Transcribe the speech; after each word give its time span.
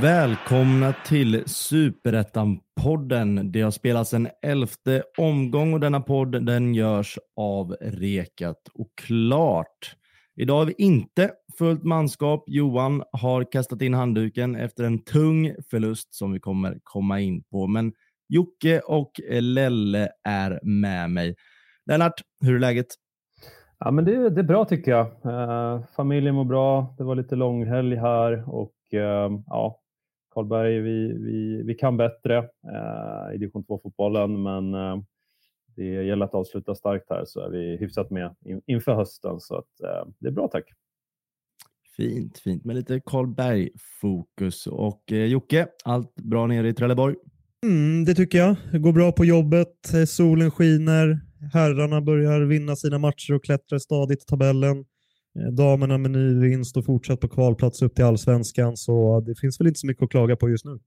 Välkomna 0.00 0.94
till 1.06 1.42
Superettan-podden. 1.46 3.52
Det 3.52 3.60
har 3.60 3.70
spelats 3.70 4.14
en 4.14 4.28
elfte 4.42 5.02
omgång 5.18 5.74
och 5.74 5.80
denna 5.80 6.00
podd 6.00 6.46
den 6.46 6.74
görs 6.74 7.18
av 7.36 7.76
Rekat 7.80 8.68
och 8.74 8.88
Klart. 8.96 9.96
Idag 10.36 10.58
har 10.58 10.64
vi 10.64 10.74
inte 10.78 11.30
fullt 11.58 11.84
manskap. 11.84 12.44
Johan 12.46 13.02
har 13.12 13.52
kastat 13.52 13.82
in 13.82 13.94
handduken 13.94 14.56
efter 14.56 14.84
en 14.84 15.04
tung 15.04 15.54
förlust 15.70 16.14
som 16.14 16.32
vi 16.32 16.40
kommer 16.40 16.78
komma 16.82 17.20
in 17.20 17.42
på. 17.42 17.66
Men 17.66 17.92
Jocke 18.28 18.80
och 18.80 19.20
Lelle 19.40 20.08
är 20.24 20.60
med 20.62 21.10
mig. 21.10 21.34
Lennart, 21.86 22.20
hur 22.40 22.54
är 22.54 22.58
läget? 22.58 22.86
Ja, 23.78 23.90
men 23.90 24.04
det, 24.04 24.30
det 24.30 24.40
är 24.40 24.44
bra 24.44 24.64
tycker 24.64 24.90
jag. 24.90 25.06
Eh, 25.06 25.82
familjen 25.96 26.34
mår 26.34 26.44
bra. 26.44 26.94
Det 26.98 27.04
var 27.04 27.14
lite 27.14 27.36
långhelg 27.36 27.96
här 27.96 28.54
och 28.54 28.94
eh, 28.94 29.30
ja, 29.46 29.80
Karlberg, 30.34 30.80
vi, 30.80 31.12
vi, 31.12 31.62
vi 31.62 31.74
kan 31.74 31.96
bättre 31.96 32.36
eh, 32.36 33.34
i 33.34 33.38
division 33.38 33.64
2-fotbollen, 33.64 34.42
men 34.42 34.74
eh, 34.74 34.96
det 35.76 35.84
gäller 35.84 36.24
att 36.24 36.34
avsluta 36.34 36.74
starkt 36.74 37.10
här 37.10 37.24
så 37.24 37.40
är 37.40 37.50
vi 37.50 37.76
hyfsat 37.76 38.10
med 38.10 38.34
in, 38.44 38.62
inför 38.66 38.94
hösten. 38.94 39.40
Så 39.40 39.56
att, 39.56 39.80
eh, 39.84 40.08
det 40.18 40.28
är 40.28 40.32
bra, 40.32 40.48
tack. 40.48 40.64
Fint, 41.98 42.38
fint 42.38 42.64
med 42.64 42.76
lite 42.76 43.00
Karlberg-fokus. 43.00 44.66
Och 44.66 45.02
Jocke, 45.12 45.66
allt 45.84 46.14
bra 46.14 46.46
nere 46.46 46.68
i 46.68 46.72
Trelleborg? 46.72 47.14
Mm, 47.66 48.04
det 48.04 48.14
tycker 48.14 48.38
jag. 48.38 48.56
Det 48.72 48.78
går 48.78 48.92
bra 48.92 49.12
på 49.12 49.24
jobbet. 49.24 50.08
Solen 50.08 50.50
skiner. 50.50 51.20
Herrarna 51.52 52.00
börjar 52.00 52.40
vinna 52.40 52.76
sina 52.76 52.98
matcher 52.98 53.34
och 53.34 53.44
klättrar 53.44 53.78
stadigt 53.78 54.22
i 54.22 54.26
tabellen. 54.26 54.84
Eh, 55.38 55.52
damerna 55.52 55.98
med 55.98 56.10
ny 56.10 56.34
vinst 56.40 56.76
och 56.76 56.84
fortsatt 56.84 57.20
på 57.20 57.28
kvalplats 57.28 57.82
upp 57.82 57.94
till 57.94 58.04
allsvenskan, 58.04 58.76
så 58.76 59.20
det 59.20 59.34
finns 59.34 59.60
väl 59.60 59.66
inte 59.66 59.80
så 59.80 59.86
mycket 59.86 60.02
att 60.02 60.10
klaga 60.10 60.36
på 60.36 60.50
just 60.50 60.64
nu. 60.64 60.78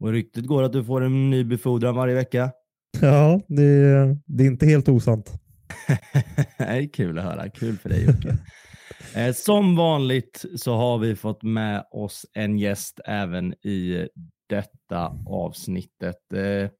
Och 0.00 0.12
ryktet 0.12 0.46
går 0.46 0.62
att 0.62 0.72
du 0.72 0.84
får 0.84 1.00
en 1.00 1.30
ny 1.30 1.44
befordran 1.44 1.94
varje 1.94 2.14
vecka. 2.14 2.50
Ja, 3.00 3.40
det, 3.48 4.16
det 4.26 4.44
är 4.44 4.46
inte 4.46 4.66
helt 4.66 4.88
osant. 4.88 5.32
det 6.58 6.64
är 6.64 6.92
kul 6.92 7.18
att 7.18 7.24
höra. 7.24 7.50
Kul 7.50 7.76
för 7.76 7.88
dig 7.88 8.04
Jocke. 8.04 8.38
Eh, 9.14 9.34
som 9.34 9.76
vanligt 9.76 10.44
så 10.56 10.76
har 10.76 10.98
vi 10.98 11.16
fått 11.16 11.42
med 11.42 11.84
oss 11.90 12.26
en 12.32 12.58
gäst 12.58 13.00
även 13.04 13.52
i 13.52 14.08
detta 14.48 15.12
avsnittet. 15.26 16.32
Eh, 16.34 16.70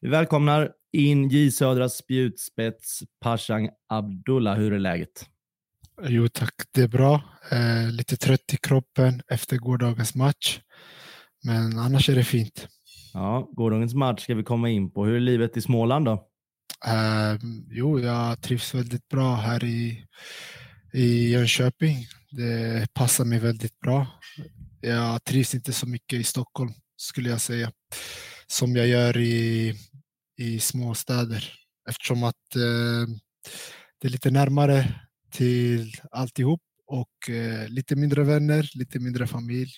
vi 0.00 0.08
välkomnar 0.08 0.72
in 0.92 1.28
J 1.28 1.50
Södras 1.50 1.96
spjutspets 1.96 3.02
Pashang 3.20 3.70
Abdullah. 3.88 4.56
Hur 4.56 4.72
är 4.72 4.78
läget? 4.78 5.26
Jo 6.02 6.28
tack, 6.28 6.54
det 6.74 6.82
är 6.82 6.88
bra. 6.88 7.22
Eh, 7.50 7.90
lite 7.90 8.16
trött 8.16 8.54
i 8.54 8.56
kroppen 8.56 9.22
efter 9.28 9.56
gårdagens 9.56 10.14
match. 10.14 10.60
Men 11.44 11.78
annars 11.78 12.08
är 12.08 12.14
det 12.14 12.24
fint. 12.24 12.68
Ja, 13.14 13.48
gårdagens 13.52 13.94
match 13.94 14.22
ska 14.22 14.34
vi 14.34 14.42
komma 14.42 14.68
in 14.70 14.90
på. 14.90 15.04
Hur 15.04 15.16
är 15.16 15.20
livet 15.20 15.56
i 15.56 15.60
Småland 15.60 16.04
då? 16.04 16.12
Eh, 16.86 17.38
jo, 17.70 18.00
jag 18.00 18.42
trivs 18.42 18.74
väldigt 18.74 19.08
bra 19.08 19.34
här 19.34 19.64
i, 19.64 20.06
i 20.92 21.30
Jönköping. 21.30 22.06
Det 22.30 22.86
passar 22.94 23.24
mig 23.24 23.38
väldigt 23.38 23.80
bra. 23.80 24.06
Jag 24.80 25.24
trivs 25.24 25.54
inte 25.54 25.72
så 25.72 25.86
mycket 25.86 26.20
i 26.20 26.24
Stockholm 26.24 26.72
skulle 26.96 27.30
jag 27.30 27.40
säga. 27.40 27.72
Som 28.46 28.76
jag 28.76 28.88
gör 28.88 29.16
i, 29.16 29.74
i 30.38 30.60
småstäder. 30.60 31.52
Eftersom 31.88 32.24
att 32.24 32.56
eh, 32.56 33.14
det 34.00 34.08
är 34.08 34.10
lite 34.10 34.30
närmare 34.30 34.94
till 35.30 35.92
alltihop 36.10 36.62
och 36.86 37.30
eh, 37.30 37.68
lite 37.68 37.96
mindre 37.96 38.24
vänner, 38.24 38.70
lite 38.74 38.98
mindre 38.98 39.26
familj. 39.26 39.72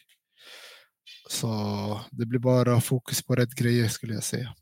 Så 1.30 2.00
det 2.10 2.26
blir 2.26 2.40
bara 2.40 2.80
fokus 2.80 3.22
på 3.22 3.34
rätt 3.34 3.54
grejer 3.54 3.88
skulle 3.88 4.14
jag 4.14 4.24
säga. 4.24 4.54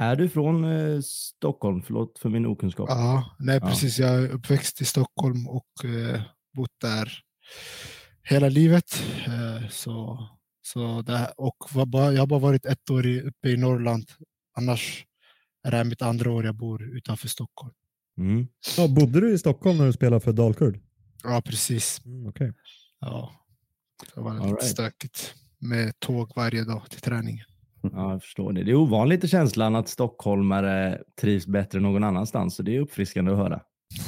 Är 0.00 0.16
du 0.16 0.28
från 0.28 0.64
eh, 0.64 1.00
Stockholm? 1.00 1.82
Förlåt 1.82 2.18
för 2.18 2.28
min 2.28 2.46
okunskap. 2.46 2.88
Ja, 2.88 3.36
nej 3.38 3.58
ja. 3.62 3.68
precis. 3.68 3.98
Jag 3.98 4.14
är 4.14 4.28
uppväxt 4.28 4.80
i 4.80 4.84
Stockholm 4.84 5.48
och 5.48 5.84
eh, 5.84 6.22
bott 6.52 6.80
där 6.80 7.12
hela 8.22 8.48
livet. 8.48 9.02
Eh, 9.26 9.68
så 9.68 10.26
så 10.62 11.02
det, 11.02 11.32
och 11.36 11.56
bara, 11.86 12.12
jag 12.12 12.20
har 12.20 12.26
bara 12.26 12.40
varit 12.40 12.66
ett 12.66 12.90
år 12.90 13.06
i, 13.06 13.20
uppe 13.20 13.48
i 13.48 13.56
Norrland. 13.56 14.10
Annars 14.56 15.06
är 15.64 15.70
det 15.70 15.76
här 15.76 15.84
mitt 15.84 16.02
andra 16.02 16.32
år 16.32 16.44
jag 16.44 16.54
bor 16.54 16.96
utanför 16.96 17.28
Stockholm. 17.28 17.74
Mm. 18.18 18.46
Ja, 18.76 18.88
bodde 18.88 19.20
du 19.20 19.34
i 19.34 19.38
Stockholm 19.38 19.78
när 19.78 19.86
du 19.86 19.92
spelade 19.92 20.20
för 20.20 20.32
Dalkurd? 20.32 20.80
Ja, 21.22 21.42
precis. 21.44 22.00
Mm, 22.04 22.26
okay. 22.26 22.52
Ja, 23.00 23.32
det 24.14 24.20
var 24.20 24.34
lite 24.34 24.46
right. 24.46 24.64
stökigt 24.64 25.34
med 25.58 25.98
tåg 25.98 26.32
varje 26.36 26.64
dag 26.64 26.90
till 26.90 27.00
träningen. 27.00 27.46
Ja, 27.82 28.12
jag 28.12 28.22
förstår 28.22 28.52
det. 28.52 28.64
Det 28.64 28.70
är 28.70 28.74
ovanligt 28.74 29.24
i 29.24 29.28
känslan 29.28 29.76
att 29.76 29.88
stockholmare 29.88 30.98
trivs 31.20 31.46
bättre 31.46 31.80
någon 31.80 32.04
annanstans, 32.04 32.56
så 32.56 32.62
det 32.62 32.76
är 32.76 32.80
uppfriskande 32.80 33.32
att 33.32 33.38
höra. 33.38 33.60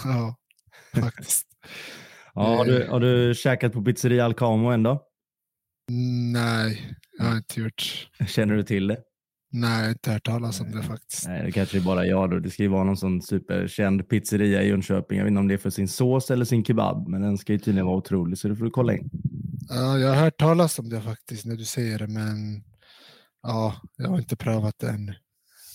Ja, 0.04 0.36
faktiskt. 1.00 1.46
ja, 2.34 2.42
har, 2.56 2.64
du, 2.64 2.86
har 2.90 3.00
du 3.00 3.34
käkat 3.34 3.72
på 3.72 3.84
pizzeria 3.84 4.24
Alcamo 4.24 4.68
ändå? 4.68 5.02
Nej, 6.32 6.96
jag 7.18 7.24
har 7.24 7.36
inte 7.36 7.60
gjort. 7.60 8.08
Känner 8.26 8.54
du 8.54 8.62
till 8.62 8.86
det? 8.86 8.98
Nej, 9.54 9.78
jag 9.78 9.84
har 9.84 9.88
inte 9.88 10.10
hört 10.12 10.24
talas 10.24 10.60
om 10.60 10.70
det 10.70 10.82
faktiskt. 10.82 11.28
Nej, 11.28 11.42
det 11.44 11.52
kanske 11.52 11.78
är 11.78 11.82
bara 11.82 12.06
jag 12.06 12.30
då. 12.30 12.38
Det 12.38 12.50
ska 12.50 12.62
ju 12.62 12.68
vara 12.68 12.84
någon 12.84 12.96
sån 12.96 13.22
superkänd 13.22 14.08
pizzeria 14.08 14.62
i 14.62 14.68
Jönköping. 14.68 15.18
Jag 15.18 15.24
vet 15.24 15.30
inte 15.30 15.40
om 15.40 15.48
det 15.48 15.54
är 15.54 15.58
för 15.58 15.70
sin 15.70 15.88
sås 15.88 16.30
eller 16.30 16.44
sin 16.44 16.64
kebab, 16.64 17.08
men 17.08 17.22
den 17.22 17.38
ska 17.38 17.52
ju 17.52 17.58
tydligen 17.58 17.86
vara 17.86 17.96
otrolig, 17.96 18.38
så 18.38 18.48
det 18.48 18.56
får 18.56 18.64
du 18.64 18.70
kolla 18.70 18.92
in. 18.92 19.10
Ja, 19.68 19.98
jag 19.98 20.08
har 20.08 20.16
hört 20.16 20.38
talas 20.38 20.78
om 20.78 20.88
det 20.88 21.00
faktiskt 21.00 21.44
när 21.44 21.56
du 21.56 21.64
säger 21.64 21.98
det, 21.98 22.06
men 22.06 22.62
ja, 23.42 23.74
jag 23.96 24.08
har 24.08 24.18
inte 24.18 24.36
prövat 24.36 24.74
det 24.78 24.88
ännu. 24.88 25.14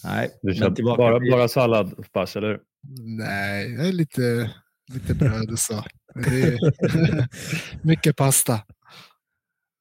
Nej, 0.03 0.29
du 0.41 0.53
kör 0.53 0.97
bara, 0.97 1.19
bara 1.31 1.47
sallad, 1.47 2.11
pass, 2.11 2.35
eller 2.35 2.59
Nej, 3.17 3.75
det 3.77 3.87
är 3.87 3.91
lite, 3.91 4.51
lite 4.93 5.13
bröd 5.15 5.51
och 5.51 5.59
så. 5.59 5.83
mycket 7.81 8.15
pasta. 8.15 8.59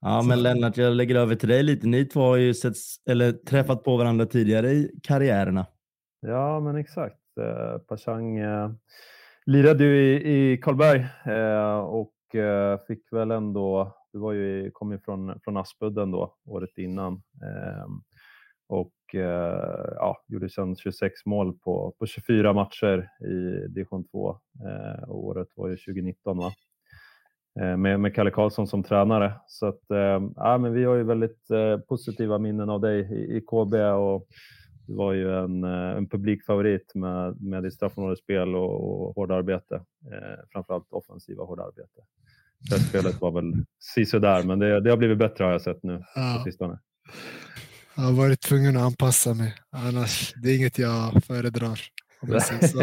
Ja, 0.00 0.22
men 0.22 0.42
Lennart, 0.42 0.76
jag 0.76 0.94
lägger 0.94 1.14
över 1.14 1.34
till 1.34 1.48
dig 1.48 1.62
lite. 1.62 1.86
Ni 1.86 2.04
två 2.04 2.20
har 2.20 2.36
ju 2.36 2.54
sett, 2.54 2.74
eller 3.10 3.32
träffat 3.32 3.84
på 3.84 3.96
varandra 3.96 4.26
tidigare 4.26 4.70
i 4.70 4.90
karriärerna. 5.02 5.66
Ja, 6.20 6.60
men 6.60 6.76
exakt. 6.76 7.20
Eh, 7.40 7.78
Pashang 7.78 8.38
eh, 8.38 8.70
lirade 9.46 9.84
ju 9.84 9.96
i, 9.96 10.52
i 10.52 10.56
Karlberg 10.56 11.06
eh, 11.24 11.78
och 11.78 12.34
eh, 12.34 12.78
fick 12.88 13.12
väl 13.12 13.30
ändå, 13.30 13.96
du 14.16 14.20
var 14.20 14.32
ju, 14.32 14.70
kom 14.70 14.92
ju 14.92 14.98
från, 14.98 15.40
från 15.44 15.56
Aspudden 15.56 16.10
då, 16.10 16.34
året 16.46 16.78
innan. 16.78 17.12
Eh, 17.14 17.86
och 18.68 19.14
eh, 19.14 19.94
ja, 19.94 20.24
gjorde 20.28 20.48
sedan 20.48 20.76
26 20.76 21.26
mål 21.26 21.58
på, 21.58 21.94
på 21.98 22.06
24 22.06 22.52
matcher 22.52 23.08
i 23.20 23.68
division 23.68 24.04
2. 24.08 24.30
Eh, 24.66 25.10
året 25.10 25.48
var 25.54 25.68
ju 25.68 25.76
2019 25.76 26.38
va? 26.38 26.52
Eh, 27.60 27.76
med, 27.76 28.00
med 28.00 28.14
Kalle 28.14 28.30
Karlsson 28.30 28.66
som 28.66 28.82
tränare. 28.82 29.32
Så 29.46 29.66
att, 29.66 29.90
eh, 29.90 30.22
ja, 30.36 30.58
men 30.58 30.72
vi 30.72 30.84
har 30.84 30.94
ju 30.94 31.02
väldigt 31.02 31.50
eh, 31.50 31.78
positiva 31.78 32.38
minnen 32.38 32.70
av 32.70 32.80
dig 32.80 33.00
i, 33.00 33.36
i 33.36 33.40
KB 33.40 33.74
och 33.74 34.26
du 34.86 34.94
var 34.94 35.12
ju 35.12 35.38
en, 35.38 35.64
eh, 35.64 35.96
en 35.96 36.08
publikfavorit 36.08 36.94
med, 36.94 37.42
med 37.42 37.62
ditt 37.62 37.74
straffområdesspel 37.74 38.54
och, 38.54 39.06
och 39.08 39.14
hårda 39.14 39.34
arbete. 39.34 39.74
Eh, 40.12 40.44
framförallt 40.52 40.92
offensiva 40.92 41.44
hårda 41.44 41.62
arbete. 41.62 42.00
Pressspelet 42.70 43.20
var 43.20 43.30
väl 43.30 43.64
sisådär, 43.94 44.42
men 44.42 44.58
det, 44.58 44.80
det 44.80 44.90
har 44.90 44.96
blivit 44.96 45.18
bättre 45.18 45.44
har 45.44 45.52
jag 45.52 45.62
sett 45.62 45.82
nu 45.82 46.02
ja. 46.14 46.34
på 46.38 46.44
sistone. 46.44 46.78
Jag 47.96 48.02
har 48.02 48.12
varit 48.12 48.40
tvungen 48.40 48.76
att 48.76 48.82
anpassa 48.82 49.34
mig, 49.34 49.54
annars 49.70 50.34
det 50.42 50.50
är 50.50 50.56
inget 50.56 50.78
jag 50.78 51.24
föredrar. 51.24 51.80
Exakt. 52.34 52.74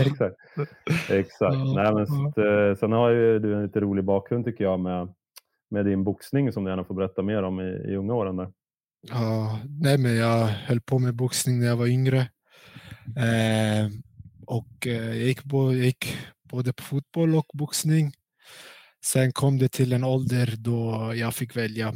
Exakt. 1.10 1.56
Ja, 1.56 1.74
Nej, 1.76 1.94
men 1.94 2.34
ja. 2.36 2.70
Eh, 2.70 2.76
sen 2.76 2.92
har 2.92 3.10
ju 3.10 3.40
du 3.40 3.56
en 3.56 3.64
lite 3.64 3.80
rolig 3.80 4.04
bakgrund 4.04 4.46
tycker 4.46 4.64
jag 4.64 4.80
med, 4.80 5.14
med 5.72 5.86
din 5.86 6.04
boxning 6.04 6.52
som 6.52 6.64
du 6.64 6.70
gärna 6.70 6.84
får 6.84 6.96
berätta 6.96 7.22
mer 7.22 7.44
om 7.44 7.60
i, 7.60 7.64
i 7.64 7.96
unga 7.96 8.14
åren. 8.14 8.36
Där. 8.36 8.52
Ja, 9.10 9.60
nej, 9.82 9.98
men 9.98 10.16
jag 10.16 10.48
höll 10.48 10.82
på 10.82 11.00
med 11.00 11.16
boxning 11.16 11.60
när 11.60 11.68
jag 11.68 11.76
var 11.76 11.88
yngre. 11.88 12.20
Eh, 13.18 13.90
och 14.48 14.88
eh, 14.88 15.08
jag, 15.08 15.28
gick 15.28 15.44
på, 15.44 15.74
jag 15.74 15.86
gick 15.86 16.18
både 16.44 16.74
på 16.74 16.84
fotboll 16.84 17.36
och 17.36 17.48
boxning. 17.54 18.12
Sen 19.06 19.32
kom 19.32 19.58
det 19.58 19.70
till 19.70 19.94
en 19.94 20.04
ålder 20.04 20.56
då 20.58 21.12
jag 21.16 21.36
fick 21.36 21.56
välja 21.56 21.88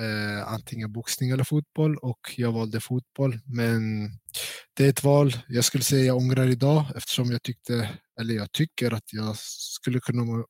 eh, 0.00 0.48
antingen 0.52 0.92
boxning 0.92 1.30
eller 1.30 1.44
fotboll 1.44 1.96
och 1.96 2.20
jag 2.36 2.52
valde 2.52 2.80
fotboll. 2.80 3.38
Men 3.44 3.80
det 4.76 4.84
är 4.84 4.88
ett 4.88 5.04
val 5.04 5.32
jag 5.48 5.64
skulle 5.64 5.84
säga 5.84 6.04
jag 6.04 6.16
ångrar 6.16 6.46
idag 6.48 6.84
eftersom 6.96 7.30
jag 7.30 7.42
tyckte, 7.42 7.90
eller 8.20 8.34
jag 8.34 8.52
tycker 8.52 8.92
att 8.94 9.12
jag 9.12 9.36
skulle 9.38 10.00
kunna 10.00 10.44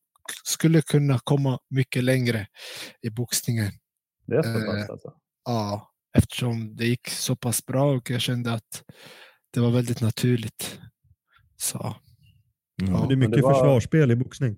skulle 0.45 0.83
kunna 0.83 1.19
komma 1.25 1.59
mycket 1.71 2.05
längre 2.05 2.47
i 3.03 3.11
boxningen. 3.11 3.73
Det 4.27 4.37
är 4.37 4.43
så 4.43 4.49
Eh, 4.77 4.87
alltså? 4.91 5.13
Ja, 5.45 5.93
eftersom 6.19 6.77
det 6.77 6.87
gick 6.87 7.09
så 7.09 7.37
pass 7.37 7.67
bra 7.67 7.93
och 7.97 8.11
jag 8.11 8.21
kände 8.21 8.53
att 8.53 8.83
det 9.53 9.61
var 9.61 9.71
väldigt 9.71 10.01
naturligt. 10.01 10.81
Så 11.57 11.97
Mm. 12.83 12.93
Ja. 12.95 12.99
Men 13.01 13.09
det 13.09 13.15
är 13.15 13.17
mycket 13.17 13.35
det 13.37 13.43
var- 13.43 13.55
försvarsspel 13.55 14.11
i 14.11 14.17
boxning. 14.17 14.57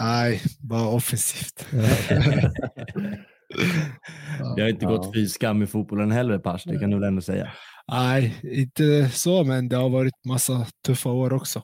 Nej, 0.00 0.42
bara 0.60 0.88
offensivt. 0.88 1.66
Det 4.56 4.62
har 4.62 4.68
inte 4.68 4.84
Ja. 4.84 4.90
gått 4.90 5.14
fy 5.14 5.26
skam 5.28 5.62
i 5.62 5.66
fotbollen 5.66 6.10
heller 6.10 6.38
Pers, 6.38 6.64
det 6.64 6.78
kan 6.78 6.90
du 6.90 6.96
väl 6.98 7.08
ändå 7.08 7.22
säga. 7.22 7.52
Nej, 7.92 8.34
inte 8.42 9.08
så, 9.10 9.44
men 9.44 9.68
det 9.68 9.76
har 9.76 9.88
varit 9.88 10.24
massa 10.24 10.66
tuffa 10.86 11.08
år 11.10 11.32
också. 11.32 11.62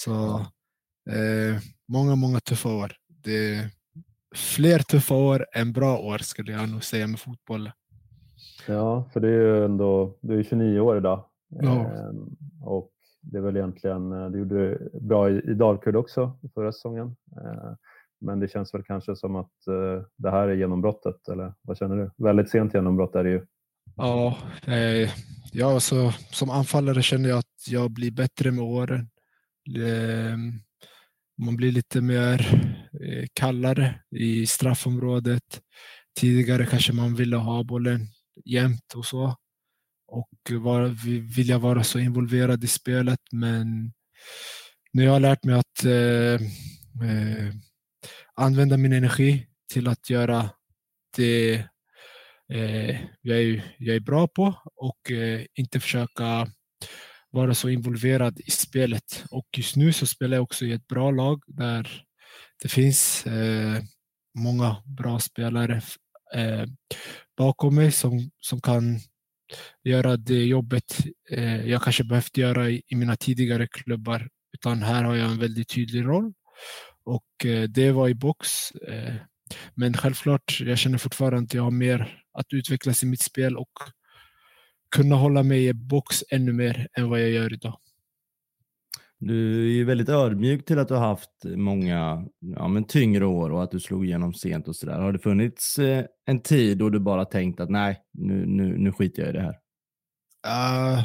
Så 0.00 0.40
eh, 1.10 1.56
många, 1.88 2.14
många 2.14 2.40
tuffa 2.40 2.68
år. 2.68 2.92
Det 3.24 3.54
är 3.54 3.70
fler 4.34 4.78
tuffa 4.78 5.14
år 5.14 5.46
än 5.54 5.72
bra 5.72 5.98
år 5.98 6.18
skulle 6.18 6.52
jag 6.52 6.68
nog 6.68 6.84
säga 6.84 7.06
med 7.06 7.20
fotbollen. 7.20 7.72
Ja, 8.66 9.10
för 9.12 9.20
det 9.20 9.28
är 9.28 9.32
ju 9.32 9.64
ändå, 9.64 10.18
du 10.22 10.38
är 10.38 10.42
29 10.44 10.80
år 10.80 10.98
idag. 10.98 11.24
Ja. 11.48 11.80
Ehm, 11.80 12.36
och 12.62 12.90
det 13.30 13.38
är 13.38 13.42
väl 13.42 13.56
egentligen, 13.56 14.12
eh, 14.12 14.18
det 14.18 14.30
du 14.30 14.38
gjorde 14.38 14.68
det 14.68 15.00
bra 15.00 15.30
i, 15.30 15.50
i 15.50 15.54
Dalkurd 15.54 15.96
också 15.96 16.38
förra 16.54 16.72
säsongen. 16.72 17.16
Eh, 17.36 17.72
men 18.20 18.40
det 18.40 18.48
känns 18.48 18.74
väl 18.74 18.82
kanske 18.82 19.16
som 19.16 19.36
att 19.36 19.66
eh, 19.66 20.06
det 20.16 20.30
här 20.30 20.48
är 20.48 20.54
genombrottet, 20.54 21.28
eller 21.28 21.54
vad 21.62 21.78
känner 21.78 21.96
du? 21.96 22.24
Väldigt 22.24 22.50
sent 22.50 22.74
genombrott 22.74 23.14
är 23.14 23.24
det 23.24 23.30
ju. 23.30 23.46
Ja, 23.96 24.36
eh, 24.66 25.10
ja 25.52 25.80
så, 25.80 26.12
som 26.30 26.50
anfallare 26.50 27.02
känner 27.02 27.28
jag 27.28 27.38
att 27.38 27.68
jag 27.68 27.90
blir 27.90 28.10
bättre 28.10 28.50
med 28.50 28.64
åren. 28.64 29.10
Ehm, 29.78 30.52
man 31.38 31.56
blir 31.56 31.72
lite 31.72 32.00
mer 32.00 32.46
kallare 33.32 33.94
i 34.10 34.46
straffområdet. 34.46 35.60
Tidigare 36.20 36.66
kanske 36.66 36.92
man 36.92 37.14
ville 37.14 37.36
ha 37.36 37.64
bollen 37.64 38.00
jämt 38.44 38.94
och 38.96 39.04
så. 39.04 39.36
Och 40.08 40.30
vara, 40.50 40.88
vilja 41.36 41.58
vara 41.58 41.84
så 41.84 41.98
involverad 41.98 42.64
i 42.64 42.66
spelet. 42.66 43.20
Men 43.32 43.92
nu 44.92 45.06
har 45.06 45.12
jag 45.12 45.22
lärt 45.22 45.44
mig 45.44 45.54
att 45.54 45.84
eh, 45.84 46.34
eh, 47.08 47.54
använda 48.34 48.76
min 48.76 48.92
energi 48.92 49.46
till 49.72 49.88
att 49.88 50.10
göra 50.10 50.50
det 51.16 51.54
eh, 52.52 53.00
jag, 53.20 53.38
är, 53.38 53.74
jag 53.78 53.96
är 53.96 54.00
bra 54.00 54.28
på 54.28 54.54
och 54.74 55.10
eh, 55.10 55.44
inte 55.54 55.80
försöka 55.80 56.48
vara 57.30 57.54
så 57.54 57.68
involverad 57.68 58.40
i 58.40 58.50
spelet. 58.50 59.24
Och 59.30 59.46
just 59.56 59.76
nu 59.76 59.92
så 59.92 60.06
spelar 60.06 60.36
jag 60.36 60.42
också 60.42 60.64
i 60.64 60.72
ett 60.72 60.86
bra 60.86 61.10
lag 61.10 61.42
där 61.46 62.02
det 62.62 62.68
finns 62.68 63.26
eh, 63.26 63.82
många 64.38 64.82
bra 64.86 65.18
spelare 65.18 65.82
eh, 66.34 66.64
bakom 67.36 67.74
mig 67.74 67.92
som, 67.92 68.30
som 68.40 68.60
kan 68.60 69.00
göra 69.84 70.16
det 70.16 70.44
jobbet 70.44 70.98
eh, 71.30 71.66
jag 71.70 71.82
kanske 71.82 72.04
behövt 72.04 72.36
göra 72.36 72.70
i, 72.70 72.82
i 72.88 72.96
mina 72.96 73.16
tidigare 73.16 73.66
klubbar. 73.66 74.28
Utan 74.52 74.82
här 74.82 75.04
har 75.04 75.16
jag 75.16 75.30
en 75.30 75.38
väldigt 75.38 75.68
tydlig 75.68 76.04
roll. 76.04 76.32
Och 77.04 77.46
eh, 77.46 77.62
det 77.62 77.92
var 77.92 78.08
i 78.08 78.14
box. 78.14 78.70
Eh, 78.72 79.14
men 79.74 79.94
självklart, 79.94 80.60
jag 80.60 80.78
känner 80.78 80.98
fortfarande 80.98 81.42
att 81.42 81.54
jag 81.54 81.62
har 81.62 81.70
mer 81.70 82.22
att 82.32 82.52
utvecklas 82.52 83.02
i 83.02 83.06
mitt 83.06 83.22
spel 83.22 83.56
och 83.56 83.72
kunna 84.96 85.16
hålla 85.16 85.42
mig 85.42 85.66
i 85.66 85.72
box 85.72 86.24
ännu 86.30 86.52
mer 86.52 86.88
än 86.92 87.08
vad 87.08 87.20
jag 87.20 87.30
gör 87.30 87.52
idag. 87.52 87.78
Du 89.20 89.64
är 89.64 89.72
ju 89.72 89.84
väldigt 89.84 90.08
ödmjuk 90.08 90.64
till 90.64 90.78
att 90.78 90.88
du 90.88 90.94
har 90.94 91.08
haft 91.08 91.44
många 91.44 92.26
ja, 92.38 92.68
men 92.68 92.84
tyngre 92.84 93.26
år 93.26 93.50
och 93.50 93.62
att 93.62 93.70
du 93.70 93.80
slog 93.80 94.06
igenom 94.06 94.34
sent 94.34 94.68
och 94.68 94.76
sådär. 94.76 94.98
Har 94.98 95.12
det 95.12 95.18
funnits 95.18 95.78
eh, 95.78 96.04
en 96.26 96.40
tid 96.40 96.78
då 96.78 96.90
du 96.90 97.00
bara 97.00 97.24
tänkt 97.24 97.60
att 97.60 97.70
nej, 97.70 98.00
nu, 98.12 98.46
nu, 98.46 98.78
nu 98.78 98.92
skiter 98.92 99.22
jag 99.22 99.30
i 99.30 99.32
det 99.32 99.42
här? 99.42 99.58
Uh, 100.46 101.04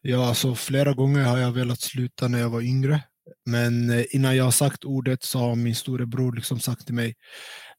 ja, 0.00 0.28
alltså 0.28 0.54
flera 0.54 0.92
gånger 0.92 1.24
har 1.24 1.38
jag 1.38 1.52
velat 1.52 1.80
sluta 1.80 2.28
när 2.28 2.38
jag 2.38 2.50
var 2.50 2.60
yngre. 2.60 3.02
Men 3.46 3.90
eh, 3.90 4.04
innan 4.10 4.36
jag 4.36 4.44
har 4.44 4.50
sagt 4.50 4.84
ordet 4.84 5.22
så 5.22 5.38
har 5.38 5.54
min 5.54 5.74
storebror 5.74 6.32
liksom 6.32 6.60
sagt 6.60 6.86
till 6.86 6.94
mig. 6.94 7.14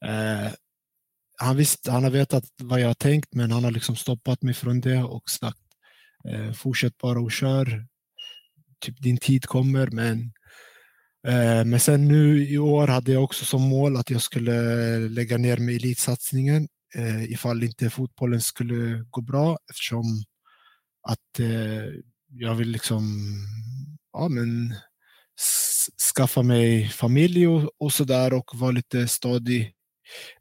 uh, 0.06 0.54
han, 1.38 1.58
visst, 1.58 1.88
han 1.88 2.04
har 2.04 2.12
vetat 2.12 2.44
vad 2.64 2.80
jag 2.80 2.88
har 2.88 2.94
tänkt 2.94 3.34
men 3.34 3.52
han 3.52 3.64
har 3.64 3.72
liksom 3.72 3.96
stoppat 3.96 4.42
mig 4.42 4.54
från 4.54 4.82
det 4.82 5.04
och 5.04 5.30
sagt 5.30 5.60
eh, 6.30 6.52
fortsätt 6.52 6.98
bara 6.98 7.20
och 7.20 7.32
kör. 7.32 7.86
Typ 8.84 9.02
din 9.02 9.18
tid 9.18 9.46
kommer 9.46 9.88
men 9.88 10.34
eh, 11.28 11.66
men 11.66 11.80
sen 11.80 12.08
nu 12.08 12.48
i 12.48 12.58
år 12.58 12.88
hade 12.88 13.12
jag 13.12 13.24
också 13.24 13.46
som 13.46 13.62
mål 13.62 13.98
att 13.98 14.10
jag 14.10 14.22
skulle 14.22 15.00
lägga 15.00 15.38
ner 15.38 15.58
med 15.58 15.76
elitsatsningen 15.76 16.68
eh, 16.96 17.24
ifall 17.32 17.64
inte 17.64 17.90
fotbollen 17.90 18.42
skulle 18.42 19.06
gå 19.10 19.22
bra 19.22 19.58
eftersom 19.70 20.24
att 21.10 21.40
eh, 21.40 21.86
jag 22.30 22.56
vill 22.56 22.70
liksom 22.70 23.24
ja, 24.14 24.28
men, 24.28 24.76
skaffa 26.16 26.42
mig 26.42 26.90
familj 26.90 27.48
och, 27.48 27.72
och 27.80 27.94
sådär 27.94 28.34
och 28.34 28.52
vara 28.54 28.72
lite 28.72 29.08
stadig 29.08 29.74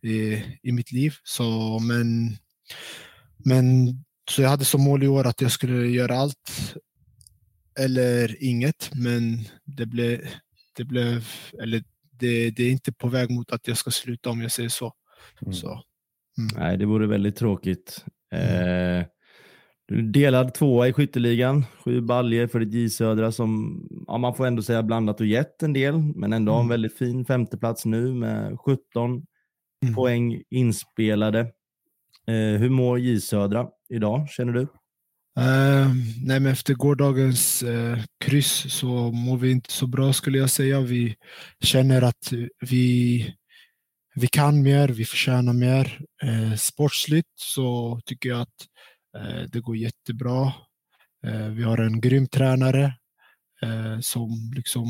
i, 0.02 0.42
i 0.62 0.72
mitt 0.72 0.92
liv. 0.92 1.14
Så, 1.24 1.78
men, 1.78 2.36
men, 3.44 3.66
så 4.30 4.42
jag 4.42 4.48
hade 4.48 4.64
som 4.64 4.82
mål 4.82 5.02
i 5.02 5.08
år 5.08 5.26
att 5.26 5.40
jag 5.40 5.52
skulle 5.52 5.86
göra 5.88 6.18
allt 6.18 6.74
eller 7.78 8.44
inget, 8.44 8.90
men 8.94 9.38
det 9.64 9.86
blev, 9.86 10.20
det 10.76 10.84
blev 10.84 11.28
eller 11.62 11.82
det, 12.10 12.50
det 12.50 12.62
är 12.62 12.70
inte 12.70 12.92
på 12.92 13.08
väg 13.08 13.30
mot 13.30 13.52
att 13.52 13.68
jag 13.68 13.76
ska 13.76 13.90
sluta 13.90 14.30
om 14.30 14.40
jag 14.42 14.52
säger 14.52 14.68
så. 14.68 14.92
Mm. 15.42 15.54
så. 15.54 15.82
Nej, 16.56 16.76
det 16.78 16.86
vore 16.86 17.06
väldigt 17.06 17.36
tråkigt. 17.36 18.04
Eh, 18.32 19.06
du 19.88 19.98
är 19.98 20.02
delad 20.02 20.54
tvåa 20.54 20.88
i 20.88 20.92
skytteligan, 20.92 21.64
sju 21.84 22.00
baljer 22.00 22.46
för 22.46 22.60
ett 22.60 22.72
J 22.74 22.88
Södra 22.90 23.32
som 23.32 23.82
ja, 24.06 24.18
man 24.18 24.34
får 24.34 24.46
ändå 24.46 24.62
säga 24.62 24.82
blandat 24.82 25.20
och 25.20 25.26
gett 25.26 25.62
en 25.62 25.72
del, 25.72 25.98
men 25.98 26.32
ändå 26.32 26.52
har 26.52 26.58
en 26.58 26.64
Mm. 26.64 26.70
väldigt 26.70 26.98
fin 26.98 27.24
femteplats 27.24 27.84
nu 27.84 28.14
med 28.14 28.58
17 28.60 29.26
Mm. 29.84 29.94
poäng 29.94 30.42
inspelade. 30.50 31.40
Eh, 32.26 32.34
hur 32.60 32.70
mår 32.70 32.98
J 32.98 33.20
Södra 33.20 33.68
idag, 33.88 34.28
känner 34.30 34.52
du? 34.52 34.66
Eh, 35.38 35.88
nej, 36.24 36.40
men 36.40 36.46
efter 36.46 36.74
gårdagens 36.74 37.62
eh, 37.62 37.98
kryss 38.24 38.74
så 38.74 39.12
mår 39.12 39.38
vi 39.38 39.50
inte 39.50 39.72
så 39.72 39.86
bra 39.86 40.12
skulle 40.12 40.38
jag 40.38 40.50
säga. 40.50 40.80
Vi 40.80 41.16
känner 41.60 42.02
att 42.02 42.32
vi, 42.60 43.34
vi 44.14 44.26
kan 44.26 44.62
mer, 44.62 44.88
vi 44.88 45.04
förtjänar 45.04 45.52
mer. 45.52 46.00
Eh, 46.22 46.54
sportsligt 46.56 47.32
så 47.34 48.00
tycker 48.04 48.28
jag 48.28 48.40
att 48.40 48.66
eh, 49.18 49.42
det 49.52 49.60
går 49.60 49.76
jättebra. 49.76 50.52
Eh, 51.26 51.46
vi 51.46 51.62
har 51.62 51.78
en 51.78 52.00
grym 52.00 52.28
tränare 52.28 52.94
eh, 53.62 54.00
som 54.00 54.52
liksom 54.56 54.86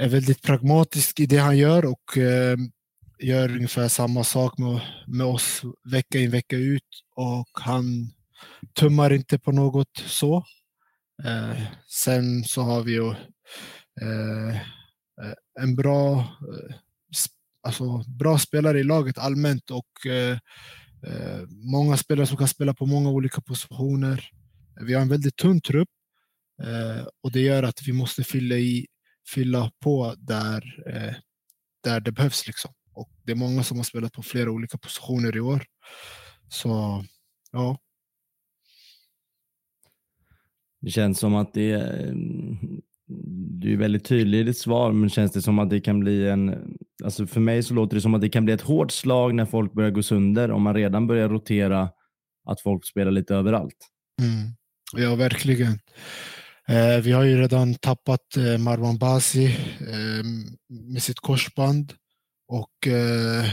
är 0.00 0.08
väldigt 0.08 0.42
pragmatisk 0.42 1.20
i 1.20 1.26
det 1.26 1.38
han 1.38 1.58
gör 1.58 1.84
och 1.84 2.18
eh, 2.18 2.56
gör 3.18 3.48
ungefär 3.48 3.88
samma 3.88 4.24
sak 4.24 4.58
med, 4.58 4.80
med 5.06 5.26
oss 5.26 5.62
vecka 5.92 6.18
in 6.18 6.30
vecka 6.30 6.56
ut. 6.56 7.02
Och 7.16 7.48
han 7.52 8.12
tummar 8.74 9.12
inte 9.12 9.38
på 9.38 9.52
något 9.52 9.96
så. 10.06 10.44
Eh, 11.24 11.62
sen 11.88 12.44
så 12.44 12.62
har 12.62 12.82
vi 12.82 12.92
ju 12.92 13.10
eh, 14.00 14.56
eh, 15.22 15.34
en 15.60 15.76
bra, 15.76 16.18
eh, 16.20 16.74
alltså 17.62 18.04
bra 18.18 18.38
spelare 18.38 18.80
i 18.80 18.84
laget 18.84 19.18
allmänt 19.18 19.70
och 19.70 20.06
eh, 20.06 20.38
eh, 21.06 21.42
många 21.48 21.96
spelare 21.96 22.26
som 22.26 22.36
kan 22.36 22.48
spela 22.48 22.74
på 22.74 22.86
många 22.86 23.10
olika 23.10 23.40
positioner. 23.40 24.30
Vi 24.80 24.94
har 24.94 25.02
en 25.02 25.08
väldigt 25.08 25.36
tunn 25.36 25.60
trupp 25.60 25.88
och 27.22 27.32
det 27.32 27.40
gör 27.40 27.62
att 27.62 27.82
vi 27.86 27.92
måste 27.92 28.24
fylla, 28.24 28.54
i, 28.54 28.86
fylla 29.34 29.70
på 29.82 30.14
där, 30.18 30.62
där 31.84 32.00
det 32.00 32.12
behövs. 32.12 32.46
Liksom. 32.46 32.70
Och 32.92 33.10
det 33.24 33.32
är 33.32 33.36
många 33.36 33.62
som 33.62 33.76
har 33.76 33.84
spelat 33.84 34.12
på 34.12 34.22
flera 34.22 34.50
olika 34.50 34.78
positioner 34.78 35.36
i 35.36 35.40
år. 35.40 35.64
Så 36.48 37.04
ja, 37.52 37.78
det 40.80 40.90
känns 40.90 41.18
som 41.18 41.34
att 41.34 41.54
det 41.54 41.70
är, 41.70 42.06
eh, 42.06 42.14
du 43.60 43.72
är 43.72 43.76
väldigt 43.76 44.04
tydlig 44.04 44.40
i 44.40 44.42
ditt 44.42 44.58
svar, 44.58 44.92
men 44.92 45.10
känns 45.10 45.32
det 45.32 45.42
som 45.42 45.58
att 45.58 45.70
det 45.70 45.80
kan 45.80 46.00
bli 46.00 46.28
en, 46.28 46.76
alltså 47.04 47.26
för 47.26 47.40
mig 47.40 47.62
så 47.62 47.74
låter 47.74 47.94
det 47.94 48.00
som 48.00 48.14
att 48.14 48.20
det 48.20 48.28
kan 48.28 48.44
bli 48.44 48.54
ett 48.54 48.60
hårt 48.60 48.92
slag 48.92 49.34
när 49.34 49.44
folk 49.44 49.72
börjar 49.72 49.90
gå 49.90 50.02
sönder, 50.02 50.50
om 50.50 50.62
man 50.62 50.74
redan 50.74 51.06
börjar 51.06 51.28
rotera 51.28 51.90
att 52.48 52.60
folk 52.60 52.86
spelar 52.86 53.10
lite 53.10 53.34
överallt. 53.34 53.76
Mm. 54.22 54.54
Ja, 54.96 55.14
verkligen. 55.14 55.78
Eh, 56.68 57.00
vi 57.02 57.12
har 57.12 57.24
ju 57.24 57.40
redan 57.40 57.74
tappat 57.74 58.36
eh, 58.36 58.58
Marwan 58.58 58.98
Basi 58.98 59.46
eh, 59.80 60.24
med 60.68 61.02
sitt 61.02 61.20
korsband 61.20 61.92
och 62.48 62.86
eh, 62.86 63.46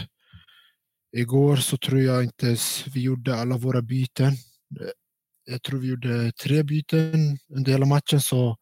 igår 1.17 1.55
så 1.55 1.77
tror 1.77 2.01
jag 2.01 2.24
inte 2.24 2.46
ens 2.46 2.88
vi 2.88 3.01
gjorde 3.01 3.36
alla 3.36 3.58
våra 3.58 3.82
byten. 3.82 4.34
Jag 5.46 5.64
tror 5.64 5.80
vi 5.80 5.88
gjorde 5.88 6.32
tre 6.32 6.64
byten 6.64 7.38
under 7.50 7.72
hela 7.72 7.86
matchen 7.86 8.22
så 8.22 8.58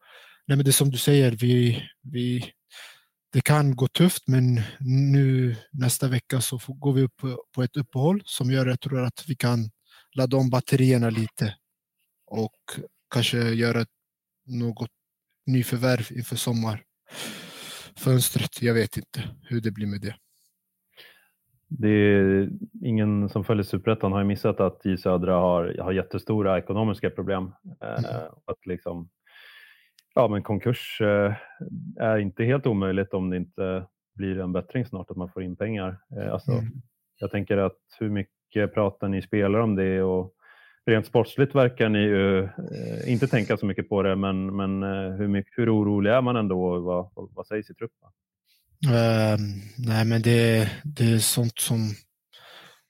nej, 0.48 0.58
men 0.58 0.66
det 0.66 0.70
är 0.70 0.72
som 0.72 0.90
du 0.90 0.98
säger, 0.98 1.32
vi, 1.32 1.84
vi, 2.02 2.52
det 3.34 3.42
kan 3.42 3.76
gå 3.76 3.88
tufft, 3.88 4.28
men 4.28 4.62
nu 4.80 5.56
nästa 5.72 6.08
vecka 6.08 6.42
så 6.42 6.60
går 6.68 6.94
vi 6.94 7.02
upp 7.02 7.22
på 7.56 7.64
ett 7.64 7.78
uppehåll 7.78 8.22
som 8.26 8.52
gör 8.52 8.66
jag 8.66 8.80
tror 8.80 9.04
att 9.04 9.24
vi 9.28 9.36
kan 9.36 9.72
ladda 10.16 10.38
om 10.38 10.50
batterierna 10.50 11.10
lite 11.10 11.56
och 12.26 12.56
kanske 13.14 13.38
göra 13.38 13.86
något 14.46 14.92
nyförvärv 15.46 16.12
inför 16.12 16.36
sommarfönstret. 16.36 18.62
Jag 18.62 18.74
vet 18.74 18.98
inte 18.98 19.30
hur 19.42 19.62
det 19.62 19.72
blir 19.72 19.88
med 19.88 20.02
det. 20.02 20.16
Det 21.80 21.90
är 21.90 22.50
ingen 22.82 23.30
som 23.30 23.44
följer 23.44 23.64
Superettan 23.64 24.12
har 24.12 24.20
ju 24.20 24.26
missat 24.26 24.60
att 24.60 24.86
J 24.86 24.98
Södra 24.98 25.34
har, 25.34 25.76
har 25.80 25.92
jättestora 25.92 26.58
ekonomiska 26.58 27.10
problem. 27.10 27.52
Mm. 27.82 28.06
Eh, 28.06 28.22
att 28.46 28.66
liksom, 28.66 29.10
ja, 30.16 30.28
men 30.28 30.44
konkurs 30.44 31.02
eh, 31.02 31.34
är 31.98 32.18
inte 32.18 32.44
helt 32.44 32.68
omöjligt 32.68 33.14
om 33.14 33.30
det 33.30 33.38
inte 33.38 33.86
blir 34.16 34.40
en 34.40 34.54
bättring 34.54 34.86
snart, 34.86 35.12
att 35.12 35.18
man 35.18 35.30
får 35.30 35.44
in 35.44 35.56
pengar. 35.56 35.98
Eh, 36.18 36.34
alltså, 36.34 36.52
mm. 36.52 36.66
Jag 37.20 37.32
tänker 37.32 37.58
att 37.58 37.80
hur 38.00 38.10
mycket 38.10 38.74
pratar 38.74 39.08
ni 39.08 39.22
spelare 39.22 39.64
om 39.64 39.76
det 39.76 40.02
och 40.02 40.34
rent 40.86 41.06
sportsligt 41.06 41.56
verkar 41.56 41.90
ni 41.90 42.00
ju 42.00 42.44
eh, 42.44 42.50
inte 43.12 43.28
tänka 43.28 43.58
så 43.58 43.66
mycket 43.66 43.90
på 43.90 44.04
det, 44.04 44.16
men, 44.16 44.56
men 44.56 44.84
hur, 45.14 45.28
mycket, 45.28 45.54
hur 45.58 45.76
orolig 45.76 46.12
är 46.12 46.22
man 46.22 46.36
ändå 46.36 46.80
vad, 46.80 47.10
vad 47.16 47.48
sägs 47.48 47.70
i 47.70 47.74
truppen? 47.74 48.10
Uh, 48.88 49.38
nej, 49.78 50.06
men 50.06 50.22
det, 50.22 50.72
det 50.84 51.06
är 51.06 51.20
sånt 51.20 51.60
som 51.60 51.90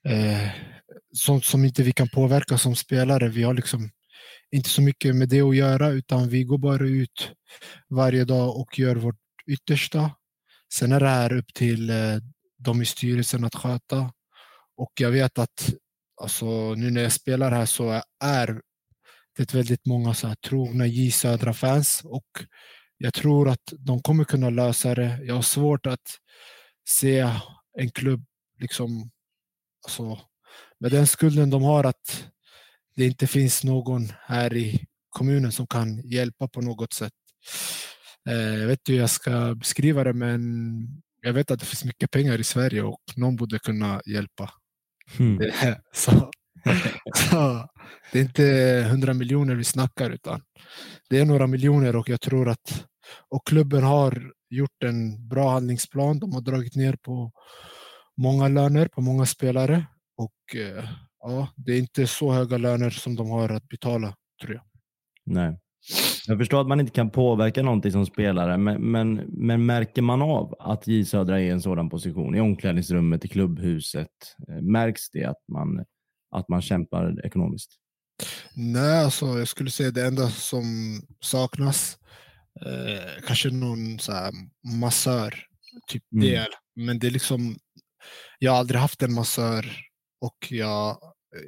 uh, 0.08 0.48
sånt 1.12 1.44
som 1.44 1.64
inte 1.64 1.82
vi 1.82 1.92
kan 1.92 2.08
påverka 2.08 2.58
som 2.58 2.76
spelare. 2.76 3.28
Vi 3.28 3.42
har 3.42 3.54
liksom 3.54 3.90
inte 4.50 4.68
så 4.68 4.82
mycket 4.82 5.16
med 5.16 5.28
det 5.28 5.40
att 5.40 5.56
göra, 5.56 5.88
utan 5.88 6.28
vi 6.28 6.44
går 6.44 6.58
bara 6.58 6.84
ut 6.84 7.30
varje 7.90 8.24
dag 8.24 8.56
och 8.56 8.78
gör 8.78 8.96
vårt 8.96 9.20
yttersta. 9.46 10.10
Sen 10.74 10.92
är 10.92 11.00
det 11.00 11.08
här 11.08 11.32
upp 11.32 11.54
till 11.54 11.90
eh, 11.90 11.96
uh, 11.96 12.20
de 12.58 12.82
i 12.82 12.86
styrelsen 12.86 13.44
att 13.44 13.54
sköta. 13.54 14.12
Och 14.76 14.92
jag 15.00 15.10
vet 15.10 15.38
att 15.38 15.74
alltså, 16.22 16.74
nu 16.74 16.90
när 16.90 17.02
jag 17.02 17.12
spelar 17.12 17.50
här 17.50 17.66
så 17.66 18.02
är 18.24 18.60
det 19.36 19.54
väldigt 19.54 19.86
många 19.86 20.14
så 20.14 20.26
här 20.26 20.34
trogna 20.34 20.86
J 20.86 21.10
Södra-fans 21.10 22.00
och 22.04 22.26
jag 23.04 23.14
tror 23.14 23.48
att 23.48 23.72
de 23.78 24.02
kommer 24.02 24.24
kunna 24.24 24.50
lösa 24.50 24.94
det. 24.94 25.18
Jag 25.22 25.34
har 25.34 25.42
svårt 25.42 25.86
att 25.86 26.18
se 26.88 27.30
en 27.78 27.90
klubb 27.90 28.24
liksom, 28.60 29.10
alltså, 29.86 30.18
med 30.80 30.92
den 30.92 31.06
skulden 31.06 31.50
de 31.50 31.62
har 31.62 31.84
att 31.84 32.28
det 32.96 33.06
inte 33.06 33.26
finns 33.26 33.64
någon 33.64 34.12
här 34.20 34.56
i 34.56 34.84
kommunen 35.08 35.52
som 35.52 35.66
kan 35.66 36.00
hjälpa 36.08 36.48
på 36.48 36.60
något 36.60 36.92
sätt. 36.92 37.12
Eh, 38.28 38.54
jag 38.54 38.66
vet 38.66 38.80
inte 38.80 38.92
hur 38.92 39.00
jag 39.00 39.10
ska 39.10 39.54
beskriva 39.54 40.04
det, 40.04 40.12
men 40.12 40.42
jag 41.20 41.32
vet 41.32 41.50
att 41.50 41.60
det 41.60 41.66
finns 41.66 41.84
mycket 41.84 42.10
pengar 42.10 42.40
i 42.40 42.44
Sverige 42.44 42.82
och 42.82 43.02
någon 43.16 43.36
borde 43.36 43.58
kunna 43.58 44.02
hjälpa. 44.06 44.50
Mm. 45.18 45.38
Det, 45.38 45.80
så, 45.94 46.30
så, 47.14 47.68
det 48.12 48.18
är 48.18 48.22
inte 48.22 48.86
hundra 48.90 49.14
miljoner 49.14 49.54
vi 49.54 49.64
snackar, 49.64 50.10
utan 50.10 50.42
det 51.10 51.18
är 51.18 51.24
några 51.24 51.46
miljoner 51.46 51.96
och 51.96 52.08
jag 52.08 52.20
tror 52.20 52.48
att 52.48 52.86
och 53.28 53.46
klubben 53.46 53.82
har 53.82 54.32
gjort 54.50 54.82
en 54.84 55.28
bra 55.28 55.50
handlingsplan. 55.50 56.18
De 56.18 56.32
har 56.32 56.40
dragit 56.40 56.76
ner 56.76 56.96
på 57.02 57.32
många 58.16 58.48
löner 58.48 58.88
på 58.88 59.00
många 59.00 59.26
spelare 59.26 59.86
och 60.16 60.56
eh, 60.56 60.84
ja, 61.20 61.48
det 61.56 61.72
är 61.72 61.78
inte 61.78 62.06
så 62.06 62.32
höga 62.32 62.56
löner 62.56 62.90
som 62.90 63.16
de 63.16 63.30
har 63.30 63.48
att 63.48 63.68
betala 63.68 64.14
tror 64.42 64.54
jag. 64.54 64.62
Nej. 65.24 65.60
Jag 66.26 66.38
förstår 66.38 66.60
att 66.60 66.66
man 66.66 66.80
inte 66.80 66.92
kan 66.92 67.10
påverka 67.10 67.62
någonting 67.62 67.92
som 67.92 68.06
spelare, 68.06 68.58
men, 68.58 68.90
men, 68.90 69.14
men 69.28 69.66
märker 69.66 70.02
man 70.02 70.22
av 70.22 70.54
att 70.58 70.86
J 70.86 71.04
Södra 71.04 71.40
är 71.40 71.44
i 71.44 71.48
en 71.48 71.60
sådan 71.60 71.90
position 71.90 72.34
i 72.34 72.40
omklädningsrummet, 72.40 73.24
i 73.24 73.28
klubbhuset? 73.28 74.08
Eh, 74.48 74.62
märks 74.62 75.10
det 75.10 75.24
att 75.24 75.42
man, 75.52 75.84
att 76.30 76.48
man 76.48 76.62
kämpar 76.62 77.26
ekonomiskt? 77.26 77.70
Nej, 78.54 79.04
alltså, 79.04 79.26
jag 79.26 79.48
skulle 79.48 79.70
säga 79.70 79.90
det 79.90 80.06
enda 80.06 80.28
som 80.28 80.64
saknas 81.20 81.98
eh, 82.60 83.22
kanske 83.26 83.50
någon 83.50 83.98
så 83.98 84.12
här 84.12 84.32
massör 84.80 85.34
typ 85.86 86.12
mm. 86.12 86.24
del. 86.26 86.48
Men 86.76 86.98
det 86.98 87.06
är 87.06 87.10
liksom, 87.10 87.58
jag 88.38 88.52
har 88.52 88.58
aldrig 88.58 88.80
haft 88.80 89.02
en 89.02 89.14
massör 89.14 89.66
och 90.20 90.52
jag, 90.52 90.98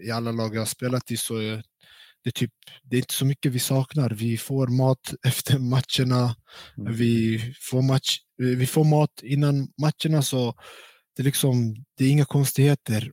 i 0.06 0.10
alla 0.10 0.32
lag 0.32 0.54
jag 0.54 0.60
har 0.60 0.66
spelat 0.66 1.10
i 1.10 1.16
så 1.16 1.36
är 1.36 1.62
det, 2.24 2.30
typ, 2.30 2.52
det 2.82 2.96
är 2.96 2.98
inte 2.98 3.14
så 3.14 3.24
mycket 3.24 3.52
vi 3.52 3.58
saknar. 3.58 4.10
Vi 4.10 4.38
får 4.38 4.66
mat 4.66 5.14
efter 5.26 5.58
matcherna. 5.58 6.36
Mm. 6.78 6.94
Vi, 6.94 7.40
får 7.60 7.82
match, 7.82 8.18
vi 8.36 8.66
får 8.66 8.84
mat 8.84 9.22
innan 9.22 9.68
matcherna 9.80 10.22
så 10.22 10.54
det 11.16 11.22
är, 11.22 11.24
liksom, 11.24 11.74
det 11.96 12.04
är 12.04 12.10
inga 12.10 12.24
konstigheter. 12.24 13.12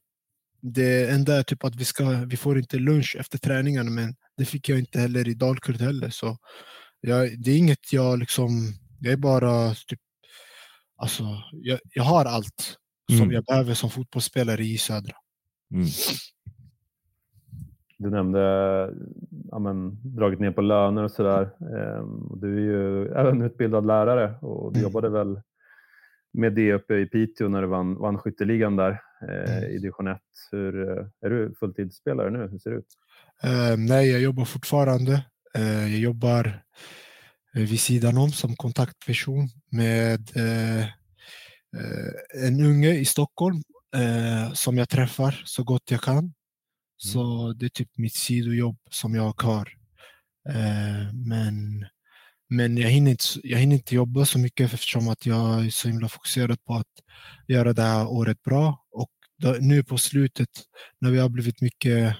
Det 0.62 1.10
enda 1.10 1.36
är 1.36 1.44
typ 1.44 1.64
att 1.64 1.76
vi, 1.76 1.86
ska, 1.86 2.10
vi 2.10 2.38
får 2.38 2.58
inte 2.60 2.78
lunch 2.78 3.16
efter 3.20 3.38
träningen 3.38 3.94
men 3.94 4.16
det 4.38 4.46
fick 4.46 4.70
jag 4.70 4.80
inte 4.80 5.00
heller 5.00 5.28
i 5.28 5.34
Dalkurd 5.34 5.82
heller. 5.82 6.10
Så 6.10 6.38
jag, 7.08 7.40
det 7.40 7.52
är 7.52 7.58
inget 7.58 7.94
jag 7.94 8.20
liksom, 8.20 8.50
jag 9.00 9.14
är 9.14 9.18
bara 9.18 9.74
typ, 9.88 10.00
alltså, 10.98 11.24
jag, 11.52 11.80
jag 11.94 12.04
har 12.04 12.26
allt 12.26 12.78
mm. 13.12 13.20
som 13.20 13.32
jag 13.32 13.46
behöver 13.46 13.74
som 13.74 13.90
fotbollsspelare 13.90 14.64
i 14.64 14.78
Södra. 14.78 15.16
Mm. 15.74 15.88
Du 17.98 18.10
nämnde 18.10 18.40
ja, 19.52 19.60
men, 19.60 20.00
dragit 20.16 20.40
ner 20.40 20.52
på 20.52 20.62
löner 20.62 21.04
och 21.04 21.12
sådär. 21.12 21.42
Eh, 21.42 22.06
du 22.36 22.58
är 22.58 22.62
ju 22.62 23.08
även 23.08 23.42
utbildad 23.42 23.86
lärare 23.86 24.36
och 24.42 24.74
du 24.74 24.80
mm. 24.80 24.90
jobbade 24.90 25.10
väl 25.10 25.42
med 26.34 26.54
det 26.54 26.74
uppe 26.74 26.96
i 26.96 27.06
Piteå 27.06 27.48
när 27.48 27.62
du 27.62 27.68
vann, 27.68 27.96
vann 27.96 28.18
skytteligan 28.18 28.76
där 28.76 29.02
eh, 29.30 29.58
mm. 29.58 29.70
i 29.70 29.78
division 29.78 30.08
1. 30.08 30.22
Hur, 30.52 30.90
eh, 30.90 31.06
är 31.22 31.30
du 31.30 31.54
fulltidsspelare 31.60 32.30
nu? 32.30 32.48
Hur 32.52 32.60
ser 32.60 32.72
det 32.72 32.78
ut? 32.78 32.88
Uh, 33.44 33.78
nej, 33.78 34.12
jag 34.12 34.22
jobbar 34.22 34.46
fortfarande. 34.46 35.26
Uh, 35.58 35.92
jag 35.92 36.00
jobbar 36.00 36.64
uh, 37.58 37.64
vid 37.64 37.80
sidan 37.80 38.18
om 38.18 38.32
som 38.32 38.56
kontaktperson 38.56 39.50
med 39.72 40.32
en 42.34 42.66
unge 42.66 42.92
i 42.92 43.06
Stockholm 43.06 43.64
som 44.54 44.78
jag 44.78 44.90
träffar 44.90 45.42
så 45.46 45.64
gott 45.64 45.92
jag 45.92 46.02
kan. 46.02 46.18
Mm. 46.18 46.34
Så 46.98 47.54
det 47.54 47.66
är 47.66 47.70
typ 47.70 47.98
mitt 47.98 48.16
sidojobb 48.16 48.78
som 48.92 49.16
jag 49.16 49.42
har. 49.42 49.70
men 51.14 51.86
men 52.54 52.78
jag 52.78 52.90
hinner, 52.90 53.12
inte, 53.12 53.24
jag 53.44 53.60
hinner 53.60 53.76
inte 53.76 53.96
jobba 53.96 54.26
så 54.26 54.40
mycket 54.40 54.74
eftersom 54.74 55.08
att 55.08 55.26
jag 55.26 55.66
är 55.66 55.70
så 55.70 55.88
himla 55.88 56.10
fokuserad 56.10 56.64
på 56.64 56.74
att 56.74 56.88
göra 57.48 57.74
det 57.74 57.82
här 57.82 58.08
året 58.08 58.42
bra. 58.44 58.86
Och 58.92 59.12
nu 59.60 59.84
på 59.84 59.98
slutet, 59.98 60.50
när 61.00 61.12
vi 61.12 61.20
har 61.20 61.30
blivit 61.30 61.62
mycket 61.62 62.16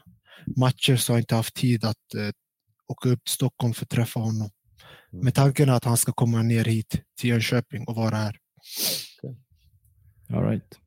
matcher, 0.56 0.96
så 0.96 1.14
har 1.14 1.18
jag 1.18 1.22
inte 1.22 1.36
haft 1.36 1.56
tid 1.56 1.86
att 1.86 2.14
eh, 2.18 2.30
åka 2.88 3.10
upp 3.10 3.24
till 3.24 3.34
Stockholm 3.34 3.74
för 3.74 3.86
att 3.86 3.90
träffa 3.90 4.20
honom. 4.20 4.50
Mm. 5.14 5.26
Med 5.26 5.36
tanken 5.36 5.70
att 5.70 5.86
han 5.86 5.98
ska 5.98 6.12
komma 6.12 6.42
ner 6.42 6.66
hit 6.66 7.02
till 7.20 7.30
Jönköping 7.30 7.88
och 7.88 7.96
vara 7.96 8.16
här. 8.16 8.38
Okay. 9.22 9.36
All 10.38 10.50
right. 10.50 10.80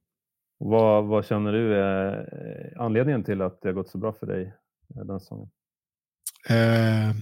Vad, 0.58 1.06
vad 1.06 1.26
känner 1.26 1.52
du 1.52 1.74
är 1.74 2.74
anledningen 2.78 3.24
till 3.24 3.42
att 3.42 3.60
det 3.62 3.68
har 3.68 3.74
gått 3.74 3.90
så 3.90 3.98
bra 3.98 4.12
för 4.12 4.26
dig 4.26 4.54
eh, 4.94 5.04
den 5.04 5.20
säsongen? 5.20 5.50
Eh, 6.48 7.14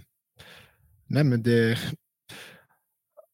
nej 1.06 1.24
men 1.24 1.42
det, 1.42 1.78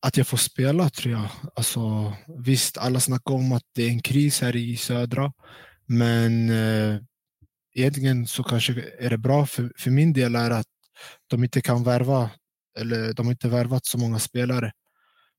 att 0.06 0.16
jag 0.16 0.26
får 0.26 0.36
spela 0.36 0.90
tror 0.90 1.14
jag. 1.14 1.28
Alltså, 1.54 2.12
visst, 2.38 2.78
alla 2.78 3.00
snackar 3.00 3.34
om 3.34 3.52
att 3.52 3.64
det 3.74 3.82
är 3.82 3.88
en 3.88 4.02
kris 4.02 4.40
här 4.40 4.56
i 4.56 4.76
södra, 4.76 5.32
men 5.86 6.50
eh, 6.50 7.00
egentligen 7.74 8.26
så 8.26 8.42
kanske 8.42 8.84
är 8.98 9.10
det 9.10 9.18
bra 9.18 9.46
för, 9.46 9.72
för 9.78 9.90
min 9.90 10.12
del 10.12 10.34
är 10.34 10.50
att 10.50 10.66
de 11.26 11.44
inte 11.44 11.60
kan 11.60 11.84
värva, 11.84 12.30
eller 12.78 13.12
de 13.12 13.26
har 13.26 13.32
inte 13.32 13.48
värvat 13.48 13.86
så 13.86 13.98
många 13.98 14.18
spelare 14.18 14.72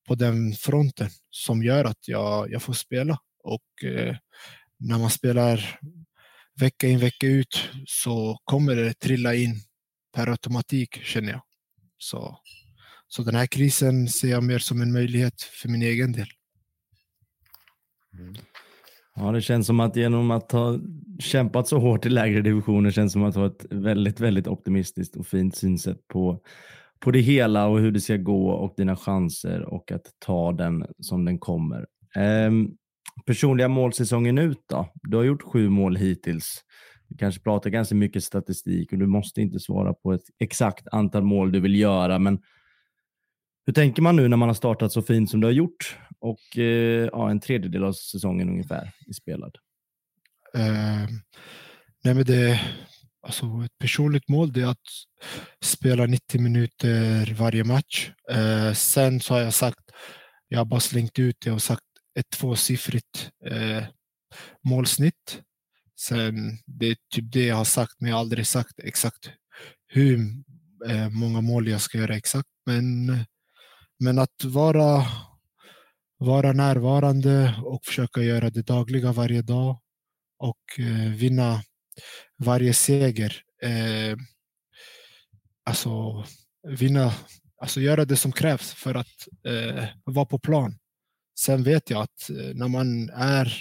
på 0.07 0.15
den 0.15 0.53
fronten 0.53 1.09
som 1.29 1.63
gör 1.63 1.85
att 1.85 2.07
jag, 2.07 2.51
jag 2.51 2.63
får 2.63 2.73
spela. 2.73 3.17
Och 3.43 3.83
eh, 3.83 4.15
när 4.79 4.97
man 4.97 5.09
spelar 5.09 5.79
vecka 6.59 6.87
in 6.87 6.99
vecka 6.99 7.27
ut 7.27 7.69
så 7.85 8.37
kommer 8.43 8.75
det 8.75 8.93
trilla 8.93 9.35
in 9.35 9.61
per 10.15 10.27
automatik 10.27 11.03
känner 11.03 11.31
jag. 11.31 11.41
Så 11.97 12.39
så 13.13 13.23
den 13.23 13.35
här 13.35 13.47
krisen 13.47 14.07
ser 14.09 14.27
jag 14.27 14.43
mer 14.43 14.59
som 14.59 14.81
en 14.81 14.91
möjlighet 14.91 15.41
för 15.41 15.69
min 15.69 15.81
egen 15.81 16.11
del. 16.11 16.27
Mm. 18.13 18.35
Ja, 19.15 19.31
det 19.31 19.41
känns 19.41 19.67
som 19.67 19.79
att 19.79 19.95
genom 19.95 20.31
att 20.31 20.51
ha 20.51 20.79
kämpat 21.19 21.67
så 21.67 21.79
hårt 21.79 22.05
i 22.05 22.09
lägre 22.09 22.41
divisioner 22.41 22.91
känns 22.91 23.13
som 23.13 23.23
att 23.23 23.35
ha 23.35 23.47
ett 23.47 23.65
väldigt, 23.69 24.19
väldigt 24.19 24.47
optimistiskt 24.47 25.15
och 25.15 25.27
fint 25.27 25.55
synsätt 25.55 26.07
på, 26.07 26.39
på 26.99 27.11
det 27.11 27.19
hela 27.19 27.67
och 27.67 27.79
hur 27.79 27.91
det 27.91 27.99
ska 27.99 28.17
gå 28.17 28.49
och 28.49 28.73
dina 28.77 28.95
chanser 28.95 29.61
och 29.61 29.91
att 29.91 30.05
ta 30.25 30.51
den 30.51 30.85
som 30.99 31.25
den 31.25 31.39
kommer. 31.39 31.85
Ehm, 32.15 32.69
personliga 33.25 33.67
målsäsongen 33.67 34.37
ut 34.37 34.63
då? 34.69 34.91
Du 34.93 35.17
har 35.17 35.23
gjort 35.23 35.41
sju 35.41 35.69
mål 35.69 35.95
hittills. 35.95 36.63
Du 37.07 37.17
kanske 37.17 37.41
pratar 37.41 37.69
ganska 37.69 37.95
mycket 37.95 38.23
statistik 38.23 38.91
och 38.91 38.97
du 38.97 39.07
måste 39.07 39.41
inte 39.41 39.59
svara 39.59 39.93
på 39.93 40.13
ett 40.13 40.25
exakt 40.39 40.87
antal 40.91 41.23
mål 41.23 41.51
du 41.51 41.59
vill 41.59 41.75
göra, 41.75 42.19
men 42.19 42.39
hur 43.65 43.73
tänker 43.73 44.01
man 44.01 44.15
nu 44.15 44.27
när 44.27 44.37
man 44.37 44.49
har 44.49 44.53
startat 44.53 44.91
så 44.91 45.01
fint 45.01 45.29
som 45.29 45.41
du 45.41 45.47
har 45.47 45.51
gjort 45.51 45.97
och 46.19 46.57
eh, 46.57 47.09
ja, 47.11 47.29
en 47.29 47.39
tredjedel 47.39 47.83
av 47.83 47.93
säsongen 47.93 48.49
ungefär 48.49 48.91
är 49.07 49.13
spelad? 49.13 49.57
Eh, 50.55 51.07
nej 52.03 52.13
men 52.13 52.23
det, 52.23 52.61
alltså 53.21 53.45
ett 53.65 53.77
personligt 53.77 54.29
mål 54.29 54.53
det 54.53 54.61
är 54.61 54.67
att 54.67 54.87
spela 55.63 56.05
90 56.05 56.41
minuter 56.41 57.33
varje 57.33 57.63
match. 57.63 58.11
Eh, 58.31 58.73
sen 58.73 59.19
så 59.19 59.33
har 59.33 59.41
jag 59.41 59.53
sagt, 59.53 59.91
jag 60.47 60.59
har 60.59 60.65
bara 60.65 60.79
slängt 60.79 61.19
ut 61.19 61.37
det 61.39 61.51
och 61.51 61.61
sagt 61.61 61.83
ett 62.19 62.29
tvåsiffrigt 62.29 63.31
eh, 63.45 63.83
målsnitt. 64.63 65.41
Sen 65.99 66.57
det 66.65 66.85
är 66.85 66.95
typ 67.15 67.31
det 67.31 67.45
jag 67.45 67.55
har 67.55 67.65
sagt, 67.65 67.93
men 67.99 68.09
jag 68.09 68.15
har 68.15 68.21
aldrig 68.21 68.47
sagt 68.47 68.79
exakt 68.83 69.29
hur 69.87 70.19
eh, 70.89 71.09
många 71.09 71.41
mål 71.41 71.67
jag 71.67 71.81
ska 71.81 71.97
göra 71.97 72.15
exakt. 72.15 72.49
Men, 72.65 73.09
men 74.01 74.20
att 74.20 74.43
vara, 74.43 75.05
vara 76.17 76.51
närvarande 76.51 77.55
och 77.63 77.86
försöka 77.86 78.22
göra 78.22 78.50
det 78.50 78.62
dagliga 78.62 79.12
varje 79.12 79.41
dag 79.41 79.79
och 80.38 80.79
eh, 80.79 81.12
vinna 81.12 81.62
varje 82.38 82.74
seger. 82.74 83.43
Eh, 83.63 84.17
alltså 85.65 86.25
vinna, 86.67 87.13
alltså 87.62 87.81
göra 87.81 88.05
det 88.05 88.17
som 88.17 88.31
krävs 88.31 88.74
för 88.74 88.96
att 88.96 89.27
eh, 89.48 89.86
vara 90.03 90.25
på 90.25 90.39
plan. 90.39 90.77
Sen 91.39 91.63
vet 91.63 91.89
jag 91.89 92.01
att 92.01 92.29
eh, 92.29 92.55
när 92.55 92.67
man 92.67 93.10
är 93.10 93.53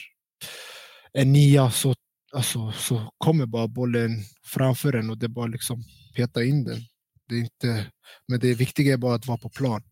en 1.12 1.32
nia 1.32 1.70
så, 1.70 1.94
alltså, 2.32 2.72
så 2.72 3.12
kommer 3.18 3.46
bara 3.46 3.68
bollen 3.68 4.10
framför 4.44 4.92
en 4.92 5.10
och 5.10 5.18
det 5.18 5.26
är 5.26 5.28
bara 5.28 5.46
liksom 5.46 5.84
peta 6.16 6.44
in 6.44 6.64
den. 6.64 6.80
Det 7.28 7.34
är 7.34 7.38
inte, 7.38 7.86
men 8.28 8.40
det 8.40 8.54
viktiga 8.54 8.92
är 8.92 8.96
bara 8.96 9.14
att 9.14 9.26
vara 9.26 9.38
på 9.38 9.48
plan. 9.50 9.82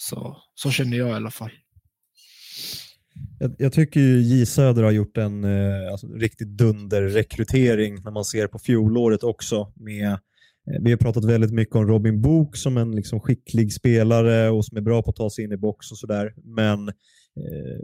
Så, 0.00 0.36
så 0.54 0.70
känner 0.70 0.96
jag 0.96 1.08
i 1.08 1.12
alla 1.12 1.30
fall. 1.30 1.50
Jag, 3.38 3.54
jag 3.58 3.72
tycker 3.72 4.00
ju 4.00 4.20
J 4.20 4.46
Söder 4.46 4.82
har 4.82 4.90
gjort 4.90 5.16
en 5.16 5.44
eh, 5.44 5.92
alltså, 5.92 6.06
riktigt 6.06 6.48
dunderrekrytering 6.48 8.02
när 8.04 8.10
man 8.10 8.24
ser 8.24 8.46
på 8.46 8.58
fjolåret 8.58 9.22
också. 9.22 9.72
Med, 9.76 10.12
eh, 10.12 10.18
vi 10.80 10.90
har 10.90 10.98
pratat 10.98 11.24
väldigt 11.24 11.52
mycket 11.52 11.76
om 11.76 11.86
Robin 11.86 12.22
Book 12.22 12.56
som 12.56 12.76
en 12.76 12.96
liksom, 12.96 13.20
skicklig 13.20 13.72
spelare 13.72 14.50
och 14.50 14.64
som 14.64 14.76
är 14.78 14.82
bra 14.82 15.02
på 15.02 15.10
att 15.10 15.16
ta 15.16 15.30
sig 15.30 15.44
in 15.44 15.52
i 15.52 15.56
box 15.56 15.92
och 15.92 15.98
sådär. 15.98 16.34
Men 16.44 16.88
eh, 16.88 16.94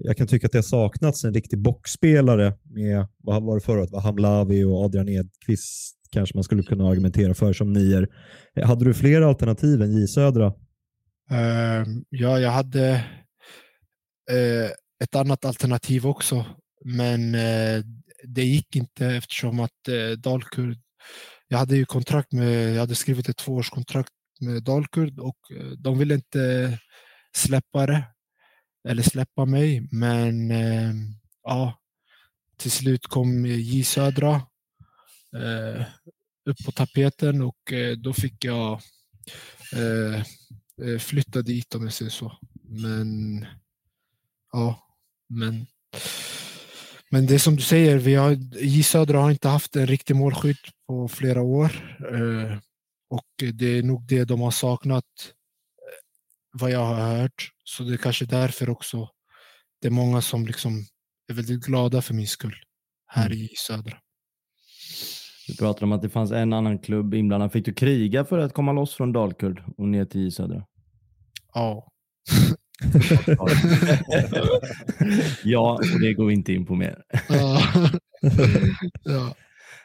jag 0.05 0.17
kan 0.17 0.27
tycka 0.27 0.47
att 0.47 0.53
det 0.53 0.59
har 0.59 0.63
saknats 0.63 1.25
en 1.25 1.35
riktig 1.35 1.59
boxspelare 1.59 2.53
med, 2.63 3.07
vad 3.23 3.43
var 3.43 3.55
det 3.55 3.61
förra 3.61 3.81
året, 3.81 4.03
Hamlavi 4.03 4.65
och 4.65 4.85
Adrian 4.85 5.09
Edqvist 5.09 5.95
kanske 6.11 6.37
man 6.37 6.45
skulle 6.45 6.63
kunna 6.63 6.89
argumentera 6.89 7.35
för 7.35 7.53
som 7.53 7.73
nior. 7.73 8.09
Hade 8.63 8.85
du 8.85 8.95
fler 8.95 9.23
alternativ 9.23 9.83
än 9.83 10.01
J 10.01 10.07
Södra? 10.07 10.53
Ehm, 11.31 12.05
ja, 12.09 12.39
jag 12.41 12.51
hade 12.51 12.91
eh, 14.31 14.71
ett 15.05 15.15
annat 15.15 15.45
alternativ 15.45 16.07
också, 16.07 16.45
men 16.85 17.35
eh, 17.35 17.85
det 18.25 18.45
gick 18.45 18.77
inte 18.77 19.07
eftersom 19.07 19.61
att 19.61 19.89
eh, 19.89 20.11
Dalkurd, 20.19 20.79
jag 21.49 21.59
hade 21.59 21.77
ju 21.77 21.85
kontrakt 21.85 22.33
med, 22.33 22.75
jag 22.75 22.81
hade 22.81 22.95
skrivit 22.95 23.29
ett 23.29 23.37
tvåårskontrakt 23.37 24.13
med 24.41 24.63
Dalkurd 24.63 25.19
och 25.19 25.39
de 25.79 25.99
ville 25.99 26.15
inte 26.15 26.79
släppa 27.37 27.87
det 27.87 28.05
eller 28.89 29.03
släppa 29.03 29.45
mig, 29.45 29.89
men 29.93 30.51
ehm, 30.51 31.15
ja, 31.43 31.79
till 32.57 32.71
slut 32.71 33.07
kom 33.07 33.47
J 33.47 33.85
Södra 33.85 34.43
upp 36.47 36.65
på 36.65 36.73
tapeten 36.73 37.43
och 37.43 37.73
då 37.99 38.13
fick 38.13 38.45
jag 38.45 38.81
flytta 41.01 41.43
dit 41.43 41.75
om 41.75 41.83
jag 41.83 41.93
säger 41.93 42.11
så. 42.11 42.39
Men 42.63 43.47
ja, 44.53 44.87
men 45.29 45.67
men 47.15 47.27
det 47.27 47.35
är 47.35 47.39
som 47.39 47.57
du 47.57 47.63
säger, 47.63 47.97
vi 47.97 48.15
har, 48.15 48.33
J 48.61 48.83
Södra 48.83 49.21
har 49.21 49.31
inte 49.31 49.49
haft 49.49 49.77
en 49.77 49.87
riktig 49.87 50.17
målskytt 50.17 50.67
på 50.87 51.09
flera 51.09 51.43
år. 51.43 51.99
Eh, 52.13 52.59
och 53.09 53.53
det 53.53 53.67
är 53.67 53.83
nog 53.83 54.07
det 54.07 54.25
de 54.25 54.41
har 54.41 54.51
saknat, 54.51 55.05
eh, 55.25 56.61
vad 56.61 56.71
jag 56.71 56.85
har 56.85 57.19
hört. 57.19 57.51
Så 57.65 57.83
det 57.83 57.95
är 57.95 57.97
kanske 57.97 58.25
därför 58.25 58.71
också 58.71 59.09
det 59.81 59.89
är 59.89 59.91
många 59.91 60.23
som 60.23 60.47
liksom 60.47 60.87
är 61.29 61.35
väldigt 61.35 61.65
glada 61.65 62.03
för 62.03 62.15
min 62.15 62.29
skull 62.29 62.57
här 63.07 63.27
mm. 63.27 63.39
i 63.39 63.49
Södra. 63.57 63.99
Du 65.47 65.57
pratade 65.57 65.85
om 65.85 65.93
att 65.93 66.03
det 66.03 66.09
fanns 66.09 66.33
en 66.33 66.53
annan 66.53 66.79
klubb 66.79 67.15
inblandad. 67.15 67.53
Fick 67.53 67.65
du 67.65 67.73
kriga 67.73 68.25
för 68.25 68.39
att 68.39 68.53
komma 68.53 68.73
loss 68.73 68.95
från 68.95 69.13
Dalkurd 69.13 69.63
och 69.77 69.89
ner 69.89 70.05
till 70.05 70.33
Södra? 70.33 70.65
Ja. 71.55 71.89
ja, 75.45 75.73
och 75.95 76.01
det 76.01 76.15
går 76.15 76.27
vi 76.27 76.35
inte 76.35 76.53
in 76.53 76.67
på 76.67 76.75
mer. 76.75 77.03
ja. 77.29 77.61
ja. 79.05 79.35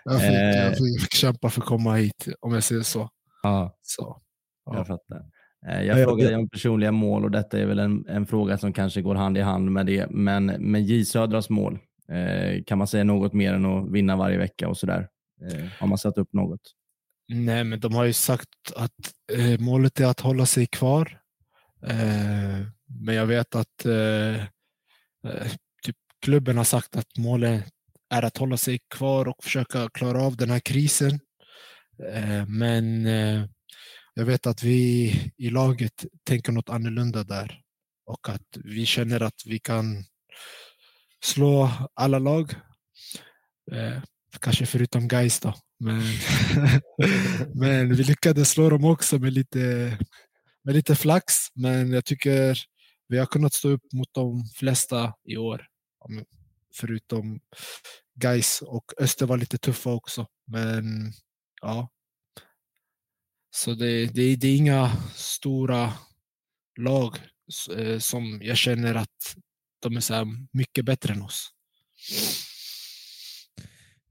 Jag, 0.03 0.21
fick, 0.21 0.31
jag 0.31 0.67
eh. 0.67 0.73
fick 1.01 1.13
kämpa 1.13 1.49
för 1.49 1.61
att 1.61 1.67
komma 1.67 1.95
hit, 1.95 2.27
om 2.39 2.53
jag 2.53 2.63
säger 2.63 2.81
så. 2.81 3.09
Ja, 3.43 3.77
så. 3.81 4.21
Ja. 4.65 4.77
jag 4.77 4.87
fattar. 4.87 5.21
Eh, 5.67 5.83
jag 5.83 6.03
frågade 6.03 6.35
om 6.35 6.49
personliga 6.49 6.91
mål 6.91 7.23
och 7.23 7.31
detta 7.31 7.59
är 7.59 7.65
väl 7.65 7.79
en, 7.79 8.05
en, 8.07 8.25
fråga 8.25 8.57
som 8.57 8.73
kanske 8.73 9.01
går 9.01 9.15
hand 9.15 9.37
i 9.37 9.41
hand 9.41 9.71
med 9.71 9.85
det. 9.85 10.07
Men 10.09 10.45
med 10.45 10.81
J 10.81 11.05
Södras 11.05 11.49
mål, 11.49 11.79
eh, 12.11 12.63
kan 12.63 12.77
man 12.77 12.87
säga 12.87 13.03
något 13.03 13.33
mer 13.33 13.53
än 13.53 13.65
att 13.65 13.91
vinna 13.91 14.15
varje 14.15 14.37
vecka 14.37 14.69
och 14.69 14.77
sådär? 14.77 15.07
Eh, 15.41 15.65
har 15.79 15.87
man 15.87 15.97
satt 15.97 16.17
upp 16.17 16.33
något? 16.33 16.61
Nej, 17.27 17.63
men 17.63 17.79
de 17.79 17.93
har 17.93 18.05
ju 18.05 18.13
sagt 18.13 18.71
att 18.75 19.13
eh, 19.33 19.59
målet 19.59 19.99
är 19.99 20.05
att 20.05 20.19
hålla 20.19 20.45
sig 20.45 20.67
kvar. 20.67 21.21
Eh, 21.85 22.67
men 22.85 23.15
jag 23.15 23.25
vet 23.25 23.55
att 23.55 23.85
eh, 23.85 24.35
eh 25.23 25.51
typ 25.83 25.95
klubben 26.21 26.57
har 26.57 26.63
sagt 26.63 26.95
att 26.95 27.17
målet 27.17 27.63
är 28.09 28.23
att 28.23 28.37
hålla 28.37 28.57
sig 28.57 28.79
kvar 28.89 29.27
och 29.27 29.43
försöka 29.43 29.89
klara 29.89 30.23
av 30.23 30.37
den 30.37 30.49
här 30.49 30.59
krisen. 30.59 31.19
Eh, 32.13 32.45
men 32.47 33.05
eh, 33.05 33.45
jag 34.13 34.25
vet 34.25 34.47
att 34.47 34.63
vi 34.63 35.11
i 35.37 35.49
laget 35.49 36.05
tänker 36.23 36.51
något 36.51 36.69
annorlunda 36.69 37.23
där 37.23 37.61
och 38.05 38.29
att 38.29 38.57
vi 38.63 38.85
känner 38.85 39.21
att 39.21 39.41
vi 39.45 39.59
kan 39.59 40.03
slå 41.23 41.71
alla 41.93 42.19
lag 42.19 42.53
eh, 43.71 44.01
Kanske 44.39 44.65
förutom 44.65 45.07
Gais 45.07 45.39
då. 45.39 45.53
Men, 45.79 46.03
men 47.53 47.95
vi 47.95 48.03
lyckades 48.03 48.49
slå 48.49 48.69
dem 48.69 48.85
också 48.85 49.19
med 49.19 49.33
lite, 49.33 49.97
med 50.63 50.75
lite 50.75 50.95
flax. 50.95 51.33
Men 51.53 51.91
jag 51.91 52.05
tycker 52.05 52.59
vi 53.07 53.17
har 53.17 53.25
kunnat 53.25 53.53
stå 53.53 53.69
upp 53.69 53.93
mot 53.93 54.13
de 54.13 54.45
flesta 54.55 55.13
i 55.23 55.37
år. 55.37 55.65
Förutom 56.75 57.39
Gais 58.15 58.61
och 58.61 58.93
Öster 58.97 59.25
var 59.25 59.37
lite 59.37 59.57
tuffa 59.57 59.89
också. 59.89 60.27
Men 60.47 61.13
ja. 61.61 61.89
Så 63.51 63.73
det, 63.73 64.05
det, 64.05 64.35
det 64.35 64.47
är 64.47 64.55
inga 64.55 64.91
stora 65.15 65.93
lag 66.79 67.17
eh, 67.77 67.99
som 67.99 68.39
jag 68.43 68.57
känner 68.57 68.95
att 68.95 69.35
de 69.79 69.97
är 69.97 70.01
så 70.01 70.47
mycket 70.51 70.85
bättre 70.85 71.13
än 71.13 71.21
oss. 71.21 71.51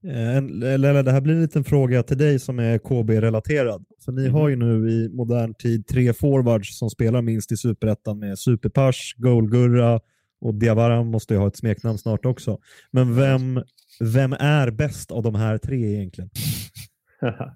Eller 0.05 0.95
eh, 0.95 1.03
det 1.03 1.13
här 1.13 1.21
blir 1.21 1.35
en 1.35 1.43
liten 1.43 1.65
fråga 1.65 2.03
till 2.03 2.19
dig 2.19 2.39
som 2.39 2.59
är 2.59 2.79
KB-relaterad. 2.79 3.85
För 4.05 4.13
ni 4.13 4.23
mm. 4.23 4.35
har 4.35 4.49
ju 4.49 4.57
nu 4.57 4.91
i 4.91 5.09
modern 5.09 5.55
tid 5.55 5.87
tre 5.87 6.13
forwards 6.13 6.79
som 6.79 6.91
spelar 6.91 7.23
minst 7.23 7.53
i 7.53 7.57
superettan 7.57 8.19
med 8.19 8.39
Superpers, 8.39 9.15
Golgurra 9.17 10.01
och 10.41 10.55
Diawara 10.55 11.03
måste 11.03 11.35
ju 11.35 11.41
ha 11.41 11.49
ett 11.49 11.57
smeknamn 11.57 11.99
snart 11.99 12.27
också. 12.27 12.59
Men 12.91 13.17
vem, 13.17 13.63
vem 14.01 14.33
är 14.33 14.71
bäst 14.71 15.11
av 15.11 15.23
de 15.23 15.35
här 15.35 15.59
tre 15.59 15.95
egentligen? 15.95 16.31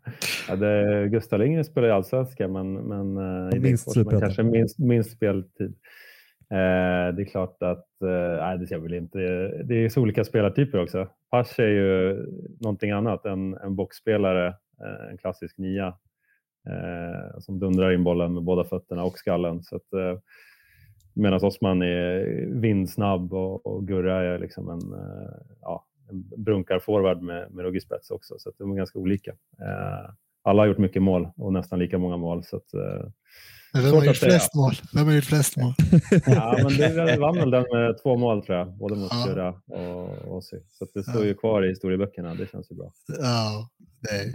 ja, 0.49 0.57
det, 0.57 1.09
Gustav 1.09 1.39
Lindgren 1.39 1.65
spelar 1.65 1.89
i 1.89 1.91
allsvenskan 1.91 2.53
men, 2.53 2.73
men 2.73 3.17
eh, 3.53 3.61
minst, 3.61 3.95
kanske 4.11 4.43
minst, 4.43 4.79
minst 4.79 5.11
speltid. 5.11 5.75
Eh, 6.53 7.15
det 7.15 7.23
är 7.23 7.31
klart 7.31 7.63
att, 7.63 8.03
eh, 8.03 8.37
nej 8.41 8.59
det 8.59 8.67
ser 8.67 8.79
väl 8.79 8.95
inte, 8.95 9.19
det 9.65 9.85
är 9.85 9.89
så 9.89 10.01
olika 10.01 10.25
spelartyper 10.25 10.79
också. 10.83 11.09
Pasch 11.31 11.61
är 11.61 11.69
ju 11.69 12.27
någonting 12.61 12.91
annat, 12.91 13.25
en, 13.25 13.55
en 13.55 13.77
boxspelare, 13.77 14.47
eh, 14.81 15.11
en 15.11 15.19
klassisk 15.19 15.59
nia 15.59 15.87
eh, 16.69 17.39
som 17.41 17.59
dundrar 17.59 17.93
in 17.93 18.05
bollen 18.05 18.35
med 18.35 18.43
båda 18.43 18.65
fötterna 18.65 19.05
och 19.05 19.19
skallen. 19.19 19.63
Så 19.63 19.77
att, 19.77 19.93
eh, 19.93 20.19
Medan 21.15 21.45
Osman 21.45 21.83
är 21.83 22.47
vindsnabb 22.61 23.35
och, 23.35 23.67
och 23.67 23.87
Gurra 23.87 24.23
är 24.23 24.39
liksom 24.39 24.69
en, 24.69 24.93
eh, 24.93 25.37
ja, 25.61 25.87
en 26.11 26.45
brunkarforward 26.45 27.23
med, 27.23 27.51
med 27.51 27.65
ruggig 27.65 27.83
spets 27.83 28.11
också, 28.11 28.35
så 28.39 28.49
att 28.49 28.59
de 28.59 28.73
är 28.73 28.77
ganska 28.77 28.99
olika. 28.99 29.31
Eh, 29.61 30.11
alla 30.43 30.63
har 30.63 30.67
gjort 30.67 30.79
mycket 30.79 31.03
mål 31.03 31.29
och 31.37 31.53
nästan 31.53 31.79
lika 31.79 31.99
många 31.99 32.17
mål. 32.17 32.45
Så 32.45 32.57
att, 32.57 32.75
eh, 32.75 33.07
vem 33.73 33.95
har 33.95 34.05
gjort 34.05 34.17
flest 34.17 34.55
mål? 34.55 34.73
Vem 34.95 35.07
har 35.07 35.15
gjort 35.15 35.25
flest 35.25 35.57
mål? 35.57 35.75
ja, 36.27 36.59
men 36.63 36.77
det 37.07 37.17
vann 37.17 37.37
väl 37.37 37.51
den 37.51 37.65
med 37.73 38.03
två 38.03 38.17
mål 38.17 38.47
tror 38.47 38.59
jag, 38.59 38.73
både 38.73 38.95
mot 38.97 39.13
Skurra 39.23 39.55
och 39.67 40.37
Ossi. 40.37 40.57
Så 40.69 40.87
det 40.95 41.03
står 41.03 41.23
ja. 41.23 41.27
ju 41.27 41.35
kvar 41.35 41.65
i 41.65 41.69
historieböckerna, 41.69 42.35
det 42.35 42.51
känns 42.51 42.71
ju 42.71 42.75
bra. 42.77 42.93
Ja, 43.19 43.69
nej. 44.11 44.33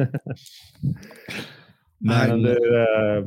Men 1.99 2.29
Men 2.29 2.41
du, 2.41 2.81
eh, 2.81 3.25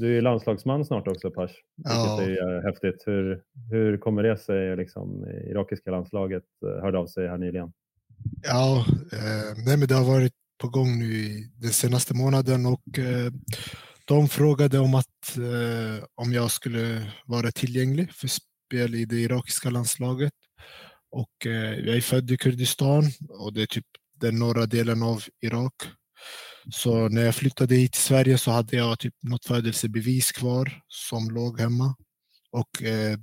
du 0.00 0.18
är 0.18 0.22
landslagsman 0.22 0.84
snart 0.84 1.08
också 1.08 1.32
Ja. 1.36 2.18
vilket 2.18 2.38
är 2.38 2.56
eh, 2.56 2.62
häftigt. 2.62 3.02
Hur, 3.06 3.42
hur 3.70 3.96
kommer 3.96 4.22
det 4.22 4.36
sig? 4.36 4.76
Liksom, 4.76 5.26
irakiska 5.50 5.90
landslaget 5.90 6.44
eh, 6.66 6.82
hörde 6.82 6.98
av 6.98 7.06
sig 7.06 7.28
här 7.28 7.38
nyligen. 7.38 7.72
Ja, 8.42 8.86
eh, 9.12 9.64
nej, 9.66 9.76
men 9.76 9.88
det 9.88 9.94
har 9.94 10.04
varit 10.04 10.32
på 10.58 10.68
gång 10.68 10.98
nu 10.98 11.04
i 11.04 11.50
den 11.56 11.70
senaste 11.70 12.14
månaden 12.14 12.66
och 12.66 12.98
eh, 12.98 13.32
de 14.04 14.28
frågade 14.28 14.78
om 14.78 14.94
att 14.94 15.36
eh, 15.36 16.04
om 16.14 16.32
jag 16.32 16.50
skulle 16.50 17.12
vara 17.26 17.52
tillgänglig 17.52 18.12
för 18.12 18.28
spel 18.28 18.94
i 18.94 19.04
det 19.04 19.16
irakiska 19.16 19.70
landslaget. 19.70 20.32
Och 21.10 21.46
eh, 21.46 21.74
jag 21.74 21.96
är 21.96 22.00
född 22.00 22.30
i 22.30 22.36
Kurdistan 22.36 23.10
och 23.28 23.52
det 23.52 23.62
är 23.62 23.66
typ 23.66 23.86
den 24.20 24.38
norra 24.38 24.66
delen 24.66 25.02
av 25.02 25.22
Irak. 25.40 25.74
Så 26.70 27.08
när 27.08 27.22
jag 27.22 27.34
flyttade 27.34 27.74
hit 27.74 27.92
till 27.92 28.02
Sverige 28.02 28.38
så 28.38 28.50
hade 28.50 28.76
jag 28.76 28.98
typ 28.98 29.14
något 29.22 29.44
födelsebevis 29.44 30.32
kvar 30.32 30.82
som 30.88 31.30
låg 31.30 31.60
hemma. 31.60 31.96
Och 32.50 32.82
eh, 32.82 33.18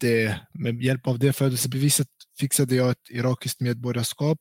det, 0.00 0.40
med 0.54 0.82
hjälp 0.82 1.06
av 1.06 1.18
det 1.18 1.32
födelsebeviset 1.32 2.08
fixade 2.40 2.74
jag 2.74 2.90
ett 2.90 3.10
irakiskt 3.10 3.60
medborgarskap 3.60 4.38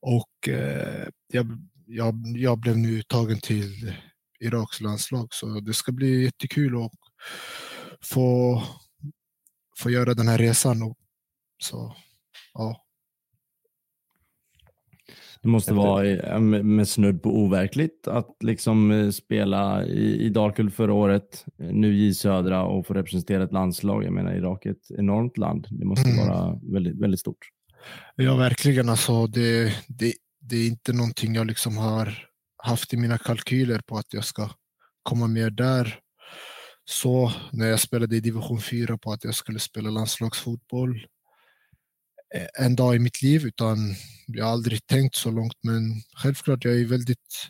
och 0.00 0.48
eh, 0.48 1.08
jag, 1.32 1.46
jag, 1.86 2.14
jag 2.36 2.58
blev 2.58 2.78
nu 2.78 3.02
tagen 3.02 3.40
till 3.40 3.94
Iraks 4.40 4.80
landslag 4.80 5.28
så 5.30 5.60
det 5.60 5.74
ska 5.74 5.92
bli 5.92 6.24
jättekul 6.24 6.84
att 6.84 6.92
få, 8.02 8.62
få 9.78 9.90
göra 9.90 10.14
den 10.14 10.28
här 10.28 10.38
resan. 10.38 10.82
Och, 10.82 10.96
så, 11.62 11.96
ja. 12.54 12.84
det 15.42 15.48
måste 15.48 15.74
vara 15.74 16.38
med 16.40 16.88
snudd 16.88 17.22
på 17.22 17.30
overkligt 17.30 18.08
att 18.08 18.36
liksom 18.40 18.90
eh, 18.90 19.10
spela 19.10 19.84
i, 19.84 20.24
i 20.26 20.28
Dalkurd 20.28 20.72
förra 20.72 20.92
året, 20.92 21.44
eh, 21.58 21.66
nu 21.72 21.98
i 21.98 22.14
Södra 22.14 22.64
och 22.64 22.86
få 22.86 22.94
representera 22.94 23.44
ett 23.44 23.52
landslag. 23.52 24.04
Jag 24.04 24.12
menar 24.12 24.34
Irak 24.34 24.66
är 24.66 24.70
ett 24.70 24.90
enormt 24.98 25.38
land. 25.38 25.66
Det 25.70 25.84
måste 25.84 26.10
Mm. 26.10 26.26
vara 26.26 26.60
väldigt, 26.62 26.98
väldigt 26.98 27.20
stort. 27.20 27.48
Ja, 28.16 28.36
verkligen. 28.36 28.88
Alltså, 28.88 29.26
det, 29.26 29.74
det, 29.88 30.12
det 30.40 30.56
är 30.56 30.66
inte 30.66 30.92
någonting 30.92 31.34
jag 31.34 31.46
liksom 31.46 31.76
har 31.76 32.29
haft 32.62 32.92
i 32.92 32.96
mina 32.96 33.18
kalkyler 33.18 33.80
på 33.86 33.98
att 33.98 34.12
jag 34.14 34.24
ska 34.24 34.50
komma 35.02 35.26
med 35.26 35.52
där. 35.52 35.98
Så 36.84 37.32
när 37.52 37.66
jag 37.66 37.80
spelade 37.80 38.16
i 38.16 38.20
division 38.20 38.60
4 38.60 38.98
på 38.98 39.12
att 39.12 39.24
jag 39.24 39.34
skulle 39.34 39.58
spela 39.58 39.90
landslagsfotboll 39.90 40.96
eh, 42.34 42.64
en 42.64 42.76
dag 42.76 42.96
i 42.96 42.98
mitt 42.98 43.22
liv, 43.22 43.46
utan 43.46 43.78
jag 44.26 44.44
har 44.44 44.52
aldrig 44.52 44.86
tänkt 44.86 45.14
så 45.14 45.30
långt. 45.30 45.56
Men 45.62 45.82
självklart, 46.16 46.64
jag 46.64 46.80
är 46.80 46.84
väldigt 46.84 47.48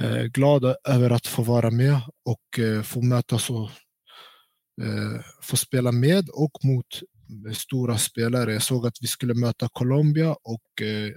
eh, 0.00 0.22
glad 0.22 0.74
över 0.84 1.10
att 1.10 1.26
få 1.26 1.42
vara 1.42 1.70
med 1.70 2.00
och 2.24 2.58
eh, 2.58 2.82
få 2.82 3.02
mötas 3.02 3.50
och 3.50 3.70
eh, 4.82 5.20
få 5.42 5.56
spela 5.56 5.92
med 5.92 6.28
och 6.28 6.64
mot 6.64 7.02
eh, 7.46 7.52
stora 7.52 7.98
spelare. 7.98 8.52
Jag 8.52 8.62
såg 8.62 8.86
att 8.86 8.96
vi 9.00 9.06
skulle 9.06 9.34
möta 9.34 9.68
Colombia 9.72 10.36
och 10.42 10.82
eh, 10.82 11.10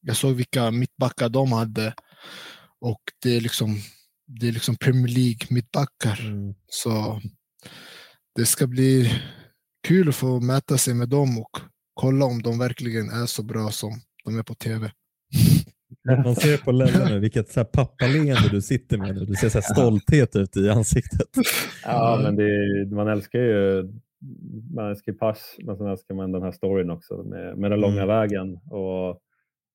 jag 0.00 0.16
såg 0.16 0.34
vilka 0.34 0.70
mittbackar 0.70 1.28
de 1.28 1.52
hade. 1.52 1.94
Och 2.80 3.00
det 3.22 3.36
är 3.36 3.40
liksom, 3.40 3.76
det 4.26 4.48
är 4.48 4.52
liksom 4.52 4.76
Premier 4.76 5.08
League 5.14 5.46
mittbackar. 5.50 6.20
Mm. 6.20 6.54
Så 6.66 7.20
det 8.34 8.46
ska 8.46 8.66
bli 8.66 9.12
kul 9.88 10.08
att 10.08 10.14
få 10.14 10.40
mäta 10.40 10.78
sig 10.78 10.94
med 10.94 11.08
dem 11.08 11.38
och 11.38 11.50
kolla 11.94 12.24
om 12.24 12.42
de 12.42 12.58
verkligen 12.58 13.10
är 13.10 13.26
så 13.26 13.42
bra 13.42 13.70
som 13.70 13.90
de 14.24 14.38
är 14.38 14.42
på 14.42 14.54
tv. 14.54 14.90
Man 16.24 16.36
ser 16.36 16.56
på 16.58 16.72
Lelle 16.72 17.08
nu 17.10 17.18
vilket 17.18 17.48
så 17.52 17.60
här 17.60 17.64
pappaleende 17.64 18.48
du 18.50 18.62
sitter 18.62 18.98
med 18.98 19.14
nu. 19.14 19.24
Du 19.24 19.34
ser 19.34 19.48
så 19.48 19.58
här 19.58 19.74
stolthet 19.74 20.36
ut 20.36 20.56
i 20.56 20.70
ansiktet. 20.70 21.28
Ja, 21.84 22.20
men 22.22 22.36
det, 22.36 22.42
är- 22.44 22.94
man 22.94 23.08
älskar 23.08 23.38
ju 23.38 23.84
man 24.74 24.90
älskar 24.90 25.12
pass, 25.12 25.56
men 25.64 25.76
sen 25.76 25.86
älskar 25.86 26.14
man 26.14 26.32
den 26.32 26.42
här 26.42 26.52
storyn 26.52 26.90
också 26.90 27.14
med, 27.22 27.58
med 27.58 27.70
den 27.70 27.80
långa 27.80 28.02
Mm. 28.02 28.08
vägen. 28.08 28.54
Och 28.56 29.20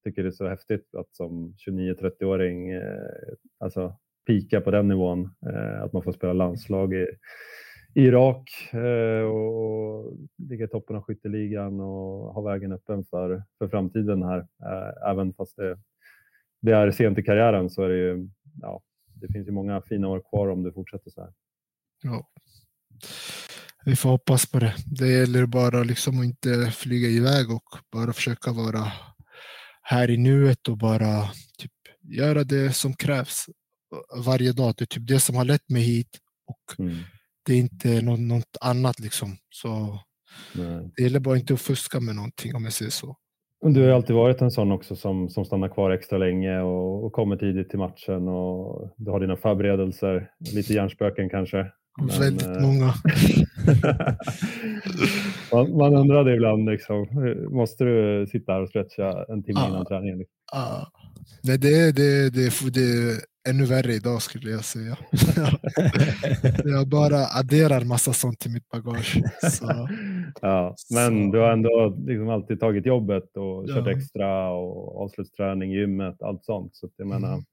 tycker 0.04 0.24
det 0.24 0.30
är 0.30 0.32
så 0.32 0.48
häftigt 0.48 0.96
att 0.96 1.16
som 1.16 1.56
29-30-åring 1.68 2.72
eh, 2.72 3.34
alltså, 3.60 3.96
pika 4.26 4.62
på 4.62 4.72
den 4.72 4.88
nivån. 4.88 5.30
Eh, 5.50 5.84
att 5.84 5.94
man 5.94 6.04
får 6.04 6.12
spela 6.12 6.34
landslag 6.34 6.94
i, 6.94 7.08
i 7.94 8.02
Irak 8.02 8.50
eh, 8.74 9.26
och 9.26 10.14
ligga 10.38 10.66
i 10.66 10.68
toppen 10.68 10.96
av 10.96 11.04
skytteligan 11.04 11.80
och 11.80 12.34
ha 12.34 12.42
vägen 12.42 12.72
öppen 12.72 13.06
för, 13.06 13.44
för 13.58 13.68
framtiden 13.68 14.24
här. 14.24 14.40
Eh, 14.40 15.10
även 15.10 15.34
fast 15.34 15.56
det, 15.58 15.78
det 16.62 16.72
är 16.72 16.92
sent 16.92 17.18
i 17.18 17.24
karriären 17.24 17.70
så 17.70 17.84
är 17.84 17.90
det 17.90 17.98
ju, 17.98 18.30
ja, 18.62 18.82
det 19.14 19.28
finns 19.28 19.48
ju 19.48 19.52
många 19.52 19.82
fina 19.82 20.08
år 20.08 20.24
kvar 20.30 20.48
om 20.48 20.64
du 20.64 20.72
fortsätter 20.72 21.12
så 21.12 21.22
här. 21.22 21.34
Ja. 22.04 22.30
Vi 23.86 23.96
får 23.96 24.10
hoppas 24.10 24.52
på 24.52 24.60
det. 24.60 24.76
Det 24.86 25.08
gäller 25.08 25.46
bara 25.46 25.84
liksom 25.84 26.20
att 26.20 26.26
inte 26.26 26.72
flyga 26.72 27.08
iväg 27.08 27.52
och 27.52 27.78
bara 27.92 28.14
försöka 28.14 28.52
vara 28.52 28.92
här 29.84 30.10
i 30.10 30.18
nuet 30.18 30.68
och 30.68 30.78
bara 30.78 31.24
typ, 31.58 31.72
göra 32.02 32.44
det 32.44 32.76
som 32.76 32.94
krävs 32.94 33.46
varje 34.26 34.52
dag. 34.52 34.74
Det 34.78 34.84
är 34.84 34.86
typ 34.86 35.08
det 35.08 35.20
som 35.20 35.36
har 35.36 35.46
lett 35.46 35.70
mig 35.70 35.82
hit 35.82 36.20
och 36.48 36.80
Mm. 36.80 36.96
det 37.46 37.54
är 37.54 37.58
inte 37.58 38.02
något, 38.02 38.20
något 38.20 38.58
annat 38.62 39.00
liksom. 39.00 39.38
Så 39.50 40.00
Nej. 40.56 40.92
det 40.96 41.04
gäller 41.04 41.20
bara 41.20 41.38
inte 41.38 41.54
att 41.54 41.62
fuska 41.62 42.00
med 42.00 42.16
någonting 42.16 42.56
om 42.56 42.64
jag 42.64 42.74
säger 42.74 42.92
så. 42.92 43.16
Du 43.62 43.84
har 43.84 43.90
alltid 43.90 44.16
varit 44.16 44.42
en 44.42 44.52
sån 44.52 44.72
också 44.72 44.96
som, 44.96 45.30
som 45.30 45.46
stannar 45.46 45.70
kvar 45.70 45.92
extra 45.92 46.18
länge 46.18 46.60
och, 46.62 47.06
och 47.06 47.14
kommer 47.14 47.36
tidigt 47.36 47.70
till 47.70 47.80
matchen 47.80 48.28
och 48.28 48.94
du 48.98 49.12
har 49.12 49.20
dina 49.20 49.36
förberedelser, 49.38 50.32
lite 50.54 50.74
hjärnspöken 50.74 51.30
kanske. 51.30 51.72
Men, 51.98 52.08
Väldigt 52.08 52.48
eh, 52.48 52.62
många. 52.62 52.94
man, 55.52 55.78
man 55.78 55.96
undrade 55.96 56.34
ibland, 56.36 56.70
liksom, 56.70 57.08
måste 57.50 57.84
du 57.84 58.28
sitta 58.28 58.52
här 58.54 58.62
och 58.62 58.70
stretcha 58.70 59.26
en 59.30 59.44
timme 59.44 59.60
Ja. 59.60 59.68
innan 59.70 59.86
träningen? 59.86 60.18
Liksom? 60.18 60.36
Ah. 60.54 60.86
Nej, 61.44 61.58
det, 61.58 61.92
det, 61.92 62.30
det, 62.30 62.74
det 62.74 62.82
är 62.82 63.18
ännu 63.50 63.66
värre 63.66 63.94
idag 63.94 64.22
skulle 64.22 64.52
jag 64.52 64.66
säga. 64.66 64.98
jag 66.64 66.88
bara 66.88 67.26
adderar 67.40 67.84
massa 67.86 68.14
sånt 68.14 68.40
till 68.40 68.52
mitt 68.52 68.70
bagage. 68.70 69.22
Så, 69.52 69.88
Ja, 70.42 70.76
men 70.94 71.26
Så- 71.26 71.32
du 71.32 71.40
har 71.40 71.52
ändå 71.54 71.96
liksom 72.08 72.30
alltid 72.30 72.60
tagit 72.60 72.86
jobbet 72.86 73.38
och 73.38 73.68
kört 73.68 73.86
Ja. 73.88 73.92
extra 73.92 74.50
och 74.52 75.02
avslutsträning, 75.04 75.72
gymmet, 75.72 76.22
allt 76.22 76.46
sånt. 76.46 76.76
Så 76.76 76.90
jag 76.98 77.08
menar, 77.08 77.34
Mm. 77.34 77.44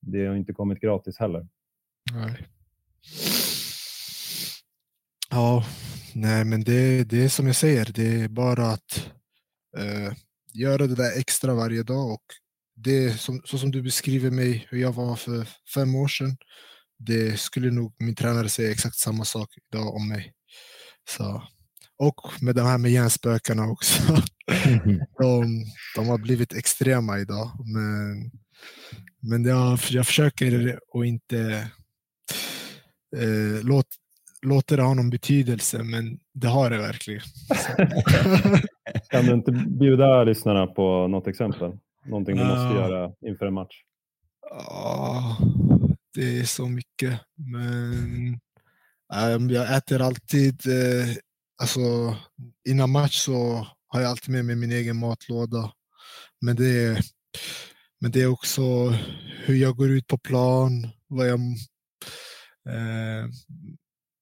det 0.00 0.26
har 0.26 0.34
inte 0.34 0.52
kommit 0.52 0.80
gratis 0.80 1.18
heller. 1.18 1.46
nej. 2.14 2.46
Ja, 5.32 5.64
nej 6.14 6.44
men 6.44 6.64
det, 6.64 7.04
det 7.04 7.24
är 7.24 7.28
som 7.28 7.46
jag 7.46 7.56
säger, 7.56 7.92
det 7.94 8.20
är 8.20 8.28
bara 8.28 8.66
att 8.66 9.10
eh, 9.78 10.12
göra 10.52 10.86
det 10.86 10.94
där 10.94 11.18
extra 11.18 11.54
varje 11.54 11.82
dag 11.82 12.10
och 12.10 12.24
det 12.74 13.20
som, 13.20 13.42
så 13.44 13.58
som 13.58 13.70
du 13.70 13.82
beskriver 13.82 14.30
mig, 14.30 14.66
hur 14.70 14.78
jag 14.78 14.92
var 14.92 15.16
för 15.16 15.48
fem 15.74 15.94
år 15.94 16.08
sedan, 16.08 16.36
det 16.98 17.40
skulle 17.40 17.70
nog 17.70 17.94
min 17.98 18.14
tränare 18.14 18.48
säga 18.48 18.70
exakt 18.70 18.96
samma 18.96 19.24
sak 19.24 19.48
idag 19.72 19.94
om 19.94 20.08
mig. 20.08 20.32
Så, 21.10 21.42
och 21.98 22.42
med 22.42 22.54
de 22.54 22.66
här 22.66 22.78
med 22.78 22.90
hjärnspökena 22.90 23.66
också. 23.70 24.02
de, 25.18 25.64
de 25.96 26.08
har 26.08 26.18
blivit 26.18 26.52
extrema 26.52 27.18
idag. 27.18 27.50
Men, 27.74 28.30
men 29.22 29.44
jag, 29.44 29.78
jag 29.90 30.06
försöker 30.06 30.78
att 30.94 31.06
inte 31.06 31.70
eh, 33.16 33.62
låt, 33.62 33.86
låta 34.46 34.76
det 34.76 34.82
ha 34.82 34.94
någon 34.94 35.10
betydelse, 35.10 35.82
men 35.82 36.18
det 36.34 36.48
har 36.48 36.70
det 36.70 36.78
verkligen. 36.78 37.22
Kan 39.10 39.24
du 39.24 39.32
inte 39.34 39.52
bjuda 39.52 40.24
lyssnarna 40.24 40.66
på 40.66 41.06
något 41.08 41.26
exempel? 41.26 41.72
Någonting 42.04 42.36
du 42.36 42.44
måste 42.44 42.60
Ja. 42.62 42.74
göra 42.74 43.12
inför 43.26 43.46
en 43.46 43.54
match? 43.54 43.74
Ja, 44.50 45.36
det 46.14 46.38
är 46.40 46.44
så 46.44 46.68
mycket. 46.68 47.20
Men 47.36 48.40
ehm, 49.14 49.50
jag 49.50 49.76
äter 49.76 50.02
alltid, 50.02 50.66
eh, 50.66 51.08
alltså 51.62 51.80
innan 52.68 52.90
match 52.90 53.14
så 53.18 53.66
har 53.86 54.00
jag 54.00 54.10
alltid 54.10 54.34
med 54.34 54.44
mig 54.44 54.56
min 54.56 54.72
egen 54.72 54.96
matlåda. 54.96 55.72
Men 56.40 56.56
det 56.56 56.84
är, 56.84 57.00
men 58.00 58.10
det 58.10 58.22
är 58.22 58.26
också 58.26 58.62
hur 59.44 59.54
jag 59.54 59.76
går 59.76 59.90
ut 59.90 60.06
på 60.06 60.18
plan, 60.18 60.88
vad 61.08 61.28
jag... 61.28 61.40
Eh, 62.68 63.26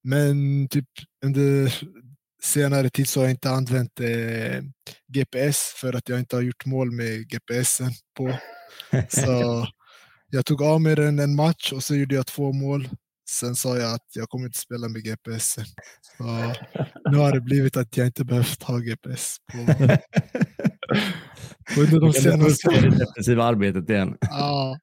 men 0.09 0.67
typ 0.67 0.89
under 1.25 1.73
senare 2.43 2.89
tid 2.89 3.07
så 3.09 3.19
har 3.19 3.25
jag 3.25 3.31
inte 3.31 3.49
använt 3.49 3.99
eh, 3.99 4.61
GPS 5.07 5.73
för 5.75 5.93
att 5.93 6.09
jag 6.09 6.19
inte 6.19 6.35
har 6.35 6.43
gjort 6.43 6.65
mål 6.65 6.91
med 6.91 7.29
GPSen 7.29 7.91
på. 8.17 8.37
Så 9.09 9.67
jag 10.29 10.45
tog 10.45 10.61
av 10.61 10.81
mig 10.81 10.95
den 10.95 11.19
en 11.19 11.35
match 11.35 11.73
och 11.73 11.83
så 11.83 11.95
gjorde 11.95 12.15
jag 12.15 12.27
två 12.27 12.51
mål. 12.51 12.89
Sen 13.29 13.55
sa 13.55 13.77
jag 13.77 13.93
att 13.93 14.07
jag 14.13 14.29
kommer 14.29 14.45
inte 14.45 14.59
spela 14.59 14.87
med 14.87 15.03
GPS. 15.03 15.53
Så 16.17 16.23
nu 17.11 17.17
har 17.17 17.31
det 17.31 17.41
blivit 17.41 17.77
att 17.77 17.97
jag 17.97 18.07
inte 18.07 18.25
behövt 18.25 18.63
ha 18.63 18.77
GPS. 18.77 19.37
På 19.51 19.57
under 21.77 21.99
de 21.99 22.13
senaste... 22.13 22.69
det 22.69 22.89
defensiva 22.89 23.43
arbetet 23.43 23.89
igen. 23.89 24.17
Ja. 24.21 24.77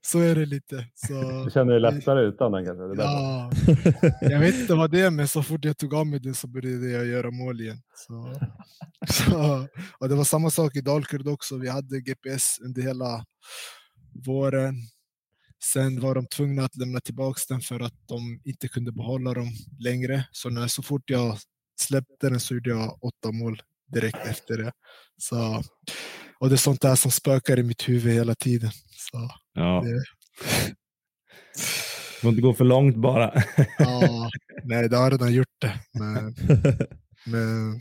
så 0.00 0.18
är 0.18 0.34
det 0.34 0.46
lite. 0.46 0.86
Så, 0.94 1.44
Du 1.44 1.50
känner 1.50 1.72
dig 1.72 1.80
lättare 1.80 2.20
utan 2.20 2.52
den 2.52 2.66
kanske? 2.66 3.02
Ja, 3.02 3.50
jag 4.20 4.40
vet 4.40 4.54
inte 4.54 4.74
vad 4.74 4.90
det 4.90 5.00
är, 5.00 5.10
men 5.10 5.28
så 5.28 5.42
fort 5.42 5.64
jag 5.64 5.78
tog 5.78 5.94
av 5.94 6.06
mig 6.06 6.20
det 6.20 6.34
så 6.34 6.46
började 6.48 6.90
jag 6.90 7.06
göra 7.06 7.30
mål 7.30 7.60
igen. 7.60 7.82
Så, 7.94 8.34
så, 9.08 9.66
och 9.98 10.08
det 10.08 10.14
var 10.14 10.24
samma 10.24 10.50
sak 10.50 10.76
i 10.76 10.80
Dalkurd 10.80 11.28
också. 11.28 11.56
Vi 11.56 11.68
hade 11.68 12.00
GPS 12.00 12.58
under 12.64 12.82
hela 12.82 13.24
våren. 14.26 14.74
Sen 15.72 16.00
var 16.00 16.14
de 16.14 16.26
tvungna 16.26 16.64
att 16.64 16.76
lämna 16.76 17.00
tillbaka 17.00 17.40
den 17.48 17.60
för 17.60 17.80
att 17.80 17.94
de 18.08 18.40
inte 18.44 18.68
kunde 18.68 18.92
behålla 18.92 19.34
dem 19.34 19.48
längre. 19.78 20.24
Så 20.32 20.50
när, 20.50 20.66
så 20.66 20.82
fort 20.82 21.10
jag 21.10 21.38
släppte 21.80 22.30
den 22.30 22.40
så 22.40 22.54
gjorde 22.54 22.70
jag 22.70 23.04
åtta 23.04 23.32
mål 23.32 23.62
direkt 23.92 24.26
efter 24.26 24.56
det. 24.58 24.72
Så, 25.18 25.62
och 26.40 26.48
det 26.48 26.54
är 26.54 26.56
sånt 26.56 26.80
där 26.80 26.94
som 26.94 27.10
spökar 27.10 27.58
i 27.58 27.62
mitt 27.62 27.88
huvud 27.88 28.14
hela 28.14 28.34
tiden. 28.34 28.70
Så, 28.96 29.30
Ja. 29.54 29.84
det, 29.84 30.04
får 32.20 32.30
inte 32.30 32.42
gå 32.42 32.54
för 32.54 32.64
långt 32.64 32.96
bara. 32.96 33.42
ja, 33.78 34.30
nej, 34.64 34.88
det 34.88 34.96
har 34.96 35.10
redan 35.10 35.32
gjort 35.32 35.60
det. 35.60 35.80
Men, 35.92 36.34
men, 37.26 37.80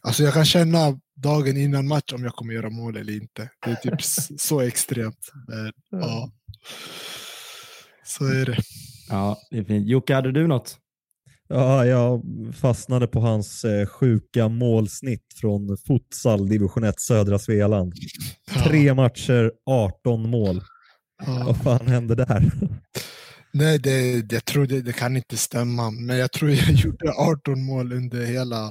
alltså 0.00 0.22
jag 0.22 0.34
kan 0.34 0.44
känna 0.44 1.00
dagen 1.16 1.56
innan 1.56 1.88
match 1.88 2.12
om 2.12 2.24
jag 2.24 2.32
kommer 2.34 2.54
göra 2.54 2.70
mål 2.70 2.96
eller 2.96 3.12
inte. 3.12 3.50
Det 3.64 3.70
är 3.70 3.74
typ 3.76 4.02
så 4.40 4.60
extremt. 4.60 5.30
Men, 5.48 5.72
ja. 5.90 6.30
Så 8.04 8.24
är 8.24 8.46
det. 8.46 8.58
ja, 9.08 9.38
det 9.50 9.58
är 9.58 9.64
fint. 9.64 9.88
Jocke, 9.88 10.14
hade 10.14 10.32
du 10.32 10.46
något? 10.46 10.78
Ja, 11.54 11.86
jag 11.86 12.22
fastnade 12.60 13.06
på 13.06 13.20
hans 13.20 13.64
eh, 13.64 13.86
sjuka 13.86 14.48
målsnitt 14.48 15.26
från 15.40 15.76
futsal 15.86 16.48
division 16.48 16.84
1 16.84 17.00
södra 17.00 17.38
Svealand. 17.38 17.92
Tre 18.64 18.94
matcher, 18.94 19.52
18 19.66 20.30
mål. 20.30 20.62
Ja. 21.26 21.42
Vad 21.46 21.62
fan 21.62 21.86
hände 21.86 22.14
där? 22.14 22.52
Nej, 23.52 23.78
det, 23.78 24.22
det, 24.22 24.34
jag 24.34 24.44
tror 24.44 24.66
det, 24.66 24.82
det 24.82 24.92
kan 24.92 25.16
inte 25.16 25.36
stämma. 25.36 25.90
Men 25.90 26.16
jag 26.16 26.32
tror 26.32 26.50
jag 26.50 26.70
gjorde 26.72 27.12
18 27.12 27.64
mål 27.64 27.92
under 27.92 28.24
hela 28.24 28.66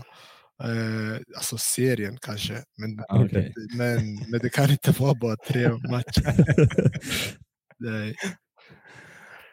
eh, 0.63 1.21
alltså 1.37 1.57
serien 1.57 2.17
kanske. 2.21 2.53
Men, 2.77 3.21
Okej. 3.23 3.53
men, 3.77 4.15
men 4.27 4.39
det 4.39 4.49
kan 4.49 4.71
inte 4.71 4.91
vara 4.91 5.13
bara 5.13 5.35
tre 5.47 5.69
matcher. 5.69 6.45
Nej. 7.79 8.15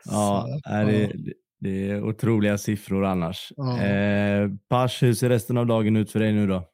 Ja, 0.05 0.47
Så, 0.65 0.71
är 0.71 0.85
det, 0.85 1.13
det 1.61 1.91
är 1.91 2.03
otroliga 2.03 2.59
siffror 2.59 3.05
annars. 3.05 3.53
Ja. 3.57 3.81
Eh, 3.83 4.49
Pasch, 4.69 5.03
hur 5.03 5.15
ser 5.15 5.29
resten 5.29 5.59
av 5.59 5.67
dagen 5.67 5.97
ut 5.97 6.11
för 6.13 6.21
dig 6.21 6.33
nu 6.33 6.47
då? 6.47 6.69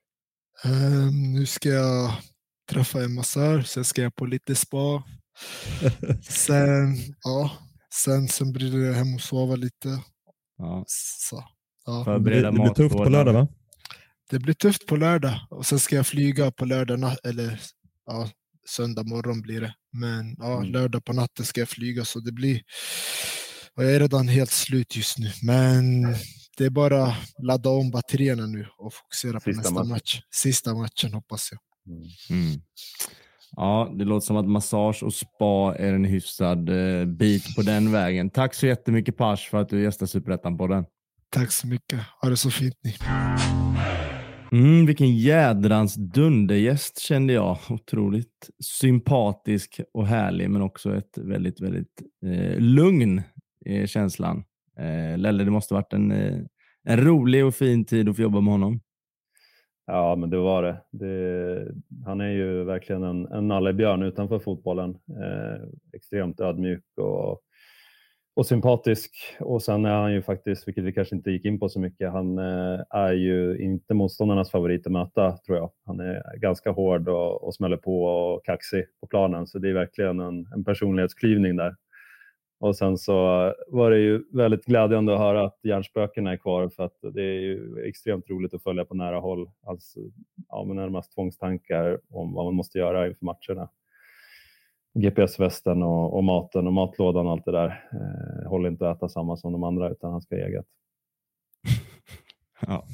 Ehm, 0.65 1.33
nu 1.33 1.47
ska 1.47 1.69
jag 1.69 2.13
träffa 2.71 2.99
en 3.05 3.15
massör, 3.15 3.63
sen 3.63 3.85
ska 3.85 4.03
jag 4.03 4.15
på 4.15 4.27
lite 4.27 4.55
spa. 4.55 5.03
Sen, 6.23 6.97
ja, 7.25 7.51
sen, 8.05 8.29
sen 8.29 8.53
blir 8.53 8.71
det 8.89 8.95
hem 8.95 9.15
och 9.15 9.21
sova 9.21 9.57
lite. 9.57 9.89
Ja, 10.59 10.85
Så, 10.87 11.45
ja. 11.87 12.05
förbereda 12.05 12.51
det 12.51 12.59
blir 12.61 12.75
tufft 12.75 12.97
på 12.97 13.05
lördag 13.09 13.33
va? 13.33 13.49
Det 14.31 14.39
blir 14.39 14.55
tufft 14.55 14.87
på 14.87 14.97
lördag 14.97 15.41
och 15.51 15.67
sen 15.67 15.79
ska 15.79 15.97
jag 15.97 16.07
flyga 16.07 16.51
på 16.51 16.65
lördag 16.65 17.17
eller 17.25 17.61
ja, 18.07 18.29
söndag 18.69 19.03
morgon 19.03 19.41
blir 19.43 19.61
det. 19.61 19.75
Men 19.93 20.37
ja, 20.39 20.57
Mm. 20.59 20.73
lördag 20.73 21.05
på 21.05 21.13
natten 21.13 21.45
ska 21.45 21.61
jag 21.61 21.69
flyga 21.69 22.05
så 22.05 22.21
det 22.21 22.33
blir, 22.33 22.61
och 23.77 23.85
jag 23.85 23.95
är 23.95 24.01
redan 24.01 24.29
helt 24.29 24.51
slut 24.51 24.97
just 24.97 25.19
nu. 25.19 25.31
Men 25.43 26.03
det 26.59 26.65
är 26.65 26.71
bara 26.71 27.17
ladda 27.43 27.71
om 27.71 27.91
batterierna 27.91 28.47
nu 28.47 28.67
och 28.79 28.95
fokusera 28.95 29.33
på 29.33 29.41
Sista 29.41 29.61
nästa 29.61 29.75
matchen. 29.75 29.89
match. 29.89 30.21
Sista 30.35 30.75
matchen 30.75 31.13
hoppas 31.15 31.49
jag. 31.53 31.61
Mm. 32.37 32.61
Ja, 33.57 33.95
det 33.99 34.05
låter 34.05 34.27
som 34.27 34.37
att 34.37 34.49
massage 34.49 35.03
och 35.03 35.15
spa 35.15 35.75
är 35.79 35.93
en 35.93 36.05
hyfsad 36.05 36.69
eh, 36.69 37.07
bit 37.07 37.57
på 37.57 37.63
den 37.63 37.93
vägen. 37.93 38.31
Tack 38.31 38.55
så 38.55 38.67
jättemycket 38.67 39.17
Pasch 39.17 39.49
för 39.51 39.59
att 39.59 39.69
du 39.69 39.83
gästade 39.83 40.09
Superettan 40.09 40.59
på 40.59 40.67
den. 40.67 40.85
Tack 41.31 41.53
så 41.53 41.67
mycket. 41.67 42.01
Ha 42.23 42.29
det 42.29 42.37
så 42.37 42.51
fint 42.51 42.75
ni. 42.85 42.95
Mm, 44.53 44.87
vilken 44.87 45.17
jädrans 45.17 45.95
dundergäst 45.95 47.01
kände 47.01 47.33
jag. 47.33 47.59
Otroligt 47.69 48.51
sympatisk 48.65 49.81
och 49.95 50.07
härlig, 50.07 50.51
men 50.51 50.63
också 50.63 50.97
ett 50.97 51.19
väldigt, 51.19 51.61
väldigt 51.61 52.03
eh, 52.27 52.59
lugn 52.61 53.23
är 53.65 53.87
känslan. 53.87 54.45
Eh, 54.79 55.19
Lelle, 55.19 55.45
det 55.45 55.51
måste 55.51 55.75
varit 55.75 55.93
en, 55.93 56.13
eh, 56.13 56.39
en 56.85 57.05
rolig 57.05 57.47
och 57.47 57.55
fin 57.55 57.85
tid 57.85 58.09
att 58.09 58.17
få 58.17 58.23
jobba 58.23 58.41
med 58.41 58.53
honom. 58.53 58.81
Ja, 59.87 60.17
men 60.17 60.31
det 60.31 60.37
var 60.37 60.63
det. 60.63 60.81
det 60.91 61.73
han 62.05 62.21
är 62.21 62.31
ju 62.31 62.65
verkligen 62.65 63.03
en, 63.03 63.27
en 63.27 63.49
nallebjörn 63.49 64.03
utanför 64.03 64.39
fotbollen. 64.39 64.91
Eh, 64.91 65.69
extremt 65.93 66.41
ödmjuk 66.41 66.85
och, 66.97 67.41
och 68.37 68.47
sympatisk. 68.47 69.11
Och 69.41 69.63
sen 69.63 69.85
är 69.85 69.95
han 69.95 70.13
ju 70.13 70.23
faktiskt, 70.23 70.69
vilket 70.69 70.85
vi 70.85 70.93
kanske 70.93 71.17
inte 71.17 71.31
gick 71.31 71.45
in 71.45 71.59
på 71.59 71.69
så 71.69 71.81
mycket, 71.81 72.13
han 72.13 72.39
eh, 72.39 72.81
är 72.91 73.13
ju 73.13 73.59
inte 73.59 73.95
motståndarnas 73.95 74.51
favorit 74.51 74.87
att 74.87 74.93
möta, 74.93 75.37
tror 75.47 75.59
jag. 75.59 75.71
Han 75.87 76.01
är 76.01 76.39
ganska 76.39 76.71
hård 76.71 77.09
och, 77.09 77.45
och 77.45 77.55
smäller 77.55 77.77
på 77.77 78.05
och 78.05 78.45
kaxig 78.45 78.85
på 79.01 79.07
planen, 79.07 79.47
så 79.47 79.59
det 79.59 79.69
är 79.69 79.75
verkligen 79.75 80.21
en, 80.21 80.47
en 80.55 80.65
personlighetsklyvning 80.65 81.57
där. 81.57 81.77
Och 82.65 82.77
sen 82.77 82.99
så 82.99 83.15
var 83.69 83.91
det 83.91 83.99
ju 83.99 84.25
väldigt 84.33 84.65
glädjande 84.65 85.15
att 85.15 85.19
höra 85.19 85.45
att 85.45 85.59
hjärnspökena 85.63 86.33
är 86.33 86.37
kvar 86.37 86.69
för 86.69 86.85
att 86.85 86.99
det 87.15 87.23
är 87.23 87.41
ju 87.41 87.85
extremt 87.89 88.31
roligt 88.31 88.55
att 88.55 88.63
följa 88.63 88.85
på 88.85 88.95
nära 88.95 89.21
håll. 89.21 89.51
Alltså, 89.67 90.01
ja, 90.49 90.65
men 90.65 90.77
närmast 90.77 91.15
tvångstankar 91.15 92.01
om 92.11 92.33
vad 92.35 92.45
man 92.45 92.55
måste 92.55 92.79
göra 92.79 93.07
inför 93.07 93.25
matcherna. 93.25 93.69
GPS-västen 94.95 95.83
och, 95.83 96.17
och 96.17 96.25
maten 96.25 96.67
och 96.67 96.73
matlådan 96.73 97.27
och 97.27 97.33
allt 97.33 97.45
det 97.45 97.53
där. 97.53 97.89
Eh, 97.93 98.49
håller 98.49 98.69
inte 98.69 98.91
att 98.91 98.97
äta 98.97 99.09
samma 99.09 99.37
som 99.37 99.53
de 99.53 99.65
andra 99.65 99.91
utan 99.91 100.13
han 100.13 100.23
ska 100.23 100.35
ha 100.37 100.43
eget. 100.43 100.67
Ja, 102.67 102.85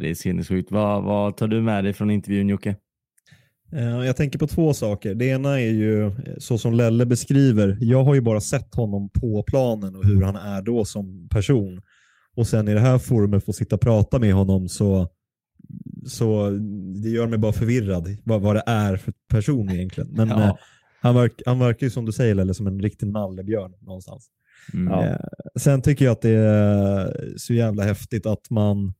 det 0.00 0.10
är 0.10 0.14
sinnessjukt. 0.14 0.72
Vad, 0.72 1.04
vad 1.04 1.36
tar 1.36 1.48
du 1.48 1.62
med 1.62 1.84
dig 1.84 1.92
från 1.92 2.10
intervjun 2.10 2.48
Jocke? 2.48 2.76
Eh, 3.72 4.06
Jag 4.06 4.16
tänker 4.16 4.38
på 4.38 4.46
två 4.46 4.74
saker. 4.74 5.14
Det 5.14 5.24
ena 5.26 5.60
är 5.60 5.70
ju 5.70 6.06
eh, 6.06 6.12
så 6.38 6.58
som 6.58 6.74
Lelle 6.74 7.06
beskriver. 7.06 7.78
Jag 7.80 8.04
har 8.04 8.14
ju 8.14 8.20
bara 8.20 8.40
sett 8.40 8.74
honom 8.74 9.08
på 9.08 9.42
planen 9.42 9.96
och 9.96 10.04
hur 10.04 10.22
han 10.22 10.36
är 10.36 10.62
då 10.62 10.84
som 10.84 11.28
person. 11.28 11.80
Och 12.36 12.46
sen 12.46 12.68
i 12.68 12.74
det 12.74 12.80
här 12.80 12.98
forumet 12.98 13.44
få 13.44 13.52
sitta 13.52 13.74
och 13.76 13.80
prata 13.80 14.18
med 14.18 14.34
honom 14.34 14.68
så, 14.68 15.08
så 16.06 16.50
det 17.02 17.08
gör 17.08 17.26
mig 17.26 17.38
bara 17.38 17.52
förvirrad 17.52 18.16
vad, 18.24 18.40
vad 18.40 18.56
det 18.56 18.62
är 18.66 18.96
för 18.96 19.12
person 19.28 19.70
egentligen. 19.70 20.10
Men 20.12 20.28
Ja. 20.38 20.44
eh, 20.44 20.54
han, 21.00 21.14
verk, 21.14 21.42
han 21.46 21.58
verkar 21.58 21.86
ju 21.86 21.90
som 21.90 22.04
du 22.04 22.12
säger 22.12 22.34
Lelle 22.34 22.54
som 22.54 22.66
en 22.66 22.80
riktig 22.82 23.06
nallebjörn 23.06 23.72
någonstans. 23.80 24.26
Mm. 24.74 24.92
Eh, 24.92 25.16
Sen 25.58 25.82
tycker 25.82 26.04
jag 26.04 26.12
att 26.12 26.22
det 26.22 26.30
är 26.30 27.34
så 27.36 27.54
jävla 27.54 27.82
häftigt 27.82 28.26
att 28.26 28.50
man, 28.50 28.92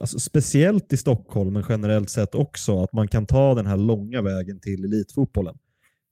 alltså 0.00 0.18
speciellt 0.18 0.92
i 0.92 0.96
Stockholm, 0.96 1.52
men 1.52 1.64
generellt 1.68 2.10
sett 2.10 2.34
också, 2.34 2.82
att 2.82 2.92
man 2.92 3.08
kan 3.08 3.26
ta 3.26 3.54
den 3.54 3.66
här 3.66 3.76
långa 3.76 4.22
vägen 4.22 4.60
till 4.60 4.84
elitfotbollen. 4.84 5.58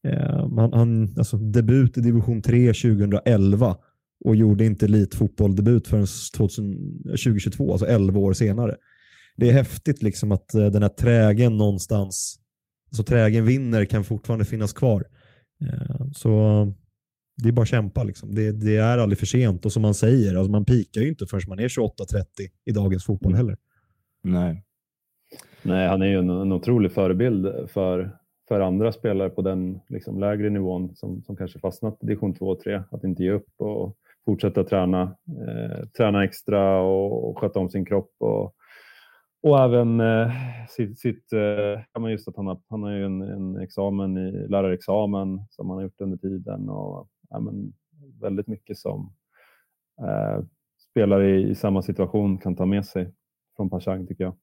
Eh, 0.09 0.49
man, 0.49 0.73
han, 0.73 1.15
alltså, 1.19 1.37
debut 1.37 1.99
i 1.99 2.01
division 2.01 2.43
3 2.43 2.67
2011 2.67 3.77
och 4.25 4.37
gjorde 4.37 4.65
inte 4.65 4.87
elitfotboll-debut 4.87 5.89
förrän 5.89 6.07
2022, 6.07 7.65
eh, 7.67 7.73
alltså 7.73 7.87
11 7.87 8.21
år 8.21 8.33
senare. 8.33 8.77
Det 9.37 9.49
är 9.49 9.53
häftigt 9.53 10.03
liksom 10.03 10.33
att 10.33 10.55
eh, 10.55 10.67
den 10.67 10.83
här 10.83 10.89
trägen 10.89 11.57
någonstans, 11.57 12.39
alltså 12.89 13.03
trägen 13.05 13.45
vinner 13.45 13.85
kan 13.85 14.05
fortfarande 14.05 14.45
finnas 14.45 14.73
kvar. 14.73 15.05
Eh, 15.65 16.11
så 16.15 16.33
det 17.43 17.49
är 17.49 17.53
bara 17.53 17.63
att 17.63 17.69
kämpa. 17.69 18.05
Liksom. 18.05 18.35
Det, 18.35 18.53
det 18.53 18.77
är 18.77 18.99
aldrig 18.99 19.19
för 19.19 19.27
sent 19.27 19.67
och 19.67 19.73
som 19.73 19.83
man 19.83 19.95
säger, 19.95 20.35
alltså 20.35 20.51
man 20.51 20.65
pikar 20.65 21.01
ju 21.01 21.09
inte 21.09 21.27
förrän 21.27 21.49
man 21.49 21.59
är 21.59 21.69
28-30 21.69 21.89
i 22.65 22.73
dagens 22.73 23.05
fotboll 23.05 23.35
heller. 23.35 23.57
Nej. 24.23 24.65
Nej, 25.63 25.89
han 25.89 26.03
är 26.03 26.07
ju 26.07 26.19
en, 26.19 26.31
en 26.31 26.53
otrolig 26.53 26.93
förebild 26.93 27.71
för, 27.71 28.19
för 28.49 28.61
andra 28.61 28.93
spelare 28.93 29.31
på 29.31 29.43
den 29.43 29.81
liksom, 29.89 30.21
lägre 30.21 30.51
nivån 30.51 30.95
som, 30.95 31.23
som 31.23 31.37
kanske 31.37 31.59
fastnat 31.59 31.99
i 32.03 32.07
division 32.07 32.35
2 32.35 32.47
och 32.47 32.61
3. 32.61 32.83
Att 32.91 33.05
inte 33.05 33.23
ge 33.23 33.31
upp 33.31 33.49
och 33.59 33.97
fortsätta 34.25 34.65
träna, 34.65 35.03
eh, 35.49 35.87
träna 35.97 36.25
extra 36.25 36.81
och, 36.81 37.29
och 37.29 37.39
sköta 37.39 37.59
om 37.59 37.71
sin 37.71 37.85
kropp. 37.85 38.13
Och, 38.19 38.55
och 39.43 39.59
även 39.59 40.01
eh, 40.01 40.31
sitt, 40.69 40.99
sitt 40.99 41.33
eh, 41.33 42.11
just 42.11 42.29
att 42.29 42.37
han 42.37 42.47
har, 42.47 42.61
han 42.69 42.83
har 42.83 42.91
ju 42.91 43.05
en, 43.05 43.23
en 43.23 43.57
examen 43.57 44.19
i 44.19 44.49
lärarexamen 44.49 45.41
som 45.51 45.69
han 45.69 45.77
har 45.77 45.83
gjort 45.83 46.01
under 46.01 46.17
tiden 46.17 46.69
och 46.69 47.09
ja, 47.31 47.41
men 47.41 47.73
väldigt 48.21 48.47
mycket 48.47 48.79
som 48.79 49.13
eh, 50.03 50.45
spelare 50.91 51.31
i, 51.31 51.51
i 51.51 51.55
samma 51.55 51.83
situation 51.83 52.39
kan 52.39 52.57
ta 52.57 52.67
med 52.67 52.87
sig 52.87 53.13
från 53.63 53.71
Pashang 53.71 54.07
tycker 54.07 54.25
jag. 54.25 54.37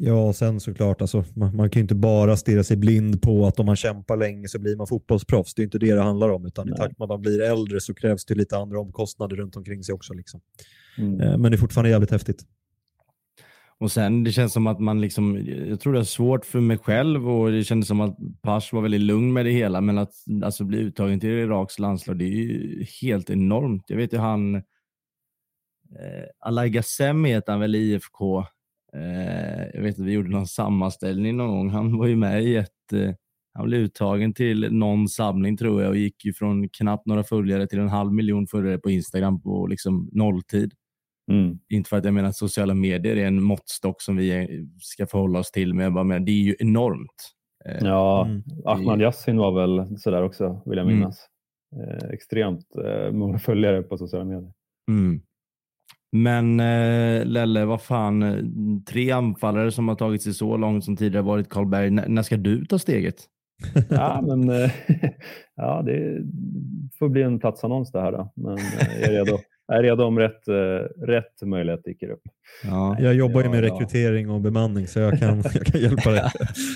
Ja, 0.00 0.28
och 0.28 0.36
sen 0.36 0.60
såklart, 0.60 1.00
alltså, 1.00 1.24
man, 1.34 1.56
man 1.56 1.70
kan 1.70 1.80
ju 1.80 1.82
inte 1.82 1.94
bara 1.94 2.36
stirra 2.36 2.64
sig 2.64 2.76
blind 2.76 3.22
på 3.22 3.46
att 3.46 3.60
om 3.60 3.66
man 3.66 3.76
kämpar 3.76 4.16
länge 4.16 4.48
så 4.48 4.58
blir 4.58 4.76
man 4.76 4.86
fotbollsproffs. 4.86 5.54
Det 5.54 5.62
är 5.62 5.64
inte 5.64 5.78
det 5.78 5.94
det 5.94 6.02
handlar 6.02 6.28
om, 6.28 6.46
utan 6.46 6.68
i 6.68 6.70
Nej. 6.70 6.78
takt 6.78 6.98
med 6.98 7.04
att 7.04 7.08
man 7.08 7.20
blir 7.20 7.40
äldre 7.42 7.80
så 7.80 7.94
krävs 7.94 8.24
det 8.24 8.34
lite 8.34 8.56
andra 8.56 8.80
omkostnader 8.80 9.36
runt 9.36 9.56
omkring 9.56 9.84
sig 9.84 9.94
också. 9.94 10.14
Liksom. 10.14 10.40
Mm. 10.98 11.20
Eh, 11.20 11.38
Men 11.38 11.52
det 11.52 11.56
är 11.56 11.58
fortfarande 11.58 11.90
jävligt 11.90 12.10
häftigt. 12.10 12.42
Och 13.80 13.92
sen 13.92 14.24
det 14.24 14.32
känns 14.32 14.52
som 14.52 14.66
att 14.66 14.80
man 14.80 15.00
liksom, 15.00 15.46
jag 15.68 15.80
tror 15.80 15.92
det 15.92 15.98
är 15.98 16.04
svårt 16.04 16.44
för 16.44 16.60
mig 16.60 16.78
själv 16.78 17.30
och 17.30 17.50
det 17.50 17.64
kändes 17.64 17.88
som 17.88 18.00
att 18.00 18.16
Pasch 18.42 18.72
var 18.72 18.82
väldigt 18.82 19.00
lugn 19.00 19.32
med 19.32 19.44
det 19.44 19.50
hela, 19.50 19.80
men 19.80 19.98
att 19.98 20.12
alltså, 20.44 20.64
bli 20.64 20.78
uttagen 20.78 21.20
till 21.20 21.30
Iraks 21.30 21.78
landslag, 21.78 22.18
det 22.18 22.24
är 22.24 22.28
ju 22.28 22.84
helt 23.02 23.30
enormt. 23.30 23.84
Jag 23.88 23.96
vet 23.96 24.12
ju 24.12 24.18
han, 24.18 24.62
eh, 26.00 26.24
Alay 26.38 26.70
Gassem 26.70 27.24
heter 27.24 27.52
han 27.52 27.60
väl 27.60 27.74
i 27.74 27.78
IFK. 27.78 28.38
Eh, 28.92 29.66
jag 29.74 29.82
vet 29.82 29.98
att 29.98 30.06
vi 30.06 30.12
gjorde 30.12 30.30
någon 30.30 30.46
sammanställning 30.46 31.36
någon 31.36 31.50
gång. 31.50 31.70
Han 31.70 31.98
var 31.98 32.06
ju 32.06 32.16
med 32.16 32.44
i 32.44 32.56
ett, 32.56 32.92
eh, 32.92 33.10
han 33.54 33.66
blev 33.66 33.80
uttagen 33.80 34.34
till 34.34 34.72
någon 34.72 35.08
samling 35.08 35.56
tror 35.56 35.82
jag 35.82 35.90
och 35.90 35.96
gick 35.96 36.24
ju 36.24 36.32
från 36.32 36.68
knappt 36.68 37.06
några 37.06 37.24
följare 37.24 37.66
till 37.66 37.78
en 37.78 37.88
halv 37.88 38.12
miljon 38.12 38.46
följare 38.46 38.78
på 38.78 38.90
Instagram 38.90 39.42
på 39.42 39.66
liksom 39.66 40.08
nolltid. 40.12 40.72
Mm. 41.30 41.58
Inte 41.68 41.88
för 41.90 41.96
att 41.96 42.04
jag 42.04 42.14
menar 42.14 42.28
att 42.28 42.36
sociala 42.36 42.74
medier 42.74 43.16
är 43.16 43.26
en 43.26 43.42
måttstock 43.42 44.02
som 44.02 44.16
vi 44.16 44.48
ska 44.80 45.06
förhålla 45.06 45.38
oss 45.38 45.50
till, 45.50 45.74
men 45.74 45.84
jag 45.84 45.92
bara 45.92 46.04
menar, 46.04 46.26
det 46.26 46.32
är 46.32 46.42
ju 46.42 46.56
enormt. 46.58 47.34
Ja, 47.80 48.26
mm. 48.26 48.42
Ahmad 48.64 49.00
Yassin 49.00 49.36
var 49.36 49.52
väl 49.52 49.98
sådär 49.98 50.22
också, 50.22 50.62
vill 50.66 50.78
jag 50.78 50.86
mm. 50.86 50.98
minnas. 50.98 51.26
Mm. 51.76 51.88
Eh, 51.88 52.10
extremt 52.10 52.66
eh, 52.84 53.12
många 53.12 53.38
följare 53.38 53.82
på 53.82 53.98
sociala 53.98 54.24
medier. 54.24 54.52
Mm. 54.90 55.20
Men 56.12 56.60
eh, 56.60 57.26
Lelle, 57.26 57.64
vad 57.64 57.82
fan, 57.82 58.42
tre 58.88 59.10
anfallare 59.10 59.72
som 59.72 59.88
har 59.88 59.94
tagit 59.94 60.22
sig 60.22 60.34
så 60.34 60.56
långt 60.56 60.84
som 60.84 60.96
tidigare 60.96 61.24
varit 61.24 61.48
Karlberg. 61.48 61.86
N 61.86 62.02
när 62.06 62.22
ska 62.22 62.36
du 62.36 62.64
ta 62.64 62.78
steget? 62.78 63.16
ja, 63.90 64.24
men 64.26 64.50
eh, 64.50 64.70
ja, 65.56 65.82
det 65.82 66.22
får 66.98 67.08
bli 67.08 67.22
en 67.22 67.38
platsannons 67.38 67.92
det 67.92 68.00
här 68.00 68.12
då, 68.12 68.32
men 68.36 68.58
jag 69.00 69.08
är 69.08 69.12
redo 69.12 69.38
är 69.72 69.82
redo 69.82 70.04
om 70.04 70.18
rätt, 70.18 70.48
rätt 71.02 71.42
möjlighet 71.42 71.84
dyker 71.84 72.10
upp. 72.10 72.22
Ja, 72.64 72.96
jag 73.00 73.14
jobbar 73.14 73.42
ju 73.42 73.48
med 73.48 73.64
ja, 73.64 73.74
rekrytering 73.74 74.30
och 74.30 74.40
bemanning 74.40 74.86
så 74.86 74.98
jag 74.98 75.18
kan, 75.18 75.36
jag 75.54 75.66
kan 75.66 75.80
hjälpa 75.80 76.10
dig. 76.10 76.30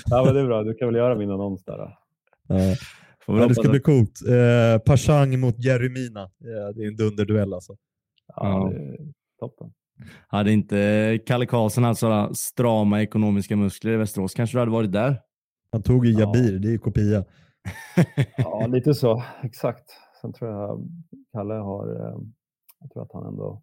ja, 0.05 0.23
men 0.25 0.33
det 0.33 0.39
är 0.39 0.45
bra. 0.45 0.63
Du 0.63 0.73
kan 0.73 0.87
väl 0.87 0.95
göra 0.95 1.15
min 1.15 1.31
annons 1.31 1.63
där. 1.63 1.77
Då. 1.77 1.97
Ja. 2.47 2.75
Ja, 3.27 3.47
det 3.47 3.55
ska 3.55 3.69
bli 3.69 3.79
coolt. 3.79 4.19
Eh, 4.27 4.79
Pashang 4.79 5.39
mot 5.39 5.63
Jeremina. 5.63 6.29
Ja, 6.37 6.71
det 6.71 6.83
är 6.83 6.87
en 6.87 6.95
dunderduell 6.95 7.53
alltså. 7.53 7.75
Ja, 8.35 8.71
det 8.73 9.13
toppen. 9.43 9.73
Hade 10.27 10.51
inte 10.51 11.19
Kalle 11.25 11.45
Karlsson 11.45 11.83
haft 11.83 11.99
sådana 11.99 12.33
strama 12.33 13.01
ekonomiska 13.01 13.55
muskler 13.55 13.91
i 13.93 13.97
Västerås 13.97 14.33
kanske 14.33 14.57
du 14.57 14.59
hade 14.59 14.71
varit 14.71 14.91
där? 14.91 15.21
Han 15.71 15.83
tog 15.83 16.05
ju 16.05 16.19
Jabir, 16.19 16.59
det 16.59 16.67
är 16.67 16.71
ju 16.71 16.77
kopia. 16.77 17.23
ja, 18.37 18.67
lite 18.67 18.93
så. 18.93 19.23
Exakt. 19.43 19.89
Sen 20.21 20.33
tror 20.33 20.51
jag 20.51 20.87
Kalle 21.33 21.53
har 21.53 21.95
eh, 21.95 22.17
jag 22.83 22.91
tror 22.91 23.03
att 23.03 23.13
han 23.13 23.25
ändå 23.25 23.61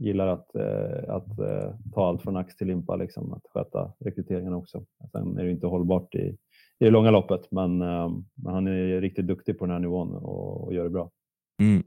gillar 0.00 0.26
att, 0.26 0.54
eh, 0.54 1.14
att 1.14 1.38
eh, 1.38 1.74
ta 1.94 2.08
allt 2.08 2.22
från 2.22 2.36
ax 2.36 2.56
till 2.56 2.66
limpa, 2.66 2.96
liksom, 2.96 3.32
att 3.32 3.46
sköta 3.54 3.92
rekryteringen 3.98 4.54
också. 4.54 4.84
Sen 5.12 5.38
är 5.38 5.44
det 5.44 5.50
inte 5.50 5.66
hållbart 5.66 6.14
i, 6.14 6.18
i 6.78 6.84
det 6.84 6.90
långa 6.90 7.10
loppet, 7.10 7.50
men, 7.50 7.82
eh, 7.82 8.10
men 8.34 8.54
han 8.54 8.66
är 8.66 9.00
riktigt 9.00 9.26
duktig 9.26 9.58
på 9.58 9.64
den 9.66 9.72
här 9.72 9.80
nivån 9.80 10.14
och, 10.14 10.64
och 10.64 10.74
gör 10.74 10.84
det 10.84 10.90
bra. 10.90 11.10
Mm. 11.60 11.82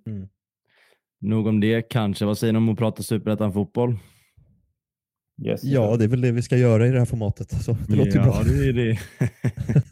Nog 1.21 1.47
om 1.47 1.59
det 1.59 1.81
kanske. 1.81 2.25
Vad 2.25 2.37
säger 2.37 2.53
ni 2.53 2.57
om 2.57 2.69
att 2.69 2.77
prata 2.77 3.03
superettan-fotboll? 3.03 3.97
Yes, 5.45 5.63
ja, 5.63 5.97
det 5.97 6.03
är 6.03 6.07
väl 6.07 6.21
det 6.21 6.31
vi 6.31 6.41
ska 6.41 6.57
göra 6.57 6.87
i 6.87 6.91
det 6.91 6.99
här 6.99 7.05
formatet. 7.05 7.63
Så 7.63 7.77
det 7.87 7.95
låter 7.95 8.17
ja, 8.17 8.23
bra. 8.23 8.43
Det 8.43 8.67
är 8.67 8.73
det. 8.73 8.99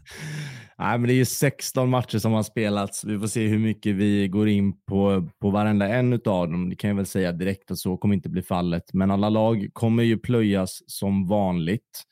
Nej, 0.78 0.98
men 0.98 1.08
det 1.08 1.14
är 1.14 1.16
ju 1.16 1.26
16 1.26 1.90
matcher 1.90 2.18
som 2.18 2.32
har 2.32 2.44
spelats. 2.44 3.04
Vi 3.06 3.20
får 3.20 3.28
se 3.28 3.48
hur 3.48 3.60
mycket 3.60 3.96
vi 3.96 4.28
går 4.28 4.50
in 4.50 4.74
på, 4.86 5.30
på 5.42 5.50
varenda 5.50 5.88
en 5.88 6.14
av 6.14 6.20
dem. 6.22 6.70
Det 6.70 6.76
kan 6.76 6.88
jag 6.88 6.96
väl 6.96 7.06
säga 7.06 7.32
direkt 7.32 7.72
att 7.72 7.78
så 7.78 7.98
kommer 7.98 8.16
inte 8.16 8.30
bli 8.30 8.42
fallet. 8.42 8.84
Men 8.94 9.12
alla 9.12 9.30
lag 9.30 9.68
kommer 9.74 10.04
ju 10.04 10.18
plöjas 10.18 10.80
som 10.88 11.28
vanligt. 11.28 12.04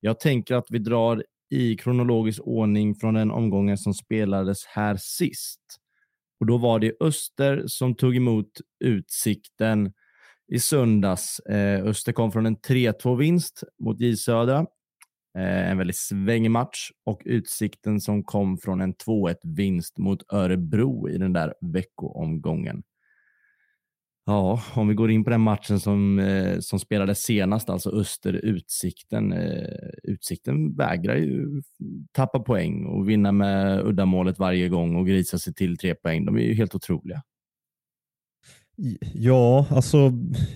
Jag 0.00 0.20
tänker 0.20 0.54
att 0.54 0.66
vi 0.70 0.78
drar 0.78 1.24
i 1.50 1.76
kronologisk 1.76 2.40
ordning 2.44 2.94
från 2.94 3.14
den 3.14 3.30
omgången 3.30 3.78
som 3.78 3.94
spelades 3.94 4.66
här 4.66 4.96
sist. 5.00 5.60
Och 6.40 6.46
Då 6.46 6.56
var 6.56 6.78
det 6.78 6.92
Öster 7.00 7.64
som 7.66 7.94
tog 7.94 8.16
emot 8.16 8.50
Utsikten 8.84 9.92
i 10.52 10.58
söndags. 10.58 11.40
Eh, 11.40 11.84
Öster 11.84 12.12
kom 12.12 12.32
från 12.32 12.46
en 12.46 12.56
3-2-vinst 12.56 13.62
mot 13.78 14.00
J 14.00 14.16
Södra 14.16 14.66
Eh, 15.36 15.70
en 15.70 15.78
väldigt 15.78 15.96
svängig 15.96 16.50
match 16.50 16.90
och 17.06 17.22
Utsikten 17.24 18.00
som 18.00 18.24
kom 18.24 18.58
från 18.58 18.80
en 18.80 18.94
2-1 18.94 19.36
vinst 19.42 19.98
mot 19.98 20.32
Örebro 20.32 21.08
i 21.08 21.18
den 21.18 21.32
där 21.32 21.54
veckoomgången. 21.60 22.82
Ja, 24.28 24.62
om 24.74 24.88
vi 24.88 24.94
går 24.94 25.10
in 25.10 25.24
på 25.24 25.30
den 25.30 25.40
matchen 25.40 25.80
som, 25.80 26.18
eh, 26.18 26.58
som 26.60 26.78
spelades 26.78 27.18
senast, 27.18 27.70
alltså 27.70 27.90
Öster-Utsikten. 27.90 29.32
Eh, 29.32 29.88
Utsikten 30.02 30.76
vägrar 30.76 31.16
ju 31.16 31.62
tappa 32.12 32.40
poäng 32.40 32.84
och 32.86 33.08
vinna 33.08 33.32
med 33.32 33.86
uddamålet 33.86 34.38
varje 34.38 34.68
gång 34.68 34.96
och 34.96 35.06
grisa 35.06 35.38
sig 35.38 35.54
till 35.54 35.76
tre 35.76 35.94
poäng. 35.94 36.24
De 36.24 36.36
är 36.36 36.40
ju 36.40 36.54
helt 36.54 36.74
otroliga. 36.74 37.22
Ja, 39.14 39.66
alltså 39.70 40.12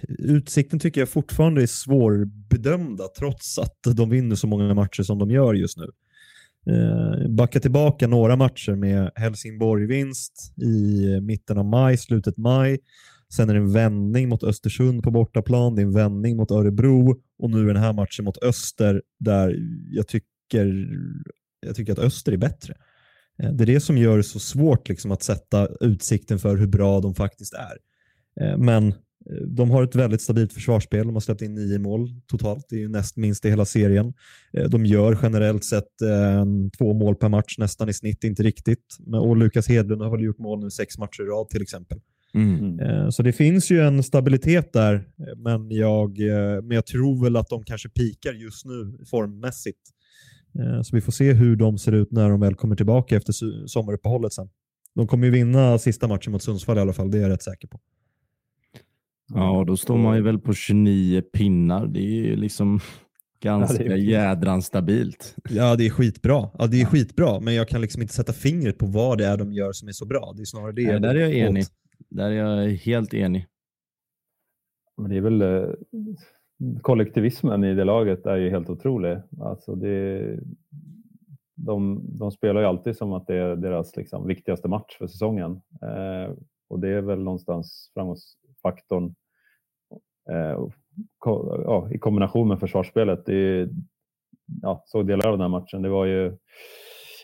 Utsikten 0.09 0.79
tycker 0.79 1.01
jag 1.01 1.09
fortfarande 1.09 1.63
är 1.63 1.67
svårbedömda 1.67 3.05
trots 3.19 3.59
att 3.59 3.97
de 3.97 4.11
vinner 4.11 4.37
så 4.37 4.47
många 4.47 4.75
matcher 4.75 5.03
som 5.03 5.19
de 5.19 5.31
gör 5.31 5.55
just 5.55 5.77
nu. 5.79 5.91
Eh, 6.67 7.29
backa 7.29 7.61
tillbaka 7.61 8.07
några 8.07 8.37
matcher 8.37 8.73
med 8.73 9.11
Helsingborg-vinst 9.15 10.53
i 10.63 11.21
mitten 11.21 11.59
av 11.59 11.65
maj, 11.65 11.97
slutet 11.97 12.37
maj. 12.37 12.79
Sen 13.33 13.51
är 13.51 13.55
det 13.55 13.61
en 13.61 13.73
vändning 13.73 14.29
mot 14.29 14.43
Östersund 14.43 15.03
på 15.03 15.11
bortaplan, 15.11 15.75
det 15.75 15.83
är 15.83 15.87
en 15.87 15.93
vändning 15.93 16.37
mot 16.37 16.51
Örebro 16.51 17.17
och 17.39 17.51
nu 17.51 17.71
är 17.71 17.75
den 17.75 17.83
här 17.83 17.93
matchen 17.93 18.25
mot 18.25 18.43
Öster 18.43 19.03
där 19.19 19.57
jag 19.91 20.09
tycker, 20.09 20.89
jag 21.67 21.77
tycker 21.77 21.93
att 21.93 21.99
Öster 21.99 22.33
är 22.33 22.37
bättre. 22.37 22.75
Eh, 23.43 23.53
det 23.53 23.65
är 23.65 23.67
det 23.67 23.81
som 23.81 23.99
gör 23.99 24.17
det 24.17 24.23
så 24.23 24.39
svårt 24.39 24.89
liksom, 24.89 25.11
att 25.11 25.23
sätta 25.23 25.69
utsikten 25.81 26.39
för 26.39 26.57
hur 26.57 26.67
bra 26.67 27.01
de 27.01 27.15
faktiskt 27.15 27.55
är. 27.55 27.77
Eh, 28.41 28.59
men 28.59 28.89
eh, 28.89 28.95
de 29.47 29.71
har 29.71 29.83
ett 29.83 29.95
väldigt 29.95 30.23
stabilt 30.23 30.53
försvarsspel. 30.53 31.07
De 31.07 31.15
har 31.15 31.21
släppt 31.21 31.43
in 31.43 31.55
nio 31.55 31.79
mål 31.79 32.09
totalt. 32.27 32.67
Det 32.69 32.83
är 32.83 32.89
näst 32.89 33.17
minst 33.17 33.45
i 33.45 33.51
hela 33.51 33.65
serien. 33.65 34.15
De 34.69 34.87
gör 34.87 35.19
generellt 35.23 35.65
sett 35.65 35.89
två 36.79 36.95
mål 36.95 37.17
per 37.17 37.29
match 37.29 37.59
nästan 37.59 37.89
i 37.89 37.93
snitt, 37.93 38.25
inte 38.25 38.43
riktigt. 38.43 38.97
Och 39.13 39.37
Lukas 39.37 39.69
Hedlund 39.69 40.03
har 40.03 40.11
väl 40.11 40.25
gjort 40.25 40.39
mål 40.39 40.61
nu 40.61 40.71
sex 40.71 40.99
matcher 40.99 41.23
i 41.23 41.27
rad 41.27 41.49
till 41.49 41.63
exempel. 41.63 42.01
Mm. 42.35 42.79
mm. 42.79 43.13
Så 43.13 43.23
det 43.23 43.33
finns 43.33 43.71
ju 43.71 43.81
en 43.81 44.03
stabilitet 44.03 44.73
där, 44.73 45.09
men 45.37 45.71
jag, 45.71 46.19
men 46.63 46.71
jag 46.71 46.87
tror 46.87 47.25
väl 47.25 47.37
att 47.37 47.49
de 47.49 47.65
kanske 47.65 47.89
pikar 47.89 48.33
just 48.33 48.67
nu 48.67 48.99
formmässigt. 49.11 49.81
Så 50.83 50.97
vi 50.97 51.01
får 51.01 51.13
se 51.13 51.33
hur 51.33 51.57
de 51.57 51.79
ser 51.79 51.93
ut 51.93 52.13
när 52.13 52.31
de 52.31 52.41
väl 52.41 52.55
kommer 52.55 52.77
tillbaka 52.77 53.17
efter 53.17 53.33
sommaruppehållet 53.67 54.33
sen. 54.33 54.49
De 54.95 55.07
kommer 55.07 55.27
ju 55.27 55.33
vinna 55.33 55.79
sista 55.79 56.09
matchen 56.09 56.33
mot 56.33 56.43
Sundsvall 56.43 56.79
i 56.79 56.81
alla 56.81 56.93
fall, 56.93 57.11
det 57.11 57.19
är 57.19 57.23
jag 57.23 57.31
rätt 57.31 57.43
säker 57.43 57.69
på. 57.69 57.81
Ja, 59.35 59.65
då 59.67 59.77
står 59.77 59.99
man 59.99 60.17
ju 60.17 60.23
väl 60.23 60.39
på 60.39 60.55
29 60.55 61.23
pinnar. 61.23 61.87
Det 61.87 62.01
är 62.01 62.25
ju 62.25 62.37
liksom 62.37 62.81
ganska 63.43 63.85
ja, 63.85 63.97
jädran 63.97 64.63
stabilt. 64.63 65.37
Ja, 65.51 65.77
det 65.77 65.87
är 65.87 65.91
skitbra. 65.91 66.51
Ja, 66.59 66.67
det 66.67 66.81
är 66.81 66.85
skitbra, 66.85 67.41
men 67.41 67.55
jag 67.55 67.69
kan 67.69 67.81
liksom 67.81 68.03
inte 68.03 68.15
sätta 68.15 68.33
fingret 68.33 68.79
på 68.79 68.87
vad 68.87 69.19
det 69.19 69.27
är 69.27 69.37
de 69.37 69.53
gör 69.53 69.73
som 69.73 69.89
är 69.89 69.93
så 69.93 70.07
bra. 70.07 70.33
Det 70.37 70.43
är 70.43 70.45
snarare 70.45 70.73
det. 70.73 70.87
Nej, 70.87 71.01
där 71.01 71.15
är 71.15 71.21
jag 71.21 71.33
enig. 71.35 71.65
Där 72.09 72.31
är 72.31 72.35
jag 72.35 72.69
helt 72.69 73.15
enig. 73.15 73.47
Men 74.97 75.11
det 75.11 75.17
är 75.17 75.21
väl 75.21 75.43
eh, 75.43 75.69
kollektivismen 76.83 77.65
i 77.65 77.75
det 77.75 77.85
laget 77.85 78.27
är 78.27 78.37
ju 78.37 78.51
helt 78.51 78.71
otrolig. 78.71 79.19
Alltså 79.41 79.75
det, 79.75 80.39
de, 81.55 82.03
de 82.19 82.33
spelar 82.33 82.61
ju 82.61 82.67
alltid 82.67 82.97
som 82.97 83.13
att 83.13 83.27
det 83.27 83.37
är 83.37 83.57
deras 83.57 83.97
liksom, 83.97 84.27
viktigaste 84.27 84.69
match 84.69 84.99
för 84.99 85.07
säsongen. 85.07 85.63
Eh, 85.83 86.35
och 86.69 86.81
det 86.81 86.89
är 86.89 87.01
väl 87.01 87.23
någonstans 87.23 87.91
framgångsfaktorn 87.95 89.15
Eh, 90.31 90.69
ja, 91.25 91.89
i 91.91 91.99
kombination 91.99 92.49
med 92.49 92.61
försvarsspelet. 92.61 93.27
Det 93.27 93.69
ja, 94.63 94.83
såg 94.87 95.07
delar 95.07 95.27
av 95.27 95.33
den 95.33 95.41
här 95.41 95.49
matchen. 95.49 95.83
Det 95.83 95.89
var 95.89 96.05
ju 96.05 96.37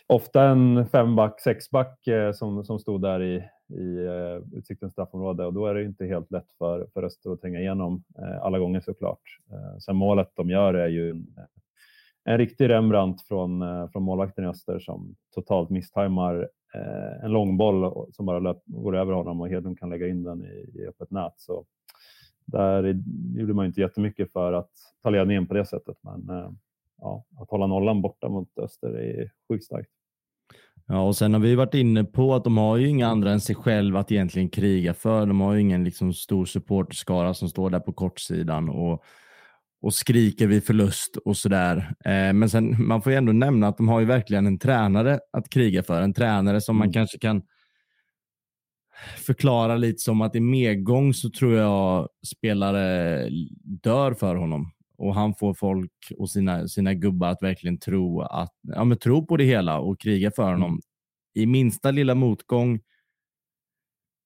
ofta 0.07 0.43
en 0.43 0.87
femback, 0.87 1.41
sexback 1.41 2.07
eh, 2.07 2.31
som, 2.31 2.63
som 2.63 2.79
stod 2.79 3.01
där 3.01 3.23
i, 3.23 3.43
i 3.69 4.05
eh, 4.05 4.11
uh, 4.11 4.43
Utsiktens 4.53 4.93
straffområde 4.93 5.45
och 5.45 5.53
då 5.53 5.65
är 5.65 5.73
det 5.73 5.83
inte 5.83 6.05
helt 6.05 6.31
lätt 6.31 6.51
för, 6.57 6.87
för 6.93 7.03
Öster 7.03 7.31
att 7.31 7.41
tränga 7.41 7.59
igenom 7.59 8.03
eh, 8.19 8.41
alla 8.41 8.59
gånger 8.59 8.79
såklart. 8.79 9.39
Eh, 9.51 9.77
sen 9.79 9.95
målet 9.95 10.31
de 10.33 10.49
gör 10.49 10.73
är 10.73 10.87
ju 10.87 11.09
en, 11.09 11.27
en 12.23 12.37
riktig 12.37 12.69
Rembrandt 12.69 13.21
från, 13.21 13.63
från 13.89 14.03
målvakten 14.03 14.43
i 14.43 14.47
Öster 14.47 14.79
som 14.79 15.15
totalt 15.35 15.69
misstajmar 15.69 16.49
en 17.23 17.31
långboll 17.31 18.07
som 18.11 18.25
bara 18.25 18.39
löp, 18.39 18.57
går 18.65 18.95
över 18.95 19.13
honom 19.13 19.41
och 19.41 19.49
Hedlund 19.49 19.79
kan 19.79 19.89
lägga 19.89 20.07
in 20.07 20.23
den 20.23 20.45
i, 20.45 20.71
i 20.73 20.87
öppet 20.87 21.11
nät. 21.11 21.33
Så 21.37 21.65
där 22.45 23.03
gjorde 23.35 23.53
man 23.53 23.65
inte 23.65 23.81
jättemycket 23.81 24.31
för 24.31 24.53
att 24.53 24.71
ta 25.03 25.09
ledningen 25.09 25.47
på 25.47 25.53
det 25.53 25.65
sättet. 25.65 25.97
Men 26.01 26.29
ja, 26.97 27.25
att 27.39 27.49
hålla 27.49 27.67
nollan 27.67 28.01
borta 28.01 28.29
mot 28.29 28.57
Öster 28.57 28.99
är 28.99 29.31
sjukt 29.47 29.65
starkt. 29.65 29.96
Ja, 30.87 31.01
och 31.01 31.15
sen 31.15 31.33
har 31.33 31.41
vi 31.41 31.55
varit 31.55 31.73
inne 31.73 32.03
på 32.03 32.35
att 32.35 32.43
de 32.43 32.57
har 32.57 32.77
ju 32.77 32.87
inga 32.87 33.07
andra 33.07 33.31
än 33.31 33.41
sig 33.41 33.55
själva 33.55 33.99
att 33.99 34.11
egentligen 34.11 34.49
kriga 34.49 34.93
för. 34.93 35.25
De 35.25 35.41
har 35.41 35.53
ju 35.53 35.61
ingen 35.61 35.83
liksom 35.83 36.13
stor 36.13 36.45
supporterskara 36.45 37.33
som 37.33 37.49
står 37.49 37.69
där 37.69 37.79
på 37.79 37.93
kortsidan 37.93 38.69
och, 38.69 39.03
och 39.81 39.93
skriker 39.93 40.47
vid 40.47 40.63
förlust 40.63 41.17
och 41.25 41.37
sådär. 41.37 41.77
Eh, 42.05 42.33
men 42.33 42.49
sen, 42.49 42.87
man 42.87 43.01
får 43.01 43.11
ju 43.11 43.17
ändå 43.17 43.31
nämna 43.31 43.67
att 43.67 43.77
de 43.77 43.87
har 43.87 43.99
ju 43.99 44.05
verkligen 44.05 44.47
en 44.47 44.59
tränare 44.59 45.19
att 45.33 45.49
kriga 45.49 45.83
för. 45.83 46.01
En 46.01 46.13
tränare 46.13 46.61
som 46.61 46.77
man 46.77 46.85
Mm. 46.85 46.93
kanske 46.93 47.19
kan 47.19 47.41
förklara 49.17 49.75
lite 49.75 49.99
som 49.99 50.21
att 50.21 50.35
i 50.35 50.39
medgång 50.39 51.13
så 51.13 51.29
tror 51.29 51.53
jag 51.53 52.07
spelare 52.27 53.29
dör 53.83 54.13
för 54.13 54.35
honom. 54.35 54.71
Och 54.97 55.15
han 55.15 55.35
får 55.35 55.53
folk 55.53 55.91
och 56.17 56.29
sina, 56.29 56.67
sina 56.67 56.93
gubbar 56.93 57.27
att 57.29 57.43
verkligen 57.43 57.79
tro, 57.79 58.21
att, 58.21 58.53
ja, 58.61 58.83
men 58.83 58.97
tro 58.97 59.25
på 59.25 59.37
det 59.37 59.43
hela 59.43 59.79
och 59.79 59.99
kriga 59.99 60.31
för 60.31 60.51
honom. 60.51 60.81
I 61.33 61.45
minsta 61.45 61.91
lilla 61.91 62.15
motgång, 62.15 62.79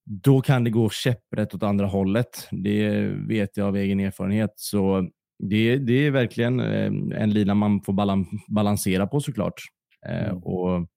då 0.04 0.40
kan 0.40 0.64
det 0.64 0.70
gå 0.70 0.90
käpprätt 0.90 1.54
åt 1.54 1.62
andra 1.62 1.86
hållet. 1.86 2.48
Det 2.50 3.06
vet 3.28 3.56
jag 3.56 3.66
av 3.68 3.76
egen 3.76 4.00
erfarenhet. 4.00 4.52
Så 4.56 5.08
det, 5.38 5.76
det 5.76 6.06
är 6.06 6.10
verkligen 6.10 6.60
eh, 6.60 7.22
en 7.22 7.30
lina 7.30 7.54
man 7.54 7.82
får 7.82 7.92
balan, 7.92 8.26
balansera 8.48 9.06
på 9.06 9.20
såklart. 9.20 9.60
Eh, 10.06 10.28
Mm. 10.28 10.42
och, 10.42 10.88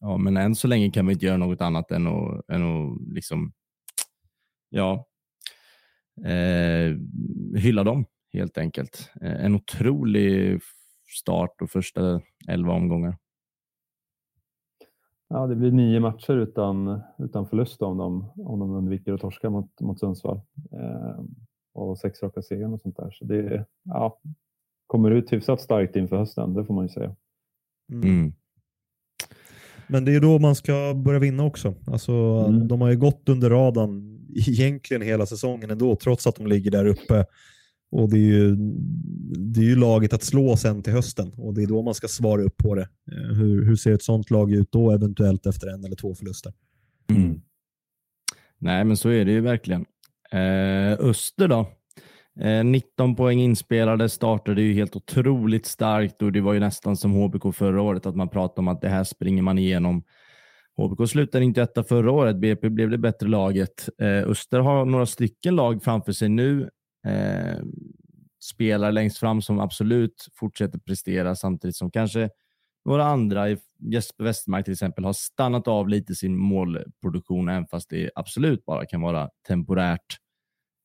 ja, 0.00 0.16
men 0.16 0.36
än 0.36 0.54
så 0.54 0.68
länge 0.68 0.90
kan 0.90 1.06
vi 1.06 1.12
inte 1.12 1.26
göra 1.26 1.36
något 1.36 1.60
annat 1.60 1.90
än 1.90 2.06
att, 2.06 2.50
än 2.50 2.62
att 2.62 2.98
liksom, 3.14 3.52
ja, 4.70 5.06
eh, 6.24 6.96
hylla 7.60 7.84
dem 7.84 8.04
helt 8.36 8.58
enkelt. 8.58 9.10
Eh, 9.20 9.44
en 9.44 9.54
otrolig 9.54 10.60
start 11.18 11.62
och 11.62 11.70
första 11.70 12.20
elva 12.48 12.72
omgångar. 12.72 13.16
Ja, 15.28 15.46
det 15.46 15.56
blir 15.56 15.72
nio 15.72 16.00
matcher 16.00 16.32
utan, 16.32 17.00
utan 17.18 17.48
förlust 17.48 17.82
om 17.82 17.96
de, 17.96 18.32
om 18.36 18.58
de 18.58 18.70
undviker 18.70 19.12
att 19.12 19.20
torska 19.20 19.50
mot, 19.50 19.80
mot 19.80 20.00
Sundsvall. 20.00 20.40
Eh, 20.72 21.24
och 21.74 21.98
sex 21.98 22.22
raka 22.22 22.42
segrar 22.42 22.72
och 22.72 22.80
sånt 22.80 22.96
där. 22.96 23.10
Så 23.10 23.24
det 23.24 23.66
ja, 23.84 24.20
kommer 24.86 25.10
ut 25.10 25.32
hyfsat 25.32 25.60
starkt 25.60 25.96
inför 25.96 26.16
hösten, 26.16 26.54
det 26.54 26.64
får 26.64 26.74
man 26.74 26.84
ju 26.84 26.88
säga. 26.88 27.16
Mm. 27.92 28.32
Men 29.88 30.04
det 30.04 30.14
är 30.14 30.20
då 30.20 30.38
man 30.38 30.54
ska 30.54 30.94
börja 31.04 31.18
vinna 31.18 31.44
också. 31.44 31.74
Alltså, 31.86 32.12
Mm. 32.48 32.68
De 32.68 32.80
har 32.80 32.90
ju 32.90 32.96
gått 32.96 33.28
under 33.28 33.50
radarn 33.50 34.26
egentligen 34.48 35.02
hela 35.02 35.26
säsongen 35.26 35.70
ändå, 35.70 35.96
trots 35.96 36.26
att 36.26 36.36
de 36.36 36.46
ligger 36.46 36.70
där 36.70 36.86
uppe. 36.86 37.24
Och 37.90 38.10
det 38.10 38.16
är 38.16 38.20
ju, 38.20 38.56
det 39.36 39.60
är 39.60 39.64
ju 39.64 39.76
laget 39.76 40.12
att 40.12 40.22
slå 40.22 40.56
sen 40.56 40.82
till 40.82 40.92
hösten 40.92 41.32
och 41.36 41.54
det 41.54 41.62
är 41.62 41.66
då 41.66 41.82
man 41.82 41.94
ska 41.94 42.08
svara 42.08 42.42
upp 42.42 42.56
på 42.56 42.74
det. 42.74 42.88
Eh, 43.12 43.36
hur, 43.36 43.64
hur 43.64 43.76
ser 43.76 43.92
ett 43.92 44.02
sånt 44.02 44.30
lag 44.30 44.52
ut 44.52 44.72
då 44.72 44.90
eventuellt 44.90 45.46
efter 45.46 45.66
en 45.66 45.84
eller 45.84 45.96
två 45.96 46.14
förluster? 46.14 46.52
Mm. 47.10 47.40
Nej, 48.58 48.84
men 48.84 48.96
så 48.96 49.08
är 49.08 49.24
det 49.24 49.32
ju 49.32 49.40
verkligen. 49.40 49.84
Eh, 50.32 50.92
Öster 51.00 51.48
då? 51.48 51.66
Eh, 52.40 52.64
19 52.64 53.16
poäng 53.16 53.40
inspelade, 53.40 54.08
startade 54.08 54.62
ju 54.62 54.74
helt 54.74 54.96
otroligt 54.96 55.66
starkt 55.66 56.22
och 56.22 56.32
det 56.32 56.40
var 56.40 56.52
ju 56.52 56.60
nästan 56.60 56.96
som 56.96 57.12
HBK 57.12 57.54
förra 57.54 57.82
året, 57.82 58.06
att 58.06 58.16
man 58.16 58.28
pratade 58.28 58.60
om 58.60 58.68
att 58.68 58.80
det 58.80 58.88
här 58.88 59.04
springer 59.04 59.42
man 59.42 59.58
igenom. 59.58 60.02
HBK 60.76 61.10
slutade 61.10 61.44
inte 61.44 61.62
etta 61.62 61.84
förra 61.84 62.10
året, 62.10 62.36
BP 62.36 62.68
blev 62.68 62.90
det 62.90 62.98
bättre 62.98 63.28
laget. 63.28 63.88
Eh, 63.98 64.30
Öster 64.30 64.58
har 64.58 64.84
några 64.84 65.06
stycken 65.06 65.56
lag 65.56 65.82
framför 65.82 66.12
sig 66.12 66.28
nu. 66.28 66.70
Eh, 67.06 67.58
spelar 68.40 68.92
längst 68.92 69.18
fram 69.18 69.42
som 69.42 69.60
absolut 69.60 70.28
fortsätter 70.34 70.78
prestera 70.78 71.36
samtidigt 71.36 71.76
som 71.76 71.90
kanske 71.90 72.30
några 72.84 73.04
andra, 73.04 73.48
Jesper 73.78 74.24
Westermark 74.24 74.64
till 74.64 74.72
exempel, 74.72 75.04
har 75.04 75.12
stannat 75.12 75.68
av 75.68 75.88
lite 75.88 76.14
sin 76.14 76.38
målproduktion, 76.38 77.48
även 77.48 77.66
fast 77.66 77.90
det 77.90 78.10
absolut 78.14 78.64
bara 78.64 78.86
kan 78.86 79.00
vara 79.00 79.30
temporärt. 79.48 80.16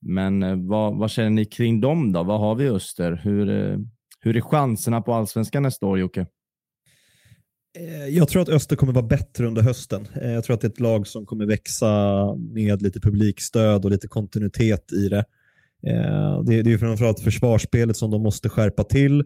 Men 0.01 0.43
eh, 0.43 0.55
vad, 0.55 0.97
vad 0.97 1.11
känner 1.11 1.29
ni 1.29 1.45
kring 1.45 1.81
dem 1.81 2.11
då? 2.11 2.23
Vad 2.23 2.39
har 2.39 2.55
vi 2.55 2.63
i 2.63 2.69
Öster? 2.69 3.21
Hur, 3.23 3.49
eh, 3.49 3.77
hur 4.19 4.37
är 4.37 4.41
chanserna 4.41 5.01
på 5.01 5.13
allsvenskan 5.13 5.63
nästa 5.63 5.85
år, 5.85 5.99
Jocke? 5.99 6.25
Eh, 7.79 8.07
jag 8.07 8.27
tror 8.27 8.41
att 8.41 8.49
Öster 8.49 8.75
kommer 8.75 8.93
vara 8.93 9.05
bättre 9.05 9.47
under 9.47 9.61
hösten. 9.61 10.07
Jag 10.21 10.43
tror 10.43 10.53
att 10.53 10.61
det 10.61 10.67
är 10.67 10.71
ett 10.71 10.79
lag 10.79 11.07
som 11.07 11.25
kommer 11.25 11.45
växa 11.45 12.15
med 12.35 12.81
lite 12.81 12.99
publikstöd 12.99 13.85
och 13.85 13.91
lite 13.91 14.07
kontinuitet 14.07 14.91
i 14.91 15.09
det. 15.09 15.25
Eh, 15.87 16.43
det 16.43 16.55
är 16.55 16.63
ju 16.63 16.77
framförallt 16.77 17.19
försvarsspelet 17.19 17.97
som 17.97 18.11
de 18.11 18.23
måste 18.23 18.49
skärpa 18.49 18.83
till. 18.83 19.19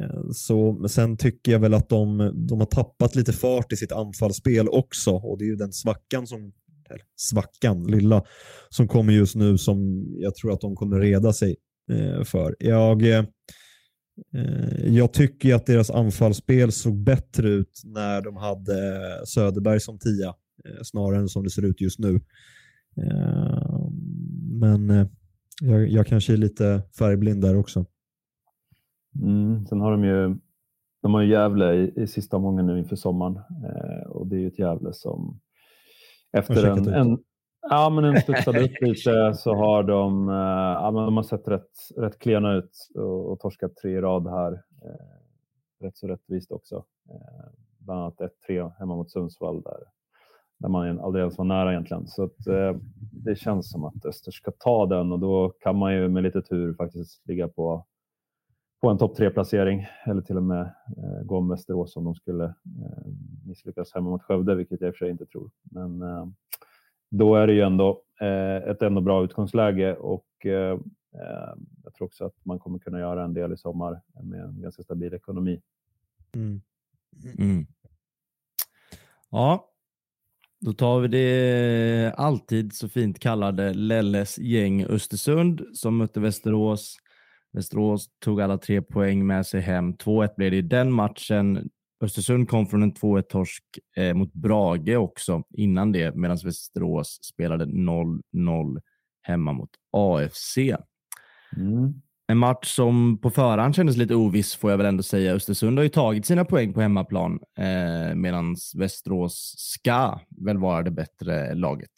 Eh, 0.00 0.30
så, 0.32 0.72
men 0.72 0.88
sen 0.88 1.16
tycker 1.16 1.52
jag 1.52 1.58
väl 1.58 1.74
att 1.74 1.88
de, 1.88 2.32
de 2.48 2.58
har 2.60 2.66
tappat 2.66 3.14
lite 3.14 3.32
fart 3.32 3.72
i 3.72 3.76
sitt 3.76 3.92
anfallsspel 3.92 4.68
också 4.68 5.10
och 5.10 5.38
det 5.38 5.44
är 5.44 5.46
ju 5.46 5.56
den 5.56 5.72
svackan 5.72 6.26
som 6.26 6.52
eller 6.90 7.04
svackan, 7.16 7.86
lilla, 7.86 8.24
som 8.68 8.88
kommer 8.88 9.12
just 9.12 9.36
nu 9.36 9.58
som 9.58 10.06
jag 10.18 10.34
tror 10.34 10.52
att 10.52 10.60
de 10.60 10.76
kommer 10.76 11.00
reda 11.00 11.32
sig 11.32 11.56
eh, 11.92 12.24
för. 12.24 12.56
Jag, 12.58 13.02
Jag 14.86 15.12
tycker 15.12 15.54
att 15.54 15.66
deras 15.66 15.90
anfallsspel 15.90 16.72
såg 16.72 17.04
bättre 17.04 17.48
ut 17.48 17.82
när 17.84 18.22
de 18.22 18.36
hade 18.36 19.02
Söderberg 19.26 19.80
som 19.80 19.98
tia, 19.98 20.34
snarare 20.82 21.20
än 21.20 21.28
som 21.28 21.44
det 21.44 21.50
ser 21.50 21.64
ut 21.64 21.80
just 21.80 21.98
nu. 21.98 22.20
Men 24.60 25.08
jag, 25.60 25.88
jag 25.88 26.06
kanske 26.06 26.32
är 26.32 26.36
lite 26.36 26.82
färgblind 26.98 27.42
där 27.42 27.56
också. 27.56 27.84
Mm. 29.22 29.66
Sen 29.66 29.80
har 29.80 29.90
de 29.90 30.04
ju 30.04 30.36
de 31.02 31.14
har 31.14 31.20
ju 31.20 31.30
Gävle 31.30 31.74
i, 31.74 31.92
i 31.96 32.06
sista 32.06 32.36
omgången 32.36 32.66
nu 32.66 32.78
inför 32.78 32.96
sommaren 32.96 33.36
eh, 33.36 34.10
och 34.10 34.26
det 34.26 34.36
är 34.36 34.40
ju 34.40 34.46
ett 34.46 34.58
Gävle 34.58 34.92
som 34.92 35.40
efter 36.32 36.66
en, 36.66 36.88
en, 36.88 37.18
ja, 37.60 37.90
men 37.90 38.04
en 38.04 38.20
studsade 38.20 38.64
upp 38.64 38.70
lite 38.80 39.34
så 39.34 39.54
har 39.54 39.82
de, 39.82 40.28
eh, 40.28 40.34
ja, 40.82 40.90
men 40.90 41.04
de 41.04 41.16
har 41.16 41.22
sett 41.22 41.48
rätt, 41.48 41.70
rätt 41.96 42.18
klena 42.18 42.54
ut 42.54 42.88
och, 42.94 43.32
och 43.32 43.40
torskat 43.40 43.76
tre 43.76 43.92
i 43.92 44.00
rad 44.00 44.26
här. 44.26 44.52
Eh, 44.52 45.84
rätt 45.84 45.98
så 45.98 46.08
rättvist 46.08 46.52
också. 46.52 46.84
Eh, 47.10 47.50
bland 47.78 48.00
annat 48.00 48.20
1-3 48.48 48.72
hemma 48.78 48.96
mot 48.96 49.10
Sundsvall 49.10 49.62
där, 49.62 49.80
där 50.58 50.68
man 50.68 51.00
aldrig 51.00 51.22
ens 51.22 51.38
var 51.38 51.44
nära 51.44 51.70
egentligen. 51.72 52.06
Så 52.06 52.24
att, 52.24 52.46
eh, 52.46 52.76
det 53.24 53.36
känns 53.36 53.70
som 53.70 53.84
att 53.84 54.04
Öster 54.04 54.32
ska 54.32 54.50
ta 54.50 54.86
den 54.86 55.12
och 55.12 55.18
då 55.18 55.50
kan 55.60 55.76
man 55.76 55.94
ju 55.94 56.08
med 56.08 56.22
lite 56.22 56.42
tur 56.42 56.74
faktiskt 56.74 57.28
ligga 57.28 57.48
på 57.48 57.86
på 58.80 58.88
en 58.88 58.98
topp 58.98 59.16
tre-placering 59.16 59.86
eller 60.04 60.22
till 60.22 60.36
och 60.36 60.42
med 60.42 60.60
eh, 60.96 61.22
gå 61.24 61.38
om 61.38 61.48
Västerås 61.48 61.96
om 61.96 62.04
de 62.04 62.14
skulle 62.14 62.44
eh, 62.44 63.12
misslyckas 63.46 63.94
hemma 63.94 64.10
mot 64.10 64.22
Skövde, 64.22 64.54
vilket 64.54 64.80
jag 64.80 64.88
i 64.88 64.90
och 64.90 64.94
för 64.94 65.04
sig 65.04 65.10
inte 65.10 65.26
tror. 65.26 65.50
Men 65.62 66.02
eh, 66.02 66.26
då 67.10 67.34
är 67.34 67.46
det 67.46 67.52
ju 67.52 67.60
ändå 67.60 68.02
eh, 68.20 68.56
ett 68.70 68.82
ändå 68.82 69.00
bra 69.00 69.24
utgångsläge 69.24 69.96
och 69.96 70.46
eh, 70.46 70.78
eh, 71.14 71.54
jag 71.84 71.94
tror 71.94 72.06
också 72.06 72.24
att 72.24 72.44
man 72.44 72.58
kommer 72.58 72.78
kunna 72.78 72.98
göra 72.98 73.24
en 73.24 73.34
del 73.34 73.52
i 73.52 73.56
sommar 73.56 74.00
med 74.22 74.40
en 74.40 74.62
ganska 74.62 74.82
stabil 74.82 75.14
ekonomi. 75.14 75.62
Mm. 76.34 76.60
Mm. 77.38 77.66
Ja, 79.30 79.69
då 80.60 80.72
tar 80.72 81.00
vi 81.00 81.08
det 81.08 82.14
alltid 82.16 82.72
så 82.72 82.88
fint 82.88 83.18
kallade 83.18 83.74
Lelles 83.74 84.38
gäng 84.38 84.84
Östersund 84.84 85.62
som 85.74 85.96
mötte 85.96 86.20
Västerås. 86.20 86.96
Västerås 87.52 88.08
tog 88.18 88.40
alla 88.40 88.58
tre 88.58 88.82
poäng 88.82 89.26
med 89.26 89.46
sig 89.46 89.60
hem. 89.60 89.94
2-1 89.94 90.28
blev 90.36 90.50
det 90.50 90.56
i 90.56 90.62
den 90.62 90.92
matchen. 90.92 91.70
Östersund 92.04 92.48
kom 92.48 92.66
från 92.66 92.82
en 92.82 92.92
2-1-torsk 92.92 93.64
eh, 93.96 94.14
mot 94.14 94.32
Brage 94.32 94.96
också 94.96 95.42
innan 95.50 95.92
det, 95.92 96.14
medan 96.14 96.38
Västerås 96.44 97.18
spelade 97.22 97.64
0-0 97.64 98.80
hemma 99.22 99.52
mot 99.52 99.70
AFC. 99.92 100.58
Mm. 101.56 102.02
En 102.30 102.38
match 102.38 102.74
som 102.74 103.18
på 103.18 103.30
förhand 103.30 103.74
kändes 103.74 103.96
lite 103.96 104.14
oviss 104.14 104.56
får 104.56 104.70
jag 104.70 104.78
väl 104.78 104.86
ändå 104.86 105.02
säga. 105.02 105.34
Östersund 105.34 105.78
har 105.78 105.82
ju 105.82 105.88
tagit 105.88 106.26
sina 106.26 106.44
poäng 106.44 106.72
på 106.72 106.80
hemmaplan 106.80 107.40
eh, 107.58 108.14
medan 108.14 108.56
Västerås 108.78 109.54
ska 109.56 110.18
väl 110.44 110.58
vara 110.58 110.82
det 110.82 110.90
bättre 110.90 111.54
laget. 111.54 111.90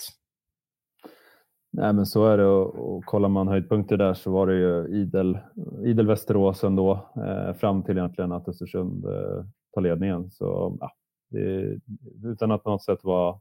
Nej, 1.72 1.92
men 1.92 2.06
så 2.06 2.26
är 2.26 2.38
det 2.38 2.46
och, 2.46 2.96
och 2.96 3.04
kollar 3.04 3.28
man 3.28 3.48
höjdpunkter 3.48 3.96
där 3.96 4.14
så 4.14 4.30
var 4.30 4.46
det 4.46 4.54
ju 4.54 5.00
idel, 5.02 5.38
idel 5.84 6.06
Västerås 6.06 6.64
ändå 6.64 7.10
eh, 7.16 7.54
fram 7.54 7.82
till 7.82 7.98
egentligen 7.98 8.32
att 8.32 8.48
Östersund 8.48 9.04
eh, 9.04 9.44
tar 9.74 9.80
ledningen. 9.80 10.30
Så 10.30 10.76
ja, 10.80 10.90
det, 11.30 11.78
utan 12.24 12.50
att 12.50 12.64
på 12.64 12.70
något 12.70 12.84
sätt 12.84 13.00
vara 13.02 13.40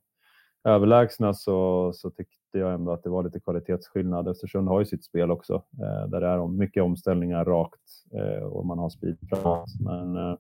överlägsna 0.64 1.34
så, 1.34 1.92
så 1.94 2.10
tyckte 2.10 2.58
jag 2.58 2.74
ändå 2.74 2.92
att 2.92 3.04
det 3.04 3.10
var 3.10 3.24
lite 3.24 3.40
kvalitetsskillnad. 3.40 4.28
Östersund 4.28 4.68
har 4.68 4.80
ju 4.80 4.86
sitt 4.86 5.04
spel 5.04 5.32
också 5.32 5.54
eh, 5.54 6.10
där 6.10 6.22
det 6.22 6.28
är 6.28 6.48
mycket 6.48 6.84
omställningar 6.84 7.46
rakt 7.46 7.82
eh, 8.14 8.44
och 8.44 8.66
man 8.66 8.80
har 8.80 8.90
speed 8.90 9.18
framåt. 9.30 9.70
Men 9.80 10.18
eh, 10.18 10.36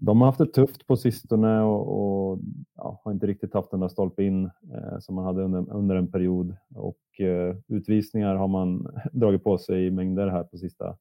de 0.00 0.20
har 0.20 0.28
haft 0.28 0.38
det 0.38 0.46
tufft 0.46 0.86
på 0.86 0.96
sistone 0.96 1.62
och, 1.62 2.30
och 2.32 2.38
ja, 2.76 3.00
har 3.04 3.12
inte 3.12 3.26
riktigt 3.26 3.54
haft 3.54 3.70
den 3.70 3.80
där 3.80 3.88
stolpe 3.88 4.24
in 4.24 4.44
eh, 4.44 4.98
som 5.00 5.14
man 5.14 5.24
hade 5.24 5.42
under, 5.42 5.72
under 5.72 5.96
en 5.96 6.12
period. 6.12 6.56
Och 6.74 7.20
eh, 7.20 7.56
utvisningar 7.68 8.34
har 8.34 8.48
man 8.48 8.86
dragit 9.12 9.44
på 9.44 9.58
sig 9.58 9.86
i 9.86 9.90
mängder 9.90 10.28
här 10.28 10.44
på 10.44 10.58
sista, 10.58 10.96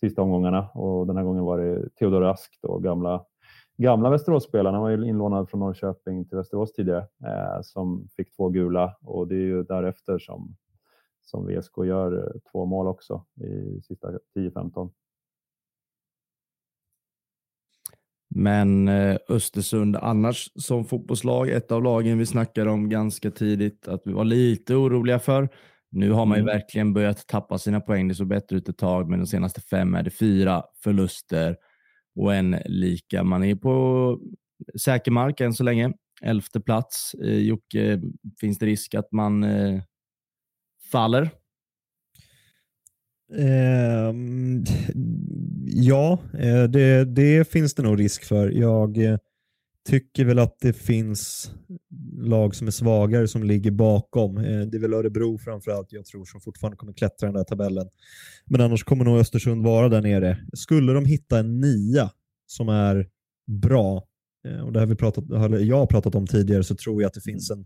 sista 0.00 0.22
omgångarna. 0.22 0.68
Och 0.68 1.06
den 1.06 1.16
här 1.16 1.24
gången 1.24 1.44
var 1.44 1.58
det 1.58 1.88
Theodor 1.98 2.24
Ask, 2.24 2.58
då, 2.62 2.78
gamla, 2.78 3.24
gamla 3.82 4.10
Västeråsspelaren. 4.10 4.74
Han 4.74 4.82
var 4.82 4.90
ju 4.90 5.08
inlånad 5.08 5.50
från 5.50 5.60
Norrköping 5.60 6.24
till 6.24 6.36
Västerås 6.36 6.72
tidigare, 6.72 7.06
eh, 7.24 7.62
som 7.62 8.08
fick 8.16 8.36
två 8.36 8.48
gula. 8.48 8.96
Och 9.00 9.28
det 9.28 9.34
är 9.34 9.46
ju 9.46 9.62
därefter 9.62 10.18
som, 10.18 10.56
som 11.22 11.46
VSK 11.46 11.72
gör 11.84 12.32
två 12.52 12.64
mål 12.64 12.86
också 12.86 13.24
i 13.40 13.82
sista 13.82 14.08
10-15. 14.36 14.90
Men 18.34 18.88
eh, 18.88 19.16
Östersund 19.28 19.96
annars 19.96 20.50
som 20.54 20.84
fotbollslag, 20.84 21.50
ett 21.50 21.72
av 21.72 21.82
lagen 21.82 22.18
vi 22.18 22.26
snackade 22.26 22.70
om 22.70 22.88
ganska 22.88 23.30
tidigt 23.30 23.88
att 23.88 24.02
vi 24.04 24.12
var 24.12 24.24
lite 24.24 24.74
oroliga 24.74 25.18
för. 25.18 25.48
Nu 25.90 26.10
har 26.10 26.26
man 26.26 26.38
ju 26.38 26.42
mm. 26.42 26.54
verkligen 26.54 26.92
börjat 26.92 27.26
tappa 27.26 27.58
sina 27.58 27.80
poäng. 27.80 28.08
Det 28.08 28.14
såg 28.14 28.26
bättre 28.26 28.56
ut 28.56 28.68
ett 28.68 28.78
tag, 28.78 29.08
men 29.08 29.18
de 29.18 29.26
senaste 29.26 29.60
fem 29.60 29.94
är 29.94 30.02
det 30.02 30.10
fyra 30.10 30.62
förluster 30.82 31.56
och 32.16 32.34
en 32.34 32.56
lika. 32.64 33.24
Man 33.24 33.44
är 33.44 33.54
på 33.54 34.18
säker 34.82 35.10
mark 35.10 35.40
än 35.40 35.52
så 35.52 35.64
länge. 35.64 35.92
Elfte 36.22 36.60
plats. 36.60 37.14
Eh, 37.14 37.38
Jocke, 37.38 38.00
finns 38.40 38.58
det 38.58 38.66
risk 38.66 38.94
att 38.94 39.12
man 39.12 39.44
eh, 39.44 39.82
faller? 40.92 41.30
Ehm, 43.38 44.58
eh, 44.58 44.94
ja, 45.66 46.18
det, 46.68 47.04
det, 47.04 47.50
finns 47.50 47.74
det 47.74 47.82
nog 47.82 48.00
risk 48.00 48.24
för. 48.24 48.50
Jag 48.50 48.98
eh, 48.98 49.18
tycker 49.90 50.24
väl 50.24 50.38
att 50.38 50.56
det 50.60 50.72
finns 50.72 51.52
lag 52.18 52.54
som 52.54 52.66
är 52.66 52.70
svagare 52.70 53.28
som 53.28 53.44
ligger 53.44 53.70
bakom. 53.70 54.38
Eh, 54.38 54.60
det 54.60 54.76
är 54.76 54.80
väl 54.80 54.94
Örebro 54.94 55.38
framförallt 55.38 55.92
jag 55.92 56.06
tror 56.06 56.24
som 56.24 56.40
fortfarande 56.40 56.76
kommer 56.76 56.92
klättra 56.92 57.26
den 57.26 57.34
där 57.34 57.44
tabellen. 57.44 57.88
Men 58.46 58.60
annars 58.60 58.84
kommer 58.84 59.04
nog 59.04 59.18
Östersund 59.18 59.64
vara 59.64 59.88
där 59.88 60.02
nere. 60.02 60.38
Skulle 60.52 60.92
de 60.92 61.04
hitta 61.04 61.38
en 61.38 61.60
nia 61.60 62.10
som 62.46 62.68
är 62.68 63.08
bra, 63.62 64.04
och 64.64 64.72
det 64.72 64.80
har 64.80 64.86
vi 64.86 64.94
pratat, 64.94 65.24
jag 65.60 65.76
har 65.76 65.86
pratat 65.86 66.14
om 66.14 66.26
tidigare, 66.26 66.64
så 66.64 66.74
tror 66.74 67.02
jag 67.02 67.08
att 67.08 67.14
det 67.14 67.20
finns 67.20 67.50
en 67.50 67.64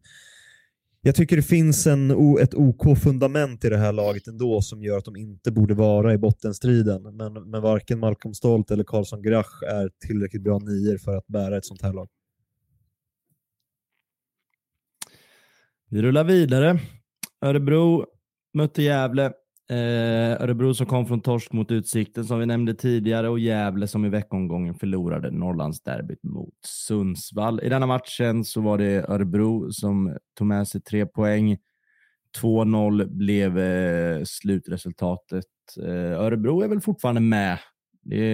jag 1.06 1.14
tycker 1.14 1.36
det 1.36 1.42
finns 1.42 1.86
en, 1.86 2.10
ett 2.40 2.54
OK-fundament 2.54 3.64
i 3.64 3.68
det 3.68 3.76
här 3.76 3.92
laget 3.92 4.26
ändå 4.26 4.62
som 4.62 4.82
gör 4.82 4.98
att 4.98 5.04
de 5.04 5.16
inte 5.16 5.52
borde 5.52 5.74
vara 5.74 6.14
i 6.14 6.18
bottenstriden. 6.18 7.16
Men, 7.16 7.50
men 7.50 7.62
varken 7.62 7.98
Malcolm 7.98 8.34
Stolt 8.34 8.70
eller 8.70 8.84
Karlsson 8.84 9.22
Grach 9.22 9.62
är 9.62 9.90
tillräckligt 10.06 10.42
bra 10.42 10.58
nior 10.58 10.98
för 10.98 11.16
att 11.16 11.26
bära 11.26 11.56
ett 11.56 11.64
sånt 11.64 11.82
här 11.82 11.92
lag. 11.92 12.08
Vi 15.90 16.02
rullar 16.02 16.24
vidare. 16.24 16.80
Örebro 17.40 18.06
mötte 18.54 18.82
Gävle 18.82 19.32
Eh, 19.70 20.42
Örebro 20.42 20.74
som 20.74 20.86
kom 20.86 21.06
från 21.06 21.20
torsk 21.20 21.52
mot 21.52 21.70
Utsikten 21.70 22.24
som 22.24 22.38
vi 22.38 22.46
nämnde 22.46 22.74
tidigare 22.74 23.28
och 23.28 23.38
Gävle 23.38 23.88
som 23.88 24.04
i 24.04 24.08
veckomgången 24.08 24.74
förlorade 24.74 25.30
Norrlandsderbyt 25.30 26.22
mot 26.22 26.54
Sundsvall. 26.66 27.60
I 27.62 27.68
denna 27.68 27.86
matchen 27.86 28.44
så 28.44 28.60
var 28.60 28.78
det 28.78 29.08
Örebro 29.08 29.72
som 29.72 30.16
tog 30.38 30.46
med 30.46 30.68
sig 30.68 30.80
tre 30.80 31.06
poäng. 31.06 31.58
2-0 32.42 33.06
blev 33.06 33.58
eh, 33.58 34.22
slutresultatet. 34.24 35.44
Eh, 35.82 36.20
Örebro 36.20 36.60
är 36.60 36.68
väl 36.68 36.80
fortfarande 36.80 37.20
med. 37.20 37.58
Det 38.02 38.24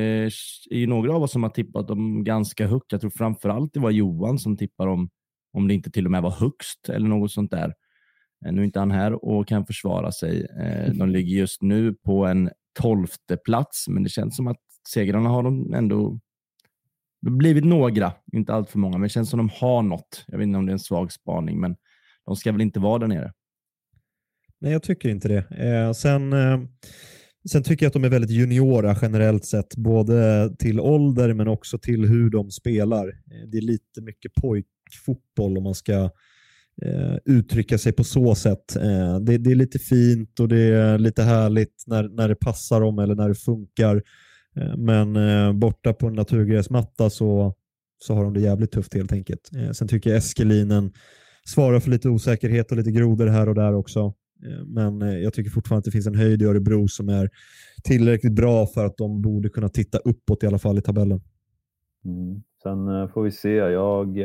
är 0.70 0.76
ju 0.76 0.86
några 0.86 1.14
av 1.14 1.22
oss 1.22 1.32
som 1.32 1.42
har 1.42 1.50
tippat 1.50 1.88
dem 1.88 2.24
ganska 2.24 2.66
högt. 2.66 2.92
Jag 2.92 3.00
tror 3.00 3.10
framförallt 3.10 3.74
det 3.74 3.80
var 3.80 3.90
Johan 3.90 4.38
som 4.38 4.56
tippade 4.56 4.90
dem 4.90 5.10
om 5.52 5.68
det 5.68 5.74
inte 5.74 5.90
till 5.90 6.04
och 6.04 6.10
med 6.10 6.22
var 6.22 6.30
högst 6.30 6.88
eller 6.88 7.08
något 7.08 7.32
sånt 7.32 7.50
där. 7.50 7.74
Nu 8.40 8.60
är 8.60 8.64
inte 8.64 8.78
han 8.78 8.90
här 8.90 9.24
och 9.24 9.48
kan 9.48 9.66
försvara 9.66 10.12
sig. 10.12 10.46
Eh, 10.60 10.92
de 10.94 11.08
ligger 11.08 11.36
just 11.36 11.62
nu 11.62 11.94
på 11.94 12.26
en 12.26 12.50
tolfte 12.80 13.36
plats, 13.36 13.88
men 13.88 14.02
det 14.02 14.08
känns 14.08 14.36
som 14.36 14.46
att 14.46 14.60
segrarna 14.88 15.28
har 15.28 15.42
de 15.42 15.74
ändå 15.74 16.18
blivit 17.22 17.64
några, 17.64 18.12
inte 18.32 18.52
allt 18.52 18.70
för 18.70 18.78
många, 18.78 18.98
men 18.98 19.02
det 19.02 19.08
känns 19.08 19.30
som 19.30 19.38
de 19.38 19.50
har 19.52 19.82
något. 19.82 20.24
Jag 20.26 20.38
vet 20.38 20.46
inte 20.46 20.58
om 20.58 20.66
det 20.66 20.70
är 20.70 20.74
en 20.74 20.78
svag 20.78 21.12
spaning, 21.12 21.60
men 21.60 21.76
de 22.26 22.36
ska 22.36 22.52
väl 22.52 22.60
inte 22.60 22.80
vara 22.80 22.98
där 22.98 23.06
nere? 23.06 23.32
Nej, 24.60 24.72
jag 24.72 24.82
tycker 24.82 25.08
inte 25.08 25.28
det. 25.28 25.66
Eh, 25.66 25.92
sen, 25.92 26.32
eh, 26.32 26.60
sen 27.50 27.62
tycker 27.62 27.86
jag 27.86 27.88
att 27.88 27.94
de 27.94 28.04
är 28.04 28.08
väldigt 28.08 28.30
juniora 28.30 28.96
generellt 29.02 29.44
sett, 29.44 29.76
både 29.76 30.50
till 30.58 30.80
ålder 30.80 31.34
men 31.34 31.48
också 31.48 31.78
till 31.78 32.04
hur 32.04 32.30
de 32.30 32.50
spelar. 32.50 33.08
Eh, 33.08 33.48
det 33.48 33.58
är 33.58 33.62
lite 33.62 34.02
mycket 34.02 34.34
pojkfotboll 34.34 35.58
om 35.58 35.64
man 35.64 35.74
ska 35.74 36.10
eh, 36.82 37.16
uttrycka 37.24 37.78
sig 37.78 37.92
på 37.92 38.04
så 38.04 38.34
sätt. 38.34 38.76
Eh, 38.76 39.18
det, 39.20 39.38
det, 39.38 39.50
är 39.50 39.54
lite 39.54 39.78
fint 39.78 40.40
och 40.40 40.48
det 40.48 40.60
är 40.60 40.98
lite 40.98 41.22
härligt 41.22 41.84
när, 41.86 42.08
när 42.08 42.28
det 42.28 42.34
passar 42.34 42.80
dem 42.80 42.98
eller 42.98 43.14
när 43.14 43.28
det 43.28 43.34
funkar. 43.34 44.02
Eh, 44.56 44.76
men 44.76 45.16
eh, 45.16 45.52
borta 45.52 45.92
på 45.92 46.06
en 46.06 46.12
naturgräsmatta 46.12 47.10
så, 47.10 47.54
så 47.98 48.14
har 48.14 48.24
de 48.24 48.34
det 48.34 48.40
jävligt 48.40 48.72
tufft 48.72 48.94
helt 48.94 49.12
enkelt. 49.12 49.50
Eh, 49.56 49.70
sen 49.70 49.88
tycker 49.88 50.10
jag 50.10 50.16
Eskelinen 50.16 50.92
svarar 51.44 51.80
för 51.80 51.90
lite 51.90 52.08
osäkerhet 52.08 52.70
och 52.70 52.76
lite 52.76 52.90
grodor 52.90 53.26
här 53.26 53.48
och 53.48 53.54
där 53.54 53.74
också. 53.74 54.14
Eh, 54.46 54.64
men 54.66 55.02
eh, 55.02 55.18
jag 55.18 55.32
tycker 55.32 55.50
fortfarande 55.50 55.78
att 55.78 55.84
det 55.84 55.90
finns 55.90 56.06
en 56.06 56.14
höjd 56.14 56.42
i 56.42 56.44
Örebro 56.44 56.88
som 56.88 57.08
är 57.08 57.30
tillräckligt 57.84 58.32
bra 58.32 58.66
för 58.66 58.86
att 58.86 58.96
de 58.96 59.22
borde 59.22 59.48
kunna 59.48 59.68
titta 59.68 59.98
uppåt 59.98 60.42
i 60.42 60.46
alla 60.46 60.58
fall 60.58 60.78
i 60.78 60.82
tabellen. 60.82 61.20
Mm. 62.04 62.42
Sen 62.62 62.88
eh, 62.88 63.08
får 63.08 63.22
vi 63.22 63.30
se. 63.30 63.54
Jag, 63.54 64.18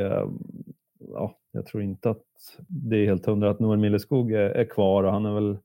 ja, 0.99 1.37
jag 1.55 1.65
tror 1.65 1.83
inte 1.83 2.09
att 2.09 2.23
det 2.67 2.97
är 2.97 3.05
helt 3.05 3.25
hundra 3.25 3.49
att 3.49 3.59
Noel 3.59 3.79
Milleskog 3.79 4.31
är, 4.31 4.49
är, 4.49 4.65
kvar 4.65 5.03
och 5.03 5.11
han 5.11 5.25
är 5.25 5.33
väl 5.33 5.57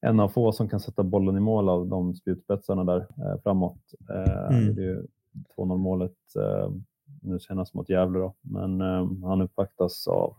en 0.00 0.20
av 0.20 0.28
få 0.28 0.52
som 0.52 0.68
kan 0.68 0.80
sätta 0.80 1.02
bollen 1.02 1.36
i 1.36 1.40
mål 1.40 1.68
av 1.68 1.86
de 1.86 2.14
spjutspetsarna 2.14 2.84
där 2.84 3.00
eh, 3.00 3.40
framåt. 3.42 3.78
Eh, 4.10 4.56
mm. 4.56 4.74
Det 4.74 4.82
är 4.82 4.86
ju 4.86 5.06
2-0 5.56 5.76
målet 5.76 6.16
eh, 6.36 6.70
nu 7.22 7.38
senast 7.38 7.74
mot 7.74 7.88
Gävle 7.88 8.18
då, 8.18 8.34
men 8.40 8.80
eh, 8.80 9.08
han 9.22 9.40
uppvaktas 9.40 10.08
av, 10.08 10.36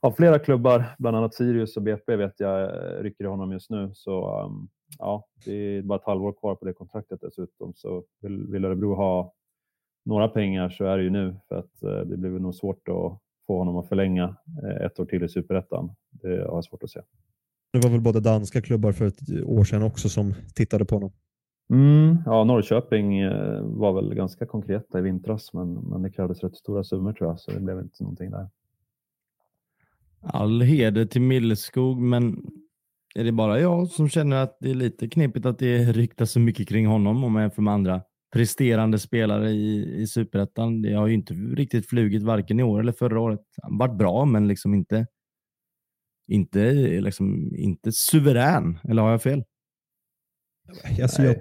av 0.00 0.12
flera 0.12 0.38
klubbar, 0.38 0.84
bland 0.98 1.16
annat 1.16 1.34
Sirius 1.34 1.76
och 1.76 1.82
BP 1.82 2.16
vet 2.16 2.40
jag 2.40 2.62
eh, 2.62 3.02
rycker 3.02 3.24
i 3.24 3.28
honom 3.28 3.52
just 3.52 3.70
nu. 3.70 3.90
Så 3.94 4.42
um, 4.44 4.68
ja, 4.98 5.26
det 5.44 5.52
är 5.52 5.82
bara 5.82 5.98
ett 5.98 6.06
halvår 6.06 6.32
kvar 6.32 6.54
på 6.54 6.64
det 6.64 6.72
kontraktet 6.72 7.20
dessutom, 7.20 7.72
så 7.74 8.04
vill, 8.20 8.46
vill 8.46 8.64
Örebro 8.64 8.94
ha 8.94 9.32
några 10.04 10.28
pengar 10.28 10.70
så 10.70 10.84
är 10.84 10.96
det 10.96 11.02
ju 11.02 11.10
nu 11.10 11.36
för 11.48 11.56
att 11.56 11.82
eh, 11.82 12.00
det 12.00 12.16
blir 12.16 12.30
nog 12.30 12.54
svårt 12.54 12.88
att 12.88 13.20
få 13.48 13.58
honom 13.58 13.76
att 13.76 13.88
förlänga 13.88 14.36
eh, 14.62 14.86
ett 14.86 15.00
år 15.00 15.04
till 15.04 15.24
i 15.24 15.28
Superettan. 15.28 15.90
Det 16.10 16.28
har 16.28 16.36
jag 16.36 16.64
svårt 16.64 16.82
att 16.82 16.90
se. 16.90 17.00
Det 17.72 17.78
var 17.78 17.90
väl 17.90 18.00
både 18.00 18.20
danska 18.20 18.62
klubbar 18.62 18.92
för 18.92 19.06
ett 19.06 19.44
år 19.44 19.64
sedan 19.64 19.82
också 19.82 20.08
som 20.08 20.34
tittade 20.54 20.84
på 20.84 20.94
honom? 20.94 21.12
Mm, 21.70 22.16
ja, 22.26 22.44
Norrköping 22.44 23.18
eh, 23.18 23.62
var 23.62 23.92
väl 23.92 24.14
ganska 24.14 24.46
konkreta 24.46 24.98
i 24.98 25.02
vintras, 25.02 25.52
men, 25.52 25.74
men 25.74 26.02
det 26.02 26.10
krävdes 26.10 26.42
rätt 26.42 26.56
stora 26.56 26.84
summor 26.84 27.12
tror 27.12 27.30
jag, 27.30 27.40
så 27.40 27.50
det 27.50 27.60
blev 27.60 27.78
inte 27.78 28.02
någonting 28.02 28.30
där. 28.30 28.48
All 30.20 30.60
heder 30.60 31.04
till 31.04 31.22
Milleskog, 31.22 31.98
men 31.98 32.46
är 33.14 33.24
det 33.24 33.32
bara 33.32 33.60
jag 33.60 33.88
som 33.88 34.08
känner 34.08 34.36
att 34.36 34.56
det 34.60 34.70
är 34.70 34.74
lite 34.74 35.08
knepigt 35.08 35.46
att 35.46 35.58
det 35.58 35.92
ryktas 35.92 36.30
så 36.30 36.40
mycket 36.40 36.68
kring 36.68 36.86
honom 36.86 37.24
om 37.24 37.32
man 37.32 37.42
jämför 37.42 37.62
med 37.62 37.74
andra 37.74 38.02
presterande 38.32 38.98
spelare 38.98 39.50
i, 39.50 40.00
i 40.02 40.06
superettan. 40.06 40.82
Det 40.82 40.92
har 40.92 41.06
ju 41.06 41.14
inte 41.14 41.34
riktigt 41.34 41.88
flugit 41.88 42.22
varken 42.22 42.60
i 42.60 42.62
år 42.62 42.80
eller 42.80 42.92
förra 42.92 43.20
året. 43.20 43.40
Han 43.62 43.78
varit 43.78 43.98
bra, 43.98 44.24
men 44.24 44.48
liksom 44.48 44.74
inte, 44.74 45.06
inte, 46.28 46.72
liksom, 47.00 47.54
inte 47.56 47.92
suverän. 47.92 48.78
Eller 48.88 49.02
har 49.02 49.10
jag 49.10 49.22
fel? 49.22 49.44
Alltså 51.02 51.22
jag, 51.22 51.36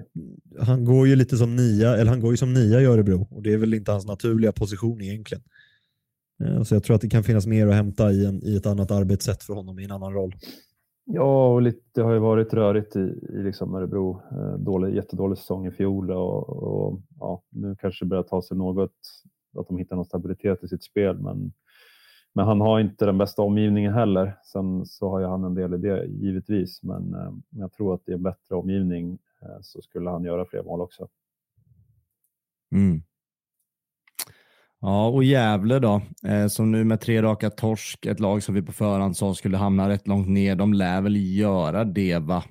han 0.59 0.85
går 0.85 1.07
ju 1.07 1.15
lite 1.15 1.37
som 1.37 1.55
nia, 1.55 1.97
eller 1.97 2.09
han 2.09 2.19
går 2.19 2.31
ju 2.31 2.37
som 2.37 2.53
nia 2.53 2.81
i 2.81 2.85
Örebro 2.85 3.27
och 3.31 3.43
det 3.43 3.53
är 3.53 3.57
väl 3.57 3.73
inte 3.73 3.91
hans 3.91 4.05
naturliga 4.05 4.51
position 4.51 5.01
egentligen. 5.01 5.43
Eh, 6.43 6.63
så 6.63 6.75
jag 6.75 6.83
tror 6.83 6.95
att 6.95 7.01
det 7.01 7.09
kan 7.09 7.23
finnas 7.23 7.47
mer 7.47 7.67
att 7.67 7.75
hämta 7.75 8.11
i, 8.11 8.25
en, 8.25 8.43
i 8.43 8.55
ett 8.55 8.65
annat 8.65 8.91
arbetssätt 8.91 9.43
för 9.43 9.53
honom 9.53 9.79
i 9.79 9.83
en 9.83 9.91
annan 9.91 10.13
roll. 10.13 10.35
Ja, 11.09 11.47
och 11.47 11.61
lite, 11.61 11.81
det 11.93 12.01
har 12.01 12.13
ju 12.13 12.19
varit 12.19 12.53
rörigt 12.53 12.95
i, 12.95 12.99
i 12.99 13.43
liksom 13.43 13.75
Örebro. 13.75 14.21
Eh, 14.31 14.53
dålig, 14.53 14.95
jättedålig 14.95 15.37
säsong 15.37 15.67
i 15.67 15.71
fjol 15.71 16.11
och, 16.11 16.49
och 16.49 17.01
ja, 17.19 17.43
nu 17.49 17.75
kanske 17.75 18.05
det 18.05 18.09
börjar 18.09 18.23
ta 18.23 18.41
sig 18.41 18.57
något, 18.57 18.93
att 19.57 19.67
de 19.67 19.77
hittar 19.77 19.95
någon 19.95 20.05
stabilitet 20.05 20.63
i 20.63 20.67
sitt 20.67 20.83
spel. 20.83 21.19
Men, 21.19 21.53
men 22.33 22.45
han 22.45 22.61
har 22.61 22.79
inte 22.79 23.05
den 23.05 23.17
bästa 23.17 23.41
omgivningen 23.41 23.93
heller. 23.93 24.37
Sen 24.43 24.85
så 24.85 25.09
har 25.09 25.19
ju 25.19 25.25
han 25.25 25.43
en 25.43 25.55
del 25.55 25.73
i 25.73 25.77
det 25.77 26.05
givetvis, 26.05 26.83
men 26.83 27.13
eh, 27.13 27.33
jag 27.49 27.73
tror 27.73 27.93
att 27.93 28.01
det 28.05 28.11
är 28.11 28.17
en 28.17 28.23
bättre 28.23 28.55
omgivning 28.55 29.17
eh, 29.41 29.57
så 29.61 29.81
skulle 29.81 30.09
han 30.09 30.23
göra 30.23 30.45
fler 30.45 30.63
mål 30.63 30.81
också. 30.81 31.07
Mm. 32.71 33.01
Ja, 34.81 35.07
och 35.07 35.23
Gävle 35.23 35.79
då, 35.79 36.01
eh, 36.27 36.47
som 36.47 36.71
nu 36.71 36.83
med 36.83 37.01
tre 37.01 37.21
raka 37.21 37.49
torsk, 37.49 38.05
ett 38.05 38.19
lag 38.19 38.43
som 38.43 38.55
vi 38.55 38.61
på 38.61 38.71
förhand 38.71 39.17
sa 39.17 39.33
skulle 39.33 39.57
hamna 39.57 39.89
rätt 39.89 40.07
långt 40.07 40.29
ner. 40.29 40.55
De 40.55 40.73
lär 40.73 41.01
väl 41.01 41.37
göra 41.37 41.83
det, 41.83 42.17
va? 42.19 42.43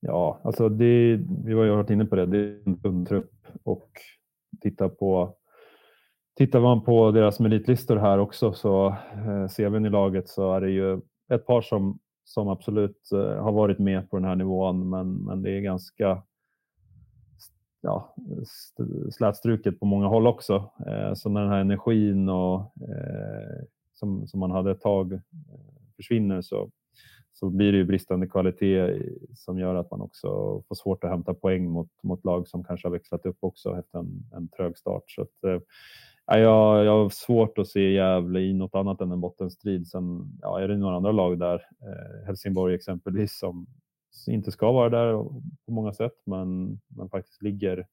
Ja, 0.00 0.40
alltså 0.44 0.68
det, 0.68 1.20
vi 1.44 1.52
har 1.52 1.64
ju 1.64 1.70
varit 1.70 1.90
inne 1.90 2.04
på 2.04 2.16
det. 2.16 2.26
Det 2.26 2.38
är 2.38 2.68
en 2.68 2.82
tunn 2.82 3.06
trupp 3.06 3.32
och 3.64 3.90
titta 4.60 4.88
på 4.88 5.36
Tittar 6.40 6.60
man 6.60 6.84
på 6.84 7.10
deras 7.10 7.40
meritlistor 7.40 7.96
här 7.96 8.18
också 8.18 8.52
så 8.52 8.88
eh, 9.26 9.48
ser 9.48 9.70
vi 9.70 9.86
i 9.86 9.90
laget 9.90 10.28
så 10.28 10.54
är 10.54 10.60
det 10.60 10.70
ju 10.70 11.00
ett 11.32 11.46
par 11.46 11.62
som, 11.62 11.98
som 12.24 12.48
absolut 12.48 13.12
eh, 13.12 13.42
har 13.42 13.52
varit 13.52 13.78
med 13.78 14.10
på 14.10 14.16
den 14.16 14.24
här 14.24 14.36
nivån, 14.36 14.90
men, 14.90 15.24
men 15.24 15.42
det 15.42 15.50
är 15.50 15.60
ganska 15.60 16.22
ja, 17.80 18.14
slätstruket 19.10 19.80
på 19.80 19.86
många 19.86 20.06
håll 20.06 20.26
också. 20.26 20.70
Eh, 20.86 21.14
så 21.14 21.28
när 21.28 21.40
den 21.40 21.50
här 21.50 21.60
energin 21.60 22.28
och, 22.28 22.60
eh, 22.60 23.64
som, 23.92 24.26
som 24.26 24.40
man 24.40 24.50
hade 24.50 24.70
ett 24.70 24.80
tag 24.80 25.12
eh, 25.12 25.20
försvinner 25.96 26.42
så, 26.42 26.70
så 27.32 27.50
blir 27.50 27.72
det 27.72 27.78
ju 27.78 27.84
bristande 27.84 28.26
kvalitet 28.26 29.02
som 29.34 29.58
gör 29.58 29.74
att 29.74 29.90
man 29.90 30.00
också 30.00 30.28
får 30.68 30.74
svårt 30.74 31.04
att 31.04 31.10
hämta 31.10 31.34
poäng 31.34 31.70
mot, 31.70 31.90
mot 32.02 32.24
lag 32.24 32.48
som 32.48 32.64
kanske 32.64 32.88
har 32.88 32.92
växlat 32.92 33.26
upp 33.26 33.38
också 33.40 33.78
efter 33.78 33.98
en, 33.98 34.24
en 34.32 34.48
trög 34.48 34.78
start. 34.78 35.04
Så 35.06 35.22
att, 35.22 35.62
ja, 36.26 36.38
jag, 36.38 36.84
jag 36.84 37.02
har 37.02 37.08
svårt 37.08 37.58
att 37.58 37.68
se 37.68 37.92
Gävle 37.92 38.40
i 38.40 38.52
något 38.52 38.74
annat 38.74 39.00
än 39.00 39.12
en 39.12 39.20
bottenstrid. 39.20 39.86
Sen 39.88 40.38
ja, 40.42 40.60
är 40.60 40.68
det 40.68 40.76
några 40.76 40.96
andra 40.96 41.12
lag 41.12 41.38
där, 41.38 41.54
eh, 41.54 42.26
Helsingborg 42.26 42.74
exempelvis, 42.74 43.38
som 43.38 43.66
inte 44.26 44.52
ska 44.52 44.72
vara 44.72 44.88
där 44.88 45.12
på 45.66 45.72
många 45.72 45.92
sätt, 45.92 46.22
men, 46.26 46.80
men 46.88 47.08
faktiskt 47.10 47.42
ligger 47.42 47.86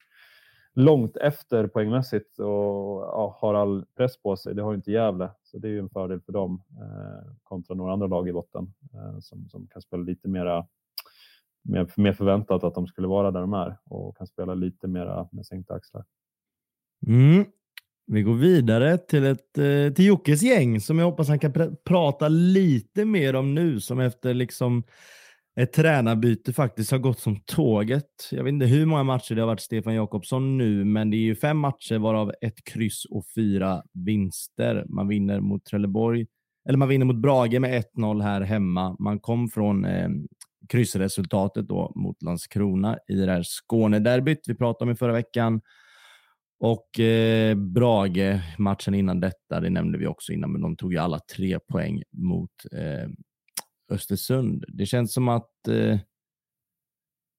långt 0.74 1.18
efter 1.18 1.68
poängmässigt 1.68 2.40
och 2.40 3.02
ja, 3.02 3.38
har 3.42 3.54
all 3.54 3.86
press 3.96 4.22
på 4.22 4.38
sig. 4.38 4.56
Det 4.56 4.62
har 4.62 4.74
inte 4.74 4.92
Gävle, 4.92 5.32
så 5.44 5.58
det 5.58 5.68
är 5.68 5.72
ju 5.72 5.80
en 5.80 5.90
fördel 5.90 6.22
för 6.22 6.34
dem 6.34 6.64
eh, 6.72 7.34
kontra 7.44 7.76
några 7.76 7.94
andra 7.94 8.08
lag 8.08 8.30
i 8.30 8.34
botten 8.34 8.74
eh, 8.94 9.20
som, 9.20 9.50
som 9.50 9.68
kan 9.68 9.82
spela 9.82 10.04
lite 10.04 10.28
mera 10.28 10.68
mer, 11.68 11.88
mer 11.96 12.14
förväntat 12.14 12.64
att 12.64 12.76
de 12.76 12.88
skulle 12.88 13.08
vara 13.08 13.32
där 13.32 13.42
de 13.42 13.54
är 13.54 13.78
och 13.84 14.18
kan 14.18 14.28
spela 14.28 14.54
lite 14.54 14.88
mera 14.88 15.30
med 15.32 15.46
sänkta 15.46 15.74
axlar. 15.74 16.06
Mm. 17.08 17.46
Vi 18.08 18.22
går 18.22 18.34
vidare 18.34 18.98
till, 18.98 19.26
ett, 19.26 19.58
eh, 19.58 19.94
till 19.94 20.06
Jockes 20.06 20.42
gäng 20.42 20.82
som 20.82 21.00
jag 21.00 21.06
hoppas 21.06 21.28
han 21.28 21.40
kan 21.40 21.54
pr 21.54 21.76
prata 21.84 22.28
lite 22.28 23.06
mer 23.06 23.36
om 23.36 23.56
nu 23.56 23.80
som 23.80 24.00
efter 24.00 24.34
liksom 24.34 24.84
ett 25.60 25.74
tränarbyte 25.74 26.54
faktiskt 26.54 26.92
har 26.92 26.98
gått 26.98 27.20
som 27.20 27.40
tåget. 27.46 28.30
Jag 28.32 28.44
vet 28.44 28.52
inte 28.52 28.66
hur 28.66 28.86
många 28.86 29.04
matcher 29.04 29.36
det 29.36 29.42
har 29.42 29.48
varit 29.48 29.62
Stefan 29.62 29.96
Jakobsson 29.96 30.58
nu, 30.58 30.86
men 30.86 31.10
det 31.10 31.18
är 31.18 31.22
ju 31.22 31.36
fem 31.36 31.58
matcher 31.58 31.98
varav 31.98 32.32
ett 32.42 32.64
kryss 32.64 33.06
och 33.06 33.26
fyra 33.36 33.84
vinster. 33.94 34.86
Man 34.90 35.08
vinner 35.08 35.40
mot 35.40 35.66
Trelleborg, 35.66 36.26
eller 36.70 36.78
man 36.78 36.88
vinner 36.88 37.06
mot 37.06 37.16
Brage 37.16 37.60
med 37.60 37.84
1-0 37.98 38.22
här 38.22 38.42
hemma. 38.42 38.96
Man 39.00 39.20
kom 39.20 39.50
från 39.50 39.86
eh, 39.86 40.10
kryssresultatet 40.70 41.68
då 41.68 41.92
mot 41.96 42.22
Landskrona 42.24 42.98
i 43.08 43.16
det 43.16 43.32
här 43.32 43.44
Skånederbyt 43.44 44.42
vi 44.48 44.56
pratade 44.56 44.90
om 44.90 44.94
i 44.94 44.98
förra 44.98 45.14
veckan. 45.14 45.62
Och 46.60 47.00
eh, 47.00 47.56
Brage, 47.56 48.40
matchen 48.58 48.94
innan 48.94 49.20
detta, 49.20 49.60
det 49.60 49.70
nämnde 49.70 49.98
vi 49.98 50.08
också 50.08 50.34
innan, 50.34 50.52
men 50.52 50.62
de 50.62 50.76
tog 50.76 50.94
ju 50.94 51.00
alla 51.00 51.20
tre 51.36 51.60
poäng 51.60 52.04
mot 52.12 52.52
eh, 52.72 53.10
Östersund. 53.92 54.66
Det 54.68 54.86
känns 54.86 55.14
som 55.14 55.28
att, 55.28 55.68
eh, 55.68 56.00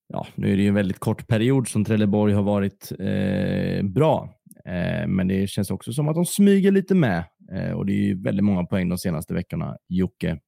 ja, 0.08 0.26
nu 0.34 0.52
är 0.52 0.56
det 0.56 0.62
ju 0.62 0.68
en 0.68 0.74
väldigt 0.74 0.98
kort 0.98 1.28
period 1.28 1.68
som 1.68 1.84
Trelleborg 1.84 2.34
har 2.34 2.42
varit 2.42 2.92
eh, 2.98 3.82
bra, 3.82 4.34
eh, 4.64 5.06
men 5.06 5.28
det 5.28 5.46
känns 5.46 5.70
också 5.70 5.92
som 5.92 6.08
att 6.08 6.14
de 6.14 6.26
smyger 6.26 6.72
lite 6.72 6.94
med 6.94 7.24
eh, 7.52 7.70
och 7.70 7.86
det 7.86 7.92
är 7.92 8.04
ju 8.04 8.22
väldigt 8.22 8.44
många 8.44 8.64
poäng 8.64 8.88
de 8.88 8.98
senaste 8.98 9.34
veckorna. 9.34 9.76
Jocke? 9.88 10.38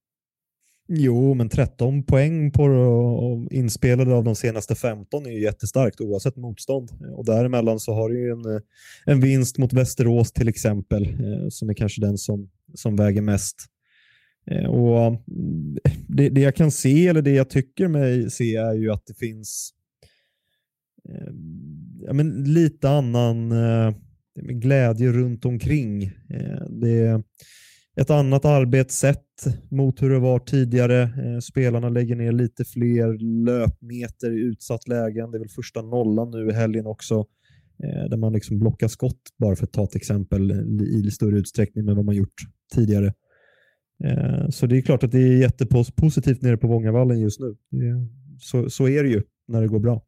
Jo, 0.92 1.34
men 1.34 1.48
13 1.48 2.02
poäng 2.02 2.52
på 2.52 2.62
eh, 2.62 3.58
inspelade 3.58 4.14
av 4.14 4.24
de 4.24 4.34
senaste 4.34 4.74
15 4.74 5.26
är 5.26 5.30
ju 5.30 5.42
jättestarkt 5.42 6.00
oavsett 6.00 6.36
motstånd. 6.36 6.90
Och 7.16 7.24
däremellan 7.24 7.80
så 7.80 7.94
har 7.94 8.08
du 8.08 8.20
ju 8.20 8.30
en, 8.30 8.54
eh, 8.54 8.60
en 9.06 9.20
vinst 9.20 9.58
mot 9.58 9.72
Västerås 9.72 10.32
till 10.32 10.48
exempel, 10.48 11.02
eh, 11.02 11.48
som 11.48 11.70
är 11.70 11.74
kanske 11.74 12.00
den 12.00 12.18
som, 12.18 12.50
som 12.74 12.96
väger 12.96 13.22
mest. 13.22 13.56
Eh, 14.46 14.66
och 14.66 15.06
mm, 15.06 15.76
det, 16.08 16.28
det, 16.28 16.40
jag 16.40 16.56
kan 16.56 16.70
se, 16.70 17.08
eller 17.08 17.22
det 17.22 17.30
jag 17.30 17.50
tycker 17.50 17.88
mig 17.88 18.30
se, 18.30 18.56
är 18.56 18.74
ju 18.74 18.90
att 18.90 19.06
det 19.06 19.14
finns 19.14 19.74
eh, 21.08 21.32
ja, 22.06 22.12
men 22.12 22.44
lite 22.44 22.90
annan 22.90 23.52
eh, 23.52 23.94
glädje 24.34 25.12
runt 25.12 25.44
omkring. 25.44 26.02
Eh, 26.04 26.66
det 26.70 26.90
är 26.90 27.22
ett 28.00 28.10
annat 28.10 28.44
arbetssätt 28.44 29.26
mot 29.70 30.02
hur 30.02 30.10
det 30.10 30.18
var 30.18 30.38
tidigare. 30.38 31.02
Eh, 31.02 31.38
spelarna 31.38 31.88
lägger 31.88 32.16
ner 32.16 32.32
lite 32.32 32.64
fler 32.64 33.18
löpmeter 33.44 34.32
i 34.32 34.40
utsatt 34.40 34.88
lägen. 34.88 35.30
Det 35.30 35.36
är 35.36 35.40
väl 35.40 35.48
första 35.48 35.82
nollan 35.82 36.30
nu 36.30 36.50
i 36.50 36.52
helgen 36.52 36.86
också 36.86 37.26
eh, 37.84 38.08
där 38.10 38.16
man 38.16 38.32
liksom 38.32 38.58
blockar 38.58 38.88
skott, 38.88 39.20
bara 39.38 39.56
för 39.56 39.64
att 39.64 39.72
ta 39.72 39.84
ett 39.84 39.96
exempel, 39.96 40.50
i 41.06 41.10
större 41.10 41.38
utsträckning 41.38 41.88
än 41.88 41.96
vad 41.96 42.04
man 42.04 42.14
gjort 42.14 42.40
tidigare. 42.74 43.14
Eh, 44.04 44.48
så 44.48 44.66
det 44.66 44.78
är 44.78 44.82
klart 44.82 45.04
att 45.04 45.12
det 45.12 45.18
är 45.18 45.40
jättepositivt 45.40 46.42
nere 46.42 46.56
på 46.56 46.68
Vångavallen 46.68 47.20
just 47.20 47.40
nu. 47.40 47.56
Så, 48.38 48.70
så 48.70 48.88
är 48.88 49.02
det 49.02 49.08
ju 49.08 49.22
när 49.48 49.60
det 49.60 49.68
går 49.68 49.78
bra. 49.78 50.02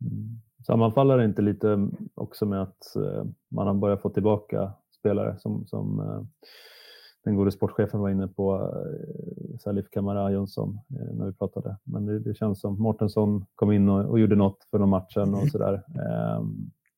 Mm. 0.00 0.40
Sammanfaller 0.66 1.18
det 1.18 1.24
inte 1.24 1.42
lite 1.42 1.88
också 2.14 2.46
med 2.46 2.62
att 2.62 2.96
eh, 2.96 3.24
man 3.50 3.66
har 3.66 3.74
börjat 3.74 4.02
få 4.02 4.10
tillbaka 4.10 4.72
spelare 4.98 5.38
som, 5.38 5.66
som 5.66 6.00
eh, 6.00 6.22
den 7.24 7.36
gode 7.36 7.52
sportchefen 7.52 8.00
var 8.00 8.10
inne 8.10 8.28
på, 8.28 8.74
Salif 9.60 9.90
Kamara 9.90 10.32
Jönsson, 10.32 10.78
när 10.88 11.26
vi 11.26 11.32
pratade. 11.32 11.76
Men 11.84 12.06
det, 12.06 12.18
det 12.18 12.34
känns 12.34 12.60
som 12.60 12.82
Mortensson 12.82 13.44
kom 13.54 13.72
in 13.72 13.88
och, 13.88 14.10
och 14.10 14.20
gjorde 14.20 14.36
något 14.36 14.66
för 14.70 14.78
den 14.78 14.88
matchen 14.88 15.34
och 15.34 15.48
sådär. 15.52 15.82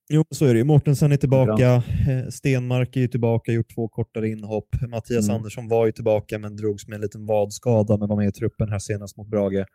Jo, 0.08 0.24
så 0.30 0.46
är 0.46 0.54
det. 0.54 0.64
Mårtensen 0.64 1.12
är 1.12 1.16
tillbaka. 1.16 1.74
Eh, 1.74 2.28
Stenmark 2.30 2.96
är 2.96 3.00
ju 3.00 3.08
tillbaka, 3.08 3.52
gjort 3.52 3.74
två 3.74 3.88
kortare 3.88 4.28
inhopp. 4.28 4.68
Mattias 4.88 5.24
mm. 5.24 5.36
Andersson 5.36 5.68
var 5.68 5.86
ju 5.86 5.92
tillbaka 5.92 6.38
men 6.38 6.56
drogs 6.56 6.88
med 6.88 6.96
en 6.96 7.02
liten 7.02 7.26
vadskada 7.26 7.96
men 7.96 8.08
var 8.08 8.16
med 8.16 8.28
i 8.28 8.32
truppen 8.32 8.68
här 8.68 8.78
senast 8.78 9.16
mot 9.16 9.28
Brage. 9.28 9.66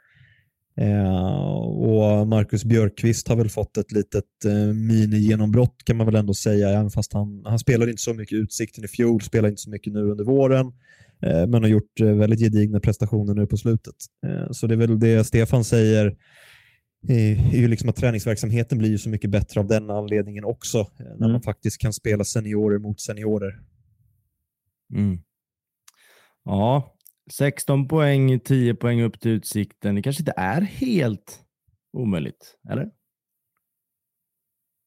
Eh, 0.77 1.59
och 1.65 2.27
Marcus 2.27 2.63
Björkqvist 2.63 3.27
har 3.27 3.35
väl 3.35 3.49
fått 3.49 3.77
ett 3.77 3.91
litet 3.91 4.45
eh, 4.45 4.73
mini-genombrott 4.73 5.75
kan 5.85 5.97
man 5.97 6.05
väl 6.05 6.15
ändå 6.15 6.33
säga, 6.33 6.69
även 6.69 6.89
fast 6.89 7.13
han, 7.13 7.41
han 7.45 7.59
spelade 7.59 7.91
inte 7.91 8.01
så 8.01 8.13
mycket 8.13 8.35
Utsikten 8.35 8.83
i 8.83 8.87
fjol, 8.87 9.21
spelar 9.21 9.49
inte 9.49 9.61
så 9.61 9.69
mycket 9.69 9.93
nu 9.93 9.99
under 9.99 10.23
våren, 10.23 10.65
eh, 11.25 11.47
men 11.47 11.53
har 11.53 11.67
gjort 11.67 11.99
eh, 11.99 12.07
väldigt 12.07 12.39
gedigna 12.39 12.79
prestationer 12.79 13.33
nu 13.33 13.47
på 13.47 13.57
slutet. 13.57 13.95
Eh, 14.25 14.51
så 14.51 14.67
det 14.67 14.73
är 14.73 14.77
väl 14.77 14.99
det 14.99 15.23
Stefan 15.23 15.63
säger, 15.63 16.15
är 17.07 17.55
ju 17.55 17.67
liksom 17.67 17.89
att 17.89 17.95
träningsverksamheten 17.95 18.77
blir 18.77 18.89
ju 18.89 18.97
så 18.97 19.09
mycket 19.09 19.29
bättre 19.29 19.59
av 19.59 19.67
den 19.67 19.89
anledningen 19.89 20.45
också, 20.45 20.79
eh, 20.79 20.87
när 20.99 21.15
mm. 21.15 21.31
man 21.31 21.41
faktiskt 21.41 21.77
kan 21.77 21.93
spela 21.93 22.23
seniorer 22.23 22.79
mot 22.79 23.01
seniorer. 23.01 23.59
Mm. 24.93 25.19
Ja, 26.43 26.95
16 27.31 27.87
poäng, 27.87 28.39
10 28.39 28.75
poäng 28.75 29.01
upp 29.01 29.19
till 29.19 29.31
Utsikten. 29.31 29.95
Det 29.95 30.01
kanske 30.01 30.21
inte 30.21 30.33
är 30.37 30.61
helt 30.61 31.39
omöjligt, 31.93 32.57
eller? 32.69 32.89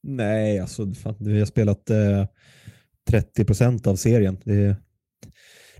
Nej, 0.03 0.59
alltså 0.59 0.93
vi 1.19 1.39
har 1.39 1.47
spelat 1.47 1.91
eh, 1.91 2.27
30 3.11 3.45
procent 3.45 3.87
av 3.87 3.97
serien. 3.97 4.39
Det, 4.45 4.77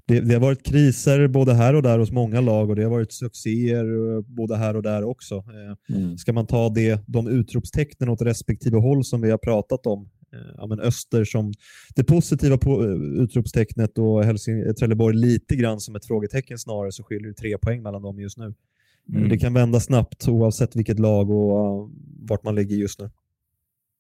det, 0.07 0.21
det, 0.21 0.35
har 0.35 0.41
varit 0.41 0.63
kriser 0.63 1.29
både 1.29 1.55
här 1.55 1.75
och 1.75 1.83
där 1.83 1.99
hos 1.99 2.13
många 2.13 2.41
lag 2.41 2.71
och 2.71 2.77
det 2.77 2.83
har 2.83 2.91
varit 2.91 3.13
succéer 3.13 4.15
eh, 4.17 4.21
både 4.21 4.57
här 4.57 4.77
och 4.77 4.83
där 4.83 5.05
också. 5.05 5.35
Eh, 5.35 5.97
mm. 5.97 6.19
Ska 6.19 6.33
man 6.33 6.47
ta 6.47 6.69
det, 6.69 7.01
de 7.07 7.29
utropstecknen 7.29 8.09
åt 8.09 8.23
respektive 8.23 8.79
håll 8.79 9.05
som 9.05 9.21
vi 9.21 9.31
har 9.31 9.39
pratat 9.39 9.87
om, 9.87 10.11
eh, 10.33 10.55
ja, 10.57 10.67
men 10.67 10.81
Öster 10.81 11.25
som 11.25 11.53
det 11.97 12.05
positiva 12.05 12.59
på, 12.59 12.85
utropstecknet 13.23 13.99
och 13.99 14.25
Helsing, 14.25 14.75
Trelleborg 14.75 15.17
lite 15.17 15.57
grann 15.57 15.81
som 15.81 15.97
ett 15.97 16.07
frågetecken 16.07 16.59
snarare 16.59 16.93
så 16.93 17.03
skiljer 17.03 17.29
det 17.29 17.35
tre 17.35 17.59
poäng 17.59 17.83
mellan 17.83 18.03
dem 18.03 18.21
just 18.21 18.39
nu. 18.39 18.55
Mm. 19.09 19.29
Det 19.29 19.39
kan 19.39 19.55
vända 19.55 19.81
snabbt 19.81 20.29
oavsett 20.29 20.77
vilket 20.77 20.99
lag 20.99 21.31
och 21.31 21.91
vart 22.29 22.45
man 22.45 22.55
ligger 22.55 22.77
just 22.77 23.01
nu. 23.01 23.11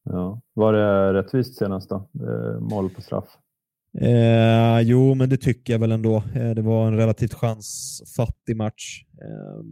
Ja. 0.04 0.40
Var 0.54 0.72
det 0.72 1.12
rättvist 1.14 1.58
senast 1.58 1.90
då? 1.90 2.08
Mål 2.60 2.90
på 2.90 3.02
straff? 3.02 3.38
Eh, 4.00 4.80
jo, 4.80 5.14
men 5.14 5.28
det 5.28 5.36
tycker 5.36 5.72
jag 5.72 5.80
väl 5.80 5.92
ändå. 5.92 6.16
Eh, 6.34 6.50
det 6.50 6.62
var 6.62 6.86
en 6.86 6.96
relativt 6.96 7.34
chansfattig 7.34 8.56
match. 8.56 9.04
Eh, 9.22 9.64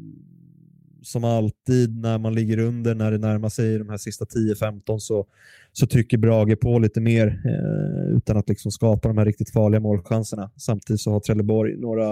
som 1.02 1.24
alltid 1.24 1.98
när 1.98 2.18
man 2.18 2.34
ligger 2.34 2.58
under, 2.58 2.94
när 2.94 3.10
det 3.10 3.18
närmar 3.18 3.48
sig 3.48 3.78
de 3.78 3.88
här 3.88 3.96
sista 3.96 4.24
10-15 4.24 4.98
så, 4.98 5.26
så 5.72 5.86
trycker 5.86 6.18
Brage 6.18 6.60
på 6.60 6.78
lite 6.78 7.00
mer 7.00 7.42
eh, 7.44 8.16
utan 8.16 8.36
att 8.36 8.48
liksom 8.48 8.72
skapa 8.72 9.08
de 9.08 9.18
här 9.18 9.24
riktigt 9.24 9.50
farliga 9.50 9.80
målchanserna. 9.80 10.50
Samtidigt 10.56 11.00
så 11.00 11.10
har 11.10 11.20
Trelleborg 11.20 11.76
några, 11.76 12.06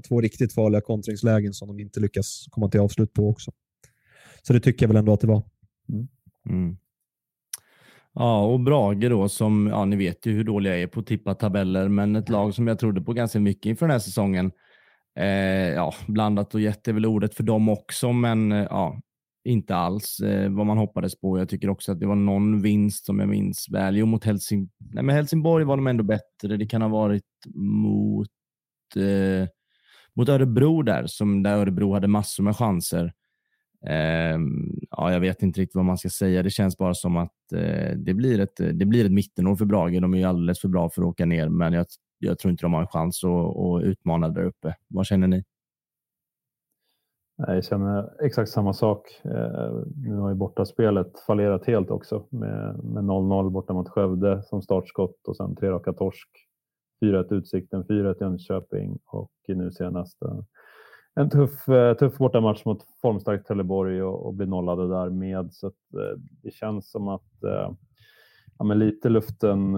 två 0.00 0.20
riktigt 0.20 0.52
farliga 0.52 0.80
kontringslägen 0.80 1.54
som 1.54 1.68
de 1.68 1.80
inte 1.80 2.00
lyckas 2.00 2.46
komma 2.50 2.68
till 2.68 2.80
avslut 2.80 3.12
på 3.12 3.28
också. 3.28 3.52
Så 4.42 4.52
det 4.52 4.60
tycker 4.60 4.84
jag 4.84 4.88
väl 4.88 4.96
ändå 4.96 5.12
att 5.12 5.20
det 5.20 5.26
var. 5.26 5.42
Mm. 5.88 6.08
Mm. 6.50 6.76
Ja, 8.18 8.44
och 8.44 8.60
Brage 8.60 9.10
då 9.10 9.28
som, 9.28 9.66
ja 9.66 9.84
ni 9.84 9.96
vet 9.96 10.26
ju 10.26 10.32
hur 10.32 10.44
dåliga 10.44 10.72
jag 10.72 10.82
är 10.82 10.86
på 10.86 11.00
att 11.00 11.06
tippa 11.06 11.34
tabeller, 11.34 11.88
men 11.88 12.16
ett 12.16 12.28
lag 12.28 12.54
som 12.54 12.66
jag 12.66 12.78
trodde 12.78 13.00
på 13.00 13.12
ganska 13.12 13.40
mycket 13.40 13.66
inför 13.66 13.86
den 13.86 13.92
här 13.92 13.98
säsongen. 13.98 14.52
Eh, 15.18 15.74
ja, 15.74 15.94
blandat 16.06 16.54
och 16.54 16.60
jätte 16.60 16.90
är 16.90 16.92
väl 16.92 17.06
ordet 17.06 17.34
för 17.34 17.42
dem 17.42 17.68
också, 17.68 18.12
men 18.12 18.52
eh, 18.52 18.66
ja, 18.70 19.00
inte 19.44 19.76
alls 19.76 20.20
eh, 20.20 20.50
vad 20.50 20.66
man 20.66 20.78
hoppades 20.78 21.20
på. 21.20 21.38
Jag 21.38 21.48
tycker 21.48 21.70
också 21.70 21.92
att 21.92 22.00
det 22.00 22.06
var 22.06 22.14
någon 22.14 22.62
vinst 22.62 23.06
som 23.06 23.20
jag 23.20 23.28
minns 23.28 23.66
väl. 23.70 23.96
Jo, 23.96 24.06
mot 24.06 24.24
Helsing... 24.24 24.70
Nej, 24.78 25.04
men 25.04 25.16
Helsingborg 25.16 25.64
var 25.64 25.76
de 25.76 25.86
ändå 25.86 26.04
bättre. 26.04 26.56
Det 26.56 26.66
kan 26.66 26.82
ha 26.82 26.88
varit 26.88 27.24
mot, 27.54 28.28
eh, 28.96 29.48
mot 30.14 30.28
Örebro 30.28 30.82
där, 30.82 31.06
som 31.06 31.42
där 31.42 31.56
Örebro 31.56 31.92
hade 31.94 32.08
massor 32.08 32.42
med 32.42 32.56
chanser. 32.56 33.12
Eh, 33.88 34.38
ja, 34.96 35.12
jag 35.12 35.20
vet 35.20 35.42
inte 35.42 35.60
riktigt 35.60 35.76
vad 35.76 35.84
man 35.84 35.98
ska 35.98 36.08
säga. 36.08 36.42
Det 36.42 36.50
känns 36.50 36.78
bara 36.78 36.94
som 36.94 37.16
att 37.16 37.52
eh, 37.52 37.96
det, 37.96 38.14
blir 38.14 38.40
ett, 38.40 38.60
eh, 38.60 38.66
det 38.66 38.86
blir 38.86 39.04
ett 39.04 39.12
mittenår 39.12 39.56
för 39.56 39.64
Brage. 39.64 40.00
De 40.00 40.14
är 40.14 40.18
ju 40.18 40.24
alldeles 40.24 40.60
för 40.60 40.68
bra 40.68 40.90
för 40.90 41.02
att 41.02 41.08
åka 41.08 41.26
ner, 41.26 41.48
men 41.48 41.72
jag, 41.72 41.86
jag 42.18 42.38
tror 42.38 42.50
inte 42.50 42.64
de 42.64 42.72
har 42.72 42.80
en 42.80 42.88
chans 42.88 43.24
att, 43.24 43.56
att 43.56 43.82
utmana 43.82 44.28
där 44.28 44.44
uppe. 44.44 44.74
Vad 44.88 45.06
känner 45.06 45.26
ni? 45.26 45.44
Jag 47.36 47.64
känner 47.64 48.24
exakt 48.24 48.50
samma 48.50 48.72
sak. 48.72 49.20
Eh, 49.24 49.72
nu 49.96 50.16
har 50.16 50.28
ju 50.28 50.34
bortaspelet 50.34 51.20
fallerat 51.26 51.66
helt 51.66 51.90
också 51.90 52.26
med 52.30 52.76
0-0 52.76 53.50
borta 53.50 53.72
mot 53.72 53.88
Skövde 53.88 54.42
som 54.42 54.62
startskott 54.62 55.28
och 55.28 55.36
sen 55.36 55.56
tre 55.56 55.70
raka 55.70 55.92
torsk. 55.92 56.28
4-1 57.04 57.34
Utsikten, 57.34 57.84
4-1 57.84 58.16
Jönköping 58.20 58.98
och 59.06 59.32
nu 59.48 59.70
senast 59.72 60.18
en 61.20 61.30
tuff, 61.30 61.68
eh, 61.68 61.94
tuff 61.94 62.18
bortamatch 62.18 62.64
mot 62.64 62.86
formstarkt 63.02 63.46
Trelleborg 63.46 64.02
och, 64.02 64.26
och 64.26 64.34
bli 64.34 64.46
nollade 64.46 64.88
där 64.88 65.10
med. 65.10 65.52
Så 65.52 65.66
att, 65.66 65.94
eh, 65.94 66.20
det 66.42 66.50
känns 66.50 66.90
som 66.90 67.08
att 67.08 67.42
eh, 67.44 67.72
ja, 68.58 68.64
men 68.64 68.78
lite 68.78 69.08
luften, 69.08 69.72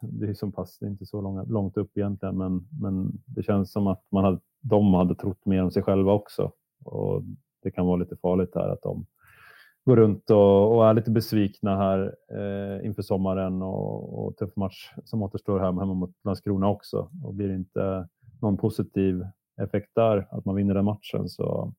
det 0.00 0.26
är 0.26 0.34
som 0.34 0.52
pass, 0.52 0.78
det 0.78 0.86
är 0.86 0.90
inte 0.90 1.06
så 1.06 1.20
långa, 1.20 1.42
långt 1.42 1.76
upp 1.76 1.96
egentligen, 1.96 2.38
men, 2.38 2.68
men 2.82 3.12
det 3.26 3.42
känns 3.42 3.72
som 3.72 3.86
att 3.86 4.02
man 4.10 4.24
hade, 4.24 4.40
de 4.60 4.94
hade 4.94 5.14
trott 5.14 5.46
mer 5.46 5.62
om 5.62 5.70
sig 5.70 5.82
själva 5.82 6.12
också 6.12 6.52
och 6.84 7.22
det 7.62 7.70
kan 7.70 7.86
vara 7.86 7.96
lite 7.96 8.16
farligt 8.16 8.54
här 8.54 8.68
att 8.68 8.82
de 8.82 9.06
går 9.84 9.96
runt 9.96 10.30
och, 10.30 10.76
och 10.76 10.88
är 10.88 10.94
lite 10.94 11.10
besvikna 11.10 11.76
här 11.76 12.14
eh, 12.30 12.86
inför 12.86 13.02
sommaren 13.02 13.62
och, 13.62 14.24
och 14.24 14.36
tuff 14.36 14.56
match 14.56 14.92
som 15.04 15.22
återstår 15.22 15.58
här 15.58 15.66
hemma 15.66 15.84
mot 15.84 16.14
Landskrona 16.24 16.68
också. 16.68 17.10
Och 17.24 17.34
blir 17.34 17.48
det 17.48 17.54
inte 17.54 18.08
någon 18.40 18.56
positiv 18.56 19.24
effekt 19.62 19.90
där, 19.94 20.28
att 20.30 20.44
man 20.44 20.54
vinner 20.54 20.74
den 20.74 20.84
matchen, 20.84 21.28
så 21.28 21.74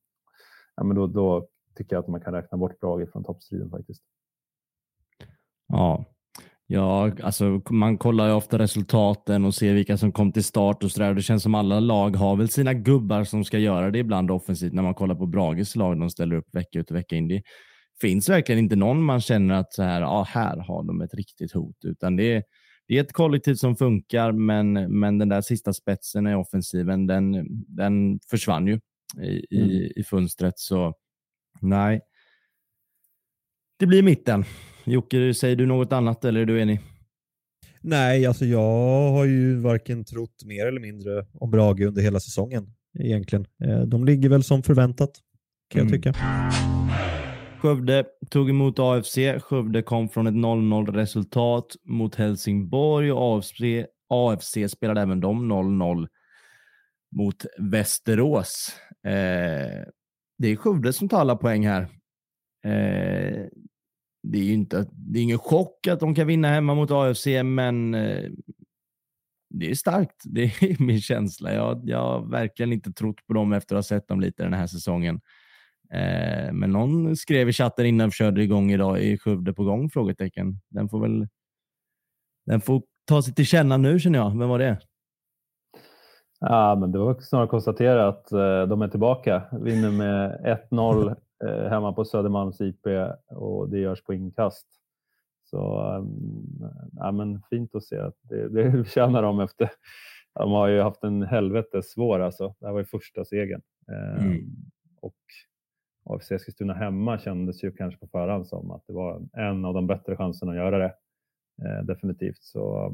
ja, 0.76 0.84
men 0.84 0.96
då, 0.96 1.08
då 1.08 1.48
tycker 1.76 1.96
jag 1.96 2.04
att 2.04 2.08
man 2.08 2.22
kan 2.22 2.34
räkna 2.34 2.58
bort 2.58 2.80
Brage 2.80 3.12
från 3.12 3.24
toppstriden 3.24 3.70
faktiskt. 3.70 4.04
Ja, 5.68 6.06
Ja, 6.68 7.12
alltså 7.24 7.62
man 7.70 7.98
kollar 7.98 8.28
ju 8.28 8.34
ofta 8.34 8.60
resultaten 8.60 9.46
och 9.46 9.56
ser 9.56 9.74
vilka 9.74 9.98
som 9.98 10.12
kom 10.12 10.32
till 10.32 10.44
start 10.44 10.84
och 10.84 10.92
sådär. 10.92 11.14
Det 11.14 11.22
känns 11.22 11.44
som 11.44 11.56
alla 11.56 11.80
lag 11.80 12.16
har 12.16 12.36
väl 12.36 12.50
sina 12.50 12.74
gubbar 12.74 13.24
som 13.24 13.44
ska 13.44 13.60
göra 13.60 13.92
det 13.92 14.00
ibland 14.00 14.32
offensivt 14.32 14.74
när 14.74 14.84
man 14.84 14.94
kollar 14.94 15.16
på 15.16 15.26
Brages 15.26 15.76
lag. 15.76 16.00
De 16.00 16.10
ställer 16.10 16.36
upp 16.36 16.56
vecka 16.56 16.80
ut 16.80 16.92
och 16.92 16.96
vecka 16.96 17.16
in. 17.16 17.28
Det 17.28 17.42
finns 18.02 18.30
verkligen 18.30 18.60
inte 18.60 18.76
någon 18.76 19.04
man 19.04 19.22
känner 19.22 19.56
att 19.56 19.74
så 19.74 19.84
här, 19.84 20.02
ja, 20.02 20.26
här 20.30 20.58
har 20.58 20.84
de 20.84 21.02
ett 21.02 21.14
riktigt 21.14 21.54
hot, 21.54 21.78
utan 21.86 22.16
det 22.16 22.34
är, 22.34 22.44
det 22.88 22.98
är 22.98 23.02
ett 23.02 23.14
kollektiv 23.14 23.56
som 23.56 23.76
funkar, 23.76 24.32
men, 24.32 24.74
men 25.00 25.18
den 25.18 25.30
där 25.30 25.42
sista 25.42 25.74
spetsen 25.74 26.28
i 26.28 26.36
offensiven, 26.36 27.08
den, 27.08 27.46
den 27.68 28.20
försvann 28.30 28.68
ju 28.68 28.80
i, 29.22 29.56
mm. 29.56 29.70
i, 29.70 29.94
i 29.96 30.04
fönstret. 30.04 30.60
Så 30.60 30.94
nej, 31.62 32.02
det 33.80 33.86
blir 33.86 34.04
mitten. 34.04 34.44
Jocke, 34.84 35.34
säger 35.34 35.56
du 35.56 35.66
något 35.66 35.94
annat 35.94 36.26
eller 36.26 36.42
är 36.42 36.46
du 36.46 36.62
enig? 36.62 36.80
Nej, 37.82 38.26
alltså 38.26 38.46
jag 38.46 39.12
har 39.12 39.26
ju 39.26 39.56
varken 39.56 40.06
trott 40.06 40.44
mer 40.46 40.66
eller 40.66 40.82
mindre 40.82 41.26
om 41.34 41.52
Brage 41.52 41.82
under 41.82 42.02
hela 42.02 42.20
säsongen 42.20 42.74
egentligen. 43.00 43.46
Eh, 43.64 43.82
de 43.82 44.06
ligger 44.06 44.30
väl 44.30 44.44
som 44.44 44.64
förväntat 44.64 45.12
kan 45.70 45.82
mm. 45.82 45.94
jag 45.94 46.04
tycka. 46.04 46.75
Skövde 47.66 48.06
tog 48.30 48.50
emot 48.50 48.80
AFC. 48.80 49.18
Skövde 49.42 49.82
kom 49.82 50.10
från 50.10 50.28
ett 50.28 50.34
0-0 50.34 50.92
resultat 50.92 51.76
mot 51.84 52.16
Helsingborg 52.16 53.12
och 53.12 53.38
AFC, 53.38 53.62
AFC 54.10 54.58
spelade 54.70 55.02
även 55.02 55.20
de 55.20 55.52
0-0 55.52 56.08
mot 57.16 57.46
Västerås. 57.58 58.80
Eh, 59.04 59.84
det 60.38 60.48
är 60.48 60.56
Skövde 60.56 60.94
som 60.94 61.10
tar 61.10 61.20
alla 61.20 61.36
poäng 61.36 61.68
här. 61.68 61.82
Eh, 62.66 63.46
det 64.24 64.38
är 64.38 64.44
ju 64.44 64.54
inte, 64.54 64.88
det 64.92 65.20
är 65.20 65.24
ingen 65.24 65.40
chock 65.40 65.88
att 65.88 66.00
de 66.00 66.16
kan 66.16 66.28
vinna 66.28 66.48
hemma 66.48 66.76
mot 66.76 66.92
AFC, 66.92 67.28
men 67.44 67.94
eh, 67.94 68.32
det 69.50 69.70
är 69.70 69.76
starkt. 69.76 70.22
Det 70.26 70.44
är 70.44 70.84
min 70.84 71.02
känsla. 71.02 71.54
Jag, 71.54 71.82
jag 71.86 71.98
har 71.98 72.32
verkligen 72.32 72.74
inte 72.74 72.92
trott 72.92 73.28
på 73.28 73.34
dem 73.34 73.54
efter 73.54 73.76
att 73.76 73.78
ha 73.78 73.84
sett 73.84 74.08
dem 74.08 74.22
lite 74.22 74.44
den 74.44 74.54
här 74.54 74.68
säsongen. 74.68 75.22
Eh, 75.94 76.54
men 76.54 76.72
någon 76.72 77.16
skrev 77.16 77.50
i 77.50 77.54
chatten 77.54 77.86
innan 77.86 78.08
vi 78.08 78.12
körde 78.12 78.44
igång 78.44 78.72
idag, 78.72 79.00
i 79.00 79.18
Skövde 79.18 79.54
på 79.54 79.64
gång? 79.64 79.90
Frågetecken. 79.90 80.60
Den 80.70 80.90
får 80.90 81.00
väl 81.00 81.28
den 82.46 82.62
får 82.62 82.82
ta 83.06 83.22
sig 83.22 83.34
till 83.34 83.46
känna 83.46 83.78
nu 83.78 84.00
känner 84.00 84.20
jag. 84.20 84.40
Vem 84.40 84.50
var 84.50 84.60
det? 84.60 84.80
Ja, 86.40 86.76
men 86.80 86.92
det 86.92 87.00
var 87.00 87.20
snarare 87.20 87.48
konstatera 87.48 88.08
att 88.08 88.30
uh, 88.34 88.68
de 88.68 88.82
är 88.82 88.88
tillbaka. 88.88 89.44
Vinner 89.52 89.92
med 89.92 90.42
1-0 90.72 91.16
eh, 91.46 91.70
hemma 91.70 91.94
på 91.94 92.06
Södermalms 92.06 92.62
IP 92.62 92.88
och 93.28 93.70
det 93.70 93.80
görs 93.80 94.04
på 94.04 94.14
inkast. 94.14 94.68
Så 95.44 95.92
um, 95.98 96.72
ja, 96.96 97.12
men 97.12 97.42
fint 97.50 97.76
att 97.76 97.84
se 97.84 97.98
att 97.98 98.16
det, 98.22 98.50
det 98.50 98.90
tjänar 98.90 99.22
de 99.22 99.40
efter. 99.40 99.70
De 100.34 100.52
har 100.52 100.68
ju 100.68 100.82
haft 100.82 101.04
en 101.04 101.24
helvetes 101.24 101.92
svår 101.92 102.20
alltså. 102.20 102.56
Det 102.60 102.66
här 102.66 102.74
var 102.74 102.80
ju 102.80 102.86
första 102.86 103.26
segern. 103.26 103.62
Eh, 103.92 104.26
mm. 104.26 104.46
Och 105.02 105.16
AFC 106.06 106.32
Eskilstuna 106.32 106.74
hemma 106.74 107.20
kändes 107.20 107.64
ju 107.64 107.72
kanske 107.72 108.00
på 108.00 108.08
förhand 108.08 108.48
som 108.48 108.72
att 108.72 108.84
det 108.88 108.94
var 108.94 109.22
en 109.34 109.66
av 109.66 109.74
de 109.74 109.88
bättre 109.88 110.16
chanserna 110.16 110.52
att 110.52 110.58
göra 110.58 110.78
det. 110.78 110.94
Eh, 111.62 111.86
definitivt. 111.86 112.44
Så 112.44 112.94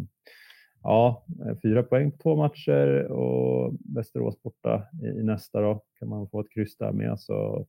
ja, 0.84 1.26
fyra 1.64 1.84
poäng 1.84 2.12
på 2.12 2.18
två 2.18 2.36
matcher 2.36 3.12
och 3.12 3.74
Västerås 3.95 4.41
borta 4.41 4.88
i, 5.03 5.05
i 5.05 5.24
nästa 5.24 5.62
då. 5.62 5.84
Kan 5.99 6.09
man 6.09 6.30
få 6.30 6.39
ett 6.39 6.51
kryss 6.51 6.78
där 6.78 6.91
med 6.91 7.20
så 7.20 7.68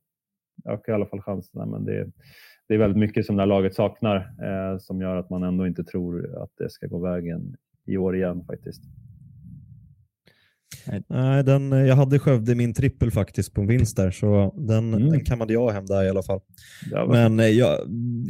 ökar 0.65 0.93
i 0.93 0.95
alla 0.95 1.07
fall 1.07 1.21
chanserna. 1.21 1.67
Men 1.67 1.85
det, 1.85 2.11
det 2.69 2.75
är 2.75 2.79
väldigt 2.79 3.01
mycket 3.01 3.27
som 3.27 3.37
det 3.37 3.43
här 3.43 3.47
laget 3.47 3.75
saknar 3.75 4.17
eh, 4.17 4.79
som 4.79 5.01
gör 5.01 5.17
att 5.17 5.31
man 5.31 5.43
ändå 5.43 5.67
inte 5.67 5.85
tror 5.85 6.43
att 6.43 6.51
det 6.59 6.71
ska 6.71 6.87
gå 6.87 6.99
vägen 6.99 7.57
i 7.87 7.97
år 7.97 8.17
igen 8.17 8.45
faktiskt. 8.45 8.83
Nej, 11.09 11.45
den, 11.45 11.73
jag 11.73 11.97
hade 11.97 12.19
Skövde 12.19 12.55
min 12.55 12.75
trippel 12.75 13.11
faktiskt 13.11 13.55
på 13.55 13.61
en 13.61 13.67
vinst 13.67 13.97
där, 13.97 14.11
så 14.11 14.55
den, 14.57 14.95
mm. 14.95 15.11
den 15.11 15.25
kammade 15.25 15.53
jag 15.53 15.71
hem 15.71 15.87
där 15.87 16.05
i 16.05 16.09
alla 16.09 16.23
fall. 16.23 16.41
Men 17.09 17.41
eh, 17.41 17.47
jag, 17.47 17.79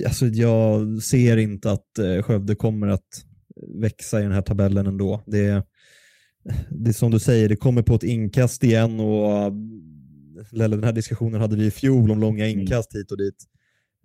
alltså, 0.06 0.26
jag 0.26 1.02
ser 1.02 1.36
inte 1.36 1.70
att 1.70 1.98
eh, 1.98 2.22
Skövde 2.22 2.54
kommer 2.54 2.88
att 2.88 3.24
växa 3.80 4.20
i 4.20 4.22
den 4.22 4.32
här 4.32 4.42
tabellen 4.42 4.86
ändå. 4.86 5.22
Det, 5.26 5.66
det 6.70 6.90
är 6.90 6.92
som 6.92 7.10
du 7.10 7.18
säger, 7.18 7.48
det 7.48 7.56
kommer 7.56 7.82
på 7.82 7.94
ett 7.94 8.02
inkast 8.02 8.64
igen 8.64 9.00
och 9.00 9.52
eller 10.52 10.76
den 10.76 10.84
här 10.84 10.92
diskussionen 10.92 11.40
hade 11.40 11.56
vi 11.56 11.66
i 11.66 11.70
fjol 11.70 12.10
om 12.10 12.20
långa 12.20 12.46
mm. 12.46 12.60
inkast 12.60 12.94
hit 12.94 13.10
och 13.10 13.18
dit. 13.18 13.44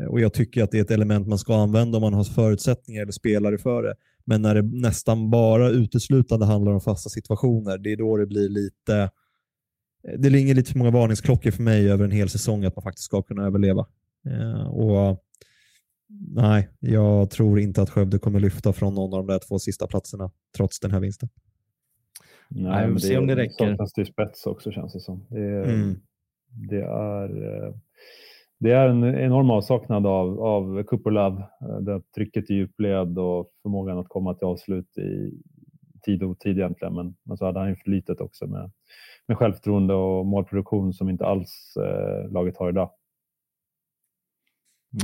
Och 0.10 0.20
Jag 0.20 0.34
tycker 0.34 0.64
att 0.64 0.72
det 0.72 0.78
är 0.78 0.82
ett 0.82 0.91
element 0.91 1.28
man 1.28 1.38
ska 1.38 1.56
använda 1.56 1.98
om 1.98 2.02
man 2.02 2.14
har 2.14 2.24
förutsättningar 2.24 3.02
eller 3.02 3.12
spelare 3.12 3.58
för 3.58 3.84
det. 3.84 3.95
Men 4.28 4.41
när 4.41 4.55
det 4.55 4.61
nästan 4.61 5.30
bara 5.30 5.69
uteslutande 5.69 6.45
handlar 6.45 6.71
om 6.71 6.82
fasta 6.82 7.09
situationer, 7.09 7.78
det 7.78 7.91
är 7.91 7.97
då 7.97 8.17
det 8.17 8.25
blir 8.25 8.49
lite... 8.49 9.11
Det 10.17 10.30
ringer 10.30 10.55
lite 10.55 10.71
för 10.71 10.80
många 10.80 10.91
varningsklockor 10.91 11.51
för 11.51 11.63
mig 11.63 11.91
över 11.91 12.05
en 12.05 12.11
hel 12.11 12.30
säsong 12.30 12.65
att 12.65 12.75
man 12.75 12.84
faktiskt 12.84 13.05
ska 13.05 13.21
kunna 13.21 13.45
överleva. 13.45 13.86
Eh, 14.25 14.67
och 14.67 15.23
Nej, 16.36 16.69
jag 16.80 17.30
tror 17.30 17.59
inte 17.59 17.82
att 17.82 17.89
Skövde 17.89 18.19
kommer 18.19 18.39
lyfta 18.39 18.73
från 18.73 18.95
någon 18.95 19.13
av 19.13 19.28
de 19.28 19.34
där 19.34 19.39
två 19.39 19.59
sista 19.59 19.88
platserna 19.88 20.32
trots 20.57 20.80
den 20.80 20.91
här 20.91 20.99
vinsten. 20.99 21.30
Nej, 22.49 22.88
vi 22.88 22.93
får 22.93 22.99
se 22.99 23.17
om 23.17 23.28
det 23.28 23.36
räcker. 23.36 23.65
Det 23.65 23.71
saknas 23.71 23.93
det 23.93 24.05
spets 24.05 24.45
också 24.45 24.71
känns 24.71 24.93
det 24.93 24.99
som. 24.99 25.25
Det 25.30 25.39
är, 25.39 25.63
mm 25.63 25.95
det 26.49 26.84
är, 26.84 27.63
eh, 27.65 27.73
det 28.60 28.72
är 28.72 28.89
en 28.89 29.03
enorm 29.03 29.51
avsaknad 29.51 30.05
av, 30.05 30.39
av 30.39 30.84
Kupolav. 30.84 31.43
Eh, 31.62 31.78
det 31.80 32.01
trycket 32.16 32.49
i 32.49 32.53
djupled 32.53 33.20
och 33.20 33.51
förmågan 33.62 33.97
att 33.97 34.10
komma 34.10 34.34
till 34.34 34.47
avslut 34.47 34.97
i 34.97 35.41
tid 36.05 36.24
och 36.24 36.39
tid 36.39 36.58
egentligen. 36.58 36.93
Men, 36.93 37.16
men 37.24 37.38
så 37.38 37.45
hade 37.45 37.60
han 37.60 37.70
ju 37.70 37.76
flytet 37.76 38.22
också 38.22 38.47
med, 38.47 38.72
med 39.28 39.38
självförtroende 39.38 39.93
och 39.93 40.26
målproduktion 40.26 40.93
som 40.93 41.10
inte 41.10 41.26
alls 41.26 41.74
eh, 41.78 42.32
laget 42.32 42.58
har 42.58 42.70
idag. 42.70 42.91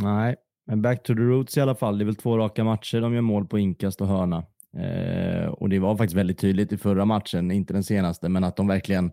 Nej, 0.02 0.36
men 0.66 0.82
back 0.82 1.04
to 1.04 1.14
the 1.14 1.22
roots 1.22 1.58
i 1.58 1.62
alla 1.62 1.76
fall. 1.76 1.98
Det 1.98 2.04
är 2.04 2.06
väl 2.06 2.16
två 2.16 2.38
raka 2.38 2.64
matcher 2.64 3.02
de 3.02 3.14
gör 3.14 3.22
mål 3.22 3.48
på 3.48 3.60
inkast 3.60 4.02
och 4.02 4.08
hörna. 4.08 4.46
Eh, 4.78 5.48
och 5.48 5.70
det 5.70 5.80
var 5.80 5.98
faktiskt 5.98 6.18
väldigt 6.18 6.40
tydligt 6.40 6.72
i 6.72 6.78
förra 6.78 7.06
matchen, 7.06 7.52
inte 7.52 7.74
den 7.74 7.84
senaste, 7.84 8.30
men 8.30 8.44
att 8.44 8.56
de 8.56 8.68
verkligen 8.68 9.12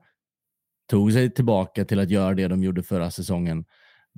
tog 0.91 1.13
sig 1.13 1.31
tillbaka 1.31 1.85
till 1.85 2.01
att 2.01 2.11
göra 2.11 2.35
det 2.35 2.49
de 2.49 2.63
gjorde 2.63 2.83
förra 2.83 3.11
säsongen. 3.11 3.65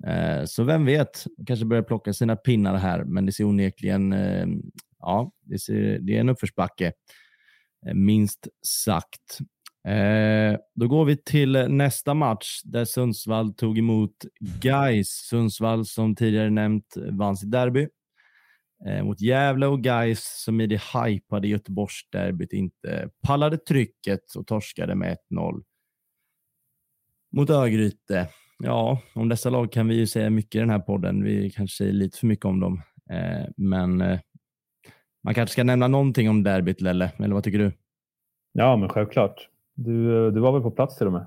Eh, 0.07 0.45
så 0.45 0.65
vem 0.65 0.85
vet, 0.85 1.25
kanske 1.47 1.67
börjar 1.67 1.83
plocka 1.83 2.13
sina 2.13 2.37
pinnar 2.37 2.77
här, 2.77 3.05
men 3.05 3.27
det 3.27 3.33
ser 3.33 3.45
onekligen, 3.45 4.13
eh, 4.13 4.47
ja, 4.99 5.33
det, 5.41 5.59
ser, 5.59 5.99
det 5.99 6.17
är 6.17 6.21
en 6.21 6.29
uppförsbacke, 6.29 6.93
eh, 7.87 7.95
minst 7.95 8.49
sagt. 8.67 9.39
Då 10.75 10.89
går 10.89 11.05
vi 11.05 11.17
till 11.17 11.53
nästa 11.69 12.15
match 12.15 12.61
där 12.65 12.85
Sundsvall 12.85 13.55
tog 13.55 13.79
emot 13.79 14.13
Gais. 14.63 15.09
Sundsvall 15.09 15.87
som 15.87 16.17
tidigare 16.17 16.51
nämnt 16.51 16.97
vann 17.11 17.37
sitt 17.37 17.51
derby 17.51 17.89
mot 19.03 19.21
Gävle 19.21 19.67
och 19.67 19.83
Gais 19.83 20.43
som 20.45 20.61
i 20.61 20.67
det 20.67 20.83
hypade 20.95 21.49
Göteborgsderbyt 21.49 22.53
inte 22.53 23.11
pallade 23.23 23.59
trycket 23.59 24.35
och 24.37 24.47
torskade 24.47 24.95
med 24.95 25.17
1-0 25.31 25.63
mot 27.33 27.51
Örgryte. 27.51 28.29
Ja, 28.65 29.01
om 29.15 29.29
dessa 29.29 29.51
lag 29.51 29.73
kan 29.73 29.89
vi 29.89 29.95
ju 29.95 30.07
säga 30.07 30.31
mycket 30.31 30.55
i 30.55 30.59
den 30.59 30.71
här 30.71 30.79
podden. 30.79 31.25
Vi 31.25 31.51
kanske 31.51 31.77
säger 31.77 31.93
lite 31.93 32.19
för 32.19 32.27
mycket 32.27 32.45
om 32.45 32.61
dem, 32.61 32.83
eh, 33.11 33.49
men 33.57 34.01
eh, 34.01 34.19
man 35.25 35.35
kanske 35.35 35.53
ska 35.53 35.65
nämna 35.65 35.89
någonting 35.89 36.31
om 36.31 36.43
derbyt, 36.43 36.81
Lelle, 36.81 37.13
eller 37.19 37.35
vad 37.35 37.45
tycker 37.45 37.59
du? 37.59 37.73
Ja, 38.53 38.77
men 38.77 38.89
självklart. 38.89 39.49
Du, 39.75 40.31
du 40.31 40.41
var 40.41 40.53
väl 40.53 40.63
på 40.63 40.71
plats 40.71 40.99
till 40.99 41.07
och 41.07 41.13
med? 41.13 41.27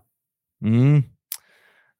Mm. 0.66 1.04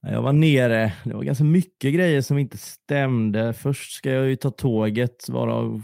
Jag 0.02 0.22
var 0.22 0.34
nere. 0.34 0.94
Det 1.04 1.14
var 1.14 1.24
ganska 1.24 1.44
mycket 1.44 1.94
grejer 1.94 2.22
som 2.22 2.38
inte 2.38 2.58
stämde. 2.58 3.54
Först 3.54 3.92
ska 3.92 4.12
jag 4.12 4.30
ju 4.30 4.36
ta 4.36 4.52
tåget, 4.52 5.30
varav 5.30 5.84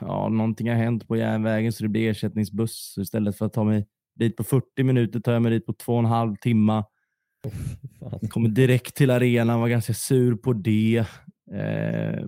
ja, 0.00 0.28
någonting 0.28 0.68
har 0.68 0.76
hänt 0.76 1.08
på 1.08 1.16
järnvägen 1.16 1.72
så 1.72 1.82
det 1.82 1.88
blir 1.88 2.10
ersättningsbuss. 2.10 2.92
Så 2.94 3.00
istället 3.00 3.38
för 3.38 3.46
att 3.46 3.52
ta 3.52 3.64
mig 3.64 3.86
dit 4.14 4.36
på 4.36 4.44
40 4.44 4.82
minuter 4.82 5.20
tar 5.20 5.32
jag 5.32 5.42
mig 5.42 5.52
dit 5.52 5.66
på 5.66 5.72
två 5.72 5.92
och 5.92 5.98
en 5.98 6.04
halv 6.04 6.36
timme. 6.36 6.84
Oh, 7.44 8.28
kommer 8.28 8.48
direkt 8.48 8.94
till 8.94 9.10
arenan, 9.10 9.60
var 9.60 9.68
ganska 9.68 9.94
sur 9.94 10.34
på 10.34 10.52
det. 10.52 11.04
Eh, 11.52 12.24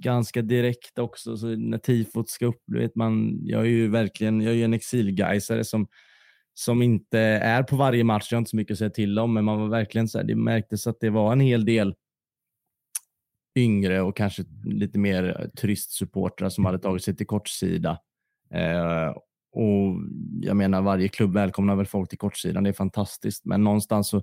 ganska 0.00 0.42
direkt 0.42 0.98
också, 0.98 1.36
så 1.36 1.46
när 1.46 1.78
tifot 1.78 2.30
ska 2.30 2.46
upp, 2.46 2.62
vet 2.66 2.94
man, 2.94 3.38
jag 3.42 3.60
är 3.60 3.68
ju 3.68 3.88
verkligen 3.88 4.40
jag 4.40 4.54
är 4.54 4.64
en 4.64 4.74
exilgeisare 4.74 5.64
som 5.64 5.86
som 6.54 6.82
inte 6.82 7.18
är 7.18 7.62
på 7.62 7.76
varje 7.76 8.04
match. 8.04 8.28
Jag 8.30 8.36
har 8.36 8.40
inte 8.40 8.50
så 8.50 8.56
mycket 8.56 8.72
att 8.74 8.78
säga 8.78 8.90
till 8.90 9.18
om, 9.18 9.34
men 9.34 9.44
man 9.44 9.60
var 9.60 9.68
verkligen 9.68 10.08
så 10.08 10.18
här, 10.18 10.24
det 10.24 10.34
märktes 10.34 10.86
att 10.86 11.00
det 11.00 11.10
var 11.10 11.32
en 11.32 11.40
hel 11.40 11.64
del 11.64 11.94
yngre 13.58 14.00
och 14.00 14.16
kanske 14.16 14.44
lite 14.64 14.98
mer 14.98 15.50
turistsupportrar 15.56 16.48
som 16.48 16.64
hade 16.64 16.78
tagit 16.78 17.04
sig 17.04 17.16
till 17.16 17.26
kortsida. 17.26 17.98
Eh, 18.50 19.14
och 19.52 19.94
jag 20.40 20.56
menar, 20.56 20.82
varje 20.82 21.08
klubb 21.08 21.34
välkomnar 21.34 21.76
väl 21.76 21.86
folk 21.86 22.08
till 22.08 22.18
kortsidan. 22.18 22.64
Det 22.64 22.70
är 22.70 22.74
fantastiskt, 22.74 23.44
men 23.44 23.64
någonstans 23.64 24.08
så 24.08 24.22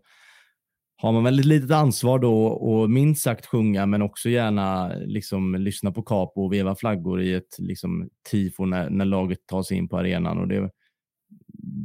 har 0.98 1.12
man 1.12 1.24
väl 1.24 1.40
ett 1.40 1.46
litet 1.46 1.72
ansvar 1.72 2.20
då 2.20 2.46
och 2.46 2.90
minst 2.90 3.24
sagt 3.24 3.46
sjunga, 3.46 3.86
men 3.86 4.02
också 4.02 4.30
gärna 4.30 4.94
liksom 4.96 5.56
lyssna 5.56 5.92
på 5.92 6.02
Capo 6.02 6.46
och 6.46 6.54
veva 6.54 6.76
flaggor 6.76 7.22
i 7.22 7.34
ett 7.34 7.56
liksom, 7.58 8.10
tifo 8.32 8.66
när, 8.66 8.90
när 8.90 9.06
laget 9.06 9.40
tar 9.46 9.64
sig 9.64 9.78
in 9.78 9.88
på 9.88 9.98
arenan. 9.98 10.38
Och 10.38 10.48
det, 10.48 10.70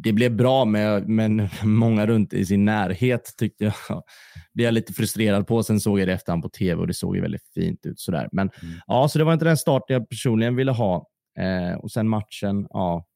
det 0.02 0.12
blev 0.12 0.36
bra 0.36 0.64
med, 0.64 1.08
med 1.08 1.50
många 1.64 2.06
runt 2.06 2.32
i 2.32 2.46
sin 2.46 2.64
närhet 2.64 3.34
tyckte 3.38 3.64
jag. 3.64 3.74
Det 4.52 4.64
är 4.64 4.72
lite 4.72 4.92
frustrerad 4.92 5.46
på. 5.46 5.62
Sen 5.62 5.80
såg 5.80 6.00
jag 6.00 6.08
det 6.08 6.14
efterhand 6.14 6.42
på 6.42 6.48
tv 6.48 6.80
och 6.80 6.86
det 6.86 6.94
såg 6.94 7.16
ju 7.16 7.22
väldigt 7.22 7.48
fint 7.54 7.86
ut. 7.86 8.00
Sådär. 8.00 8.28
Men 8.32 8.50
mm. 8.62 8.74
ja, 8.86 9.08
så 9.08 9.18
det 9.18 9.24
var 9.24 9.32
inte 9.32 9.44
den 9.44 9.56
start 9.56 9.82
jag 9.88 10.08
personligen 10.08 10.56
ville 10.56 10.72
ha. 10.72 11.06
Eh, 11.38 11.78
och 11.78 11.90
sen 11.90 12.08
matchen, 12.08 12.66
ja. 12.70 13.06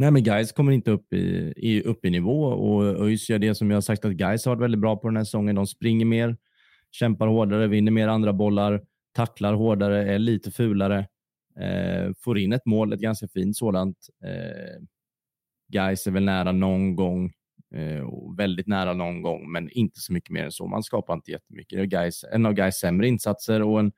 Nej, 0.00 0.10
men 0.10 0.22
guys 0.22 0.52
kommer 0.52 0.72
inte 0.72 0.90
upp 0.90 1.12
i, 1.12 1.52
i, 1.56 1.82
upp 1.82 2.04
i 2.04 2.10
nivå 2.10 2.44
och 2.44 2.84
ÖIS 2.84 3.30
gör 3.30 3.38
det 3.38 3.54
som 3.54 3.70
jag 3.70 3.76
har 3.76 3.80
sagt 3.80 4.04
att 4.04 4.12
guys 4.12 4.44
har 4.44 4.52
varit 4.52 4.62
väldigt 4.62 4.80
bra 4.80 4.96
på 4.96 5.08
den 5.08 5.16
här 5.16 5.24
säsongen. 5.24 5.56
De 5.56 5.66
springer 5.66 6.04
mer, 6.04 6.36
kämpar 6.90 7.26
hårdare, 7.26 7.66
vinner 7.66 7.92
mer 7.92 8.08
andra 8.08 8.32
bollar, 8.32 8.82
tacklar 9.14 9.54
hårdare, 9.54 10.14
är 10.14 10.18
lite 10.18 10.50
fulare. 10.50 10.98
Eh, 11.60 12.12
får 12.18 12.38
in 12.38 12.52
ett 12.52 12.66
mål, 12.66 12.92
ett 12.92 13.00
ganska 13.00 13.28
fint 13.28 13.56
sådant. 13.56 13.96
Eh, 14.24 14.82
Guys 15.72 16.06
är 16.06 16.10
väl 16.10 16.24
nära 16.24 16.52
någon 16.52 16.96
gång, 16.96 17.32
eh, 17.74 18.08
väldigt 18.36 18.66
nära 18.66 18.94
någon 18.94 19.22
gång, 19.22 19.52
men 19.52 19.70
inte 19.70 20.00
så 20.00 20.12
mycket 20.12 20.30
mer 20.30 20.44
än 20.44 20.52
så. 20.52 20.66
Man 20.66 20.82
skapar 20.82 21.14
inte 21.14 21.30
jättemycket. 21.30 21.78
Det 21.78 21.82
är 21.82 22.02
guys, 22.02 22.24
en 22.32 22.46
av 22.46 22.52
Guys 22.52 22.74
sämre 22.74 23.08
insatser 23.08 23.62
och, 23.62 23.80
en, 23.80 23.92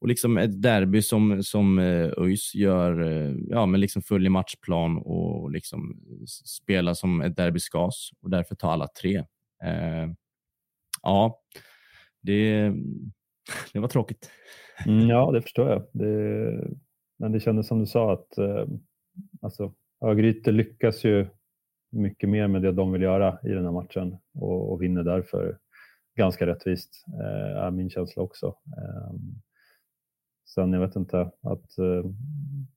och 0.00 0.08
liksom 0.08 0.38
ett 0.38 0.62
derby 0.62 1.02
som, 1.02 1.42
som 1.42 1.78
eh, 1.78 2.12
ÖIS 2.18 2.54
gör, 2.54 3.00
eh, 3.00 3.34
ja, 3.48 3.66
men 3.66 3.80
liksom 3.80 4.02
följer 4.02 4.30
matchplan 4.30 4.98
och 4.98 5.50
liksom 5.50 6.00
spelar 6.44 6.94
som 6.94 7.20
ett 7.20 7.36
derby 7.36 7.58
skas 7.58 8.10
och 8.22 8.30
därför 8.30 8.54
tar 8.54 8.70
alla 8.70 8.88
tre. 9.00 9.16
Eh, 9.64 10.06
ja, 11.02 11.42
det, 12.22 12.72
det 13.72 13.78
var 13.78 13.88
tråkigt. 13.88 14.30
Mm, 14.86 15.08
ja, 15.08 15.30
det 15.32 15.42
förstår 15.42 15.70
jag. 15.70 15.82
Det, 15.92 16.52
men 17.18 17.32
det 17.32 17.40
kändes 17.40 17.66
som 17.66 17.80
du 17.80 17.86
sa 17.86 18.12
att 18.12 18.38
eh, 18.38 18.66
alltså, 19.42 19.72
Örgryte 20.04 20.52
lyckas 20.52 21.04
ju 21.04 21.26
mycket 21.90 22.28
mer 22.28 22.48
med 22.48 22.62
det 22.62 22.72
de 22.72 22.92
vill 22.92 23.02
göra 23.02 23.38
i 23.42 23.48
den 23.48 23.64
här 23.64 23.72
matchen 23.72 24.18
och, 24.34 24.72
och 24.72 24.82
vinner 24.82 25.02
därför 25.02 25.58
ganska 26.16 26.46
rättvist, 26.46 27.04
eh, 27.08 27.62
är 27.62 27.70
min 27.70 27.90
känsla 27.90 28.22
också. 28.22 28.46
Eh, 28.46 29.14
sen 30.46 30.72
jag 30.72 30.80
vet 30.80 30.96
inte, 30.96 31.20
att 31.20 31.78
eh, 31.78 32.10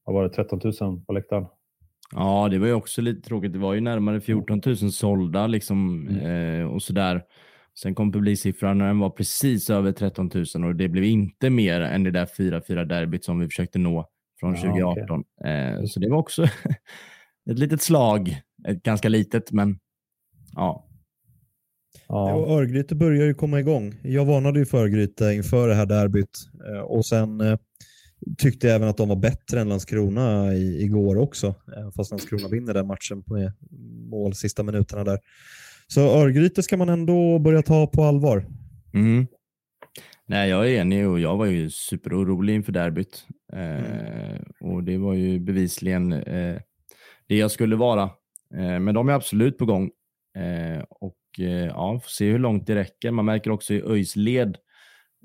har 0.05 0.13
varit 0.13 0.33
13 0.33 0.59
000 0.81 1.01
på 1.05 1.13
läktaren. 1.13 1.45
Ja, 2.11 2.47
det 2.51 2.59
var 2.59 2.67
ju 2.67 2.73
också 2.73 3.01
lite 3.01 3.21
tråkigt. 3.21 3.53
Det 3.53 3.59
var 3.59 3.73
ju 3.73 3.81
närmare 3.81 4.21
14 4.21 4.61
000 4.65 4.77
sålda 4.77 5.47
liksom, 5.47 6.07
mm. 6.07 6.61
eh, 6.61 6.67
och 6.67 6.81
sådär. 6.81 7.23
Sen 7.81 7.95
kom 7.95 8.11
publiksiffran 8.11 8.77
när 8.77 8.87
den 8.87 8.99
var 8.99 9.09
precis 9.09 9.69
över 9.69 9.91
13 9.91 10.31
000 10.55 10.65
och 10.65 10.75
det 10.75 10.89
blev 10.89 11.03
inte 11.03 11.49
mer 11.49 11.81
än 11.81 12.03
det 12.03 12.11
där 12.11 12.25
4-4 12.25 12.85
derbyt 12.85 13.23
som 13.23 13.39
vi 13.39 13.45
försökte 13.45 13.79
nå 13.79 14.09
från 14.39 14.55
2018. 14.55 15.19
okay. 15.19 15.51
eh, 15.51 15.83
så 15.85 15.99
det 15.99 16.09
var 16.09 16.17
också 16.17 16.43
ett 17.49 17.59
litet 17.59 17.81
slag. 17.81 18.41
Ett 18.67 18.83
ganska 18.83 19.09
litet, 19.09 19.51
men 19.51 19.79
ja. 20.55 20.88
Ja. 22.09 22.33
Och 22.33 22.51
Örgryte 22.51 22.95
börjar 22.95 23.25
ju 23.25 23.33
komma 23.33 23.59
igång. 23.59 23.95
Jag 24.03 24.25
varnade 24.25 24.59
ju 24.59 24.65
för 24.65 24.77
Örgryte 24.77 25.33
inför 25.33 25.67
det 25.67 25.75
här 25.75 25.85
derbyt 25.85 26.49
eh, 26.67 26.81
och 26.81 27.05
sen 27.05 27.41
eh, 27.41 27.57
tyckte 28.37 28.67
jag 28.67 28.75
även 28.75 28.87
att 28.87 28.97
de 28.97 29.09
var 29.09 29.15
bättre 29.15 29.61
än 29.61 29.69
Landskrona 29.69 30.53
i, 30.53 30.83
igår 30.83 31.17
också, 31.17 31.47
eh, 31.47 31.91
fast 31.95 32.11
Landskrona 32.11 32.47
vinner 32.47 32.73
den 32.73 32.87
matchen 32.87 33.23
med 33.27 33.53
mål 34.09 34.33
sista 34.33 34.63
minuterna 34.63 35.03
där. 35.03 35.19
Så 35.87 36.01
Örgryte 36.01 36.63
ska 36.63 36.77
man 36.77 36.89
ändå 36.89 37.39
börja 37.39 37.61
ta 37.61 37.87
på 37.87 38.03
allvar. 38.03 38.45
Mm. 38.93 39.27
Nej, 40.27 40.49
jag 40.49 40.69
är 40.69 40.81
enig 40.81 41.07
och 41.07 41.19
jag 41.19 41.37
var 41.37 41.45
ju 41.45 41.69
superorolig 41.69 42.55
inför 42.55 42.71
derbyt. 42.71 43.25
Eh, 43.53 44.41
och 44.59 44.83
det 44.83 44.97
var 44.97 45.13
ju 45.13 45.39
bevisligen 45.39 46.13
eh, 46.13 46.57
det 47.27 47.37
jag 47.37 47.51
skulle 47.51 47.75
vara. 47.75 48.03
Eh, 48.55 48.79
men 48.79 48.93
de 48.93 49.09
är 49.09 49.13
absolut 49.13 49.57
på 49.57 49.65
gång. 49.65 49.89
Och 50.89 51.15
ja, 51.37 51.99
får 51.99 52.09
se 52.09 52.31
hur 52.31 52.39
långt 52.39 52.67
det 52.67 52.75
räcker. 52.75 53.11
Man 53.11 53.25
märker 53.25 53.51
också 53.51 53.73
i 53.73 53.81
ÖIS 53.81 54.15
led 54.15 54.57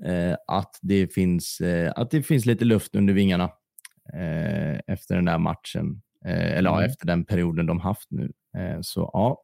eh, 0.05 0.35
att, 0.47 0.79
det 0.81 1.13
finns, 1.13 1.61
att 1.95 2.11
det 2.11 2.23
finns 2.23 2.45
lite 2.45 2.65
luft 2.65 2.95
under 2.95 3.13
vingarna 3.13 3.51
efter 4.87 5.15
den 5.15 5.25
där 5.25 5.37
matchen. 5.37 6.01
eller 6.25 6.69
mm. 6.69 6.73
ja, 6.73 6.85
efter 6.85 7.07
den 7.07 7.25
perioden 7.25 7.65
de 7.65 7.79
haft 7.79 8.11
nu. 8.11 8.31
så 8.81 9.09
ja, 9.13 9.41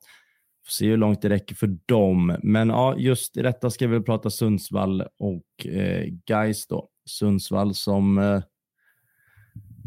Får 0.66 0.72
se 0.72 0.90
hur 0.90 0.98
långt 0.98 1.22
det 1.22 1.30
räcker 1.30 1.56
för 1.56 1.78
dem. 1.86 2.38
Men 2.44 2.70
ja, 2.70 2.96
just 2.98 3.38
i 3.38 3.42
detta 3.42 3.70
ska 3.70 3.88
vi 3.88 4.02
prata 4.02 4.30
Sundsvall 4.30 5.04
och 5.20 5.66
eh, 5.66 6.14
Geis 6.26 6.68
då. 6.68 6.90
Sundsvall 7.10 7.76
som 7.76 8.18
eh, 8.18 8.42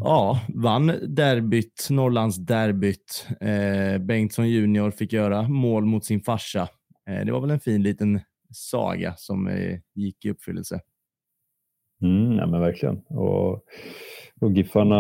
ja, 0.01 0.41
vann 0.55 0.93
derbyt, 1.09 1.89
Norrlands 1.91 2.37
derbyt. 2.37 3.29
Eh, 3.41 3.99
Bengtsson 3.99 4.49
junior 4.49 4.91
fick 4.91 5.13
göra 5.13 5.49
mål 5.49 5.85
mot 5.85 6.05
sin 6.05 6.21
farsa. 6.21 6.69
Eh, 7.11 7.25
det 7.25 7.33
var 7.33 7.41
väl 7.41 7.51
en 7.51 7.61
fin 7.61 7.83
liten 7.83 8.21
saga 8.51 9.15
som 9.17 9.49
eh, 9.49 9.79
gick 9.95 10.25
i 10.25 10.31
uppfyllelse. 10.31 10.81
Mm, 12.03 12.37
ja, 12.37 12.47
men 12.47 12.61
verkligen. 12.61 12.97
Och, 12.97 13.65
och 14.41 14.53
Giffarna 14.53 14.97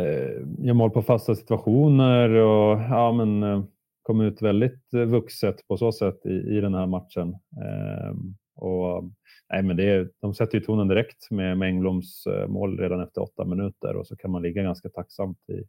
eh, 0.00 0.66
gör 0.66 0.74
mål 0.74 0.90
på 0.90 1.02
fasta 1.02 1.34
situationer 1.34 2.28
och 2.28 2.80
ja, 2.80 3.12
men 3.12 3.42
eh, 3.42 3.64
kom 4.02 4.20
ut 4.20 4.42
väldigt 4.42 4.94
eh, 4.94 5.00
vuxet 5.00 5.68
på 5.68 5.76
så 5.76 5.92
sätt 5.92 6.26
i, 6.26 6.56
i 6.56 6.60
den 6.60 6.74
här 6.74 6.86
matchen. 6.86 7.28
Eh, 7.32 8.14
och, 8.56 9.04
nej, 9.52 9.62
men 9.62 9.76
det 9.76 10.08
de 10.20 10.34
sätter 10.34 10.58
ju 10.58 10.64
tonen 10.64 10.88
direkt 10.88 11.30
med, 11.30 11.58
med 11.58 11.68
Engbloms 11.68 12.26
eh, 12.26 12.48
mål 12.48 12.78
redan 12.78 13.00
efter 13.00 13.22
åtta 13.22 13.44
minuter 13.44 13.96
och 13.96 14.06
så 14.06 14.16
kan 14.16 14.30
man 14.30 14.42
ligga 14.42 14.62
ganska 14.62 14.88
tacksamt 14.88 15.38
i, 15.48 15.64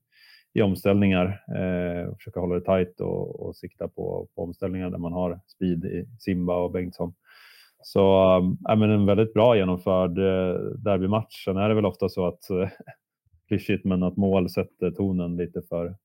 i 0.60 0.62
omställningar 0.62 1.44
eh, 1.56 2.08
och 2.08 2.18
försöka 2.18 2.40
hålla 2.40 2.56
det 2.56 2.66
tajt 2.66 3.00
och, 3.00 3.40
och 3.40 3.56
sikta 3.56 3.88
på, 3.88 4.28
på 4.36 4.44
omställningar 4.44 4.90
där 4.90 4.98
man 4.98 5.14
har 5.14 5.40
speed 5.48 5.86
i 5.86 6.06
Simba 6.20 6.56
och 6.56 6.72
Bengtsson. 6.72 7.14
Så 7.84 8.36
äh, 8.70 8.76
men 8.76 8.92
en 8.92 9.06
väldigt 9.06 9.34
bra 9.34 9.58
genomförd 9.58 10.18
eh, 10.18 10.62
derbymatch. 10.78 11.46
Sen 11.46 11.58
är 11.58 11.70
det 11.70 11.76
väl 11.76 11.86
ofta 11.86 12.10
så 12.10 12.28
att 12.28 12.50
eh, 12.50 12.70
klyschigt, 13.48 13.86
men 13.86 14.04
att 14.04 14.18
mål 14.18 14.50
sätter 14.50 14.92
tonen 14.92 15.36
lite 15.36 15.62
för, 15.62 15.96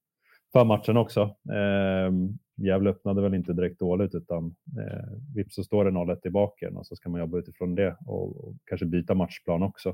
för 0.53 0.65
matchen 0.65 0.97
också. 0.97 1.21
Eh, 1.53 2.13
Gävle 2.59 2.91
öppnade 2.91 3.23
väl 3.23 3.35
inte 3.35 3.53
direkt 3.53 3.79
dåligt 3.79 4.15
utan 4.15 4.57
eh, 4.79 5.35
vips 5.35 5.55
så 5.55 5.65
står 5.65 5.85
det 5.85 5.91
0-1 5.91 6.27
i 6.27 6.31
baken 6.31 6.77
och 6.77 6.87
så 6.87 6.97
ska 6.97 7.09
man 7.09 7.21
jobba 7.21 7.39
utifrån 7.39 7.75
det 7.75 7.97
och, 8.07 8.37
och 8.37 8.55
kanske 8.65 8.87
byta 8.87 9.15
matchplan 9.15 9.63
också. 9.63 9.89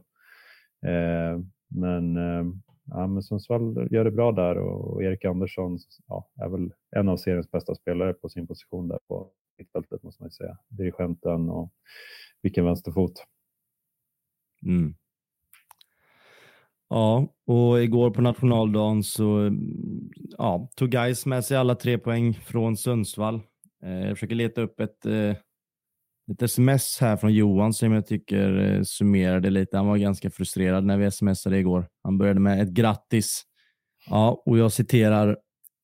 Eh, 0.87 1.39
men, 1.69 2.17
eh, 2.17 2.45
ja, 2.85 3.07
men 3.07 3.23
Sundsvall 3.23 3.89
gör 3.91 4.05
det 4.05 4.11
bra 4.11 4.33
där 4.33 4.59
och, 4.59 4.95
och 4.95 5.03
Erik 5.03 5.25
Andersson 5.25 5.79
ja, 6.07 6.29
är 6.41 6.49
väl 6.49 6.73
en 6.97 7.09
av 7.09 7.17
seriens 7.17 7.51
bästa 7.51 7.75
spelare 7.75 8.13
på 8.13 8.29
sin 8.29 8.47
position 8.47 8.89
där 8.89 8.99
på 9.09 9.31
mittfältet 9.59 10.03
måste 10.03 10.23
man 10.23 10.27
ju 10.27 10.31
säga. 10.31 10.59
Dirigenten 10.69 11.51
och 11.51 11.73
vilken 12.43 12.65
vänsterfot. 12.65 13.27
Mm. 14.67 14.95
Ja, 16.89 17.35
och 17.47 17.83
igår 17.83 18.11
på 18.11 18.23
nationaldagen 18.23 19.03
så 19.03 19.39
mm, 19.39 20.11
ja, 20.39 20.71
tog 20.77 20.91
Gais 20.91 21.27
med 21.27 21.45
sig 21.45 21.57
alla 21.57 21.75
tre 21.75 21.99
poäng 21.99 22.35
från 22.35 22.77
Sundsvall. 22.77 23.41
Eh, 23.85 24.07
jag 24.09 24.17
försöker 24.17 24.35
leta 24.35 24.61
upp 24.61 24.81
ett, 24.81 25.07
eh, 25.07 25.37
ett 26.33 26.43
sms 26.43 26.99
här 27.01 27.17
från 27.17 27.35
Johan 27.35 27.73
som 27.73 27.93
jag 27.93 28.07
tycker 28.07 28.59
eh, 28.59 28.83
summerade 28.83 29.51
lite. 29.51 29.77
Han 29.77 29.87
var 29.87 29.97
ganska 29.97 30.31
frustrerad 30.31 30.85
när 30.85 30.99
vi 30.99 31.11
smsade 31.11 31.59
igår. 31.59 31.87
Han 32.03 32.19
började 32.19 32.41
med 32.41 32.63
ett 32.63 32.71
grattis. 32.71 33.43
Ja, 34.07 34.43
och 34.47 34.59
jag 34.59 34.73
citerar. 34.73 35.37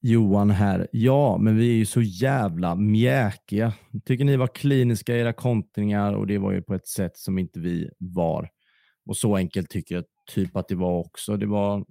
Johan 0.03 0.51
här. 0.51 0.88
Ja, 0.92 1.38
men 1.38 1.57
vi 1.57 1.70
är 1.70 1.74
ju 1.74 1.86
så 1.86 2.03
jävla 2.03 2.74
mjäkiga. 2.74 3.72
Tycker 4.05 4.24
ni 4.24 4.36
var 4.36 4.46
kliniska 4.46 5.16
i 5.16 5.20
era 5.20 5.32
kontringar 5.32 6.14
och 6.14 6.26
det 6.26 6.38
var 6.38 6.53
ju 6.53 6.62
på 6.62 6.74
ett 6.74 6.86
sätt 6.86 7.16
som 7.16 7.38
inte 7.38 7.61
vi 7.61 7.90
var. 7.98 8.48
Och 9.07 9.16
så 9.16 9.36
enkelt 9.36 9.70
tycker 9.70 9.94
jag 9.94 10.05
typ 10.35 10.57
att 10.57 10.68
det 10.68 10.74
var 10.74 10.99
också. 10.99 11.37
Det 11.37 11.47
var, 11.47 11.85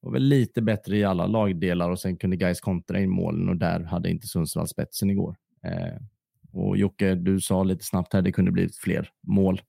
var 0.00 0.12
väl 0.12 0.22
lite 0.22 0.62
bättre 0.62 0.96
i 0.96 1.04
alla 1.04 1.26
lagdelar 1.26 1.90
och 1.90 2.00
sen 2.00 2.16
kunde 2.16 2.36
guys 2.36 2.60
kontra 2.60 3.00
in 3.00 3.10
målen 3.10 3.48
och 3.48 3.56
där 3.56 3.80
hade 3.80 4.10
inte 4.10 4.26
Sundsvall 4.26 4.68
spetsen 4.68 5.10
igår. 5.10 5.36
Eh, 5.66 5.96
och 6.52 6.76
Jocke, 6.76 7.14
du 7.14 7.40
sa 7.40 7.62
lite 7.62 7.84
snabbt 7.84 8.12
här, 8.12 8.22
det 8.22 8.32
kunde 8.32 8.50
blivit 8.50 8.76
fler 8.76 9.10
mål. 9.22 9.60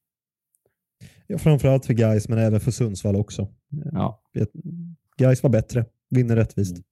Ja, 1.27 1.37
framförallt 1.37 1.85
för 1.85 1.93
guys 1.93 2.29
men 2.29 2.39
även 2.39 2.59
för 2.59 2.71
Sundsvall 2.71 3.15
också. 3.15 3.47
Ja. 3.91 4.21
Guys 5.17 5.43
var 5.43 5.49
bättre, 5.49 5.85
vinner 6.09 6.35
rättvist. 6.35 6.71
Mm. 6.71 6.83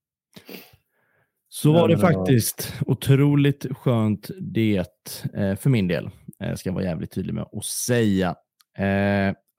Så 1.49 1.73
var 1.73 1.87
det 1.87 1.97
faktiskt. 1.97 2.73
Otroligt 2.85 3.65
skönt 3.77 4.29
det 4.41 4.85
eh, 5.33 5.55
för 5.55 5.69
min 5.69 5.87
del. 5.87 6.09
Eh, 6.39 6.55
ska 6.55 6.69
jag 6.69 6.73
vara 6.73 6.83
jävligt 6.83 7.11
tydlig 7.11 7.33
med 7.33 7.45
att 7.51 7.65
säga. 7.65 8.35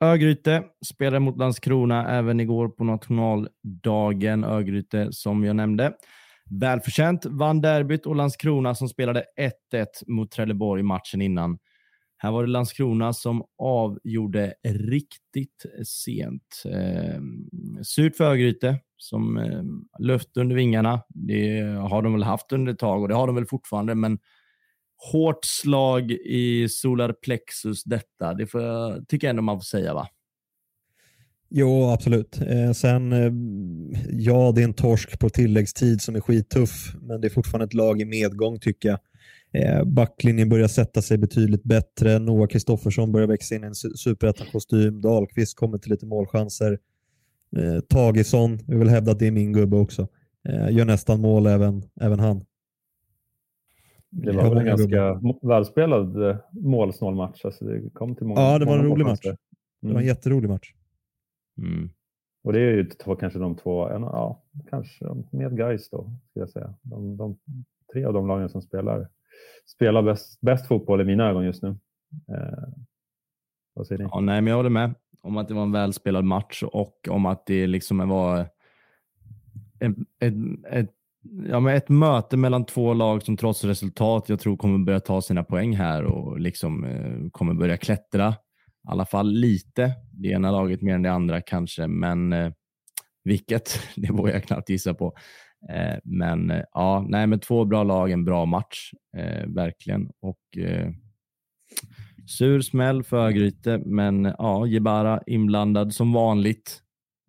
Örgryte 0.01 0.65
spelade 0.87 1.21
mot 1.21 1.39
Landskrona 1.39 2.09
även 2.09 2.41
igår 2.41 2.69
på 2.69 2.85
nationaldagen. 2.85 4.45
Örgryte 4.45 5.13
som 5.13 5.45
jag 5.45 5.57
nämnde. 5.57 5.93
Välförtjänt 6.51 7.27
vann 7.27 7.61
derbyt 7.61 8.07
och 8.07 8.17
Landskrona 8.17 8.75
som 8.75 8.89
spelade 8.89 9.25
1-1 9.75 9.87
mot 10.07 10.31
Trelleborg 10.31 10.83
matchen 10.83 11.23
innan. 11.23 11.59
Här 12.19 12.31
var 12.33 12.43
det 12.43 12.51
Landskrona 12.51 13.13
som 13.13 13.45
avgjorde 13.59 14.55
riktigt 14.69 15.67
sent. 15.87 16.63
Eh, 16.65 17.21
surt 17.83 18.17
för 18.17 18.25
Örgryte 18.25 18.79
som 18.97 19.39
eh, 19.39 19.63
luft 19.99 20.37
under 20.37 20.57
vingarna. 20.57 21.03
Det 21.09 21.61
har 21.61 22.03
de 22.03 22.13
väl 22.13 22.23
haft 22.23 22.53
under 22.53 22.73
ett 22.73 22.79
tag 22.79 23.03
och 23.03 23.09
det 23.09 23.15
har 23.15 23.27
de 23.27 23.37
väl 23.37 23.47
fortfarande, 23.47 23.95
men 23.95 24.19
hårt 25.13 25.45
slag 25.45 26.11
i 26.11 26.69
solar 26.69 27.13
plexus 27.13 27.85
detta. 27.85 28.35
Det 28.35 28.47
får 28.47 28.63
jag, 28.63 29.09
tycker 29.09 29.27
jag 29.27 29.31
ändå 29.31 29.43
man 29.43 29.59
får 29.59 29.65
säga 29.65 29.95
va? 29.95 30.09
Jo, 31.51 31.85
absolut. 31.85 32.41
Eh, 32.41 32.73
sen, 32.73 33.13
eh, 33.13 33.33
ja, 34.11 34.53
det 34.55 34.61
är 34.61 34.65
en 34.65 34.75
torsk 34.75 35.19
på 35.19 35.29
tilläggstid 35.29 36.01
som 36.01 36.17
är 36.17 36.21
skittuff, 36.21 36.95
men 37.01 37.21
det 37.21 37.29
är 37.29 37.31
fortfarande 37.31 37.65
ett 37.65 37.75
lag 37.75 38.01
i 38.01 38.05
medgång 38.05 38.61
tycker 38.61 38.89
jag. 38.89 38.99
Eh, 39.53 39.85
backlinjen 39.85 40.49
börjar 40.49 40.69
sätta 40.69 41.03
sig 41.03 41.19
betydligt 41.19 41.63
bättre. 41.63 42.19
Noah 42.19 42.49
Kristoffersson 42.49 43.13
börjar 43.13 43.27
växa 43.29 43.55
in 43.55 43.65
i 43.65 43.67
en 43.67 43.75
superettan-kostym. 43.75 45.01
Dahlqvist 45.01 45.57
kommer 45.57 45.79
till 45.79 45.91
lite 45.91 46.07
målchanser. 46.07 46.79
Eh, 47.57 47.81
Tagesson, 47.81 48.59
jag 48.67 48.79
vill 48.79 48.89
hävda 48.89 49.13
att 49.13 49.19
det 49.19 49.27
är 49.27 49.31
min 49.31 49.53
gubbe 49.53 49.77
också. 49.77 50.09
Eh, 50.49 50.71
gör 50.71 50.85
nästan 50.85 51.21
mål 51.21 51.47
även, 51.47 51.83
även 52.01 52.21
han. 52.21 52.45
Det 54.25 54.33
var 54.33 54.49
väl 54.49 54.59
en 54.59 54.65
ganska 54.65 55.21
välspelad 55.43 56.31
eh, 56.31 56.37
målsnål 56.51 57.15
match. 57.15 57.45
Alltså 57.45 57.65
det 57.65 57.91
kom 57.91 58.15
till 58.15 58.27
många, 58.27 58.41
ja, 58.41 58.59
det 58.59 58.65
var 58.65 58.79
en 58.79 58.85
rolig 58.85 59.07
match. 59.07 59.27
Mm. 59.27 59.37
Det 59.81 59.87
var 59.87 59.91
en 59.91 59.97
mm. 59.97 60.07
jätterolig 60.07 60.49
match. 60.49 60.73
Mm. 61.59 61.91
Och 62.45 62.53
det 62.53 62.61
är 62.61 62.73
ju 62.73 62.85
två, 62.85 63.17
kanske 63.17 63.39
de 63.39 63.57
två, 63.57 63.89
ja, 63.91 64.43
kanske 64.71 65.05
med 65.31 65.57
guys 65.57 65.91
då, 65.91 66.11
skulle 66.31 66.43
jag 66.43 66.51
säga. 66.51 66.75
De, 66.83 67.17
de, 67.17 67.39
tre 67.93 68.05
av 68.05 68.13
de 68.13 68.27
lagen 68.27 68.49
som 68.49 68.63
spelar, 68.63 69.09
spelar 69.67 70.03
bäst, 70.03 70.41
bäst 70.41 70.67
fotboll 70.67 71.01
i 71.01 71.05
mina 71.05 71.29
ögon 71.29 71.45
just 71.45 71.63
nu. 71.63 71.69
Eh, 72.29 72.69
vad 73.75 73.87
säger 73.87 74.03
ni? 74.03 74.09
Ja, 74.13 74.21
nej, 74.21 74.41
men 74.41 74.51
jag 74.51 74.57
håller 74.57 74.71
med 74.71 74.95
om 75.23 75.37
att 75.37 75.49
det 75.49 75.55
var 75.55 75.63
en 75.63 75.73
välspelad 75.73 76.25
match 76.25 76.63
och 76.63 77.09
om 77.11 77.27
att 77.27 77.47
det 77.47 77.67
liksom 77.67 78.09
var 78.09 78.41
ett, 79.81 79.97
ett, 80.21 80.35
ett, 80.71 80.95
ja, 81.49 81.61
men 81.61 81.77
ett 81.77 81.89
möte 81.89 82.37
mellan 82.37 82.67
två 82.67 82.95
lag 82.95 83.23
som 83.23 83.37
trots 83.37 83.65
resultat 83.65 84.29
jag 84.29 84.41
tror 84.41 84.57
kommer 84.57 84.85
börja 84.85 85.01
ta 85.01 85.23
sina 85.23 85.45
poäng 85.45 85.77
här 85.77 86.05
och 86.05 86.41
liksom 86.41 86.85
eh, 86.85 87.31
kommer 87.31 87.55
börja 87.55 87.77
klättra. 87.77 88.29
I 88.29 88.89
alla 88.89 89.07
fall 89.07 89.33
lite. 89.33 89.93
Det 90.13 90.29
ena 90.29 90.51
laget 90.51 90.83
mer 90.83 90.95
än 90.95 91.03
det 91.03 91.13
andra 91.13 91.41
kanske, 91.41 91.87
men 91.87 92.33
eh, 92.33 92.53
vilket, 93.25 93.81
det 93.97 94.13
vågar 94.13 94.33
jag 94.33 94.45
knappt 94.45 94.71
gissa 94.71 94.95
på. 94.95 95.15
Eh, 95.71 95.99
men 96.05 96.51
eh, 96.51 96.63
ja, 96.73 97.07
nej, 97.09 97.27
men 97.27 97.41
två 97.41 97.65
bra 97.65 97.83
lag, 97.83 98.11
en 98.11 98.25
bra 98.25 98.45
match, 98.45 98.93
eh, 99.17 99.47
verkligen. 99.47 100.11
Och 100.21 100.59
eh, 100.59 100.91
Sur 102.27 102.61
smäll 102.61 103.03
för 103.03 103.17
Örgryte, 103.17 103.79
men 103.79 104.27
eh, 104.27 104.35
ja, 104.39 104.67
Jebara 104.67 105.23
inblandad 105.27 105.95
som 105.95 106.13
vanligt 106.13 106.83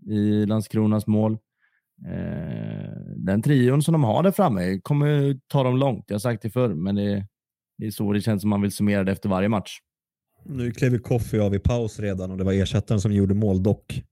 i 0.05 0.45
Landskronas 0.45 1.07
mål. 1.07 1.37
Eh, 2.05 2.86
den 3.28 3.41
trion 3.41 3.82
som 3.82 3.91
de 3.91 4.03
har 4.03 4.23
där 4.23 4.32
framme 4.32 4.80
kommer 4.80 5.39
ta 5.47 5.63
dem 5.63 5.78
långt. 5.78 6.05
Jag 6.07 6.15
har 6.15 6.19
sagt 6.19 6.41
det 6.41 6.49
förr, 6.49 6.73
men 6.73 6.95
det, 6.95 7.25
det 7.78 7.88
är 7.88 7.91
så 7.91 8.13
det 8.13 8.21
känns 8.21 8.41
som 8.41 8.49
man 8.49 8.61
vill 8.61 8.71
summera 8.71 9.03
det 9.03 9.11
efter 9.11 9.30
varje 9.30 9.49
match. 9.49 9.78
Nu 10.45 10.71
klev 10.71 10.93
ju 10.93 10.99
Koffi 10.99 11.39
av 11.39 11.55
i 11.55 11.59
paus 11.59 11.99
redan 11.99 12.32
och 12.32 12.38
det 12.38 12.43
var 12.43 12.53
ersättaren 12.53 13.01
som 13.01 13.11
gjorde 13.11 13.34
mål 13.34 13.63
dock. 13.63 14.03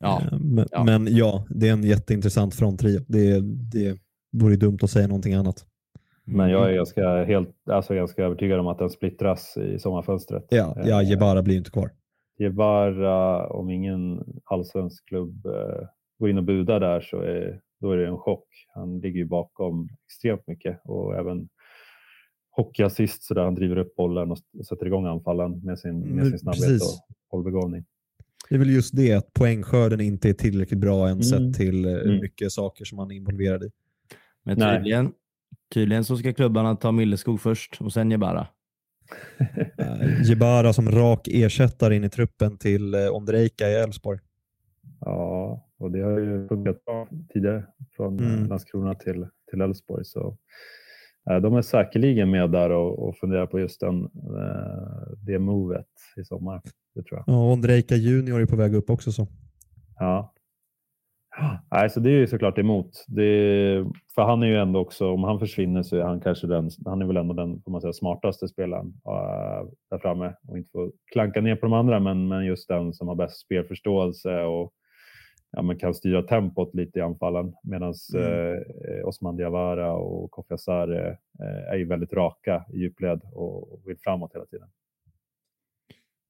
Ja, 0.00 0.20
eh, 0.20 0.38
men, 0.38 0.66
ja. 0.70 0.84
men 0.84 1.16
ja, 1.16 1.46
det 1.50 1.68
är 1.68 1.72
en 1.72 1.82
jätteintressant 1.82 2.54
fronttrio. 2.54 3.00
Det, 3.08 3.40
det 3.72 3.98
vore 4.32 4.56
dumt 4.56 4.78
att 4.82 4.90
säga 4.90 5.06
någonting 5.06 5.34
annat. 5.34 5.64
Men 6.24 6.50
jag 6.50 6.62
är 6.62 6.66
mm. 6.66 6.76
ganska, 6.76 7.24
helt, 7.24 7.54
alltså 7.70 7.94
ganska 7.94 8.24
övertygad 8.24 8.60
om 8.60 8.66
att 8.66 8.78
den 8.78 8.90
splittras 8.90 9.56
i 9.56 9.78
sommarfönstret. 9.78 10.46
Ja, 10.48 10.76
ja 10.84 11.02
eh, 11.02 11.10
Jebara 11.10 11.42
blir 11.42 11.56
inte 11.56 11.70
kvar. 11.70 11.90
Jebara, 12.38 13.46
om 13.46 13.70
ingen 13.70 14.24
allsvensk 14.44 15.08
klubb 15.08 15.46
eh, 15.46 15.86
går 16.18 16.30
in 16.30 16.38
och 16.38 16.44
budar 16.44 16.80
där 16.80 17.00
så 17.00 17.20
är, 17.20 17.60
då 17.80 17.92
är 17.92 17.96
det 17.96 18.06
en 18.06 18.18
chock. 18.18 18.46
Han 18.74 19.00
ligger 19.00 19.18
ju 19.18 19.26
bakom 19.26 19.88
extremt 20.06 20.46
mycket 20.46 20.80
och 20.84 21.16
även 21.16 21.48
hockeyassist 22.50 23.22
så 23.22 23.34
där 23.34 23.44
han 23.44 23.54
driver 23.54 23.78
upp 23.78 23.96
bollen 23.96 24.30
och 24.30 24.38
sätter 24.68 24.86
igång 24.86 25.06
anfallen 25.06 25.60
med 25.60 25.78
sin, 25.78 26.00
med 26.00 26.26
sin 26.26 26.38
snabbhet 26.38 26.62
Precis. 26.62 26.82
och 26.82 27.16
bollbegåvning. 27.30 27.84
Det 28.48 28.54
är 28.54 28.58
väl 28.58 28.70
just 28.70 28.96
det, 28.96 29.12
att 29.12 29.32
poängskörden 29.32 30.00
inte 30.00 30.28
är 30.28 30.32
tillräckligt 30.32 30.80
bra 30.80 31.08
än 31.08 31.12
mm. 31.12 31.22
sett 31.22 31.54
till 31.54 31.84
eh, 31.84 31.90
hur 31.90 32.08
mm. 32.08 32.20
mycket 32.20 32.52
saker 32.52 32.84
som 32.84 32.98
han 32.98 33.10
är 33.10 33.14
involverad 33.14 33.64
i. 33.64 33.70
Men 34.42 34.56
tydligen, 34.56 35.12
Tydligen 35.74 36.04
så 36.04 36.16
ska 36.16 36.32
klubbarna 36.32 36.76
ta 36.76 36.92
Milleskog 36.92 37.40
först 37.40 37.80
och 37.80 37.92
sen 37.92 38.10
Jebara. 38.10 38.46
Jebara 40.24 40.72
som 40.72 40.90
rak 40.90 41.28
ersättare 41.30 41.96
in 41.96 42.04
i 42.04 42.10
truppen 42.10 42.58
till 42.58 42.94
uh, 42.94 43.14
Ondrejka 43.14 43.68
i 43.68 43.74
Elfsborg. 43.74 44.18
Ja, 45.00 45.66
och 45.80 45.92
det 45.92 46.00
har 46.00 46.18
ju 46.18 46.48
funkat 46.48 46.84
bra 46.84 47.08
tidigare 47.32 47.66
från 47.96 48.18
mm. 48.18 48.46
Landskrona 48.46 48.94
till, 48.94 49.26
till 49.50 49.60
Elfsborg. 49.60 50.04
Så 50.04 50.36
uh, 51.30 51.36
de 51.36 51.54
är 51.54 51.62
säkerligen 51.62 52.30
med 52.30 52.50
där 52.50 52.70
och, 52.70 53.08
och 53.08 53.16
funderar 53.16 53.46
på 53.46 53.60
just 53.60 53.80
den, 53.80 54.02
uh, 54.04 55.12
det 55.26 55.38
movet 55.38 55.86
i 56.16 56.24
sommar. 56.24 56.62
Det 56.94 57.02
tror 57.02 57.18
jag. 57.18 57.24
Ja, 57.26 57.52
Ondrejka 57.52 57.94
junior 57.94 58.40
är 58.40 58.46
på 58.46 58.56
väg 58.56 58.74
upp 58.74 58.90
också. 58.90 59.12
så. 59.12 59.26
Ja, 59.98 60.34
Nej, 61.70 61.90
så 61.90 62.00
det 62.00 62.10
är 62.10 62.18
ju 62.18 62.26
såklart 62.26 62.58
emot. 62.58 63.04
Det, 63.08 63.84
för 64.14 64.22
han 64.22 64.42
är 64.42 64.46
ju 64.46 64.56
ändå 64.56 64.80
också, 64.80 65.10
om 65.10 65.24
han 65.24 65.38
försvinner 65.38 65.82
så 65.82 65.96
är 65.96 66.02
han 66.02 66.20
kanske 66.20 66.46
den, 66.46 66.70
han 66.84 67.02
är 67.02 67.06
väl 67.06 67.16
ändå 67.16 67.34
den 67.34 67.62
får 67.62 67.72
man 67.72 67.80
säga, 67.80 67.92
smartaste 67.92 68.48
spelaren 68.48 68.86
uh, 68.86 69.70
där 69.90 69.98
framme 69.98 70.34
och 70.48 70.58
inte 70.58 70.70
få 70.70 70.92
klanka 71.12 71.40
ner 71.40 71.56
på 71.56 71.66
de 71.66 71.72
andra, 71.72 72.00
men, 72.00 72.28
men 72.28 72.46
just 72.46 72.68
den 72.68 72.92
som 72.92 73.08
har 73.08 73.14
bäst 73.14 73.40
spelförståelse 73.40 74.42
och 74.42 74.72
ja, 75.52 75.62
man 75.62 75.78
kan 75.78 75.94
styra 75.94 76.22
tempot 76.22 76.74
lite 76.74 76.98
i 76.98 77.02
anfallen 77.02 77.54
medan 77.62 77.94
mm. 78.14 78.54
eh, 78.54 79.04
Osman 79.04 79.36
Diawara 79.36 79.92
och 79.92 80.30
Kofi 80.30 80.54
Asare 80.54 81.08
eh, 81.40 81.72
är 81.72 81.76
ju 81.76 81.84
väldigt 81.84 82.12
raka 82.12 82.64
i 82.72 82.78
djupled 82.78 83.20
och 83.32 83.80
vill 83.84 83.98
framåt 83.98 84.34
hela 84.34 84.46
tiden. 84.46 84.68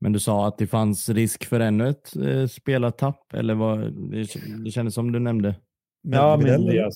Men 0.01 0.13
du 0.13 0.21
sa 0.21 0.49
att 0.49 0.59
det 0.59 0.67
fanns 0.67 1.09
risk 1.09 1.45
för 1.45 1.61
ännu 1.61 1.89
ett 1.89 2.17
eh, 2.17 2.47
spelartapp, 2.47 3.35
eller 3.35 3.55
vad? 3.55 3.79
Det, 4.11 4.27
det 4.65 4.71
kändes 4.71 4.95
som 4.95 5.13
du 5.13 5.19
nämnde. 5.19 5.55
Men 6.03 6.19
ja, 6.19 6.41
men 6.43 6.63
yes. 6.63 6.95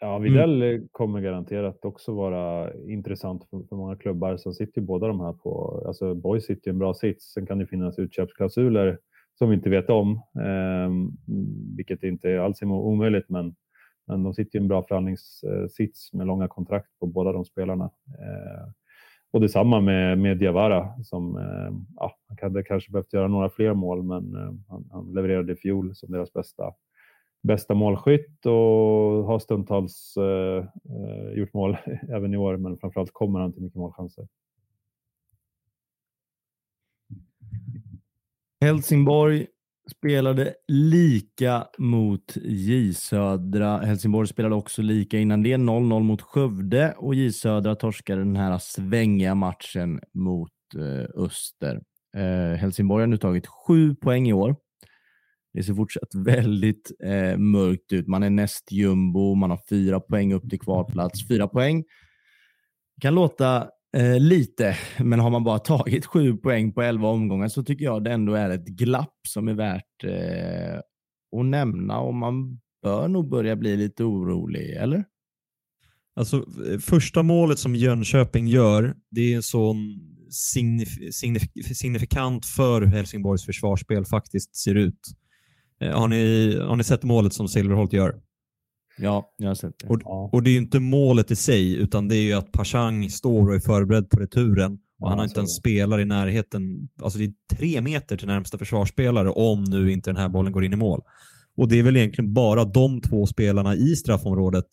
ja, 0.00 0.18
Videll 0.18 0.62
mm. 0.62 0.88
kommer 0.92 1.20
garanterat 1.20 1.84
också 1.84 2.14
vara 2.14 2.74
intressant 2.74 3.44
för, 3.50 3.62
för 3.68 3.76
många 3.76 3.96
klubbar. 3.96 4.36
Sen 4.36 4.54
sitter 4.54 4.80
ju 4.80 4.86
båda 4.86 5.06
de 5.06 5.20
här 5.20 5.32
på, 5.32 5.82
alltså 5.86 6.14
Boy 6.14 6.40
sitter 6.40 6.68
i 6.68 6.70
en 6.70 6.78
bra 6.78 6.94
sits. 6.94 7.32
Sen 7.32 7.46
kan 7.46 7.58
det 7.58 7.66
finnas 7.66 7.98
utköpsklausuler 7.98 8.98
som 9.40 9.48
vi 9.50 9.56
inte 9.56 9.70
vet 9.70 9.90
om, 9.90 10.22
eh, 10.34 10.90
vilket 11.76 12.02
inte 12.02 12.42
alls 12.42 12.62
är 12.62 12.66
omöjligt, 12.66 13.28
men, 13.28 13.54
men 14.06 14.22
de 14.22 14.34
sitter 14.34 14.58
i 14.58 14.62
en 14.62 14.68
bra 14.68 14.82
förhandlingssits 14.82 16.12
med 16.12 16.26
långa 16.26 16.48
kontrakt 16.48 16.98
på 16.98 17.06
båda 17.06 17.32
de 17.32 17.44
spelarna. 17.44 17.84
Eh, 18.08 18.72
och 19.30 19.40
detsamma 19.40 19.80
med, 19.80 20.18
med 20.18 20.38
Diawara 20.38 21.02
som 21.02 21.36
eh, 21.36 21.72
ja, 21.96 22.12
han 22.28 22.38
hade 22.42 22.62
kanske 22.62 22.92
behövt 22.92 23.12
göra 23.12 23.28
några 23.28 23.50
fler 23.50 23.74
mål, 23.74 24.02
men 24.02 24.34
eh, 24.34 24.52
han, 24.68 24.88
han 24.92 25.12
levererade 25.14 25.52
i 25.52 25.56
fjol 25.56 25.94
som 25.94 26.12
deras 26.12 26.32
bästa, 26.32 26.72
bästa 27.42 27.74
målskytt 27.74 28.46
och 28.46 28.52
har 29.24 29.38
stundtals 29.38 30.16
eh, 30.16 30.64
eh 30.64 31.38
gjort 31.38 31.54
mål 31.54 31.76
även 32.08 32.34
i 32.34 32.36
år, 32.36 32.56
men 32.56 32.78
framförallt 32.78 33.12
kommer 33.12 33.40
han 33.40 33.52
till 33.52 33.62
mycket 33.62 33.78
målchanser. 33.78 34.28
Helsingborg 38.60 39.46
spelade 39.90 40.54
lika 40.68 41.66
mot 41.78 42.36
J 42.44 42.94
Södra. 42.94 43.78
Helsingborg 43.78 44.28
spelade 44.28 44.54
också 44.54 44.82
lika 44.82 45.18
innan 45.18 45.42
det. 45.42 45.54
0-0 45.54 46.02
mot 46.02 46.22
Skövde 46.22 46.94
och 46.96 47.14
J 47.14 47.32
Södra 47.32 47.74
torskade 47.74 48.20
den 48.20 48.36
här 48.36 48.58
svängiga 48.58 49.34
matchen 49.34 50.00
mot 50.14 50.52
eh, 50.76 51.22
Öster. 51.24 51.80
Eh, 52.16 52.58
Helsingborg 52.58 53.02
har 53.02 53.06
nu 53.06 53.16
tagit 53.16 53.46
sju 53.46 53.94
poäng 53.94 54.28
i 54.28 54.32
år. 54.32 54.56
Det 55.52 55.62
ser 55.62 55.74
fortsatt 55.74 56.14
väldigt 56.14 56.92
eh, 57.04 57.36
mörkt 57.36 57.92
ut. 57.92 58.06
Man 58.06 58.22
är 58.22 58.30
näst 58.30 58.72
jumbo, 58.72 59.34
man 59.34 59.50
har 59.50 59.60
fyra 59.68 60.00
poäng 60.00 60.32
upp 60.32 60.50
till 60.50 60.60
kvalplats. 60.60 61.28
Fyra 61.28 61.48
poäng 61.48 61.84
kan 63.00 63.14
låta 63.14 63.70
eh, 63.96 64.20
lite, 64.20 64.76
men 64.98 65.20
har 65.20 65.30
man 65.30 65.44
bara 65.44 65.58
tagit 65.58 66.06
sju 66.06 66.36
poäng 66.36 66.72
på 66.72 66.82
elva 66.82 67.08
omgångar 67.08 67.48
så 67.48 67.62
tycker 67.62 67.84
jag 67.84 68.04
det 68.04 68.12
ändå 68.12 68.34
är 68.34 68.50
ett 68.50 68.66
glapp 68.66 69.18
som 69.28 69.48
är 69.48 69.54
värt 69.54 70.04
eh, 70.04 70.78
att 71.40 71.46
nämna 71.46 72.00
och 72.00 72.14
man 72.14 72.60
bör 72.82 73.08
nog 73.08 73.30
börja 73.30 73.56
bli 73.56 73.76
lite 73.76 74.04
orolig, 74.04 74.70
eller? 74.70 75.04
Alltså, 76.16 76.36
eh, 76.36 76.78
första 76.78 77.22
målet 77.22 77.58
som 77.58 77.76
Jönköping 77.76 78.46
gör, 78.46 78.94
det 79.10 79.32
är 79.32 79.36
en 79.36 79.42
sån 79.42 80.00
signif 80.30 81.14
signif 81.14 81.42
signifikant 81.76 82.46
för 82.46 82.82
hur 82.82 82.96
Helsingborgs 82.96 83.44
försvarsspel 83.44 84.04
faktiskt 84.04 84.56
ser 84.56 84.74
ut. 84.74 85.00
Eh, 85.80 85.98
har, 85.98 86.08
ni, 86.08 86.56
har 86.56 86.76
ni 86.76 86.84
sett 86.84 87.02
målet 87.02 87.32
som 87.32 87.48
Silverholt 87.48 87.92
gör? 87.92 88.20
Ja, 89.02 89.34
jag 89.36 89.48
har 89.48 89.54
sett 89.54 89.78
det. 89.78 89.88
Och, 89.88 90.34
och 90.34 90.42
det 90.42 90.50
är 90.50 90.52
ju 90.52 90.58
inte 90.58 90.80
målet 90.80 91.30
i 91.30 91.36
sig, 91.36 91.74
utan 91.76 92.08
det 92.08 92.16
är 92.16 92.22
ju 92.22 92.32
att 92.32 92.52
Pashang 92.52 93.10
står 93.10 93.48
och 93.48 93.54
är 93.54 93.60
förberedd 93.60 94.10
på 94.10 94.18
returen 94.20 94.78
och 95.00 95.08
han 95.08 95.18
har 95.18 95.24
inte 95.24 95.40
en 95.40 95.48
spelare 95.48 96.02
i 96.02 96.04
närheten. 96.04 96.88
Alltså 97.02 97.18
det 97.18 97.24
är 97.24 97.56
tre 97.56 97.80
meter 97.80 98.16
till 98.16 98.26
närmsta 98.26 98.58
försvarsspelare 98.58 99.30
om 99.30 99.64
nu 99.64 99.92
inte 99.92 100.10
den 100.10 100.16
här 100.16 100.28
bollen 100.28 100.52
går 100.52 100.64
in 100.64 100.72
i 100.72 100.76
mål. 100.76 101.00
Och 101.56 101.68
det 101.68 101.78
är 101.78 101.82
väl 101.82 101.96
egentligen 101.96 102.32
bara 102.32 102.64
de 102.64 103.00
två 103.00 103.26
spelarna 103.26 103.74
i 103.74 103.96
straffområdet 103.96 104.66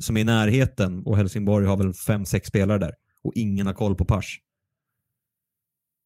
som 0.00 0.16
är 0.16 0.20
i 0.20 0.24
närheten 0.24 1.02
och 1.02 1.16
Helsingborg 1.16 1.66
har 1.66 1.76
väl 1.76 1.92
fem, 1.94 2.24
sex 2.24 2.48
spelare 2.48 2.78
där 2.78 2.92
och 3.22 3.32
ingen 3.34 3.66
har 3.66 3.74
koll 3.74 3.94
på 3.94 4.04
Pasch. 4.04 4.42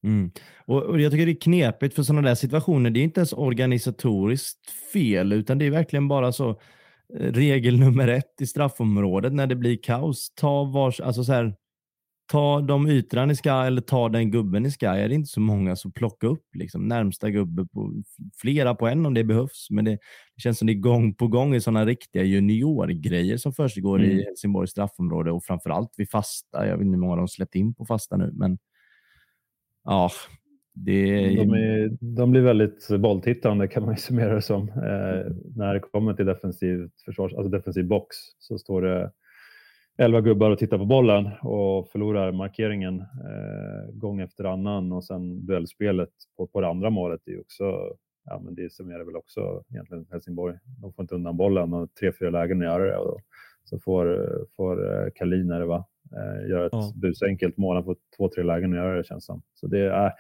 Mm. 0.05 0.31
Och, 0.67 0.83
och, 0.83 1.01
Jag 1.01 1.13
tycker 1.13 1.27
det 1.27 1.33
är 1.33 1.41
knepigt 1.41 1.95
för 1.95 2.03
sådana 2.03 2.29
där 2.29 2.35
situationer. 2.35 2.91
Det 2.91 3.01
är 3.01 3.05
inte 3.05 3.21
ens 3.21 3.33
organisatoriskt 3.33 4.71
fel, 4.93 5.33
utan 5.33 5.59
det 5.59 5.65
är 5.65 5.71
verkligen 5.71 6.09
bara 6.09 6.33
så 6.33 6.51
eh, 6.51 6.57
regel 7.15 7.79
nummer 7.79 8.09
ett 8.09 8.41
i 8.41 8.47
straffområdet 8.47 9.33
när 9.33 9.47
det 9.47 9.57
blir 9.57 9.79
kaos. 9.83 10.33
Ta, 10.35 10.65
vars, 10.65 11.01
alltså 11.01 11.25
så 11.25 11.33
här, 11.33 11.55
ta 12.31 12.61
de 12.61 12.89
ytorna 12.89 13.33
i 13.33 13.37
Sky 13.37 13.51
eller 13.51 13.81
ta 13.81 14.09
den 14.09 14.31
gubben 14.31 14.67
i 14.67 14.71
Sky. 14.71 14.87
Är 14.87 15.09
det 15.09 15.15
inte 15.15 15.31
så 15.31 15.41
många 15.41 15.77
så 15.77 15.91
plocka 15.91 16.27
upp 16.27 16.45
liksom, 16.55 16.89
närmsta 16.89 17.31
gubbe 17.31 17.67
på 17.67 18.03
flera 18.37 18.75
på 18.75 18.87
en 18.87 19.07
om 19.07 19.15
det 19.15 19.25
behövs. 19.25 19.67
Men 19.71 19.85
det, 19.85 19.91
det 20.35 20.43
känns 20.43 20.59
som 20.59 20.67
det 20.67 20.73
är 20.73 20.81
gång 20.81 21.15
på 21.15 21.29
gång 21.29 21.55
i 21.55 21.61
sådana 21.61 21.87
riktiga 21.87 22.23
juniorgrejer 22.23 23.37
som 23.37 23.53
försiggår 23.53 23.99
mm. 23.99 24.11
i 24.11 24.25
Helsingborgs 24.25 24.71
straffområde 24.71 25.33
och 25.33 25.45
framförallt 25.45 25.95
vid 25.97 26.11
fasta. 26.11 26.67
Jag 26.67 26.77
vet 26.77 26.87
inte 26.87 26.97
hur 26.97 27.01
många 27.01 27.17
de 27.17 27.29
släppt 27.29 27.55
in 27.55 27.75
på 27.75 27.87
fasta 27.87 28.17
nu, 28.17 28.31
men 28.35 28.59
ja, 29.85 30.11
det... 30.85 31.37
de, 31.37 31.51
är, 31.55 31.97
de 32.01 32.31
blir 32.31 32.41
väldigt 32.41 32.89
bolltittande 32.99 33.69
kan 33.69 33.83
man 33.83 33.95
ju 33.95 34.01
summera 34.01 34.35
det 34.35 34.43
som. 34.43 34.69
Eh, 34.69 35.33
när 35.57 35.75
det 35.75 35.81
kommer 35.81 36.15
till 36.15 36.27
defensiv, 36.27 36.91
försvars, 37.05 37.35
alltså 37.35 37.51
defensiv 37.51 37.87
box 37.87 38.17
så 38.39 38.59
står 38.59 38.83
det 38.83 39.11
elva 39.99 40.21
gubbar 40.21 40.51
och 40.51 40.59
tittar 40.59 40.79
på 40.79 40.85
bollen 40.85 41.27
och 41.43 41.89
förlorar 41.89 42.33
markeringen 42.33 43.01
eh, 43.01 43.93
gång 43.93 44.21
efter 44.21 44.45
annan 44.45 44.93
och 44.93 45.05
sen 45.05 45.47
duellspelet 45.47 46.11
på, 46.37 46.47
på 46.47 46.61
det 46.61 46.69
andra 46.69 46.91
målet 46.91 47.29
är 47.29 47.41
också, 47.41 47.65
ja 48.25 48.41
men 48.45 48.55
det 48.55 48.73
summerar 48.73 49.05
väl 49.05 49.17
också 49.17 49.63
egentligen 49.71 50.07
Helsingborg. 50.11 50.59
De 50.83 50.93
får 50.93 51.03
inte 51.03 51.15
undan 51.15 51.37
bollen 51.37 51.73
och 51.73 51.95
tre, 51.95 52.13
fyra 52.19 52.31
lägen 52.31 52.59
att 52.59 52.65
göra 52.65 52.85
det 52.85 52.97
och 52.97 53.21
så 53.65 53.79
får, 53.79 54.29
får 54.57 54.93
eh, 54.93 55.11
Kalin 55.15 55.49
det 55.49 55.67
va, 55.67 55.85
eh, 56.17 56.51
göra 56.51 56.67
ett 56.67 56.73
ja. 56.73 56.93
busenkelt 56.95 57.57
mål. 57.57 57.77
Han 57.77 57.85
får 57.85 57.97
två, 58.17 58.29
tre 58.29 58.43
lägen 58.43 58.73
att 58.73 58.77
göra 58.77 58.97
det 58.97 59.07
känns 59.07 59.25
som. 59.25 59.43
Så 59.55 59.67
det 59.67 59.81
är, 59.81 60.13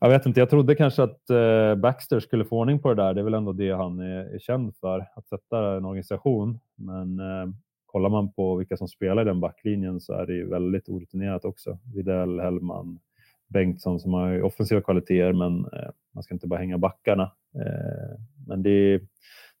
jag 0.00 0.08
vet 0.08 0.26
inte, 0.26 0.40
jag 0.40 0.50
trodde 0.50 0.74
kanske 0.74 1.02
att 1.02 1.30
eh, 1.30 1.74
Baxter 1.74 2.20
skulle 2.20 2.44
få 2.44 2.58
ordning 2.58 2.78
på 2.78 2.94
det 2.94 3.02
där. 3.02 3.14
Det 3.14 3.20
är 3.20 3.24
väl 3.24 3.34
ändå 3.34 3.52
det 3.52 3.70
han 3.70 4.00
är, 4.00 4.34
är 4.34 4.38
känd 4.38 4.76
för, 4.76 5.06
att 5.16 5.28
sätta 5.28 5.76
en 5.76 5.84
organisation. 5.84 6.58
Men 6.76 7.20
eh, 7.20 7.48
kollar 7.86 8.08
man 8.08 8.32
på 8.32 8.56
vilka 8.56 8.76
som 8.76 8.88
spelar 8.88 9.22
i 9.22 9.24
den 9.24 9.40
backlinjen 9.40 10.00
så 10.00 10.12
är 10.12 10.26
det 10.26 10.34
ju 10.34 10.48
väldigt 10.48 10.88
orutinerat 10.88 11.44
också. 11.44 11.78
Videll, 11.94 12.40
Hellman, 12.40 12.98
Bengtsson 13.48 14.00
som 14.00 14.14
har 14.14 14.42
offensiva 14.42 14.80
kvaliteter, 14.80 15.32
men 15.32 15.64
eh, 15.64 15.90
man 16.14 16.22
ska 16.22 16.34
inte 16.34 16.46
bara 16.46 16.60
hänga 16.60 16.78
backarna. 16.78 17.32
Eh, 17.54 18.20
men 18.46 18.62
det, 18.62 19.00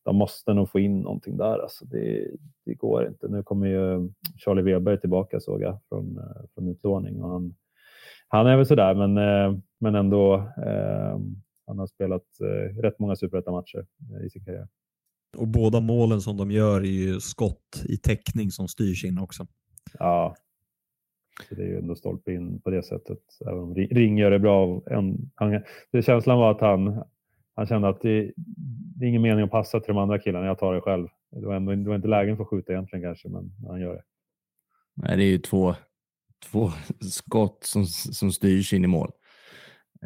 de 0.06 0.16
måste 0.16 0.54
nog 0.54 0.70
få 0.70 0.78
in 0.80 1.00
någonting 1.00 1.36
där. 1.36 1.58
Alltså 1.58 1.84
det, 1.84 2.30
det 2.64 2.74
går 2.74 3.06
inte. 3.06 3.28
Nu 3.28 3.42
kommer 3.42 3.66
ju 3.66 4.10
Charlie 4.36 4.62
Weber 4.62 4.96
tillbaka 4.96 5.40
såg 5.40 5.62
jag 5.62 5.78
från, 5.88 6.18
eh, 6.18 6.42
från 6.54 6.68
utlåning 6.68 7.22
och 7.22 7.30
han, 7.30 7.54
han 8.28 8.46
är 8.46 8.56
väl 8.56 8.66
sådär, 8.66 8.94
men, 8.94 9.16
eh, 9.18 9.58
men 9.80 9.94
ändå. 9.94 10.34
Eh, 10.66 11.18
han 11.66 11.78
har 11.78 11.86
spelat 11.86 12.22
eh, 12.40 12.80
rätt 12.80 12.98
många 12.98 13.16
superettan-matcher 13.16 13.86
i 14.26 14.30
sin 14.30 14.44
karriär. 14.44 14.68
Och 15.36 15.48
båda 15.48 15.80
målen 15.80 16.20
som 16.20 16.36
de 16.36 16.50
gör 16.50 16.80
är 16.80 16.84
ju 16.84 17.20
skott 17.20 17.84
i 17.88 17.96
täckning 17.96 18.50
som 18.50 18.68
styrs 18.68 19.04
in 19.04 19.18
också. 19.18 19.46
Ja, 19.98 20.36
så 21.48 21.54
det 21.54 21.62
är 21.62 21.66
ju 21.66 21.78
ändå 21.78 21.94
stolpe 21.94 22.32
in 22.32 22.60
på 22.60 22.70
det 22.70 22.82
sättet. 22.82 23.18
Även 23.46 23.58
om 23.58 23.74
Ring 23.74 24.18
gör 24.18 24.30
det 24.30 24.38
bra. 24.38 24.82
En, 24.86 25.30
han, 25.34 25.62
det 25.92 26.02
känslan 26.02 26.38
var 26.38 26.50
att 26.50 26.60
han, 26.60 27.04
han 27.56 27.66
kände 27.66 27.88
att 27.88 28.00
det, 28.00 28.32
det 28.96 29.04
är 29.04 29.08
ingen 29.08 29.22
mening 29.22 29.44
att 29.44 29.50
passa 29.50 29.80
till 29.80 29.94
de 29.94 29.98
andra 29.98 30.18
killarna. 30.18 30.46
Jag 30.46 30.58
tar 30.58 30.74
det 30.74 30.80
själv. 30.80 31.08
Det 31.30 31.46
var, 31.46 31.54
ändå, 31.54 31.72
det 31.72 31.88
var 31.88 31.96
inte 31.96 32.08
lägen 32.08 32.36
för 32.36 32.44
att 32.44 32.50
skjuta 32.50 32.72
egentligen 32.72 33.02
kanske, 33.02 33.28
men 33.28 33.52
han 33.68 33.80
gör 33.80 33.94
det. 33.94 34.02
Nej, 34.94 35.16
det 35.16 35.24
är 35.24 35.28
ju 35.28 35.38
två, 35.38 35.74
två 36.50 36.70
skott 37.00 37.58
som, 37.64 37.86
som 37.86 38.32
styrs 38.32 38.72
in 38.72 38.84
i 38.84 38.86
mål. 38.86 39.10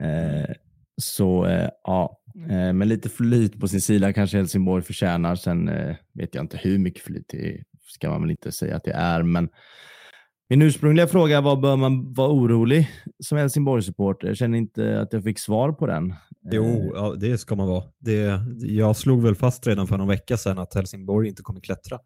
Eh, 0.01 0.55
så 0.97 1.47
eh, 1.47 1.69
ja, 1.85 2.21
Eh, 2.35 2.73
med 2.73 2.89
lite 2.89 3.09
flyt 3.09 3.61
på 3.61 3.69
sin 3.69 3.81
sida 3.81 4.13
kanske 4.13 4.37
Helsingborg 4.37 4.83
förtjänar. 4.83 5.35
Sen 5.35 5.69
eh, 5.69 5.97
vet 6.13 6.35
jag 6.35 6.45
inte 6.45 6.57
hur 6.57 6.79
mycket 6.79 7.03
flyt 7.03 7.29
det 7.29 7.55
är, 7.55 7.63
ska 7.87 8.11
man 8.11 8.23
väl 8.23 8.31
inte 8.31 8.53
säga 8.53 8.77
att 8.77 8.85
det 8.85 8.93
är. 8.93 9.23
Men 9.23 9.49
min 10.51 10.63
ursprungliga 10.63 11.07
fråga 11.07 11.41
var, 11.41 11.57
bör 11.57 11.77
man 11.77 12.13
vara 12.13 12.33
orolig 12.33 12.89
som 13.19 13.39
Helsingborg-supporter? 13.39 14.29
Jag 14.29 14.37
känner 14.37 14.59
inte 14.59 15.01
att 15.01 15.13
jag 15.13 15.25
fick 15.25 15.39
svar 15.39 15.73
på 15.73 15.87
den. 15.87 16.15
Jo, 16.53 16.65
eh. 16.65 16.91
ja, 16.95 17.15
det 17.21 17.39
ska 17.39 17.57
man 17.57 17.69
vara. 17.69 17.85
Det, 17.99 18.41
jag 18.61 18.97
slog 18.97 19.23
väl 19.23 19.35
fast 19.35 19.67
redan 19.67 19.87
för 19.87 19.99
någon 19.99 20.09
vecka 20.09 20.37
sedan 20.37 20.59
att 20.59 20.75
Helsingborg 20.75 21.29
inte 21.29 21.43
kommer 21.43 21.61
klättra. 21.61 21.99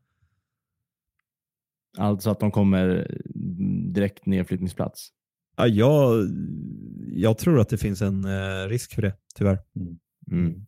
Alltså 1.98 2.30
att 2.30 2.40
de 2.40 2.50
kommer 2.50 3.10
direkt 3.92 4.26
nedflyttningsplats? 4.26 5.08
Ja, 5.56 5.66
jag, 5.66 6.28
jag 7.12 7.38
tror 7.38 7.60
att 7.60 7.68
det 7.68 7.78
finns 7.78 8.02
en 8.02 8.24
eh, 8.24 8.68
risk 8.68 8.94
för 8.94 9.02
det, 9.02 9.14
tyvärr. 9.34 9.58
Mm. 9.76 9.98
Mm. 10.30 10.66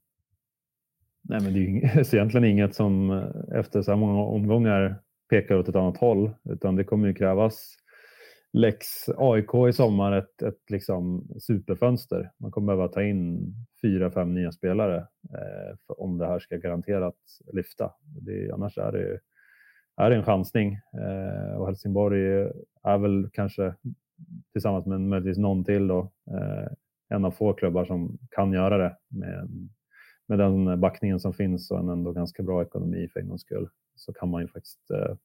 Nej, 1.23 1.41
men 1.41 1.53
det 1.53 1.61
är 1.61 2.15
egentligen 2.15 2.45
inget 2.45 2.75
som 2.75 3.11
eh, 3.11 3.59
efter 3.59 3.83
så 3.83 3.91
här 3.91 3.99
många 3.99 4.23
omgångar 4.23 5.01
pekar 5.29 5.57
åt 5.57 5.69
ett 5.69 5.77
annat 5.77 5.97
håll, 5.97 6.31
utan 6.51 6.77
det 6.77 6.85
kommer 6.85 7.09
ju 7.09 7.15
krävas 7.15 7.77
lex 8.57 8.87
AIK 9.17 9.55
i 9.69 9.73
sommar, 9.73 10.13
ett, 10.13 10.43
ett 10.43 10.71
liksom 10.71 11.29
superfönster. 11.41 12.31
Man 12.39 12.51
kommer 12.51 12.67
behöva 12.67 12.89
ta 12.89 13.03
in 13.03 13.53
fyra, 13.83 14.11
fem 14.11 14.35
nya 14.35 14.53
spelare 14.53 14.97
eh, 15.33 15.77
om 15.87 16.19
det 16.19 16.27
här 16.27 16.39
ska 16.39 16.57
garanterat 16.57 17.17
lyfta. 17.53 17.93
Det, 18.21 18.51
annars 18.53 18.79
är 18.79 18.93
det, 18.93 19.21
är 19.97 20.11
det 20.11 20.17
en 20.17 20.25
chansning 20.25 20.73
eh, 20.75 21.57
och 21.57 21.67
Helsingborg 21.67 22.23
är 22.83 22.99
väl 22.99 23.29
kanske 23.33 23.75
tillsammans 24.53 24.87
med 24.87 25.01
möjligtvis 25.01 25.39
någon 25.39 25.65
till 25.65 25.89
då, 25.89 26.13
eh, 26.31 26.69
en 27.09 27.25
av 27.25 27.31
få 27.31 27.53
klubbar 27.53 27.85
som 27.85 28.19
kan 28.31 28.53
göra 28.53 28.79
det 28.79 28.97
med, 29.09 29.49
med 30.29 30.39
den 30.39 30.81
backningen 30.81 31.21
som 31.21 31.33
finns 31.33 31.71
och 31.71 31.79
en 31.79 31.89
ändå 31.89 32.13
ganska 32.13 32.43
bra 32.43 32.63
ekonomi 32.63 33.09
för 33.13 33.21
en 33.21 33.29
gångs 33.29 33.43
skull. 33.43 33.69
Så 33.97 34.13
kan 34.13 34.29
man 34.29 34.43
ju 34.43 34.49
faktiskt 34.49 34.91
eh, 34.91 35.17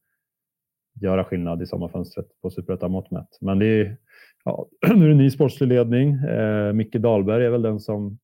göra 1.02 1.24
skillnad 1.24 1.62
i 1.62 1.66
sommarfönstret 1.66 2.26
på 2.42 2.50
superettan-mått 2.50 3.12
mätt. 3.12 3.38
Men 3.42 3.60
det 3.60 3.66
är, 3.66 3.98
ja, 4.46 4.68
nu 4.96 5.06
är 5.06 5.10
det 5.10 5.16
ny 5.16 5.32
sportslig 5.32 5.68
ledning. 5.68 6.14
Eh, 6.14 6.74
Micke 6.74 6.96
Dahlberg 6.96 7.46
är 7.46 7.50
väl 7.50 7.62
den 7.62 7.80
som 7.80 8.20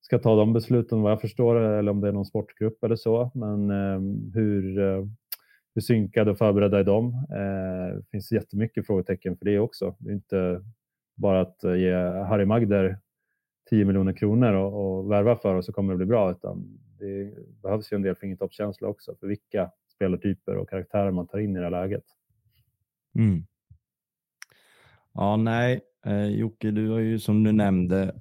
ska 0.00 0.18
ta 0.18 0.36
de 0.36 0.52
besluten 0.52 1.02
vad 1.02 1.12
jag 1.12 1.20
förstår, 1.20 1.56
eller 1.56 1.90
om 1.90 2.00
det 2.00 2.08
är 2.08 2.12
någon 2.12 2.24
sportgrupp 2.24 2.84
eller 2.84 2.96
så. 2.96 3.30
Men 3.34 3.70
eh, 3.70 4.00
hur, 4.34 4.78
eh, 4.78 5.04
hur 5.74 5.82
synkade 5.82 6.30
och 6.30 6.38
förberedda 6.38 6.78
är 6.78 6.84
de? 6.84 7.06
Eh, 7.14 7.96
det 7.96 8.04
finns 8.10 8.32
jättemycket 8.32 8.86
frågetecken 8.86 9.36
för 9.36 9.44
det 9.44 9.58
också. 9.58 9.96
Det 9.98 10.10
är 10.10 10.14
inte 10.14 10.62
bara 11.16 11.40
att 11.40 11.64
eh, 11.64 11.74
ge 11.74 11.94
Harry 12.02 12.44
Magder 12.44 12.98
10 13.70 13.84
miljoner 13.84 14.12
kronor 14.12 14.52
och, 14.52 14.98
och 14.98 15.10
värva 15.10 15.36
för 15.36 15.54
och 15.54 15.64
så 15.64 15.72
kommer 15.72 15.92
det 15.92 15.96
bli 15.96 16.06
bra. 16.06 16.30
Utan 16.30 16.78
det 16.98 17.34
behövs 17.62 17.92
ju 17.92 17.94
en 17.94 18.02
del 18.02 18.14
fingertoppskänsla 18.14 18.88
också 18.88 19.14
för 19.20 19.26
vilka 19.26 19.70
spelartyper 19.94 20.56
och 20.56 20.70
karaktärer 20.70 21.10
man 21.10 21.26
tar 21.26 21.38
in 21.38 21.56
i 21.56 21.58
det 21.58 21.64
här 21.64 21.70
läget. 21.70 22.04
Mm. 23.18 23.42
Ja, 25.14 25.36
nej, 25.36 25.80
eh, 26.06 26.26
Jocke, 26.26 26.70
du 26.70 26.88
har 26.88 26.98
ju 26.98 27.18
som 27.18 27.44
du 27.44 27.52
nämnde 27.52 28.14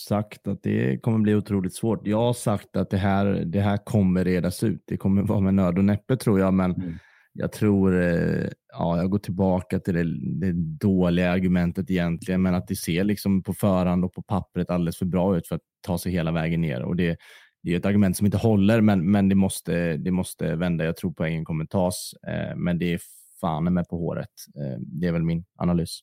sagt 0.00 0.48
att 0.48 0.62
det 0.62 1.02
kommer 1.02 1.18
bli 1.18 1.34
otroligt 1.34 1.74
svårt. 1.74 2.06
Jag 2.06 2.18
har 2.18 2.32
sagt 2.32 2.76
att 2.76 2.90
det 2.90 2.96
här, 2.96 3.26
det 3.26 3.60
här 3.60 3.76
kommer 3.76 4.24
redas 4.24 4.62
ut. 4.62 4.82
Det 4.84 4.96
kommer 4.96 5.22
vara 5.22 5.40
med 5.40 5.54
nöd 5.54 5.78
och 5.78 5.84
näppe 5.84 6.16
tror 6.16 6.40
jag, 6.40 6.54
men 6.54 6.72
mm. 6.72 6.94
jag 7.32 7.52
tror, 7.52 8.02
eh, 8.02 8.48
ja, 8.72 8.96
jag 8.96 9.10
går 9.10 9.18
tillbaka 9.18 9.78
till 9.78 9.94
det, 9.94 10.04
det, 10.40 10.52
dåliga 10.80 11.30
argumentet 11.30 11.90
egentligen, 11.90 12.42
men 12.42 12.54
att 12.54 12.68
det 12.68 12.76
ser 12.76 13.04
liksom 13.04 13.42
på 13.42 13.54
förhand 13.54 14.04
och 14.04 14.12
på 14.12 14.22
pappret 14.22 14.70
alldeles 14.70 14.98
för 14.98 15.06
bra 15.06 15.36
ut 15.36 15.48
för 15.48 15.56
att 15.56 15.62
ta 15.80 15.98
sig 15.98 16.12
hela 16.12 16.32
vägen 16.32 16.60
ner. 16.60 16.82
Och 16.82 16.96
det, 16.96 17.16
det 17.64 17.72
är 17.72 17.76
ett 17.76 17.86
argument 17.86 18.16
som 18.16 18.26
inte 18.26 18.38
håller, 18.38 18.80
men, 18.80 19.10
men 19.10 19.28
det, 19.28 19.34
måste, 19.34 19.96
det 19.96 20.10
måste 20.10 20.54
vända. 20.54 20.84
Jag 20.84 20.96
tror 20.96 21.12
poängen 21.12 21.44
kommer 21.44 21.64
tas, 21.64 22.14
eh, 22.26 22.56
men 22.56 22.78
det 22.78 22.92
är 22.92 23.00
fan 23.40 23.74
med 23.74 23.88
på 23.88 23.98
håret. 23.98 24.30
Eh, 24.56 24.78
det 24.78 25.06
är 25.06 25.12
väl 25.12 25.22
min 25.22 25.44
analys. 25.56 26.00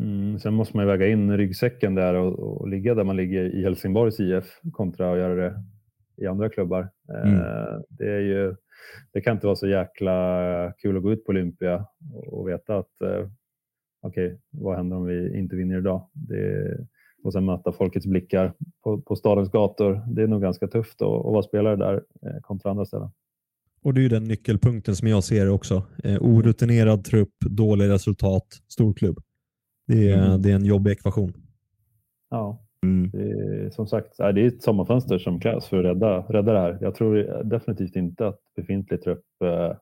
Mm, 0.00 0.38
sen 0.38 0.54
måste 0.54 0.76
man 0.76 0.84
ju 0.84 0.90
väga 0.90 1.08
in 1.08 1.36
ryggsäcken 1.36 1.94
där 1.94 2.14
och, 2.14 2.60
och, 2.60 2.68
ligga 2.68 2.94
där 2.94 3.04
man 3.04 3.16
ligger 3.16 3.44
i 3.54 3.62
Helsingborgs 3.62 4.20
IF 4.20 4.60
kontra 4.72 5.12
att 5.12 5.18
göra 5.18 5.34
det 5.34 5.62
i 6.16 6.26
andra 6.26 6.48
klubbar. 6.48 6.90
Eh, 7.08 7.32
mm. 7.32 7.82
Det, 7.88 8.12
är 8.12 8.20
ju, 8.20 8.56
det 9.12 9.20
kan 9.20 9.32
inte 9.32 9.46
vara 9.46 9.56
så 9.56 9.68
jäkla 9.68 10.72
kul 10.78 10.96
att 10.96 11.02
gå 11.02 11.12
ut 11.12 11.24
på 11.24 11.30
Olympia 11.30 11.86
och, 12.14 12.32
och 12.32 12.48
veta 12.48 12.78
att 12.78 13.02
eh, 13.02 13.28
okej, 14.02 14.26
okay, 14.26 14.38
vad 14.50 14.76
händer 14.76 14.96
om 14.96 15.04
vi 15.04 15.38
inte 15.38 15.56
vinner 15.56 15.78
idag? 15.78 16.10
Det, 16.12 16.78
och 17.26 17.32
sen 17.32 17.44
möta 17.44 17.72
folkets 17.72 18.06
blickar 18.06 18.52
på, 18.84 19.00
på 19.00 19.16
stadens 19.16 19.50
gator. 19.50 20.02
Det 20.14 20.22
är 20.22 20.26
nog 20.26 20.42
ganska 20.42 20.66
tufft 20.66 21.02
att, 21.02 21.08
att 21.08 21.32
vara 21.32 21.42
spelare 21.42 21.76
där 21.76 21.94
eh, 21.94 22.40
kontra 22.42 22.70
andra 22.70 22.84
ställen. 22.84 23.10
Och 23.82 23.94
det 23.94 24.00
är 24.00 24.02
ju 24.02 24.08
den 24.08 24.24
nyckelpunkten 24.24 24.96
som 24.96 25.08
jag 25.08 25.24
ser 25.24 25.50
också. 25.50 25.82
Eh, 26.04 26.18
orutinerad 26.20 27.04
trupp, 27.04 27.34
dålig 27.40 27.88
resultat, 27.88 28.46
storklubb. 28.68 29.18
Det 29.86 30.10
är, 30.10 30.26
mm. 30.26 30.42
det 30.42 30.50
är 30.50 30.54
en 30.54 30.64
jobbig 30.64 30.90
ekvation. 30.90 31.32
Ja, 32.30 32.64
mm. 32.82 33.10
det 33.10 33.30
är, 33.30 33.70
som 33.70 33.86
sagt, 33.86 34.16
det 34.16 34.24
är 34.24 34.46
ett 34.46 34.62
sommarfönster 34.62 35.18
som 35.18 35.40
krävs 35.40 35.66
för 35.66 35.78
att 35.78 35.84
rädda, 35.84 36.20
rädda 36.20 36.52
det 36.52 36.60
här. 36.60 36.78
Jag 36.80 36.94
tror 36.94 37.42
definitivt 37.44 37.96
inte 37.96 38.26
att 38.26 38.40
befintlig 38.56 39.02
trupp 39.02 39.24
eh, 39.44 39.76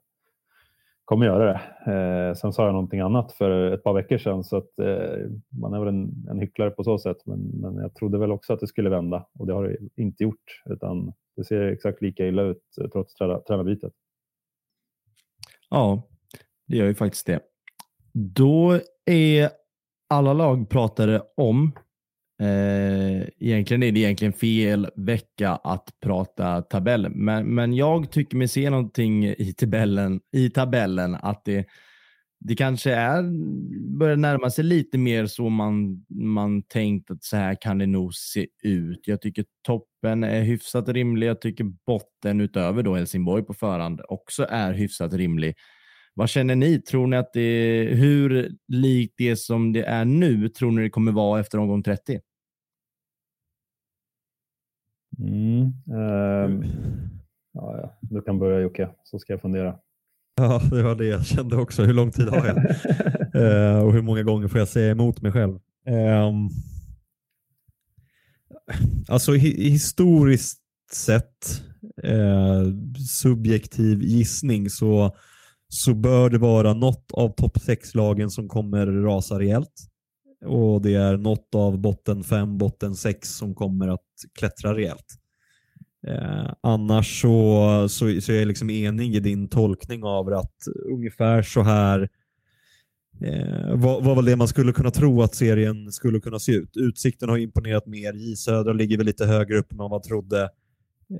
kommer 1.04 1.26
göra 1.26 1.44
det. 1.52 1.60
Eh, 1.92 2.34
sen 2.34 2.52
sa 2.52 2.64
jag 2.64 2.72
någonting 2.72 3.00
annat 3.00 3.32
för 3.32 3.72
ett 3.72 3.82
par 3.82 3.94
veckor 3.94 4.18
sedan 4.18 4.44
så 4.44 4.56
att 4.56 4.78
eh, 4.78 5.30
man 5.60 5.74
är 5.74 5.78
väl 5.78 5.88
en, 5.88 6.26
en 6.30 6.38
hycklare 6.38 6.70
på 6.70 6.84
så 6.84 6.98
sätt. 6.98 7.16
Men, 7.24 7.40
men 7.40 7.76
jag 7.76 7.94
trodde 7.94 8.18
väl 8.18 8.32
också 8.32 8.52
att 8.52 8.60
det 8.60 8.66
skulle 8.66 8.90
vända 8.90 9.26
och 9.38 9.46
det 9.46 9.52
har 9.52 9.64
det 9.64 10.02
inte 10.02 10.22
gjort 10.22 10.62
utan 10.70 11.12
det 11.36 11.44
ser 11.44 11.62
exakt 11.62 12.02
lika 12.02 12.26
illa 12.26 12.42
ut 12.42 12.62
eh, 12.80 12.88
trots 12.88 13.14
tränarbytet. 13.14 13.92
Ja, 15.70 16.02
det 16.66 16.76
gör 16.76 16.86
ju 16.86 16.94
faktiskt 16.94 17.26
det. 17.26 17.40
Då 18.12 18.80
är 19.06 19.50
alla 20.08 20.32
lag 20.32 20.68
pratade 20.68 21.22
om. 21.36 21.72
Eh, 22.44 23.26
egentligen 23.38 23.82
är 23.82 23.92
det 23.92 24.00
egentligen 24.00 24.32
fel 24.32 24.88
vecka 24.96 25.50
att 25.50 25.88
prata 26.02 26.62
tabell, 26.62 27.08
men, 27.10 27.54
men 27.54 27.74
jag 27.74 28.10
tycker 28.10 28.36
mig 28.36 28.48
se 28.48 28.70
någonting 28.70 29.24
i 29.24 29.54
tabellen, 29.58 30.20
i 30.32 30.50
tabellen 30.50 31.14
att 31.14 31.44
det, 31.44 31.66
det 32.40 32.54
kanske 32.54 32.92
är, 32.92 33.22
börjar 33.98 34.16
närma 34.16 34.50
sig 34.50 34.64
lite 34.64 34.98
mer 34.98 35.26
så 35.26 35.48
man, 35.48 36.04
man 36.08 36.62
tänkt 36.62 37.10
att 37.10 37.24
så 37.24 37.36
här 37.36 37.56
kan 37.60 37.78
det 37.78 37.86
nog 37.86 38.14
se 38.14 38.46
ut. 38.62 39.00
Jag 39.06 39.20
tycker 39.20 39.44
toppen 39.66 40.24
är 40.24 40.42
hyfsat 40.42 40.88
rimlig. 40.88 41.26
Jag 41.26 41.40
tycker 41.40 41.64
botten 41.86 42.40
utöver 42.40 42.82
då 42.82 42.94
Helsingborg 42.94 43.42
på 43.42 43.54
förhand 43.54 44.00
också 44.08 44.46
är 44.50 44.72
hyfsat 44.72 45.12
rimlig. 45.12 45.54
Vad 46.14 46.28
känner 46.28 46.54
ni? 46.54 46.82
Tror 46.82 47.06
ni 47.06 47.16
att 47.16 47.32
det 47.32 47.40
är, 47.40 47.94
hur 47.94 48.50
likt 48.68 49.14
det 49.16 49.36
som 49.36 49.72
det 49.72 49.82
är 49.82 50.04
nu 50.04 50.48
tror 50.48 50.70
ni 50.70 50.82
det 50.82 50.90
kommer 50.90 51.12
vara 51.12 51.40
efter 51.40 51.58
omgång 51.58 51.82
30? 51.82 52.20
Mm, 55.18 55.62
um, 55.86 56.64
ja, 57.52 57.78
ja. 57.80 57.98
Du 58.00 58.22
kan 58.22 58.38
börja 58.38 58.60
Jocke, 58.60 58.88
så 59.04 59.18
ska 59.18 59.32
jag 59.32 59.40
fundera. 59.40 59.76
Ja, 60.36 60.60
det 60.70 60.82
var 60.82 60.94
det 60.94 61.06
jag 61.06 61.26
kände 61.26 61.56
också. 61.56 61.82
Hur 61.82 61.94
lång 61.94 62.10
tid 62.10 62.28
har 62.28 62.46
jag? 62.46 62.56
uh, 62.56 63.78
och 63.84 63.92
hur 63.92 64.02
många 64.02 64.22
gånger 64.22 64.48
får 64.48 64.58
jag 64.58 64.68
säga 64.68 64.90
emot 64.90 65.22
mig 65.22 65.32
själv? 65.32 65.58
Um, 65.88 66.50
alltså 69.08 69.32
hi 69.32 69.70
historiskt 69.70 70.60
sett, 70.92 71.62
uh, 72.04 72.74
subjektiv 73.08 74.02
gissning, 74.02 74.70
så 74.70 75.16
så 75.68 75.94
bör 75.94 76.30
det 76.30 76.38
vara 76.38 76.74
något 76.74 77.12
av 77.12 77.28
topp 77.28 77.58
6-lagen 77.58 78.30
som 78.30 78.48
kommer 78.48 78.86
rasa 78.86 79.38
rejält. 79.38 79.88
Och 80.44 80.82
det 80.82 80.94
är 80.94 81.16
något 81.16 81.54
av 81.54 81.78
botten 81.78 82.24
5, 82.24 82.58
botten 82.58 82.94
6 82.94 83.28
som 83.28 83.54
kommer 83.54 83.88
att 83.88 84.00
klättra 84.38 84.74
rejält. 84.74 85.18
Eh, 86.06 86.52
annars 86.60 87.20
så, 87.20 87.88
så, 87.88 88.20
så 88.20 88.32
är 88.32 88.38
jag 88.38 88.48
liksom 88.48 88.70
enig 88.70 89.16
i 89.16 89.20
din 89.20 89.48
tolkning 89.48 90.04
av 90.04 90.28
att 90.28 90.56
ungefär 90.92 91.42
så 91.42 91.62
här 91.62 92.08
eh, 93.20 93.76
var, 93.76 94.00
var 94.00 94.14
väl 94.14 94.24
det 94.24 94.36
man 94.36 94.48
skulle 94.48 94.72
kunna 94.72 94.90
tro 94.90 95.22
att 95.22 95.34
serien 95.34 95.92
skulle 95.92 96.20
kunna 96.20 96.38
se 96.38 96.52
ut. 96.52 96.76
Utsikten 96.76 97.28
har 97.28 97.38
imponerat 97.38 97.86
mer. 97.86 98.12
J 98.12 98.36
Södra 98.36 98.72
ligger 98.72 98.96
väl 98.96 99.06
lite 99.06 99.26
högre 99.26 99.58
upp 99.58 99.72
än 99.72 99.78
vad 99.78 99.90
man 99.90 100.02
trodde. 100.02 100.50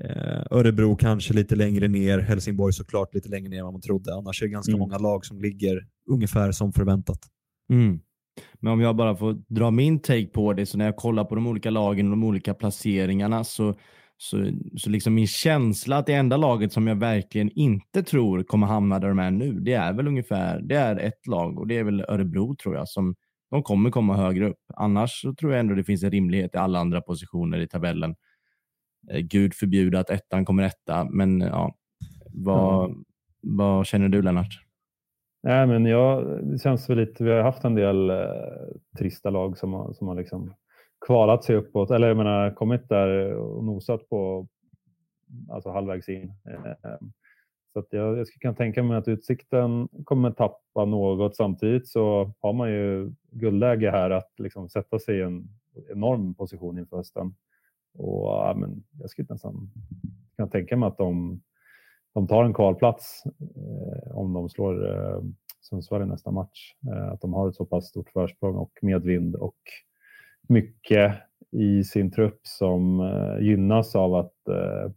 Eh, 0.01 0.43
Örebro 0.51 0.95
kanske 0.95 1.33
lite 1.33 1.55
längre 1.55 1.87
ner, 1.87 2.19
Helsingborg 2.19 2.73
såklart 2.73 3.13
lite 3.13 3.29
längre 3.29 3.49
ner 3.49 3.57
än 3.57 3.63
vad 3.63 3.73
man 3.73 3.81
trodde. 3.81 4.13
Annars 4.13 4.41
är 4.41 4.45
det 4.45 4.51
ganska 4.51 4.71
mm. 4.71 4.79
många 4.79 4.97
lag 4.97 5.25
som 5.25 5.41
ligger 5.41 5.87
ungefär 6.09 6.51
som 6.51 6.73
förväntat. 6.73 7.19
Mm. 7.69 7.99
Men 8.53 8.73
om 8.73 8.81
jag 8.81 8.95
bara 8.95 9.15
får 9.15 9.33
dra 9.47 9.71
min 9.71 9.99
take 9.99 10.27
på 10.27 10.53
det, 10.53 10.65
så 10.65 10.77
när 10.77 10.85
jag 10.85 10.95
kollar 10.95 11.23
på 11.23 11.35
de 11.35 11.47
olika 11.47 11.69
lagen 11.69 12.05
och 12.05 12.11
de 12.11 12.23
olika 12.23 12.53
placeringarna 12.53 13.43
så, 13.43 13.75
så, 14.17 14.51
så 14.77 14.89
liksom 14.89 15.13
min 15.13 15.27
känsla 15.27 15.97
att 15.97 16.05
det 16.05 16.13
enda 16.13 16.37
laget 16.37 16.73
som 16.73 16.87
jag 16.87 16.95
verkligen 16.95 17.49
inte 17.49 18.03
tror 18.03 18.43
kommer 18.43 18.67
hamna 18.67 18.99
där 18.99 19.07
de 19.07 19.19
är 19.19 19.31
nu, 19.31 19.59
det 19.59 19.73
är 19.73 19.93
väl 19.93 20.07
ungefär 20.07 20.61
det 20.61 20.75
är 20.75 20.95
ett 20.95 21.27
lag 21.27 21.59
och 21.59 21.67
det 21.67 21.77
är 21.77 21.83
väl 21.83 22.01
Örebro 22.01 22.55
tror 22.55 22.75
jag 22.75 22.89
som 22.89 23.15
de 23.51 23.63
kommer 23.63 23.91
komma 23.91 24.15
högre 24.17 24.49
upp. 24.49 24.59
Annars 24.75 25.21
så 25.21 25.33
tror 25.33 25.51
jag 25.51 25.59
ändå 25.59 25.75
det 25.75 25.83
finns 25.83 26.03
en 26.03 26.11
rimlighet 26.11 26.55
i 26.55 26.57
alla 26.57 26.79
andra 26.79 27.01
positioner 27.01 27.59
i 27.59 27.67
tabellen. 27.67 28.15
Eh, 29.11 29.19
Gud 29.19 29.53
förbjuda 29.53 29.99
att 29.99 30.09
ettan 30.09 30.45
kommer 30.45 30.63
etta, 30.63 31.07
men 31.09 31.41
ja, 31.41 31.75
vad, 32.33 32.89
mm. 32.89 33.03
vad 33.41 33.87
känner 33.87 34.09
du 34.09 34.21
Lennart? 34.21 34.64
Nej, 35.45 35.67
men 35.67 35.85
jag, 35.85 36.39
det 36.43 36.57
känns 36.57 36.89
väl 36.89 36.97
lite, 36.97 37.23
vi 37.23 37.31
har 37.31 37.41
haft 37.41 37.63
en 37.63 37.75
del 37.75 38.09
eh, 38.09 38.17
trista 38.97 39.29
lag 39.29 39.57
som 39.57 39.73
har, 39.73 39.93
som 39.93 40.07
har 40.07 40.15
liksom 40.15 40.53
kvalat 41.05 41.43
sig 41.43 41.55
uppåt, 41.55 41.91
eller 41.91 42.07
jag 42.07 42.17
menar 42.17 42.55
kommit 42.55 42.89
där 42.89 43.33
och 43.33 43.63
nosat 43.63 44.09
på 44.09 44.47
alltså 45.49 45.69
halvvägs 45.69 46.09
in. 46.09 46.33
Eh, 46.49 46.97
så 47.73 47.79
att 47.79 47.87
jag, 47.89 48.17
jag 48.17 48.27
skulle 48.27 48.39
kunna 48.41 48.53
tänka 48.53 48.83
mig 48.83 48.97
att 48.97 49.07
Utsikten 49.07 49.87
kommer 50.03 50.31
tappa 50.31 50.85
något. 50.85 51.35
Samtidigt 51.35 51.87
så 51.87 52.31
har 52.39 52.53
man 52.53 52.71
ju 52.71 53.11
guldläge 53.31 53.91
här 53.91 54.09
att 54.09 54.31
liksom 54.37 54.69
sätta 54.69 54.99
sig 54.99 55.17
i 55.17 55.21
en 55.21 55.47
enorm 55.91 56.35
position 56.35 56.79
inför 56.79 56.97
hösten. 56.97 57.35
Och, 57.97 58.25
ja, 58.25 58.53
men 58.57 58.83
jag 58.99 59.09
skulle 59.09 59.27
nästan 59.29 59.71
kunna 60.35 60.47
tänka 60.47 60.77
mig 60.77 60.87
att 60.87 60.97
de, 60.97 61.41
de 62.13 62.27
tar 62.27 62.43
en 62.43 62.53
kvalplats 62.53 63.23
om 64.15 64.33
de 64.33 64.49
slår 64.49 64.91
eh, 64.91 65.21
Sundsvall 65.61 66.01
i 66.01 66.05
nästa 66.05 66.31
match. 66.31 66.73
Eh, 66.91 67.07
att 67.11 67.21
de 67.21 67.33
har 67.33 67.49
ett 67.49 67.55
så 67.55 67.65
pass 67.65 67.87
stort 67.87 68.09
försprång 68.09 68.55
och 68.55 68.71
medvind 68.81 69.35
och 69.35 69.57
mycket 70.47 71.15
i 71.51 71.83
sin 71.83 72.11
trupp 72.11 72.39
som 72.43 72.99
eh, 72.99 73.45
gynnas 73.45 73.95
av 73.95 74.15
att 74.15 74.47
eh, 74.47 74.91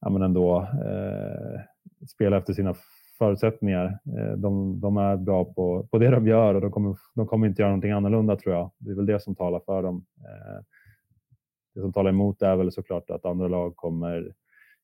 ja, 0.00 0.10
men 0.10 0.22
ändå 0.22 0.60
eh, 0.60 1.60
spela 2.06 2.36
efter 2.36 2.52
sina 2.52 2.74
förutsättningar. 3.18 3.98
Eh, 4.18 4.32
de, 4.36 4.80
de, 4.80 4.96
är 4.96 5.16
bra 5.16 5.44
på, 5.44 5.88
på 5.90 5.98
det 5.98 6.10
de 6.10 6.26
gör 6.26 6.54
och 6.54 6.60
de 6.60 6.70
kommer, 6.70 6.96
de 7.14 7.26
kommer 7.26 7.46
inte 7.46 7.62
göra 7.62 7.70
någonting 7.70 7.92
annorlunda 7.92 8.36
tror 8.36 8.54
jag. 8.54 8.70
Det 8.78 8.90
är 8.90 8.94
väl 8.94 9.06
det 9.06 9.20
som 9.22 9.34
talar 9.34 9.60
för 9.60 9.82
dem. 9.82 10.06
Eh, 10.18 10.62
det 11.74 11.80
som 11.80 11.92
talar 11.92 12.10
emot 12.10 12.42
är 12.42 12.56
väl 12.56 12.72
såklart 12.72 13.10
att 13.10 13.24
andra 13.24 13.48
lag 13.48 13.76
kommer 13.76 14.32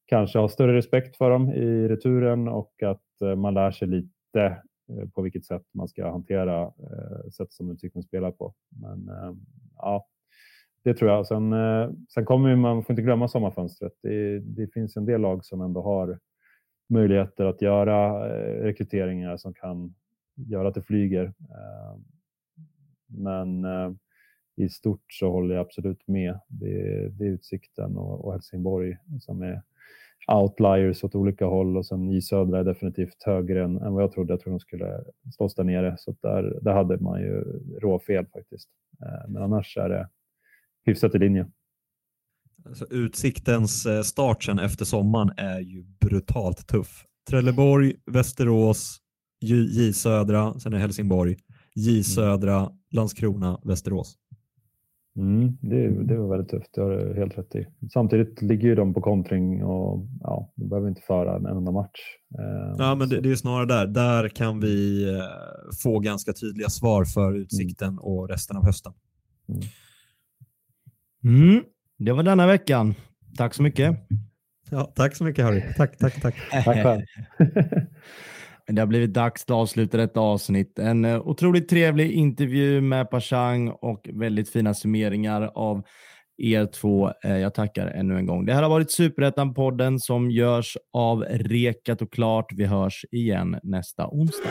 kanske 0.07 0.39
ha 0.39 0.49
större 0.49 0.77
respekt 0.77 1.17
för 1.17 1.31
dem 1.31 1.53
i 1.53 1.89
returen 1.89 2.49
och 2.49 2.83
att 2.83 3.21
eh, 3.23 3.37
man 3.37 3.55
lär 3.55 3.71
sig 3.71 3.89
lite 3.89 4.63
eh, 4.89 5.09
på 5.15 5.23
vilket 5.23 5.45
sätt 5.45 5.63
man 5.75 5.89
ska 5.89 6.11
hantera 6.11 6.63
eh, 6.63 7.31
sätt 7.31 7.53
som 7.53 7.71
Utsikten 7.71 8.03
spelar 8.03 8.31
på. 8.31 8.55
Men 8.69 9.09
ehm, 9.09 9.37
ja, 9.77 10.07
det 10.85 10.95
tror 10.95 11.11
jag. 11.11 11.27
Sen, 11.27 11.55
sen 12.15 12.25
kommer 12.25 12.57
man, 12.57 12.85
får 12.85 12.93
inte 12.93 13.03
glömma 13.03 13.29
sommarfönstret. 13.29 13.93
Det, 14.03 14.41
det 14.41 14.73
finns 14.73 14.97
en 14.97 15.07
del 15.07 15.21
lag 15.21 15.45
som 15.45 15.61
ändå 15.61 15.83
har 15.83 16.19
möjligheter 16.89 17.45
att 17.45 17.63
göra 17.63 18.29
rekryteringar 18.63 19.37
som 19.37 19.55
kan 19.55 19.95
göra 20.35 20.69
att 20.69 20.75
det 20.75 20.83
flyger. 20.83 21.25
Ehm, 21.25 22.05
men 23.07 23.67
i 24.57 24.69
stort 24.69 25.13
så 25.13 25.31
håller 25.31 25.55
jag 25.55 25.63
absolut 25.63 26.09
med. 26.09 26.39
Det, 26.49 27.09
det 27.09 27.25
är 27.25 27.31
Utsikten 27.31 27.97
och, 27.97 28.25
och 28.25 28.33
Helsingborg 28.33 28.97
som 29.21 29.43
är 29.43 29.63
outliers 30.33 31.05
åt 31.05 31.15
olika 31.15 31.47
håll 31.47 31.77
och 31.77 31.87
sen 31.87 32.11
i 32.11 32.23
södra 32.23 32.59
är 32.59 32.65
definitivt 32.65 33.23
högre 33.23 33.65
än, 33.65 33.77
än 33.77 33.93
vad 33.93 34.03
jag 34.03 34.13
trodde. 34.13 34.33
Jag 34.33 34.41
trodde 34.41 34.55
de 34.55 34.61
skulle 34.61 35.05
slås 35.37 35.55
där 35.55 35.65
nere, 35.65 35.97
så 35.99 36.17
där, 36.23 36.59
där 36.63 36.73
hade 36.73 36.99
man 36.99 37.21
ju 37.21 37.41
råfel 37.81 38.27
faktiskt. 38.27 38.69
Eh, 39.03 39.31
men 39.31 39.43
annars 39.43 39.77
är 39.77 39.89
det 39.89 40.09
hyfsat 40.85 41.15
i 41.15 41.19
linje. 41.19 41.47
Alltså, 42.67 42.87
utsiktens 42.91 43.87
eh, 43.87 44.03
start 44.03 44.43
sen 44.45 44.59
efter 44.59 44.85
sommaren 44.85 45.31
är 45.37 45.61
ju 45.61 45.85
brutalt 46.01 46.69
tuff. 46.69 47.05
Trelleborg, 47.31 47.95
Västerås, 48.07 49.01
J 49.41 49.93
Södra, 49.93 50.59
sen 50.59 50.73
är 50.73 50.79
Helsingborg, 50.79 51.37
J 51.75 51.91
mm. 51.91 52.03
Södra, 52.03 52.71
Landskrona, 52.91 53.61
Västerås. 53.65 54.19
Mm, 55.17 55.59
det, 55.61 56.05
det 56.05 56.19
var 56.19 56.29
väldigt 56.29 56.51
tufft, 56.51 56.71
det 56.75 56.81
har 56.81 56.91
du 56.91 57.15
helt 57.15 57.39
rätt 57.39 57.55
i. 57.55 57.67
Samtidigt 57.93 58.43
ligger 58.43 58.69
ju 58.69 58.75
de 58.75 58.95
på 58.95 59.01
kontring 59.01 59.65
och 59.65 60.07
ja, 60.21 60.53
de 60.57 60.69
behöver 60.69 60.89
inte 60.89 61.03
föra 61.03 61.37
en 61.37 61.47
enda 61.47 61.73
match. 61.73 62.01
Eh, 62.39 62.75
ja, 62.79 62.95
men 62.95 63.09
det, 63.09 63.21
det, 63.21 63.31
är 63.31 63.35
snarare 63.35 63.67
där. 63.67 63.87
Där 63.87 64.29
kan 64.29 64.61
vi 64.61 65.09
eh, 65.15 65.25
få 65.83 65.99
ganska 65.99 66.33
tydliga 66.33 66.69
svar 66.69 67.05
för 67.05 67.29
mm. 67.29 67.43
Utsikten 67.43 67.89
mm. 67.89 67.99
och 67.99 68.29
resten 68.29 68.57
av 68.57 68.65
hösten. 68.65 68.93
Mm. 69.49 69.63
Mm, 71.25 71.65
det 71.99 72.13
var 72.13 72.23
denna 72.23 72.47
veckan. 72.47 72.95
Tack 73.37 73.55
så 73.55 73.63
mycket. 73.63 73.97
Ja, 74.71 74.93
tack 74.97 75.17
så 75.17 75.25
mycket 75.25 75.45
Harry. 75.45 75.63
Tack, 75.77 75.99
tack, 75.99 76.21
tack. 76.21 76.35
tack 76.51 76.83
själv. 76.83 77.03
Det 78.67 78.81
har 78.81 78.87
blivit 78.87 79.13
dags 79.13 79.43
att 79.43 79.51
avsluta 79.51 79.97
detta 79.97 80.21
avsnitt. 80.21 80.79
En 80.79 81.05
eh, 81.05 81.21
otroligt 81.21 81.69
trevlig 81.69 82.13
intervju 82.13 82.81
med 82.81 83.11
Pashang 83.11 83.69
och 83.69 84.09
väldigt 84.13 84.51
fina 84.51 84.75
summeringar 84.75 85.51
av 85.55 85.83
er 86.39 86.67
två. 86.67 87.13
Eh, 87.25 87.39
jag 87.39 87.55
tackar 87.55 87.87
ännu 87.87 88.17
en 88.17 88.27
gång. 88.27 88.47
Det 88.47 88.55
här 88.55 88.63
har 88.63 88.71
varit 88.71 88.91
Superettan-podden 88.91 89.99
som 89.99 90.31
görs 90.31 90.77
av 90.93 91.25
Rekat 91.31 92.03
och 92.03 92.13
Klart. 92.13 92.53
Vi 92.53 92.65
hörs 92.65 93.05
igen 93.11 93.61
nästa 93.63 94.09
onsdag. 94.09 94.49